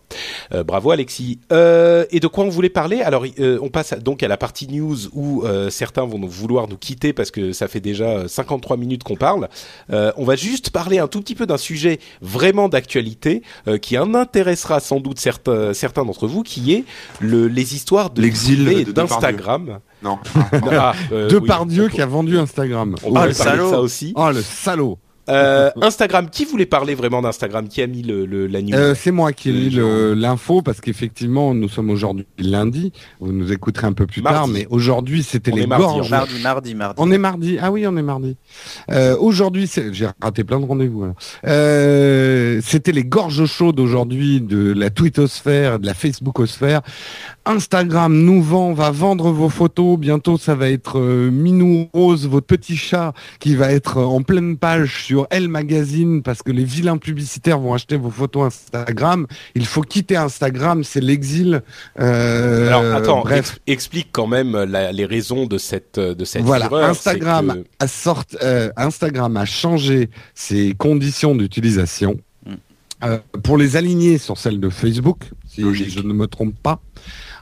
Euh, 0.53 0.66
bravo 0.66 0.91
Alexis. 0.91 1.39
Euh, 1.53 2.05
et 2.11 2.20
de 2.20 2.28
quoi 2.28 2.43
on 2.43 2.49
voulait 2.49 2.68
parler? 2.70 2.99
Alors, 3.01 3.26
euh, 3.39 3.57
on 3.61 3.70
passe 3.70 3.93
à- 3.93 3.97
donc 3.99 4.22
à 4.22 4.28
la 4.28 4.36
partie 4.36 4.68
news 4.68 4.97
où 5.14 5.43
euh, 5.45 5.70
certains 5.70 6.03
vont 6.05 6.20
nous 6.20 6.28
vouloir 6.28 6.68
nous 6.68 6.76
quitter 6.78 7.14
parce 7.14 7.32
que 7.32 7.53
ça 7.54 7.68
fait 7.68 7.80
déjà 7.80 8.06
euh, 8.06 8.28
53 8.28 8.78
minutes 8.78 9.04
qu'on 9.04 9.16
parle. 9.16 9.47
Euh, 9.91 10.12
on 10.18 10.26
va 10.26 10.36
juste 10.36 10.70
parler 10.72 10.99
un 10.99 11.08
tout 11.08 11.22
petit 11.22 11.36
peu 11.36 11.45
d'un 11.45 11.58
sujet 11.58 11.99
vraiment 12.22 12.70
d'actualité 12.70 13.41
euh, 13.68 13.78
qui 13.78 13.97
en 13.97 14.14
intéressera 14.14 14.80
sans 14.80 14.99
doute 14.99 15.20
certains 15.20 15.74
certains 15.74 16.04
d'entre 16.06 16.28
vous, 16.28 16.43
qui 16.43 16.74
est 16.74 16.84
le, 17.20 17.47
les 17.47 17.76
histoires 17.76 18.10
de 18.10 18.22
L'exil 18.22 18.86
d'Instagram. 18.93 19.80
Non. 20.01 20.18
Ah, 20.72 20.93
euh, 21.12 21.30
De 21.30 21.38
oui, 21.38 21.47
par 21.47 21.66
Dieu 21.66 21.86
on- 21.86 21.89
qui 21.95 22.01
a 22.01 22.06
vendu 22.06 22.38
Instagram. 22.38 22.95
On 23.04 23.10
Oh, 23.10 23.14
pourrait 23.14 23.28
le 23.28 23.34
salaud. 23.34 23.70
ça 23.70 23.80
aussi. 23.80 24.12
Oh 24.16 24.30
le 24.32 24.41
salaud. 24.41 24.97
Euh, 25.30 25.69
Instagram, 25.82 26.30
qui 26.30 26.43
voulait 26.45 26.65
parler 26.65 26.95
vraiment 26.95 27.21
d'Instagram? 27.21 27.67
Qui 27.67 27.82
a 27.82 27.88
mis 27.88 28.01
le, 28.03 28.26
le 28.26 28.47
la 28.47 28.61
news? 28.61 28.74
Euh, 28.74 28.93
c'est 28.95 29.11
moi 29.11 29.32
qui 29.32 29.49
ai 29.49 29.78
Euh, 29.78 30.09
le- 30.09 30.13
l'info 30.19 30.61
parce 30.61 30.82
qu'effectivement 30.82 31.53
nous 31.53 31.69
sommes 31.69 31.89
aujourd'hui 31.89 32.26
lundi. 32.38 32.91
Vous 33.19 33.32
nous 33.32 33.51
écouterez 33.51 33.88
un 33.88 33.93
peu 33.93 34.05
plus 34.05 34.21
Mardi. 34.21 34.38
tard, 34.38 34.47
mais 34.47 34.67
aujourd'hui 34.69 35.24
c'était 35.24 35.51
On 35.53 35.55
les 35.55 35.61
est 35.63 35.67
mardi, 35.67 35.84
gorges. 35.86 36.09
Mardi, 36.09 36.39
mardi, 36.41 36.76
mardi. 36.76 37.01
On 37.01 37.11
est 37.11 37.17
mardi. 37.17 37.57
Ah 37.61 37.71
oui, 37.71 37.86
on 37.88 37.95
est 37.95 38.01
mardi. 38.01 38.36
Euh, 38.91 39.15
aujourd'hui, 39.17 39.67
c'est- 39.67 39.93
j'ai 39.93 40.07
raté 40.21 40.43
plein 40.43 40.59
de 40.59 40.65
rendez-vous. 40.65 41.05
Euh, 41.45 42.59
C'était 42.63 42.91
les 42.91 43.03
gorges 43.03 43.45
chaudes 43.45 43.80
aujourd'hui 43.80 44.41
de 44.41 44.74
la 44.74 44.89
twittosphère, 44.89 45.80
de 45.80 45.86
la 45.86 45.93
facebookosphère. 45.93 46.82
Instagram 47.45 48.13
nous 48.17 48.41
vend, 48.41 48.73
va 48.73 48.89
vendre 48.91 49.31
vos 49.31 49.49
photos. 49.49 49.97
Bientôt, 49.99 50.37
ça 50.37 50.55
va 50.55 50.69
être 50.69 50.97
euh, 50.99 51.29
Minou 51.29 51.89
Rose, 51.93 52.27
votre 52.27 52.47
petit 52.47 52.77
chat, 52.77 53.13
qui 53.39 53.55
va 53.55 53.71
être 53.71 53.97
en 54.01 54.21
pleine 54.23 54.57
page 54.57 55.03
sur 55.03 55.27
Elle 55.29 55.49
Magazine 55.49 56.23
parce 56.23 56.41
que 56.41 56.51
les 56.51 56.63
vilains 56.63 56.97
publicitaires 56.97 57.59
vont 57.59 57.73
acheter 57.73 57.97
vos 57.97 58.09
photos 58.11 58.45
Instagram. 58.73 59.27
Il 59.55 59.65
faut 59.65 59.81
quitter 59.81 60.15
Instagram, 60.15 60.83
c'est 60.85 61.01
l'exil. 61.01 61.61
Euh, 61.99 62.67
Alors 62.67 62.95
attends, 62.95 63.21
bref. 63.21 63.39
ex- 63.39 63.59
explique 63.67 64.09
quand 64.13 64.27
même 64.27 64.55
la- 64.63 64.91
les 64.93 65.05
raisons 65.05 65.45
de 65.45 65.57
cette 65.57 65.99
de 65.99 66.25
cette 66.25 66.43
Voilà, 66.43 66.67
fureur, 66.67 66.89
Instagram 66.89 67.63
que- 67.79 67.83
a 67.83 67.87
sort- 67.87 68.23
euh, 68.41 68.71
Instagram 68.77 69.35
a 69.37 69.45
changé 69.45 70.09
ses 70.33 70.73
conditions 70.77 71.35
d'utilisation 71.35 72.17
Mm. 72.45 72.51
euh, 73.03 73.17
pour 73.43 73.57
les 73.57 73.75
aligner 73.75 74.17
sur 74.17 74.37
celles 74.37 74.59
de 74.59 74.69
Facebook, 74.69 75.29
si 75.47 75.61
Logique. 75.61 75.89
je 75.89 75.99
ne 75.99 76.13
me 76.13 76.27
trompe 76.27 76.55
pas, 76.63 76.79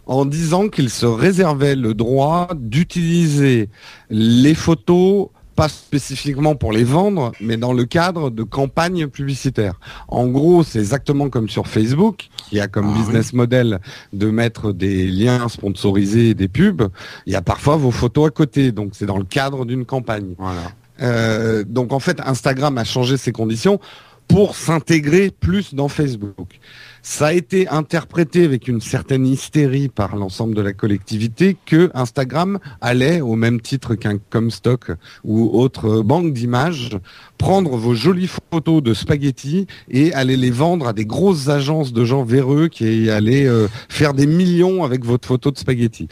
en 0.06 0.26
disant 0.26 0.68
qu'il 0.70 0.90
se 0.90 1.06
réservait 1.06 1.76
le 1.76 1.94
droit 1.94 2.50
d'utiliser 2.56 3.70
les 4.10 4.56
photos 4.56 5.30
pas 5.56 5.68
spécifiquement 5.70 6.56
pour 6.56 6.72
les 6.72 6.84
vendre, 6.84 7.34
mais 7.42 7.58
dans 7.58 7.74
le 7.74 7.84
cadre 7.86 8.30
de 8.30 8.44
campagnes 8.44 9.08
publicitaires. 9.08 9.80
En 10.08 10.28
gros, 10.28 10.64
c'est 10.64 10.80
exactement 10.80 11.30
comme 11.30 11.50
sur 11.50 11.68
Facebook, 11.68 12.30
qui 12.50 12.60
a 12.60 12.68
comme 12.68 12.88
Ah 12.88 12.94
oui. 12.94 13.00
business 13.04 13.34
model 13.34 13.80
de 14.14 14.30
mettre 14.32 14.72
des 14.72 15.08
liens 15.08 15.50
sponsorisés 15.50 16.30
et 16.30 16.34
des 16.34 16.48
pubs. 16.48 16.88
Il 17.26 17.34
y 17.34 17.36
a 17.36 17.42
parfois 17.42 17.76
vos 17.76 17.92
photos 17.92 18.28
à 18.28 18.32
côté, 18.32 18.72
donc 18.72 18.92
c'est 18.94 19.06
dans 19.06 19.18
le 19.18 19.26
cadre 19.26 19.66
d'une 19.66 19.86
campagne. 19.86 20.36
Voilà. 20.38 20.72
Euh, 21.02 21.64
donc 21.68 21.92
en 21.94 22.00
fait, 22.00 22.22
Instagram 22.26 22.78
a 22.78 22.84
changé 22.84 23.18
ses 23.18 23.32
conditions 23.32 23.80
pour 24.28 24.56
s'intégrer 24.56 25.32
plus 25.32 25.74
dans 25.74 25.90
Facebook. 25.90 26.60
Ça 27.04 27.28
a 27.28 27.34
été 27.34 27.68
interprété 27.68 28.44
avec 28.46 28.68
une 28.68 28.80
certaine 28.82 29.26
hystérie 29.26 29.90
par 29.90 30.16
l'ensemble 30.16 30.54
de 30.56 30.62
la 30.62 30.72
collectivité 30.74 31.58
que 31.66 31.90
Instagram 31.94 32.60
allait, 32.80 33.22
au 33.22 33.36
même 33.36 33.60
titre 33.60 33.96
qu'un 33.96 34.18
Comstock 34.30 34.92
ou 35.24 35.50
autre 35.60 36.02
banque 36.02 36.34
d'images, 36.34 36.92
prendre 37.38 37.76
vos 37.76 37.96
jolies 37.96 38.30
photos 38.52 38.84
de 38.84 38.94
spaghettis 38.94 39.66
et 39.90 40.14
aller 40.14 40.38
les 40.38 40.52
vendre 40.52 40.88
à 40.88 40.94
des 40.94 41.06
grosses 41.06 41.48
agences 41.50 41.92
de 41.92 42.06
gens 42.06 42.24
véreux 42.24 42.68
qui 42.68 43.10
allaient 43.10 43.48
euh, 43.48 43.68
faire 43.90 44.14
des 44.14 44.28
millions 44.28 44.84
avec 44.84 45.04
votre 45.04 45.28
photo 45.28 45.50
de 45.52 45.58
spaghettis. 45.58 46.08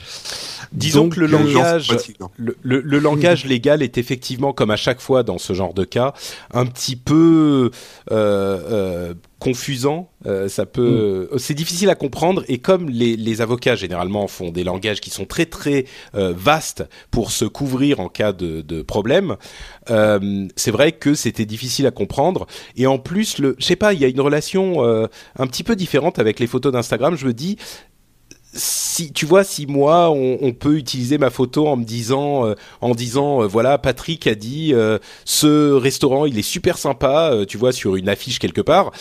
Disons 0.72 1.04
Donc, 1.04 1.16
que 1.16 1.20
le 1.22 1.28
euh, 1.28 1.30
langage, 1.40 1.92
le- 2.38 2.82
le 2.82 3.00
langage 3.00 3.46
légal 3.54 3.82
est 3.84 3.98
effectivement, 3.98 4.54
comme 4.54 4.72
à 4.72 4.76
chaque 4.78 5.02
fois 5.02 5.24
dans 5.24 5.38
ce 5.38 5.54
genre 5.54 5.74
de 5.74 5.84
cas, 5.84 6.14
un 6.54 6.66
petit 6.66 6.96
peu 6.96 7.70
euh, 8.12 8.60
euh, 8.72 9.14
confusant. 9.40 10.10
Euh, 10.26 10.50
ça 10.50 10.66
peut, 10.66 11.30
c'est 11.38 11.54
difficile 11.54 11.90
à 11.90 11.96
comprendre. 11.96 12.44
Et 12.48 12.58
comme 12.58 12.90
les, 12.90 13.16
les 13.16 13.42
avocats 13.42 13.76
généralement 13.76 14.28
font 14.28 14.52
des 14.52 14.64
langages 14.64 15.00
qui 15.00 15.10
sont 15.10 15.26
très 15.26 15.46
très 15.46 15.86
euh, 16.14 16.34
vastes 16.36 16.84
pour 17.10 17.32
se 17.32 17.46
couvrir 17.46 18.00
en 18.00 18.10
cas 18.10 18.34
de, 18.34 18.62
de 18.62 18.82
problème, 18.82 19.38
euh, 19.90 20.48
c'est 20.56 20.72
vrai 20.72 20.92
que 20.92 21.14
c'était 21.16 21.46
difficile 21.46 21.88
à 21.88 21.92
comprendre. 21.92 22.48
Et 22.76 22.86
en 22.86 23.00
plus, 23.00 23.38
le, 23.40 23.56
je 23.60 23.66
sais 23.66 23.76
pas, 23.78 23.94
il 23.94 24.02
y 24.02 24.06
a 24.06 24.10
une 24.10 24.22
relation 24.22 24.84
euh, 24.84 25.08
un 25.38 25.48
petit 25.48 25.64
peu 25.64 25.76
différente 25.76 26.20
avec 26.20 26.40
les 26.40 26.48
photos 26.48 26.74
d'Instagram. 26.74 27.16
Je 27.16 27.26
me 27.26 27.34
dis, 27.34 27.58
si 28.52 29.14
tu 29.14 29.26
vois, 29.26 29.44
si 29.44 29.68
moi 29.68 30.10
on, 30.10 30.40
on 30.42 30.54
peut 30.54 30.76
utiliser 30.76 31.18
ma 31.18 31.30
photo 31.30 31.68
en 31.68 31.78
me 31.78 31.84
disant, 31.86 32.48
euh, 32.48 32.56
en 32.82 32.96
disant, 32.96 33.44
euh, 33.44 33.48
voilà, 33.48 33.78
Patrick 33.78 34.26
a 34.28 34.36
dit, 34.36 34.74
euh, 34.74 34.98
ce 35.24 35.72
restaurant 35.74 36.26
il 36.26 36.38
est 36.38 36.42
super 36.42 36.78
sympa, 36.78 37.30
euh, 37.32 37.46
tu 37.46 37.58
vois, 37.58 37.72
sur 37.72 37.96
une 37.96 38.10
affiche 38.10 38.40
quelque 38.40 38.62
part. 38.62 38.92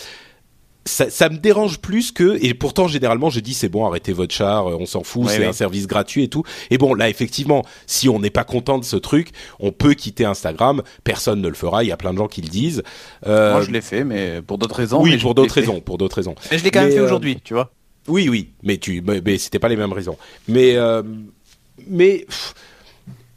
Ça, 0.89 1.11
ça 1.11 1.29
me 1.29 1.37
dérange 1.37 1.79
plus 1.81 2.13
que 2.13 2.39
et 2.43 2.55
pourtant 2.55 2.89
généralement 2.89 3.29
je 3.31 3.41
dis 3.41 3.53
c'est 3.53 3.69
bon 3.69 3.85
arrêtez 3.87 4.13
votre 4.15 4.35
char 4.35 4.67
euh, 4.69 4.77
on 4.81 4.87
s'en 4.87 5.03
fout 5.03 5.25
Ouais, 5.27 5.33
c'est 5.33 5.41
ouais. 5.41 5.47
un 5.47 5.53
service 5.53 5.87
gratuit 5.87 6.23
et 6.25 6.29
tout 6.29 6.45
et 6.71 6.79
bon 6.79 6.95
là 6.95 7.09
effectivement 7.11 7.63
si 7.87 8.09
on 8.09 8.19
n'est 8.19 8.31
pas 8.31 8.45
content 8.45 8.79
de 8.79 8.85
ce 8.85 8.97
truc 8.97 9.29
on 9.61 9.71
peut 9.71 9.93
quitter 9.95 10.25
Instagram 10.25 10.83
personne 11.05 11.41
ne 11.43 11.49
le 11.49 11.55
fera 11.55 11.85
il 11.85 11.89
y 11.89 11.93
a 11.93 11.97
plein 11.99 12.13
de 12.13 12.19
gens 12.19 12.29
qui 12.29 12.41
le 12.43 12.49
disent 12.49 12.83
Euh, 13.27 13.53
Moi, 13.53 13.63
je 13.63 13.71
l'ai 13.71 13.81
fait, 13.83 14.03
mais 14.05 14.41
pour 14.41 14.57
d'autres 14.57 14.77
raisons. 14.77 15.03
oui 15.03 15.19
pour 15.19 15.35
d'autres 15.35 15.55
raisons 15.55 15.81
pour 15.81 15.99
d'autres 15.99 16.17
raisons 16.17 16.35
Mais 16.51 16.59
je 16.59 16.65
l'ai 16.65 16.71
quand 16.71 16.81
même 16.81 16.89
Mais, 16.89 16.95
fait 16.95 17.01
euh, 17.01 17.05
aujourd'hui, 17.05 17.39
tu 17.45 17.53
vois. 17.55 17.71
oui, 18.09 18.29
oui, 18.29 18.53
mais 18.63 18.79
tu, 18.79 19.03
mais, 19.05 19.21
mais 19.25 19.37
c'était 19.39 19.59
pas 19.59 19.69
les 19.69 19.77
mêmes 19.77 19.93
raisons. 19.93 20.17
Mais, 20.49 20.77
euh, 20.77 21.03
mais 21.87 22.25
pff, 22.29 22.55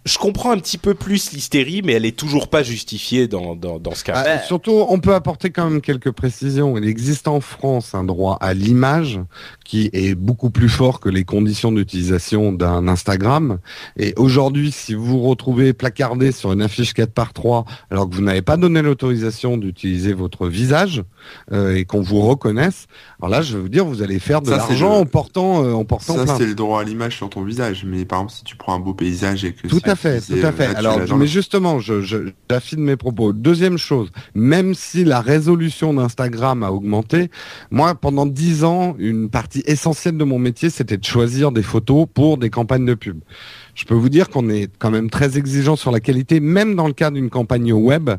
je 0.05 0.17
comprends 0.17 0.51
un 0.51 0.57
petit 0.57 0.77
peu 0.79 0.93
plus 0.95 1.31
l'hystérie, 1.31 1.81
mais 1.83 1.93
elle 1.93 2.05
est 2.05 2.17
toujours 2.17 2.47
pas 2.47 2.63
justifiée 2.63 3.27
dans 3.27 3.55
dans, 3.55 3.79
dans 3.79 3.93
ce 3.93 4.03
cas. 4.03 4.23
Ah. 4.25 4.39
Surtout, 4.39 4.85
on 4.89 4.99
peut 4.99 5.13
apporter 5.13 5.51
quand 5.51 5.69
même 5.69 5.81
quelques 5.81 6.11
précisions. 6.11 6.77
Il 6.77 6.87
existe 6.87 7.27
en 7.27 7.39
France 7.41 7.93
un 7.93 8.03
droit 8.03 8.37
à 8.41 8.53
l'image 8.53 9.19
qui 9.63 9.89
est 9.93 10.15
beaucoup 10.15 10.49
plus 10.49 10.69
fort 10.69 10.99
que 10.99 11.07
les 11.09 11.23
conditions 11.23 11.71
d'utilisation 11.71 12.51
d'un 12.51 12.87
Instagram. 12.87 13.59
Et 13.97 14.13
aujourd'hui, 14.17 14.71
si 14.71 14.93
vous 14.95 15.05
vous 15.05 15.21
retrouvez 15.21 15.73
placardé 15.73 16.31
sur 16.31 16.51
une 16.51 16.61
affiche 16.61 16.93
4 16.93 17.11
par 17.13 17.31
3 17.33 17.65
alors 17.89 18.09
que 18.09 18.15
vous 18.15 18.21
n'avez 18.21 18.41
pas 18.41 18.57
donné 18.57 18.81
l'autorisation 18.81 19.55
d'utiliser 19.57 20.13
votre 20.13 20.47
visage 20.47 21.03
euh, 21.51 21.75
et 21.75 21.85
qu'on 21.85 22.01
vous 22.01 22.21
reconnaisse, 22.21 22.87
alors 23.19 23.29
là, 23.29 23.41
je 23.41 23.55
vais 23.55 23.61
vous 23.61 23.69
dire, 23.69 23.85
vous 23.85 24.01
allez 24.01 24.19
faire 24.19 24.41
de 24.41 24.49
l'argent 24.49 24.89
le- 24.95 25.01
en 25.01 25.05
portant, 25.05 25.63
euh, 25.63 25.73
en 25.73 25.85
portant 25.85 26.25
Ça, 26.25 26.37
c'est 26.37 26.45
le 26.47 26.55
droit 26.55 26.81
à 26.81 26.83
l'image 26.83 27.15
sur 27.17 27.29
ton 27.29 27.43
visage. 27.43 27.85
Mais 27.85 28.03
par 28.05 28.19
exemple, 28.19 28.33
si 28.33 28.43
tu 28.43 28.55
prends 28.55 28.73
un 28.73 28.79
beau 28.79 28.93
paysage 28.93 29.45
et 29.45 29.53
que 29.53 29.67
Tout 29.67 29.79
à 29.91 29.95
fait, 29.95 30.21
tout 30.21 30.33
à 30.33 30.47
euh, 30.47 30.51
fait. 30.51 30.69
tu 30.69 30.75
Alors, 30.75 30.99
mais 31.17 31.27
justement, 31.27 31.79
je, 31.79 32.01
je, 32.01 32.17
j'affine 32.49 32.79
mes 32.81 32.95
propos. 32.95 33.33
Deuxième 33.33 33.77
chose, 33.77 34.11
même 34.33 34.73
si 34.73 35.03
la 35.03 35.21
résolution 35.21 35.93
d'Instagram 35.93 36.63
a 36.63 36.71
augmenté, 36.71 37.29
moi, 37.69 37.95
pendant 37.95 38.25
dix 38.25 38.63
ans, 38.63 38.95
une 38.97 39.29
partie 39.29 39.63
essentielle 39.65 40.17
de 40.17 40.23
mon 40.23 40.39
métier, 40.39 40.69
c'était 40.69 40.97
de 40.97 41.05
choisir 41.05 41.51
des 41.51 41.63
photos 41.63 42.07
pour 42.11 42.37
des 42.37 42.49
campagnes 42.49 42.85
de 42.85 42.93
pub. 42.93 43.19
Je 43.81 43.85
peux 43.87 43.95
vous 43.95 44.09
dire 44.09 44.29
qu'on 44.29 44.47
est 44.47 44.69
quand 44.77 44.91
même 44.91 45.09
très 45.09 45.39
exigeant 45.39 45.75
sur 45.75 45.89
la 45.89 45.99
qualité, 45.99 46.39
même 46.39 46.75
dans 46.75 46.85
le 46.85 46.93
cas 46.93 47.09
d'une 47.09 47.31
campagne 47.31 47.73
web. 47.73 48.11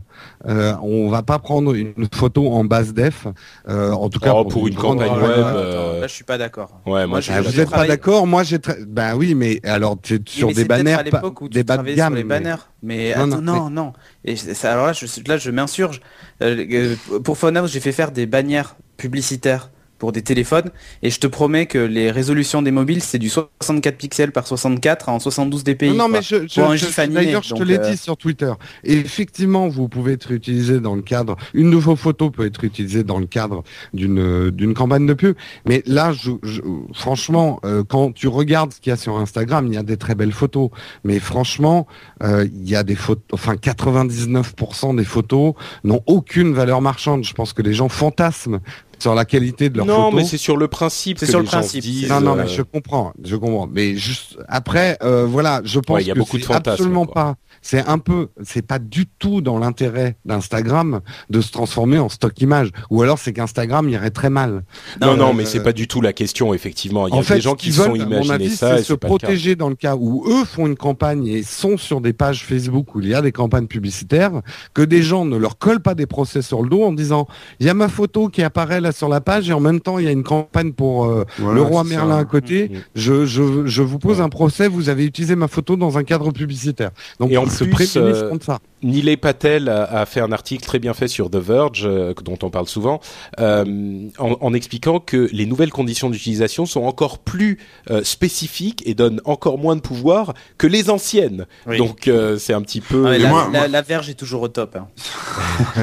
Euh, 0.48 0.74
on 0.82 1.08
va 1.08 1.22
pas 1.22 1.38
prendre 1.38 1.72
une 1.72 1.94
photo 2.12 2.48
en 2.50 2.64
basse 2.64 2.92
def, 2.92 3.28
euh, 3.68 3.92
en 3.92 4.08
tout 4.08 4.18
cas 4.18 4.32
Oh, 4.34 4.44
pour 4.44 4.66
une 4.66 4.74
grande 4.74 4.98
campagne 4.98 5.22
web, 5.22 5.30
euh, 5.38 6.00
Là, 6.00 6.06
je 6.08 6.12
suis 6.14 6.24
pas 6.24 6.36
d'accord. 6.36 6.80
Ouais, 6.84 7.06
moi, 7.06 7.20
je- 7.20 7.30
Ah, 7.32 7.42
vous 7.42 7.52
je 7.52 7.60
êtes 7.60 7.70
pas 7.70 7.86
d'accord 7.86 8.26
Moi, 8.26 8.42
j'ai 8.42 8.58
très... 8.58 8.84
ben 8.84 9.14
oui, 9.14 9.36
mais 9.36 9.60
alors 9.62 9.96
tu 10.02 10.14
Oui, 10.14 10.22
sur 10.26 10.48
mais 10.48 10.54
des 10.54 10.64
banners, 10.64 10.94
à 10.94 11.02
l'époque 11.04 11.40
où 11.42 11.48
tu 11.48 11.54
des 11.54 11.62
bas 11.62 11.74
de 11.74 11.76
travaillais 11.78 11.96
gamme. 11.96 12.12
sur 12.14 12.16
les 12.16 12.24
mais- 12.24 12.40
banners. 12.40 12.62
Mais 12.82 13.14
Non, 13.16 13.22
attends, 13.32 13.40
non, 13.40 13.54
non, 13.54 13.70
non. 13.70 13.92
Et 14.24 14.34
ça- 14.34 14.72
alors 14.72 14.86
là, 14.88 14.92
je, 14.92 15.06
là, 15.28 15.36
je 15.36 15.50
m'insurge. 15.52 16.00
Euh, 16.42 16.96
pour 17.22 17.38
Phonehouse, 17.38 17.70
j'ai 17.70 17.78
fait 17.78 17.92
faire 17.92 18.10
des 18.10 18.26
bannières 18.26 18.74
publicitaires 18.96 19.70
pour 20.02 20.10
des 20.10 20.22
téléphones 20.22 20.72
et 21.04 21.10
je 21.10 21.20
te 21.20 21.28
promets 21.28 21.66
que 21.66 21.78
les 21.78 22.10
résolutions 22.10 22.60
des 22.60 22.72
mobiles 22.72 23.04
c'est 23.04 23.20
du 23.20 23.28
64 23.28 23.96
pixels 23.96 24.32
par 24.32 24.48
64 24.48 25.08
en 25.08 25.20
72 25.20 25.62
dpi. 25.62 25.90
Non, 25.90 25.94
non, 25.94 26.08
mais 26.08 26.22
je, 26.22 26.48
je, 26.48 27.06
d'ailleurs, 27.06 27.44
je 27.44 27.54
te 27.54 27.62
l'ai 27.62 27.78
euh, 27.78 27.88
dit 27.92 27.96
sur 27.96 28.16
Twitter. 28.16 28.52
Et 28.82 28.94
effectivement, 28.94 29.68
vous 29.68 29.88
pouvez 29.88 30.14
être 30.14 30.32
utilisé 30.32 30.80
dans 30.80 30.96
le 30.96 31.02
cadre, 31.02 31.36
une 31.54 31.70
de 31.70 31.76
vos 31.76 31.94
photos 31.94 32.32
peut 32.32 32.44
être 32.44 32.64
utilisée 32.64 33.04
dans 33.04 33.20
le 33.20 33.26
cadre 33.26 33.62
d'une 33.94 34.50
d'une 34.50 34.74
campagne 34.74 35.06
de 35.06 35.14
pub. 35.14 35.36
Mais 35.66 35.84
là, 35.86 36.12
je, 36.12 36.32
je- 36.42 36.62
franchement, 36.92 37.60
euh, 37.64 37.84
quand 37.88 38.10
tu 38.10 38.26
regardes 38.26 38.72
ce 38.72 38.80
qu'il 38.80 38.90
y 38.90 38.94
a 38.94 38.96
sur 38.96 39.16
Instagram, 39.18 39.68
il 39.68 39.74
y 39.74 39.78
a 39.78 39.84
des 39.84 39.98
très 39.98 40.16
belles 40.16 40.32
photos. 40.32 40.70
Mais 41.04 41.20
franchement, 41.20 41.86
euh, 42.24 42.44
il 42.52 42.68
y 42.68 42.74
a 42.74 42.82
des 42.82 42.96
photos, 42.96 43.22
enfin 43.32 43.54
99% 43.54 44.96
des 44.96 45.04
photos 45.04 45.54
n'ont 45.84 46.02
aucune 46.06 46.54
valeur 46.54 46.80
marchande. 46.80 47.22
Je 47.22 47.34
pense 47.34 47.52
que 47.52 47.62
les 47.62 47.72
gens 47.72 47.88
fantasment 47.88 48.58
sur 49.02 49.14
la 49.14 49.24
qualité 49.24 49.68
de 49.68 49.76
leurs 49.76 49.86
non, 49.86 50.04
photos. 50.04 50.14
mais 50.14 50.24
c'est 50.24 50.38
sur 50.38 50.56
le 50.56 50.68
principe. 50.68 51.18
C'est 51.18 51.26
sur 51.26 51.40
les 51.40 51.44
le 51.44 51.50
principe, 51.50 51.82
disent, 51.82 52.08
Non, 52.08 52.20
non, 52.20 52.32
euh, 52.38 52.42
mais 52.44 52.48
je 52.48 52.62
comprends, 52.62 53.12
je 53.22 53.36
comprends. 53.36 53.66
Mais 53.66 53.96
juste 53.96 54.38
après, 54.48 54.96
euh, 55.02 55.26
voilà, 55.26 55.60
je 55.64 55.80
pense 55.80 55.96
Ouais, 55.96 56.04
y 56.04 56.10
a 56.10 56.14
que 56.14 56.18
beaucoup 56.20 56.38
de 56.38 56.44
absolument 56.52 57.06
quoi. 57.06 57.14
pas. 57.14 57.36
C'est 57.62 57.86
un 57.86 57.98
peu, 57.98 58.28
c'est 58.42 58.66
pas 58.66 58.78
du 58.78 59.06
tout 59.06 59.40
dans 59.40 59.58
l'intérêt 59.58 60.16
d'Instagram 60.24 61.00
de 61.30 61.40
se 61.40 61.52
transformer 61.52 61.98
en 61.98 62.08
stock 62.08 62.38
image. 62.40 62.70
Ou 62.90 63.02
alors 63.02 63.18
c'est 63.18 63.32
qu'Instagram 63.32 63.88
irait 63.88 64.10
très 64.10 64.30
mal. 64.30 64.64
Non, 65.00 65.16
non, 65.16 65.30
Euh, 65.30 65.32
mais 65.32 65.44
c'est 65.46 65.62
pas 65.62 65.72
du 65.72 65.86
tout 65.88 66.00
la 66.00 66.12
question. 66.12 66.52
Effectivement, 66.54 67.06
il 67.08 67.14
y 67.14 67.18
a 67.18 67.22
fait, 67.22 67.36
des 67.36 67.40
gens 67.40 67.54
qui 67.54 67.72
sont 67.72 67.82
veulent, 67.92 68.00
mon 68.00 68.22
imaginés 68.22 68.34
avis, 68.34 68.50
ça. 68.50 68.74
c'est 68.76 68.80
et 68.82 68.84
se 68.84 68.92
le 68.92 68.96
protéger 68.98 69.56
dans 69.56 69.68
le 69.68 69.74
cas 69.76 69.96
où 69.96 70.24
eux 70.28 70.44
font 70.44 70.66
une 70.66 70.76
campagne 70.76 71.26
et 71.26 71.42
sont 71.42 71.76
sur 71.76 72.00
des 72.00 72.12
pages 72.12 72.44
Facebook 72.44 72.94
où 72.94 73.00
il 73.00 73.08
y 73.08 73.14
a 73.14 73.22
des 73.22 73.32
campagnes 73.32 73.66
publicitaires, 73.66 74.42
que 74.74 74.82
des 74.82 75.02
gens 75.02 75.24
ne 75.24 75.36
leur 75.36 75.56
collent 75.58 75.80
pas 75.80 75.94
des 75.94 76.06
procès 76.06 76.42
sur 76.42 76.62
le 76.62 76.68
dos 76.68 76.82
en 76.82 76.92
disant 76.92 77.26
il 77.60 77.66
y 77.66 77.68
a 77.70 77.74
ma 77.74 77.88
photo 77.88 78.28
qui 78.28 78.42
apparaît 78.42 78.80
là 78.80 78.92
sur 78.92 79.08
la 79.08 79.20
page 79.20 79.48
et 79.48 79.52
en 79.52 79.60
même 79.60 79.80
temps 79.80 79.98
il 79.98 80.04
y 80.04 80.08
a 80.08 80.12
une 80.12 80.24
campagne 80.24 80.72
pour 80.72 81.04
euh, 81.04 81.24
Voilà, 81.38 81.54
le 81.54 81.62
roi 81.62 81.84
Merlin 81.84 82.14
ça. 82.16 82.20
à 82.20 82.24
côté. 82.24 82.68
Mhm. 82.70 82.80
Je, 82.96 83.26
je, 83.26 83.66
je 83.66 83.82
vous 83.82 83.98
pose 83.98 84.20
un 84.20 84.28
procès, 84.28 84.68
vous 84.68 84.88
avez 84.88 85.04
utilisé 85.04 85.36
ma 85.36 85.48
photo 85.48 85.76
dans 85.76 85.96
un 85.98 86.04
cadre 86.04 86.30
publicitaire. 86.32 86.90
Donc 87.20 87.30
Et 87.30 87.36
en 87.36 87.46
plus, 87.58 87.96
euh, 87.96 88.28
contre 88.30 88.44
ça. 88.46 88.58
Nilay 88.82 89.16
Patel 89.16 89.68
a, 89.68 89.84
a 89.84 90.06
fait 90.06 90.20
un 90.20 90.32
article 90.32 90.64
très 90.64 90.80
bien 90.80 90.92
fait 90.92 91.06
sur 91.06 91.30
The 91.30 91.36
Verge, 91.36 91.82
euh, 91.86 92.14
dont 92.24 92.36
on 92.42 92.50
parle 92.50 92.66
souvent, 92.66 93.00
euh, 93.38 94.08
en, 94.18 94.36
en 94.40 94.54
expliquant 94.54 94.98
que 94.98 95.28
les 95.32 95.46
nouvelles 95.46 95.70
conditions 95.70 96.10
d'utilisation 96.10 96.66
sont 96.66 96.82
encore 96.82 97.18
plus 97.20 97.58
euh, 97.90 98.02
spécifiques 98.02 98.82
et 98.86 98.94
donnent 98.94 99.20
encore 99.24 99.58
moins 99.58 99.76
de 99.76 99.80
pouvoir 99.80 100.34
que 100.58 100.66
les 100.66 100.90
anciennes. 100.90 101.46
Oui. 101.68 101.78
Donc 101.78 102.08
euh, 102.08 102.38
c'est 102.38 102.54
un 102.54 102.62
petit 102.62 102.80
peu. 102.80 103.06
Ah, 103.06 103.18
la, 103.18 103.28
moi- 103.28 103.48
la- 103.52 103.58
moi- 103.60 103.68
la 103.68 103.82
verge 103.82 104.08
est 104.10 104.14
toujours 104.14 104.42
au 104.42 104.48
top. 104.48 104.76
hein. 104.76 104.88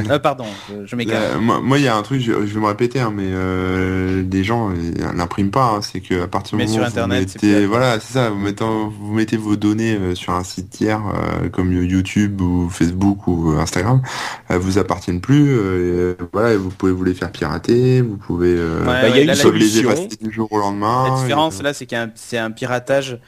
Euh, 0.10 0.20
pardon, 0.20 0.46
je, 0.70 0.86
je 0.86 0.96
m'égare. 0.96 1.40
Moi, 1.42 1.78
il 1.80 1.84
y 1.84 1.88
a 1.88 1.96
un 1.96 2.02
truc, 2.04 2.22
je, 2.22 2.32
je 2.46 2.54
vais 2.54 2.60
me 2.60 2.66
répéter, 2.68 3.00
hein, 3.00 3.12
mais 3.16 3.26
euh, 3.28 4.24
des 4.24 4.44
gens 4.44 4.72
ils 4.72 4.94
l'impriment 5.16 5.52
pas. 5.52 5.66
hein, 5.76 5.82
c'est 5.82 6.00
que 6.00 6.24
à 6.24 6.28
partir 6.28 6.58
du 6.58 6.64
moment 6.64 6.76
où 6.76 6.80
vous 6.80 6.86
Internet, 6.86 7.20
mettez, 7.36 7.56
plus 7.58 7.66
voilà, 7.66 8.00
c'est 8.00 8.14
ça, 8.14 8.30
vous 8.30 8.38
mettez, 8.40 8.64
vous 8.66 9.14
mettez 9.14 9.38
vos 9.38 9.56
données 9.56 9.96
euh, 9.96 10.16
sur 10.16 10.34
un 10.34 10.44
site 10.44 10.70
tiers 10.70 11.02
euh, 11.08 11.50
comme 11.60 11.74
YouTube 11.74 12.40
ou 12.42 12.70
Facebook 12.70 13.28
ou 13.28 13.52
Instagram, 13.60 14.02
elles 14.48 14.58
vous 14.60 14.78
appartiennent 14.78 15.20
plus. 15.20 15.50
euh, 15.50 16.14
et, 16.20 16.24
voilà, 16.32 16.54
et 16.54 16.58
vous 16.58 16.70
pouvez 16.70 16.92
vous 16.94 17.04
les 17.04 17.14
faire 17.14 17.32
pirater, 17.32 18.02
vous 18.02 18.16
pouvez, 18.18 18.54
euh, 18.56 18.80
Ouais, 18.80 18.86
bah, 18.86 19.10
y 19.10 19.22
a 19.22 19.26
là, 19.26 19.34
vous 19.44 19.52
les 19.52 19.80
effacer 19.80 20.08
du 20.22 20.32
jour 20.32 20.48
au 20.52 20.58
lendemain. 20.60 21.10
La 21.16 21.22
différence 21.22 21.58
et- 21.58 21.60
euh, 21.60 21.64
là, 21.64 21.74
c'est 21.74 21.86
qu'un 21.86 22.12
c'est 22.16 22.38
un 22.38 22.52
piratage 22.52 23.20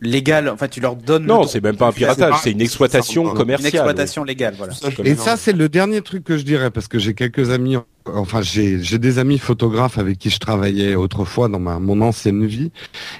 légal. 0.00 0.48
Enfin, 0.48 0.68
tu 0.68 0.80
leur 0.80 0.94
donnes. 0.96 1.26
Non, 1.26 1.42
le 1.42 1.46
c'est 1.48 1.62
même 1.62 1.76
pas 1.76 1.88
un 1.88 1.92
piratage, 1.92 2.34
c'est 2.42 2.52
une 2.52 2.60
exploitation 2.60 3.24
pas- 3.24 3.30
Une 3.32 3.36
commerciale. 3.36 3.74
exploitation 3.74 4.24
légale, 4.24 4.54
voilà. 4.56 4.72
Et 5.04 5.14
ça, 5.16 5.36
c'est 5.36 5.52
le 5.52 5.68
dernier 5.68 6.00
truc 6.00 6.24
que 6.24 6.38
je 6.38 6.44
dirais, 6.44 6.70
parce 6.70 6.88
que 6.88 6.98
j'ai 6.98 7.14
quelques 7.14 7.50
amis, 7.50 7.76
enfin, 8.06 8.40
j'ai 8.42 8.98
des 8.98 9.18
amis 9.18 9.38
photographes 9.38 9.98
avec 9.98 10.18
qui 10.18 10.30
je 10.30 10.38
travaillais 10.38 10.94
autrefois 10.94 11.48
dans 11.48 11.60
mon 11.60 12.00
ancienne 12.00 12.46
vie. 12.46 12.70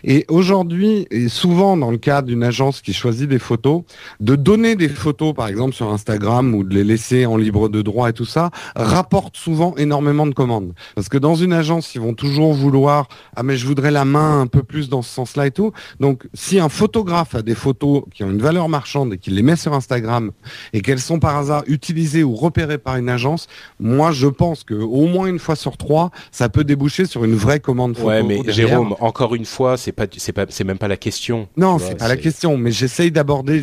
Et 0.05 0.25
aujourd'hui, 0.29 1.07
et 1.11 1.29
souvent 1.29 1.77
dans 1.77 1.91
le 1.91 1.99
cas 1.99 2.23
d'une 2.23 2.43
agence 2.43 2.81
qui 2.81 2.93
choisit 2.93 3.29
des 3.29 3.39
photos, 3.39 3.83
de 4.21 4.37
donner 4.37 4.77
des 4.77 4.89
photos, 4.89 5.35
par 5.35 5.49
exemple, 5.49 5.75
sur 5.75 5.93
Instagram 5.93 6.55
ou 6.55 6.65
de 6.65 6.75
les 6.75 6.85
laisser 6.85 7.27
en 7.27 7.37
libre 7.37 7.69
de 7.69 7.83
droit 7.83 8.11
et 8.11 8.13
tout 8.13 8.25
ça, 8.25 8.51
rapporte 8.75 9.37
souvent 9.37 9.75
énormément 9.77 10.27
de 10.27 10.35
commandes. 10.35 10.73
Parce 10.95 11.09
que 11.09 11.19
dans 11.19 11.35
une 11.35 11.53
agence, 11.53 11.95
ils 11.95 12.01
vont 12.01 12.15
toujours 12.15 12.53
vouloir, 12.55 13.09
ah, 13.37 13.43
mais 13.43 13.57
je 13.57 13.67
voudrais 13.67 13.91
la 13.91 14.05
main 14.05 14.41
un 14.41 14.47
peu 14.47 14.63
plus 14.63 14.89
dans 14.89 15.03
ce 15.03 15.13
sens-là 15.13 15.47
et 15.47 15.51
tout. 15.51 15.73
Donc, 15.99 16.27
si 16.35 16.59
un 16.59 16.69
photographe 16.69 17.35
a 17.35 17.43
des 17.43 17.55
photos 17.55 18.03
qui 18.13 18.25
ont 18.25 18.31
une 18.31 18.43
valeur 18.43 18.69
marchande 18.69 19.15
et 19.15 19.19
qu'il 19.19 19.35
les 19.35 19.43
met 19.43 19.57
sur 19.57 19.75
Instagram 19.75 20.31
et 20.73 20.81
qu'elles 20.81 21.01
sont 21.01 21.19
par 21.19 21.37
hasard 21.37 21.63
utilisées 21.67 22.25
ou 22.25 22.35
repérées 22.35 22.79
par 22.79 22.97
une 22.97 23.09
agence, 23.09 23.47
moi 23.79 24.13
je 24.13 24.27
pense 24.27 24.65
que 24.65 24.70
au 24.75 25.07
moins 25.07 25.27
une 25.27 25.39
fois 25.39 25.57
sur 25.57 25.77
trois, 25.77 26.11
ça 26.31 26.49
peut 26.49 26.65
déboucher 26.65 27.07
sur 27.07 27.25
une 27.25 27.35
vraie 27.35 27.61
commande 27.61 27.97
photo. 27.97 28.09
Ouais, 28.09 28.23
mais 28.23 28.43
derrière. 28.43 28.69
Jérôme, 28.69 28.95
encore 29.01 29.35
une 29.35 29.45
fois, 29.45 29.77
c'est 29.77 29.93
pas, 29.93 30.07
c'est 30.17 30.33
pas, 30.33 30.47
c'est 30.49 30.65
même 30.65 30.79
pas 30.79 30.89
la 30.89 30.97
question. 30.97 31.49
Non, 31.57 31.79
c'est 31.79 31.97
pas 31.97 32.09
la 32.09 32.17
question, 32.17 32.57
mais 32.57 32.71
j'essaye 32.71 33.11
d'aborder. 33.11 33.63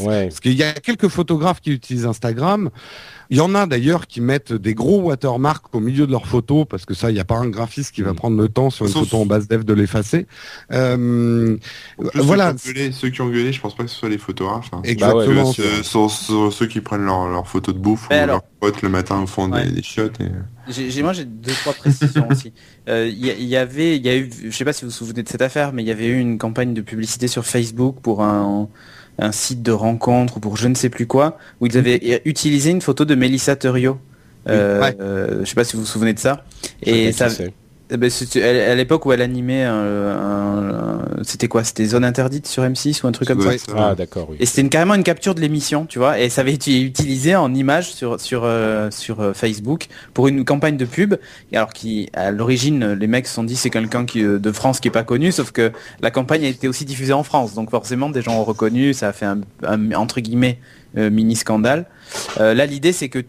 Ouais. 0.00 0.28
Parce 0.28 0.40
qu'il 0.40 0.54
y 0.54 0.62
a 0.62 0.72
quelques 0.72 1.08
photographes 1.08 1.60
qui 1.60 1.70
utilisent 1.72 2.06
Instagram. 2.06 2.70
Il 3.30 3.38
y 3.38 3.40
en 3.40 3.54
a 3.54 3.66
d'ailleurs 3.66 4.06
qui 4.06 4.20
mettent 4.20 4.52
des 4.52 4.74
gros 4.74 5.00
watermarks 5.00 5.74
au 5.74 5.80
milieu 5.80 6.06
de 6.06 6.12
leurs 6.12 6.26
photos 6.26 6.66
parce 6.68 6.84
que 6.84 6.94
ça, 6.94 7.10
il 7.10 7.14
n'y 7.14 7.20
a 7.20 7.24
pas 7.24 7.36
un 7.36 7.48
graphiste 7.48 7.92
qui 7.94 8.02
va 8.02 8.12
Mm. 8.12 8.16
prendre 8.16 8.40
le 8.40 8.48
temps 8.48 8.70
sur 8.70 8.86
une 8.86 8.92
Sauf- 8.92 9.04
photo 9.04 9.22
en 9.22 9.26
base 9.26 9.48
dev 9.48 9.64
de 9.64 9.72
l'effacer. 9.74 10.26
Euh, 10.72 11.56
plus, 11.98 12.20
voilà. 12.20 12.54
Ceux 12.58 12.62
qui, 12.62 12.70
ont 12.70 12.72
gueulé, 12.74 12.92
ceux 12.92 13.08
qui 13.10 13.20
ont 13.22 13.28
gueulé, 13.28 13.52
je 13.52 13.60
pense 13.60 13.74
pas 13.76 13.84
que 13.84 13.90
ce 13.90 13.96
soit 13.96 14.08
les 14.08 14.18
photographes. 14.18 14.70
hein. 14.72 14.80
Exactement. 14.84 15.20
Bah 15.22 15.26
ouais, 15.28 15.34
bien 15.34 15.44
Que 15.44 15.52
sûr. 15.52 15.64
ce 15.78 15.82
sont, 15.82 16.08
sont 16.08 16.50
ceux 16.50 16.66
qui 16.66 16.80
prennent 16.80 17.04
leurs 17.04 17.28
leur 17.28 17.46
photos 17.48 17.74
de 17.74 17.80
bouffe 17.80 18.06
Mais 18.10 18.20
ou 18.20 18.22
alors- 18.22 18.34
leurs 18.36 18.72
potes 18.72 18.82
le 18.82 18.88
matin 18.88 19.20
au 19.22 19.26
fond 19.26 19.50
Ouais. 19.50 19.64
des, 19.64 19.70
des 19.72 19.82
chiottes. 19.82 20.20
Et... 20.20 20.28
J'ai, 20.68 20.90
j'ai- 20.90 21.02
moi, 21.02 21.12
j'ai 21.12 21.24
deux 21.24 21.52
trois 21.52 21.72
précisions 21.72 22.26
aussi. 22.30 22.52
Euh, 22.88 23.08
Il 23.08 23.18
y, 23.26 23.30
il 23.30 23.46
y 23.48 23.56
avait, 23.56 23.96
il 23.96 24.06
y 24.06 24.08
a 24.08 24.16
eu, 24.16 24.30
je 24.44 24.56
sais 24.56 24.64
pas 24.64 24.72
si 24.72 24.84
vous 24.84 24.92
vous 24.92 24.96
souvenez 24.96 25.24
de 25.24 25.28
cette 25.28 25.42
affaire, 25.42 25.72
mais 25.72 25.82
il 25.82 25.88
y 25.88 25.90
avait 25.90 26.06
eu 26.06 26.20
une 26.20 26.38
campagne 26.38 26.72
de 26.72 26.80
publicité 26.82 27.26
sur 27.26 27.44
Facebook 27.44 27.96
pour 28.00 28.22
un, 28.22 28.42
un 28.62 28.68
site 29.32 29.62
de 29.62 29.72
rencontre 29.72 30.36
ou 30.36 30.40
pour 30.40 30.56
je 30.56 30.68
ne 30.68 30.74
sais 30.74 30.88
plus 30.90 31.06
quoi, 31.06 31.38
où 31.60 31.66
ils 31.66 31.76
avaient 31.78 32.22
utilisé 32.24 32.70
une 32.70 32.82
photo 32.82 33.04
de 33.04 33.14
Mélissa 33.14 33.56
Thurio. 33.56 33.98
Euh, 34.48 34.80
Ouais. 34.80 34.96
euh, 35.00 35.40
je 35.40 35.44
sais 35.48 35.54
pas 35.54 35.64
si 35.64 35.74
vous 35.76 35.82
vous 35.82 35.88
souvenez 35.88 36.12
de 36.12 36.18
ça. 36.18 36.44
Et 36.82 37.12
ça. 37.12 37.28
Eh 37.90 37.96
ben, 37.96 38.10
à 38.42 38.74
l'époque 38.74 39.06
où 39.06 39.12
elle 39.12 39.22
animait, 39.22 39.62
un, 39.62 39.74
un- 39.74 40.70
un- 40.98 41.04
c'était 41.22 41.48
quoi? 41.48 41.62
C'était 41.64 41.84
Zone 41.84 42.04
Interdite 42.04 42.46
sur 42.46 42.62
M6 42.64 43.02
ou 43.02 43.06
un 43.06 43.12
truc 43.12 43.28
comme 43.28 43.40
ça? 43.40 43.50
Ah, 43.76 43.94
d'accord, 43.94 44.28
oui. 44.30 44.36
et 44.40 44.46
c'était 44.46 44.62
une, 44.62 44.68
carrément 44.70 44.94
une 44.94 45.02
capture 45.04 45.34
de 45.34 45.40
l'émission, 45.40 45.86
tu 45.86 45.98
vois, 45.98 46.18
et 46.18 46.28
ça 46.28 46.40
avait 46.40 46.52
été 46.54 46.80
utilisé 46.80 47.36
en 47.36 47.54
image 47.54 47.92
sur 47.92 48.20
sur 48.20 48.42
euh, 48.44 48.90
sur 48.90 49.20
euh, 49.20 49.32
Facebook 49.34 49.86
pour 50.14 50.28
une 50.28 50.44
campagne 50.44 50.76
de 50.76 50.84
pub. 50.84 51.14
Et 51.52 51.56
alors 51.56 51.72
qui, 51.72 52.08
à 52.12 52.30
l'origine, 52.30 52.92
les 52.92 53.06
mecs 53.06 53.26
se 53.26 53.34
sont 53.34 53.44
dit 53.44 53.56
c'est 53.56 53.70
quelqu'un 53.70 54.04
qui 54.04 54.22
euh, 54.22 54.38
de 54.38 54.52
France 54.52 54.80
qui 54.80 54.88
est 54.88 54.90
pas 54.90 55.04
connu, 55.04 55.30
sauf 55.32 55.52
que 55.52 55.72
la 56.00 56.10
campagne 56.10 56.44
a 56.44 56.48
été 56.48 56.68
aussi 56.68 56.84
diffusée 56.84 57.12
en 57.12 57.22
France, 57.22 57.54
donc 57.54 57.70
forcément 57.70 58.10
des 58.10 58.22
gens 58.22 58.34
ont 58.40 58.44
reconnu, 58.44 58.94
ça 58.94 59.08
a 59.08 59.12
fait 59.12 59.26
un, 59.26 59.40
un- 59.64 59.92
entre 59.92 60.20
guillemets 60.20 60.58
euh, 60.96 61.10
mini 61.10 61.36
scandale. 61.36 61.86
Euh, 62.40 62.52
là, 62.54 62.66
l'idée 62.66 62.92
c'est 62.92 63.08
que 63.08 63.20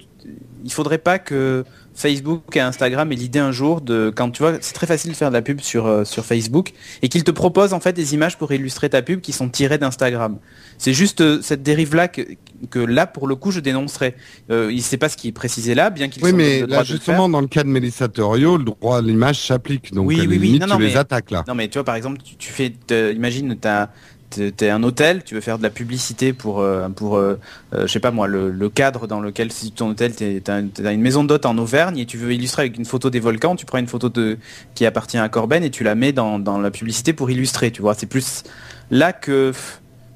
il 0.65 0.71
faudrait 0.73 0.97
pas 0.97 1.19
que 1.19 1.63
Facebook 1.99 2.55
et 2.55 2.59
Instagram 2.59 3.11
aient 3.11 3.15
l'idée 3.15 3.39
un 3.39 3.51
jour 3.51 3.81
de 3.81 4.13
quand 4.15 4.29
tu 4.29 4.43
vois 4.43 4.53
c'est 4.61 4.73
très 4.73 4.85
facile 4.85 5.11
de 5.11 5.15
faire 5.15 5.29
de 5.29 5.33
la 5.33 5.41
pub 5.41 5.61
sur 5.61 5.87
euh, 5.87 6.03
sur 6.05 6.23
Facebook 6.25 6.73
et 7.01 7.09
qu'ils 7.09 7.23
te 7.23 7.31
proposent 7.31 7.73
en 7.73 7.79
fait 7.79 7.93
des 7.93 8.13
images 8.13 8.37
pour 8.37 8.51
illustrer 8.51 8.87
ta 8.89 9.01
pub 9.01 9.19
qui 9.19 9.33
sont 9.33 9.49
tirées 9.49 9.79
d'Instagram. 9.79 10.37
C'est 10.77 10.93
juste 10.93 11.21
euh, 11.21 11.39
cette 11.41 11.63
dérive-là 11.63 12.07
que, 12.07 12.21
que 12.69 12.77
là, 12.77 13.07
pour 13.07 13.25
le 13.27 13.35
coup, 13.35 13.49
je 13.49 13.59
dénoncerais. 13.59 14.15
Euh, 14.51 14.69
il 14.71 14.83
sait 14.83 14.97
pas 14.97 15.09
ce 15.09 15.17
qui 15.17 15.29
est 15.29 15.31
précisé 15.31 15.73
là, 15.73 15.89
bien 15.89 16.07
qu'il 16.07 16.23
Oui, 16.23 16.29
soit 16.29 16.37
mais 16.37 16.59
le 16.61 16.67
là, 16.67 16.79
le 16.79 16.85
justement, 16.85 17.27
dans 17.29 17.41
le 17.41 17.47
cas 17.47 17.63
de 17.63 17.69
Mélissa 17.69 18.07
Thurio, 18.07 18.57
le 18.57 18.65
droit 18.65 18.99
à 18.99 19.01
l'image 19.01 19.39
s'applique. 19.47 19.91
Donc, 19.91 20.05
Oui, 20.07 20.17
oui, 20.19 20.27
oui. 20.27 20.37
limite, 20.37 20.61
Non, 20.61 20.67
non, 20.67 20.75
tu 20.77 20.83
les 20.83 20.87
mais- 20.89 20.97
attaques 20.97 21.31
là. 21.31 21.43
Non, 21.47 21.55
mais 21.55 21.67
tu 21.67 21.79
vois, 21.79 21.83
par 21.83 21.95
exemple, 21.95 22.19
tu, 22.23 22.35
tu 22.35 22.51
fais, 22.51 22.71
imagine, 23.11 23.55
t'as 23.59 23.87
t'es 23.87 23.91
t'es 24.29 24.69
un 24.69 24.83
hôtel, 24.83 25.23
tu 25.23 25.35
veux 25.35 25.41
faire 25.41 25.57
de 25.57 25.63
la 25.63 25.69
publicité 25.69 26.33
pour, 26.33 26.59
euh, 26.59 26.89
pour 26.89 27.17
euh, 27.17 27.39
euh, 27.73 27.87
je 27.87 27.91
sais 27.91 27.99
pas 27.99 28.11
moi, 28.11 28.27
le, 28.27 28.51
le 28.51 28.69
cadre 28.69 29.07
dans 29.07 29.19
lequel 29.21 29.51
si 29.51 29.71
ton 29.71 29.89
hôtel, 29.91 30.13
t'es- 30.13 30.41
t'as 30.43 30.61
t'as 30.61 30.91
une 30.93 31.01
maison 31.01 31.23
d'hôte 31.23 31.45
en 31.45 31.57
Auvergne 31.57 31.97
et 31.97 32.05
tu 32.05 32.17
veux 32.17 32.33
illustrer 32.33 32.63
avec 32.63 32.77
une 32.77 32.85
photo 32.85 33.09
des 33.09 33.19
volcans, 33.19 33.55
tu 33.55 33.65
prends 33.65 33.77
une 33.77 33.87
photo 33.87 34.09
de 34.09 34.37
qui 34.75 34.85
appartient 34.85 35.17
à 35.17 35.29
Corben 35.29 35.63
et 35.63 35.69
tu 35.69 35.83
la 35.83 35.95
mets 35.95 36.11
dans, 36.11 36.39
dans 36.39 36.59
la 36.59 36.71
publicité 36.71 37.13
pour 37.13 37.31
illustrer, 37.31 37.71
tu 37.71 37.81
vois. 37.81 37.93
C'est 37.95 38.05
plus 38.05 38.43
là 38.91 39.13
que 39.13 39.53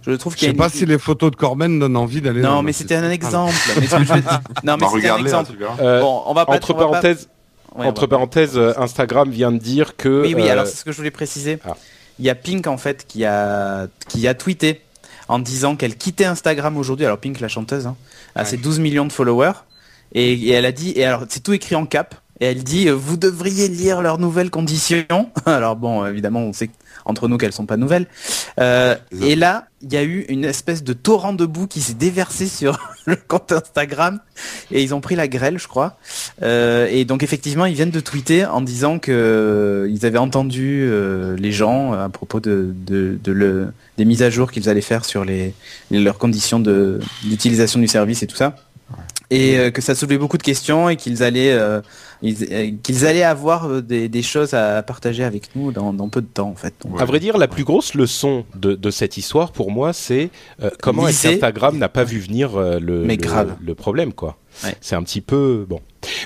je 0.06 0.12
trouve 0.14 0.34
Je 0.34 0.38
qu'il 0.40 0.48
y 0.48 0.50
a 0.50 0.54
sais 0.54 0.58
pas 0.58 0.66
une- 0.66 0.72
si 0.72 0.86
les 0.86 0.98
photos 0.98 1.32
de 1.32 1.36
Corben 1.36 1.80
donnent 1.80 1.96
envie 1.98 2.22
d'aller. 2.22 2.42
Non, 2.42 2.64
mais 2.64 2.74
c'était 2.74 2.96
un 2.96 3.10
exemple. 3.12 3.54
Mais 3.80 3.88
ce 3.88 3.96
que 3.98 4.04
je 4.04 4.14
veux 4.14 4.22
dire- 4.22 4.42
Non, 4.64 4.76
mais 4.78 4.86
Bah, 4.86 4.88
c'était 4.94 5.10
un 5.10 5.18
exemple. 5.18 5.52
Euh, 5.80 6.02
Bon, 6.02 6.24
on 6.26 6.34
va 6.34 6.46
pas. 6.46 6.54
entre 6.54 6.72
on 6.74 6.78
va 6.78 6.84
pas- 6.86 6.90
parenthèses, 6.92 7.30
Ouais, 7.76 7.86
entre 7.86 8.08
Instagram 8.78 9.30
vient 9.30 9.52
de 9.54 9.58
dire 9.58 9.96
que. 9.96 10.24
Oui, 10.24 10.34
oui. 10.36 10.44
euh, 10.50 10.52
Alors 10.52 10.68
c'est 10.68 10.76
ce 10.76 10.84
que 10.84 10.92
je 10.92 10.98
voulais 10.98 11.12
préciser. 11.12 11.58
Ah. 11.66 11.76
Il 12.22 12.26
y 12.26 12.30
a 12.30 12.36
Pink 12.36 12.68
en 12.68 12.78
fait 12.78 13.06
qui 13.08 13.26
a 13.26 13.88
qui 14.08 14.28
a 14.28 14.36
tweeté 14.36 14.82
en 15.28 15.40
disant 15.40 15.76
qu'elle 15.76 15.96
quittait 15.96 16.26
Instagram 16.26 16.78
aujourd'hui. 16.78 17.06
Alors 17.06 17.18
Pink, 17.18 17.40
la 17.40 17.48
chanteuse, 17.48 17.88
hein, 17.88 17.96
a 18.36 18.42
Ouais. 18.44 18.46
ses 18.46 18.58
12 18.58 18.78
millions 18.80 19.06
de 19.06 19.12
followers 19.12 19.54
et, 20.14 20.34
et 20.34 20.52
elle 20.52 20.66
a 20.68 20.72
dit 20.72 20.94
et 20.96 21.04
alors 21.04 21.24
c'est 21.30 21.42
tout 21.42 21.54
écrit 21.54 21.74
en 21.76 21.86
cap. 21.88 22.14
Et 22.40 22.46
elle 22.46 22.64
dit 22.64 22.90
euh, 22.90 22.94
vous 22.94 23.18
devriez 23.18 23.68
lire 23.68 24.02
leurs 24.04 24.20
nouvelles 24.20 24.50
conditions. 24.52 25.30
Alors 25.46 25.76
bon, 25.76 26.06
évidemment, 26.06 26.42
on 26.42 26.54
sait 26.54 26.70
entre 27.06 27.28
nous 27.28 27.38
qu'elles 27.38 27.54
sont 27.54 27.66
pas 27.66 27.78
nouvelles. 27.78 28.08
Euh, 28.60 28.96
et 29.22 29.36
là, 29.36 29.66
il 29.82 29.92
y 29.92 29.98
a 29.98 30.04
eu 30.04 30.26
une 30.30 30.46
espèce 30.46 30.84
de 30.84 30.94
torrent 30.94 31.34
de 31.34 31.46
boue 31.46 31.68
qui 31.68 31.82
s'est 31.82 31.94
déversé 31.94 32.48
sur 32.48 32.80
le 33.06 33.16
compte 33.16 33.52
Instagram 33.52 34.20
et 34.72 34.84
ils 34.84 34.94
ont 34.94 35.02
pris 35.02 35.16
la 35.16 35.28
grêle, 35.28 35.58
je 35.58 35.68
crois. 35.68 35.98
Euh, 36.44 36.88
et 36.92 37.06
donc 37.06 37.24
effectivement, 37.24 37.66
ils 37.66 37.74
viennent 37.74 37.92
de 37.92 38.00
tweeter 38.00 38.46
en 38.46 38.62
disant 38.62 39.00
que 39.00 39.12
euh, 39.12 39.90
ils 39.90 40.06
avaient 40.06 40.18
entendu 40.18 40.90
les 41.38 41.52
gens 41.52 41.94
à 41.94 42.10
propos 42.10 42.40
de, 42.40 42.74
des 43.98 44.06
mises 44.06 44.24
à 44.24 44.30
jour 44.30 44.52
qu'ils 44.52 44.70
allaient 44.70 44.82
faire 44.82 45.06
sur 45.06 45.26
les, 45.26 45.54
leurs 45.90 46.18
conditions 46.18 46.60
d'utilisation 46.60 47.80
du 47.80 47.88
service 47.88 48.24
et 48.24 48.28
tout 48.28 48.36
ça. 48.36 48.56
Et 49.30 49.72
que 49.72 49.82
ça 49.82 49.96
soulevait 49.96 50.18
beaucoup 50.18 50.38
de 50.38 50.44
questions 50.44 50.90
et 50.90 50.98
qu'ils 50.98 51.24
allaient 51.24 51.58
qu'ils 52.22 53.06
allaient 53.06 53.24
avoir 53.24 53.66
euh, 53.66 53.82
des, 53.82 54.08
des 54.08 54.22
choses 54.22 54.54
à 54.54 54.84
partager 54.84 55.24
avec 55.24 55.56
nous 55.56 55.72
dans, 55.72 55.92
dans 55.94 56.10
peu 56.10 56.22
de 56.22 56.28
temps 56.28 56.50
en 56.50 56.56
fait. 56.56 56.74
Donc, 56.84 56.92
Ouais. 56.92 57.02
À 57.02 57.06
vrai 57.06 57.20
dire, 57.20 57.38
la 57.38 57.48
plus 57.48 57.64
grosse 57.64 57.94
leçon 57.94 58.46
de, 58.56 58.76
de 58.76 58.92
cette 58.92 59.16
histoire, 59.16 59.52
pour 59.52 59.72
moi, 59.72 59.94
c'est 59.94 60.30
euh, 60.62 60.70
comment 60.82 61.06
qu'Instagram 61.06 61.78
n'a 61.78 61.90
pas 61.90 62.04
vu 62.04 62.20
venir 62.20 62.56
euh, 62.58 62.80
le, 62.80 63.74
problème, 63.76 64.12
quoi. 64.14 64.38
Ouais. 64.64 64.76
C'est 64.82 64.96
un 64.96 65.04
petit 65.04 65.22
peu 65.22 65.66
bon. 65.70 65.80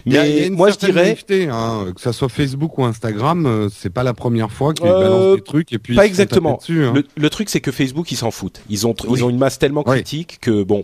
Mais 0.06 0.18
a 0.18 0.28
une 0.48 0.54
moi, 0.56 0.70
je 0.72 0.78
dirais 0.78 1.04
naïveté, 1.06 1.48
hein, 1.52 1.88
que 1.96 2.02
ça 2.02 2.14
soit 2.14 2.30
Facebook 2.30 2.78
ou 2.78 2.86
Instagram, 2.86 3.46
euh, 3.46 3.70
c'est 3.76 3.90
pas 3.90 4.04
la 4.04 4.14
première 4.14 4.52
fois 4.52 4.74
qu'ils 4.74 4.86
Euh, 4.88 5.00
balancent 5.00 5.36
des 5.38 5.42
trucs 5.44 5.74
et 5.74 5.80
puis 5.80 5.96
pas 5.96 6.06
ils 6.06 6.10
exactement. 6.10 6.58
dessus, 6.58 6.84
hein. 6.86 6.94
le, 6.96 7.04
le 7.16 7.30
truc, 7.30 7.50
c'est 7.50 7.62
que 7.62 7.72
Facebook, 7.72 8.12
ils 8.12 8.16
s'en 8.18 8.32
foutent. 8.32 8.62
Ils 8.70 8.88
ont, 8.88 8.96
Oui. 9.08 9.20
ils 9.20 9.24
ont 9.26 9.30
une 9.30 9.38
masse 9.38 9.60
tellement 9.60 9.84
Oui. 9.86 9.96
critique 9.98 10.38
que 10.42 10.64
bon. 10.64 10.84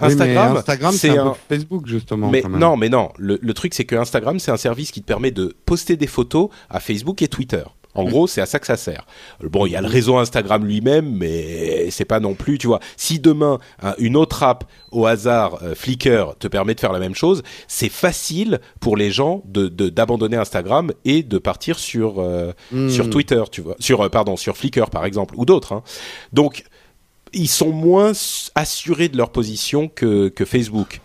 Instagram, 0.00 0.56
Instagram, 0.56 0.92
c'est 0.92 0.98
c'est 1.12 1.18
un, 1.18 1.26
un- 1.28 1.30
peu 1.30 1.54
Facebook 1.56 1.86
justement. 1.86 2.30
Mais 2.30 2.42
quand 2.42 2.48
même. 2.48 2.60
non, 2.60 2.76
mais 2.76 2.88
non. 2.88 3.10
Le, 3.18 3.38
le 3.40 3.54
truc, 3.54 3.74
c'est 3.74 3.84
que 3.84 3.96
Instagram, 3.96 4.38
c'est 4.38 4.50
un 4.50 4.56
service 4.56 4.90
qui 4.90 5.00
te 5.00 5.06
permet 5.06 5.30
de 5.30 5.54
poster 5.66 5.96
des 5.96 6.06
photos 6.06 6.48
à 6.70 6.80
Facebook 6.80 7.22
et 7.22 7.28
Twitter. 7.28 7.62
En 7.94 8.04
gros, 8.04 8.26
c'est 8.26 8.40
à 8.40 8.46
ça 8.46 8.58
que 8.58 8.66
ça 8.66 8.76
sert. 8.76 9.06
Bon, 9.42 9.66
il 9.66 9.72
y 9.72 9.76
a 9.76 9.80
le 9.82 9.86
réseau 9.86 10.16
Instagram 10.16 10.64
lui-même, 10.64 11.14
mais 11.16 11.90
c'est 11.90 12.04
pas 12.06 12.20
non 12.20 12.34
plus, 12.34 12.56
tu 12.58 12.66
vois. 12.66 12.80
Si 12.96 13.18
demain 13.18 13.58
hein, 13.82 13.94
une 13.98 14.16
autre 14.16 14.42
app 14.42 14.64
au 14.92 15.04
hasard, 15.06 15.58
euh, 15.62 15.74
Flickr, 15.74 16.34
te 16.38 16.48
permet 16.48 16.74
de 16.74 16.80
faire 16.80 16.92
la 16.92 16.98
même 16.98 17.14
chose, 17.14 17.42
c'est 17.68 17.90
facile 17.90 18.60
pour 18.80 18.96
les 18.96 19.10
gens 19.10 19.42
de 19.46 19.68
d'abandonner 19.68 20.36
Instagram 20.38 20.92
et 21.04 21.22
de 21.22 21.38
partir 21.38 21.78
sur 21.78 22.18
euh, 22.18 22.52
Hmm. 22.70 22.88
sur 22.88 23.10
Twitter, 23.10 23.42
tu 23.50 23.60
vois, 23.60 23.76
sur 23.78 24.00
euh, 24.00 24.08
pardon, 24.08 24.36
sur 24.36 24.56
Flickr 24.56 24.88
par 24.90 25.04
exemple 25.04 25.34
ou 25.36 25.44
d'autres. 25.44 25.72
hein. 25.74 25.82
Donc 26.32 26.64
ils 27.34 27.48
sont 27.48 27.70
moins 27.72 28.12
assurés 28.54 29.08
de 29.08 29.16
leur 29.16 29.30
position 29.32 29.88
que, 29.88 30.28
que 30.28 30.44
Facebook. 30.44 31.00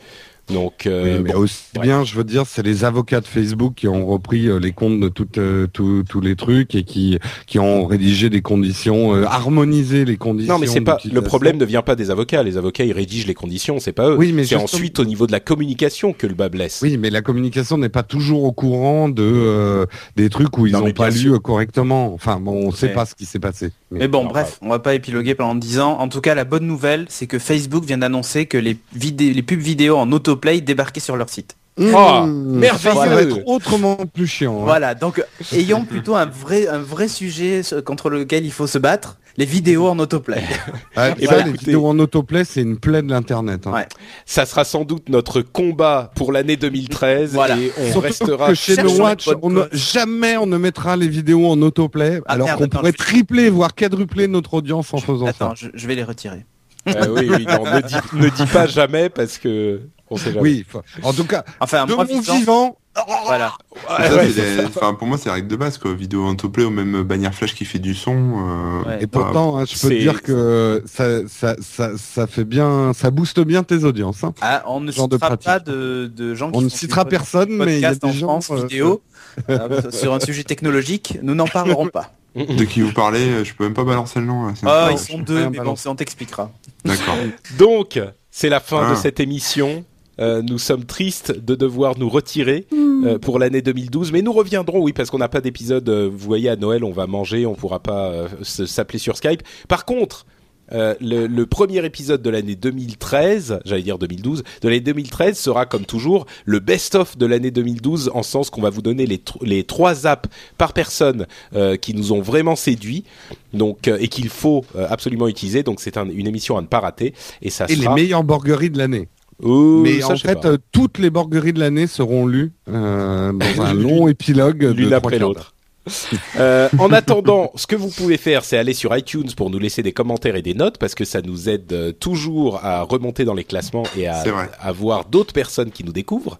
Donc, 0.53 0.85
euh, 0.85 1.17
Oui, 1.17 1.23
mais 1.23 1.33
bon, 1.33 1.39
aussi 1.39 1.63
ouais. 1.75 1.81
bien, 1.83 2.03
je 2.03 2.15
veux 2.15 2.23
dire, 2.23 2.43
c'est 2.47 2.63
les 2.63 2.85
avocats 2.85 3.19
de 3.21 3.25
Facebook 3.27 3.73
qui 3.75 3.87
ont 3.87 4.05
repris 4.05 4.47
euh, 4.47 4.59
les 4.59 4.71
comptes 4.71 4.99
de 4.99 5.09
toutes, 5.09 5.37
euh, 5.37 5.67
tous 5.71 6.03
tous 6.07 6.21
les 6.21 6.35
trucs 6.35 6.73
et 6.75 6.83
qui, 6.83 7.19
qui 7.47 7.59
ont 7.59 7.85
rédigé 7.85 8.29
des 8.29 8.41
conditions, 8.41 9.13
euh, 9.15 9.25
harmonisé 9.25 10.05
les 10.05 10.17
conditions. 10.17 10.53
non, 10.53 10.59
mais 10.59 10.67
c'est 10.67 10.81
pas 10.81 10.97
le 11.11 11.21
problème 11.21 11.57
ne 11.57 11.65
vient 11.65 11.81
pas 11.81 11.95
des 11.95 12.11
avocats. 12.11 12.43
Les 12.43 12.57
avocats 12.57 12.85
ils 12.85 12.93
rédigent 12.93 13.27
les 13.27 13.33
conditions, 13.33 13.79
c'est 13.79 13.91
pas 13.91 14.09
eux. 14.11 14.15
Oui, 14.17 14.31
mais 14.31 14.43
c'est 14.43 14.49
justement- 14.57 14.63
ensuite 14.63 14.99
au 14.99 15.05
niveau 15.05 15.27
de 15.27 15.31
la 15.31 15.39
communication 15.39 16.13
que 16.13 16.27
le 16.27 16.33
bas 16.33 16.49
blesse. 16.49 16.79
Oui, 16.81 16.97
mais 16.97 17.09
la 17.09 17.21
communication 17.21 17.77
n'est 17.77 17.89
pas 17.89 18.03
toujours 18.03 18.43
au 18.43 18.51
courant 18.53 19.09
de 19.09 19.23
euh, 19.23 19.85
des 20.15 20.29
trucs 20.29 20.57
où 20.57 20.65
ils 20.67 20.73
Non, 20.73 20.79
n'ont 20.85 20.91
pas 20.91 21.09
lu 21.09 21.37
correctement. 21.39 22.13
Enfin, 22.13 22.39
bon, 22.39 22.67
on 22.67 22.71
sait 22.71 22.87
Ouais. 22.87 22.93
pas 22.93 23.05
ce 23.05 23.15
qui 23.15 23.25
s'est 23.25 23.39
passé. 23.39 23.71
Mais- 23.91 23.99
Mais 23.99 24.07
bon, 24.07 24.23
Non, 24.23 24.29
bref, 24.29 24.57
on 24.61 24.69
va 24.69 24.79
pas 24.79 24.93
épiloguer 24.95 25.33
pendant 25.35 25.55
10 25.55 25.79
ans. 25.79 25.97
En 25.99 26.09
tout 26.09 26.19
cas, 26.21 26.35
la 26.35 26.43
bonne 26.43 26.67
nouvelle, 26.67 27.05
c'est 27.09 27.25
que 27.27 27.39
Facebook 27.39 27.85
vient 27.85 27.97
d'annoncer 27.97 28.45
que 28.45 28.57
les, 28.57 28.73
pubs 28.75 29.59
vidéo 29.59 29.95
en 29.97 30.11
autoplay 30.11 30.59
débarquaient 30.61 30.99
sur 30.99 31.15
leur 31.15 31.29
site. 31.29 31.55
Oh, 31.79 31.83
Mmh, 31.83 32.57
merveilleux. 32.59 32.95
Ça 32.95 33.05
va 33.15 33.21
être 33.21 33.37
autrement 33.45 33.97
plus 34.11 34.25
chiant. 34.27 34.57
hein. 34.59 34.63
Voilà, 34.63 34.95
donc 34.95 35.23
ayons 35.53 35.85
plutôt 35.85 36.15
un 36.15 36.25
vrai, 36.25 36.67
un 36.67 36.79
vrai 36.79 37.07
sujet 37.07 37.61
euh, 37.71 37.81
contre 37.83 38.09
lequel 38.09 38.45
il 38.45 38.51
faut 38.51 38.65
se 38.65 38.79
battre, 38.79 39.17
les 39.37 39.45
vidéos 39.45 39.87
en 39.87 39.99
autoplay. 39.99 40.43
Ça, 40.95 41.11
ben, 41.11 41.15
les 41.17 41.23
écoutez- 41.25 41.51
vidéos 41.57 41.85
en 41.87 41.99
autoplay, 41.99 42.43
c'est 42.43 42.61
une 42.61 42.77
plaie 42.79 43.01
de 43.01 43.09
l'internet. 43.09 43.67
hein. 43.67 43.71
Ouais. 43.73 43.87
Ça 44.25 44.45
sera 44.45 44.63
sans 44.63 44.83
doute 44.83 45.09
notre 45.09 45.41
combat 45.41 46.11
pour 46.15 46.31
l'année 46.31 46.57
2013 46.57 47.33
Voilà. 47.33 47.57
et 47.57 47.71
on 47.77 47.83
Surtout 47.85 47.99
restera 47.99 48.47
que 48.49 48.53
chez 48.55 48.75
No 48.81 48.89
Watch, 48.97 49.29
on 49.41 49.49
ne- 49.49 49.65
jamais 49.71 50.37
on 50.37 50.47
ne 50.47 50.57
mettra 50.57 50.97
les 50.97 51.07
vidéos 51.07 51.47
en 51.47 51.61
autoplay, 51.61 52.19
Ah, 52.25 52.33
alors 52.33 52.55
qu'on 52.55 52.63
attends, 52.65 52.79
pourrait 52.79 52.91
je- 52.93 52.97
tripler, 52.97 53.49
voire 53.49 53.75
quadrupler 53.75 54.27
notre 54.27 54.55
audience 54.55 54.93
en 54.93 54.97
faisant 54.97 55.27
Attends, 55.27 55.49
ça. 55.55 55.55
je, 55.55 55.67
je 55.73 55.87
vais 55.87 55.95
les 55.95 56.03
retirer. 56.03 56.45
Euh, 56.87 57.07
oui, 57.09 57.27
oui, 57.29 57.45
non, 57.45 57.65
ne 57.65 57.81
dis, 57.81 57.95
ne 58.13 58.29
dis 58.29 58.45
pas 58.45 58.65
jamais 58.65 59.09
parce 59.09 59.37
que 59.37 59.81
on 60.09 60.15
sait 60.15 60.29
jamais. 60.31 60.39
Oui, 60.41 60.65
en 61.03 61.11
tout 61.13 61.25
cas, 61.25 61.43
Enfin, 61.59 61.85
de 61.85 61.93
moi 61.93 62.05
mon 62.05 62.19
vivant, 62.21 62.37
vivant, 62.37 62.77
voilà. 63.25 63.53
Ah, 63.89 64.07
Ça, 64.07 64.15
ouais, 64.15 64.25
c'est 64.27 64.31
c'est 64.33 64.55
des- 64.57 64.61
ça. 64.63 64.67
enfin, 64.67 64.93
pour 64.93 65.07
moi, 65.07 65.17
c'est 65.17 65.29
la 65.29 65.35
règle 65.35 65.47
de 65.47 65.55
base, 65.55 65.77
quoi. 65.77 65.93
Vidéo 65.93 66.25
en 66.25 66.31
autoplay 66.31 66.63
ou 66.63 66.69
même 66.69 67.03
bannière 67.03 67.33
flash 67.33 67.53
qui 67.55 67.65
fait 67.65 67.79
du 67.79 67.93
son. 67.95 68.15
euh, 68.15 68.83
Ouais. 68.89 69.03
et 69.03 69.07
pourtant, 69.07 69.57
hein, 69.57 69.65
je 69.65 69.79
peux 69.79 69.89
te 69.89 69.93
dire 69.99 70.21
que 70.23 70.83
ça, 70.85 71.27
ça, 71.27 71.55
ça, 71.61 71.91
ça 71.97 72.27
fait 72.27 72.43
bien, 72.43 72.93
ça 72.93 73.11
booste 73.11 73.39
bien 73.39 73.63
tes 73.63 73.83
audiences. 73.83 74.23
hein. 74.23 74.33
Ah, 74.41 74.63
on 74.67 74.79
ne 74.79 74.87
de 74.87 74.91
citera 74.91 75.37
pas 75.37 75.59
de, 75.59 76.11
de 76.13 76.33
gens 76.35 76.51
qui 76.51 76.57
On 76.57 76.61
ne 76.61 76.69
font 76.69 76.75
citera 76.75 77.05
personne, 77.05 77.49
mais 77.51 77.75
il 77.77 77.81
y 77.81 77.85
a 77.85 77.93
des 77.95 78.05
en 78.07 78.11
gens. 78.11 78.27
France 78.41 78.51
euh, 78.51 78.65
vidéo 78.67 79.01
euh, 79.49 79.81
sur 79.91 80.13
un 80.13 80.19
sujet 80.19 80.43
technologique. 80.43 81.17
Nous 81.21 81.35
n'en 81.35 81.47
parlerons 81.47 81.87
pas. 81.87 82.11
De 82.35 82.65
qui 82.65 82.81
vous 82.81 82.91
parlez, 82.93 83.27
euh, 83.29 83.43
je 83.43 83.53
peux 83.55 83.63
même 83.63 83.73
pas 83.73 83.83
balancer 83.83 84.19
le 84.19 84.25
nom. 84.27 84.45
là, 84.47 84.53
c'est 84.55 84.67
Ah, 84.67 84.89
ils 84.91 84.99
sont 84.99 85.17
deux, 85.19 85.49
mais 85.49 85.57
bon, 85.59 85.73
on 85.85 85.95
t'expliquera. 85.95 86.51
D'accord. 86.85 87.15
Donc, 87.57 87.99
c'est 88.29 88.49
la 88.49 88.59
fin 88.59 88.89
de 88.89 88.93
Ah. 88.93 88.95
cette 88.95 89.19
émission. 89.19 89.83
Euh, 90.19 90.41
nous 90.41 90.57
sommes 90.57 90.85
tristes 90.85 91.31
de 91.37 91.55
devoir 91.55 91.97
nous 91.99 92.09
retirer 92.09 92.65
euh, 92.73 93.19
pour 93.19 93.37
l'année 93.39 93.61
2012, 93.61 94.11
mais 94.11 94.21
nous 94.21 94.33
reviendrons, 94.33 94.79
oui, 94.81 94.93
parce 94.93 95.09
qu'on 95.11 95.19
n'a 95.19 95.29
pas 95.29 95.41
d'épisode. 95.41 95.87
euh, 95.89 96.09
vous 96.11 96.17
voyez, 96.17 96.49
à 96.49 96.55
Noël, 96.55 96.83
on 96.83 96.91
va 96.91 97.05
manger, 97.07 97.45
on 97.45 97.53
pourra 97.53 97.79
pas 97.79 98.09
euh, 98.09 98.27
s'appeler 98.43 98.99
sur 98.99 99.15
Skype. 99.17 99.43
Par 99.67 99.85
contre, 99.85 100.25
euh, 100.73 100.95
le, 100.99 101.27
le 101.27 101.45
premier 101.45 101.85
épisode 101.85 102.21
de 102.21 102.29
l'année 102.29 102.55
2013, 102.55 103.59
j'allais 103.63 103.83
dire 103.83 103.97
2012, 103.97 104.43
de 104.61 104.67
l'année 104.67 104.81
2013 104.81 105.37
sera 105.37 105.65
comme 105.65 105.85
toujours 105.85 106.25
le 106.45 106.59
best-of 106.59 107.17
de 107.17 107.25
l'année 107.25 107.51
2012 107.51 108.11
en 108.13 108.23
sens 108.23 108.49
qu'on 108.49 108.61
va 108.61 108.69
vous 108.69 108.81
donner 108.81 109.05
les, 109.05 109.17
tr- 109.17 109.37
les 109.43 109.63
trois 109.63 110.07
apps 110.07 110.27
par 110.57 110.73
personne 110.73 111.25
euh, 111.55 111.77
qui 111.77 111.93
nous 111.93 112.11
ont 112.11 112.21
vraiment 112.21 112.55
séduits, 112.57 113.05
donc 113.53 113.87
euh, 113.87 113.97
et 114.01 114.07
qu'il 114.09 114.27
faut 114.29 114.65
euh, 114.75 114.87
absolument 114.89 115.27
utiliser. 115.29 115.63
Donc 115.63 115.79
c'est 115.79 115.95
un- 115.95 116.09
une 116.09 116.27
émission 116.27 116.57
à 116.57 116.61
ne 116.61 116.67
pas 116.67 116.79
rater 116.81 117.13
et 117.41 117.49
ça 117.49 117.65
Et 117.69 117.75
les 117.75 117.83
sera. 117.83 117.95
meilleures 117.95 118.23
borgueries 118.25 118.69
de 118.71 118.77
l'année. 118.77 119.07
Mais 119.43 120.01
ça, 120.01 120.13
en 120.13 120.17
fait, 120.17 120.45
euh, 120.45 120.57
toutes 120.71 120.97
les 120.97 121.09
borgueries 121.09 121.53
de 121.53 121.59
l'année 121.59 121.87
seront 121.87 122.25
lues 122.25 122.51
euh, 122.69 123.31
dans 123.31 123.61
un 123.63 123.73
long 123.73 124.07
épilogue 124.07 124.59
de 124.59 124.71
l'une 124.71 124.93
après 124.93 125.19
l'autre. 125.19 125.53
Euh, 126.39 126.69
en 126.77 126.91
attendant, 126.91 127.51
ce 127.55 127.65
que 127.65 127.75
vous 127.75 127.89
pouvez 127.89 128.17
faire, 128.17 128.43
c'est 128.43 128.57
aller 128.57 128.73
sur 128.75 128.95
iTunes 128.95 129.29
pour 129.35 129.49
nous 129.49 129.57
laisser 129.57 129.81
des 129.81 129.91
commentaires 129.93 130.35
et 130.35 130.41
des 130.43 130.53
notes 130.53 130.77
parce 130.77 130.93
que 130.93 131.03
ça 131.03 131.21
nous 131.23 131.49
aide 131.49 131.71
euh, 131.73 131.91
toujours 131.91 132.63
à 132.63 132.83
remonter 132.83 133.25
dans 133.25 133.33
les 133.33 133.43
classements 133.43 133.83
et 133.97 134.07
à, 134.07 134.23
à 134.59 134.71
voir 134.71 135.05
d'autres 135.05 135.33
personnes 135.33 135.71
qui 135.71 135.83
nous 135.83 135.91
découvrent. 135.93 136.37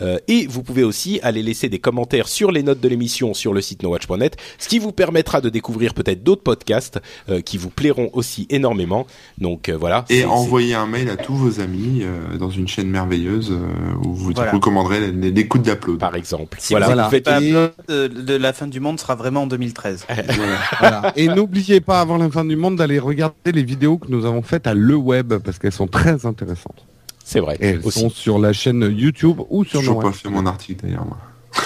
Euh, 0.00 0.18
et 0.28 0.46
vous 0.46 0.62
pouvez 0.62 0.82
aussi 0.84 1.20
aller 1.22 1.42
laisser 1.42 1.68
des 1.68 1.78
commentaires 1.78 2.26
sur 2.28 2.50
les 2.52 2.62
notes 2.62 2.80
de 2.80 2.88
l'émission 2.88 3.34
sur 3.34 3.52
le 3.52 3.60
site 3.60 3.82
nowatch.net, 3.82 4.36
ce 4.58 4.68
qui 4.68 4.78
vous 4.78 4.92
permettra 4.92 5.40
de 5.42 5.50
découvrir 5.50 5.92
peut-être 5.92 6.22
d'autres 6.22 6.42
podcasts 6.42 7.00
euh, 7.28 7.40
qui 7.42 7.58
vous 7.58 7.70
plairont 7.70 8.08
aussi 8.14 8.46
énormément. 8.48 9.06
Donc 9.38 9.68
euh, 9.68 9.76
voilà. 9.76 10.06
Et 10.08 10.24
envoyez 10.24 10.74
un 10.74 10.86
mail 10.86 11.10
à 11.10 11.16
tous 11.16 11.34
vos 11.34 11.60
amis 11.60 12.00
euh, 12.02 12.38
dans 12.38 12.50
une 12.50 12.68
chaîne 12.68 12.88
merveilleuse 12.88 13.50
euh, 13.50 13.94
où 14.06 14.14
vous 14.14 14.32
Voilà. 14.34 14.52
recommanderez 14.52 15.12
l'écoute 15.12 15.62
d'upload. 15.62 15.96
c'est- 15.96 16.00
par 16.00 16.16
exemple. 16.16 16.56
Si 16.60 16.72
voilà. 16.72 16.86
vous 16.86 16.92
voilà. 16.92 17.04
vous 17.04 17.10
faites 17.10 17.28
de 17.88 18.34
la 18.36 18.52
fin 18.52 18.66
du 18.66 18.80
monde 18.84 19.00
sera 19.00 19.14
vraiment 19.14 19.42
en 19.42 19.46
2013. 19.46 20.06
Voilà. 20.36 20.58
Voilà. 20.78 21.12
Et 21.16 21.28
n'oubliez 21.28 21.80
pas, 21.80 22.00
avant 22.00 22.16
la 22.16 22.30
fin 22.30 22.44
du 22.44 22.56
monde, 22.56 22.76
d'aller 22.76 22.98
regarder 22.98 23.52
les 23.52 23.62
vidéos 23.62 23.98
que 23.98 24.08
nous 24.08 24.24
avons 24.24 24.42
faites 24.42 24.66
à 24.66 24.74
Le 24.74 24.94
Web, 24.94 25.34
parce 25.38 25.58
qu'elles 25.58 25.72
sont 25.72 25.86
très 25.86 26.26
intéressantes. 26.26 26.86
C'est 27.24 27.40
vrai. 27.40 27.56
Et 27.60 27.68
elles 27.70 27.80
aussi. 27.84 28.00
sont 28.00 28.10
sur 28.10 28.38
la 28.38 28.52
chaîne 28.52 28.82
YouTube 28.82 29.40
ou 29.48 29.64
sur 29.64 29.80
toujours 29.80 30.02
No 30.02 30.08
pas 30.08 30.12
fait 30.12 30.28
mon 30.28 30.46
article 30.46 30.86
d'ailleurs. 30.86 31.06
Moi. 31.06 31.18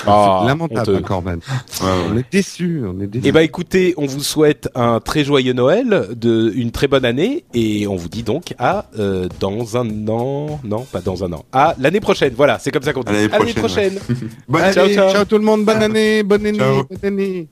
Ah, 0.06 0.44
Lamentable, 0.46 0.96
honteux. 0.96 1.02
hein. 1.10 1.38
Ouais, 1.80 1.86
ouais. 1.86 1.92
On 2.12 2.16
est 2.18 2.24
déçus, 2.32 2.82
on 2.86 3.00
est 3.00 3.06
déçus. 3.06 3.24
Eh 3.26 3.32
ben 3.32 3.40
écoutez, 3.40 3.94
on 3.96 4.06
vous 4.06 4.22
souhaite 4.22 4.68
un 4.74 5.00
très 5.00 5.24
joyeux 5.24 5.52
Noël, 5.52 6.08
de 6.16 6.52
une 6.54 6.70
très 6.70 6.88
bonne 6.88 7.04
année, 7.04 7.44
et 7.54 7.86
on 7.86 7.96
vous 7.96 8.08
dit 8.08 8.22
donc 8.22 8.54
à 8.58 8.86
euh, 8.98 9.28
dans 9.40 9.76
un 9.76 10.08
an, 10.08 10.60
non 10.64 10.84
pas 10.90 11.00
dans 11.00 11.24
un 11.24 11.32
an, 11.32 11.44
à 11.52 11.74
l'année 11.78 12.00
prochaine. 12.00 12.34
Voilà, 12.36 12.58
c'est 12.58 12.70
comme 12.70 12.82
ça 12.82 12.92
qu'on 12.92 13.02
dit. 13.02 13.10
À 13.10 13.12
l'année 13.12 13.32
À 13.32 13.38
l'année 13.38 13.52
prochaine, 13.54 13.94
prochaine. 13.96 14.28
Bonne 14.48 14.62
Allez, 14.62 14.74
ciao, 14.74 14.88
ciao. 14.88 15.12
ciao 15.12 15.24
tout 15.24 15.38
le 15.38 15.44
monde, 15.44 15.64
bonne 15.64 15.82
année, 15.82 16.22
bonne 16.22 16.46
année, 16.46 16.58
Ciao. 16.58 16.84
bonne 16.84 16.98
année. 17.04 17.48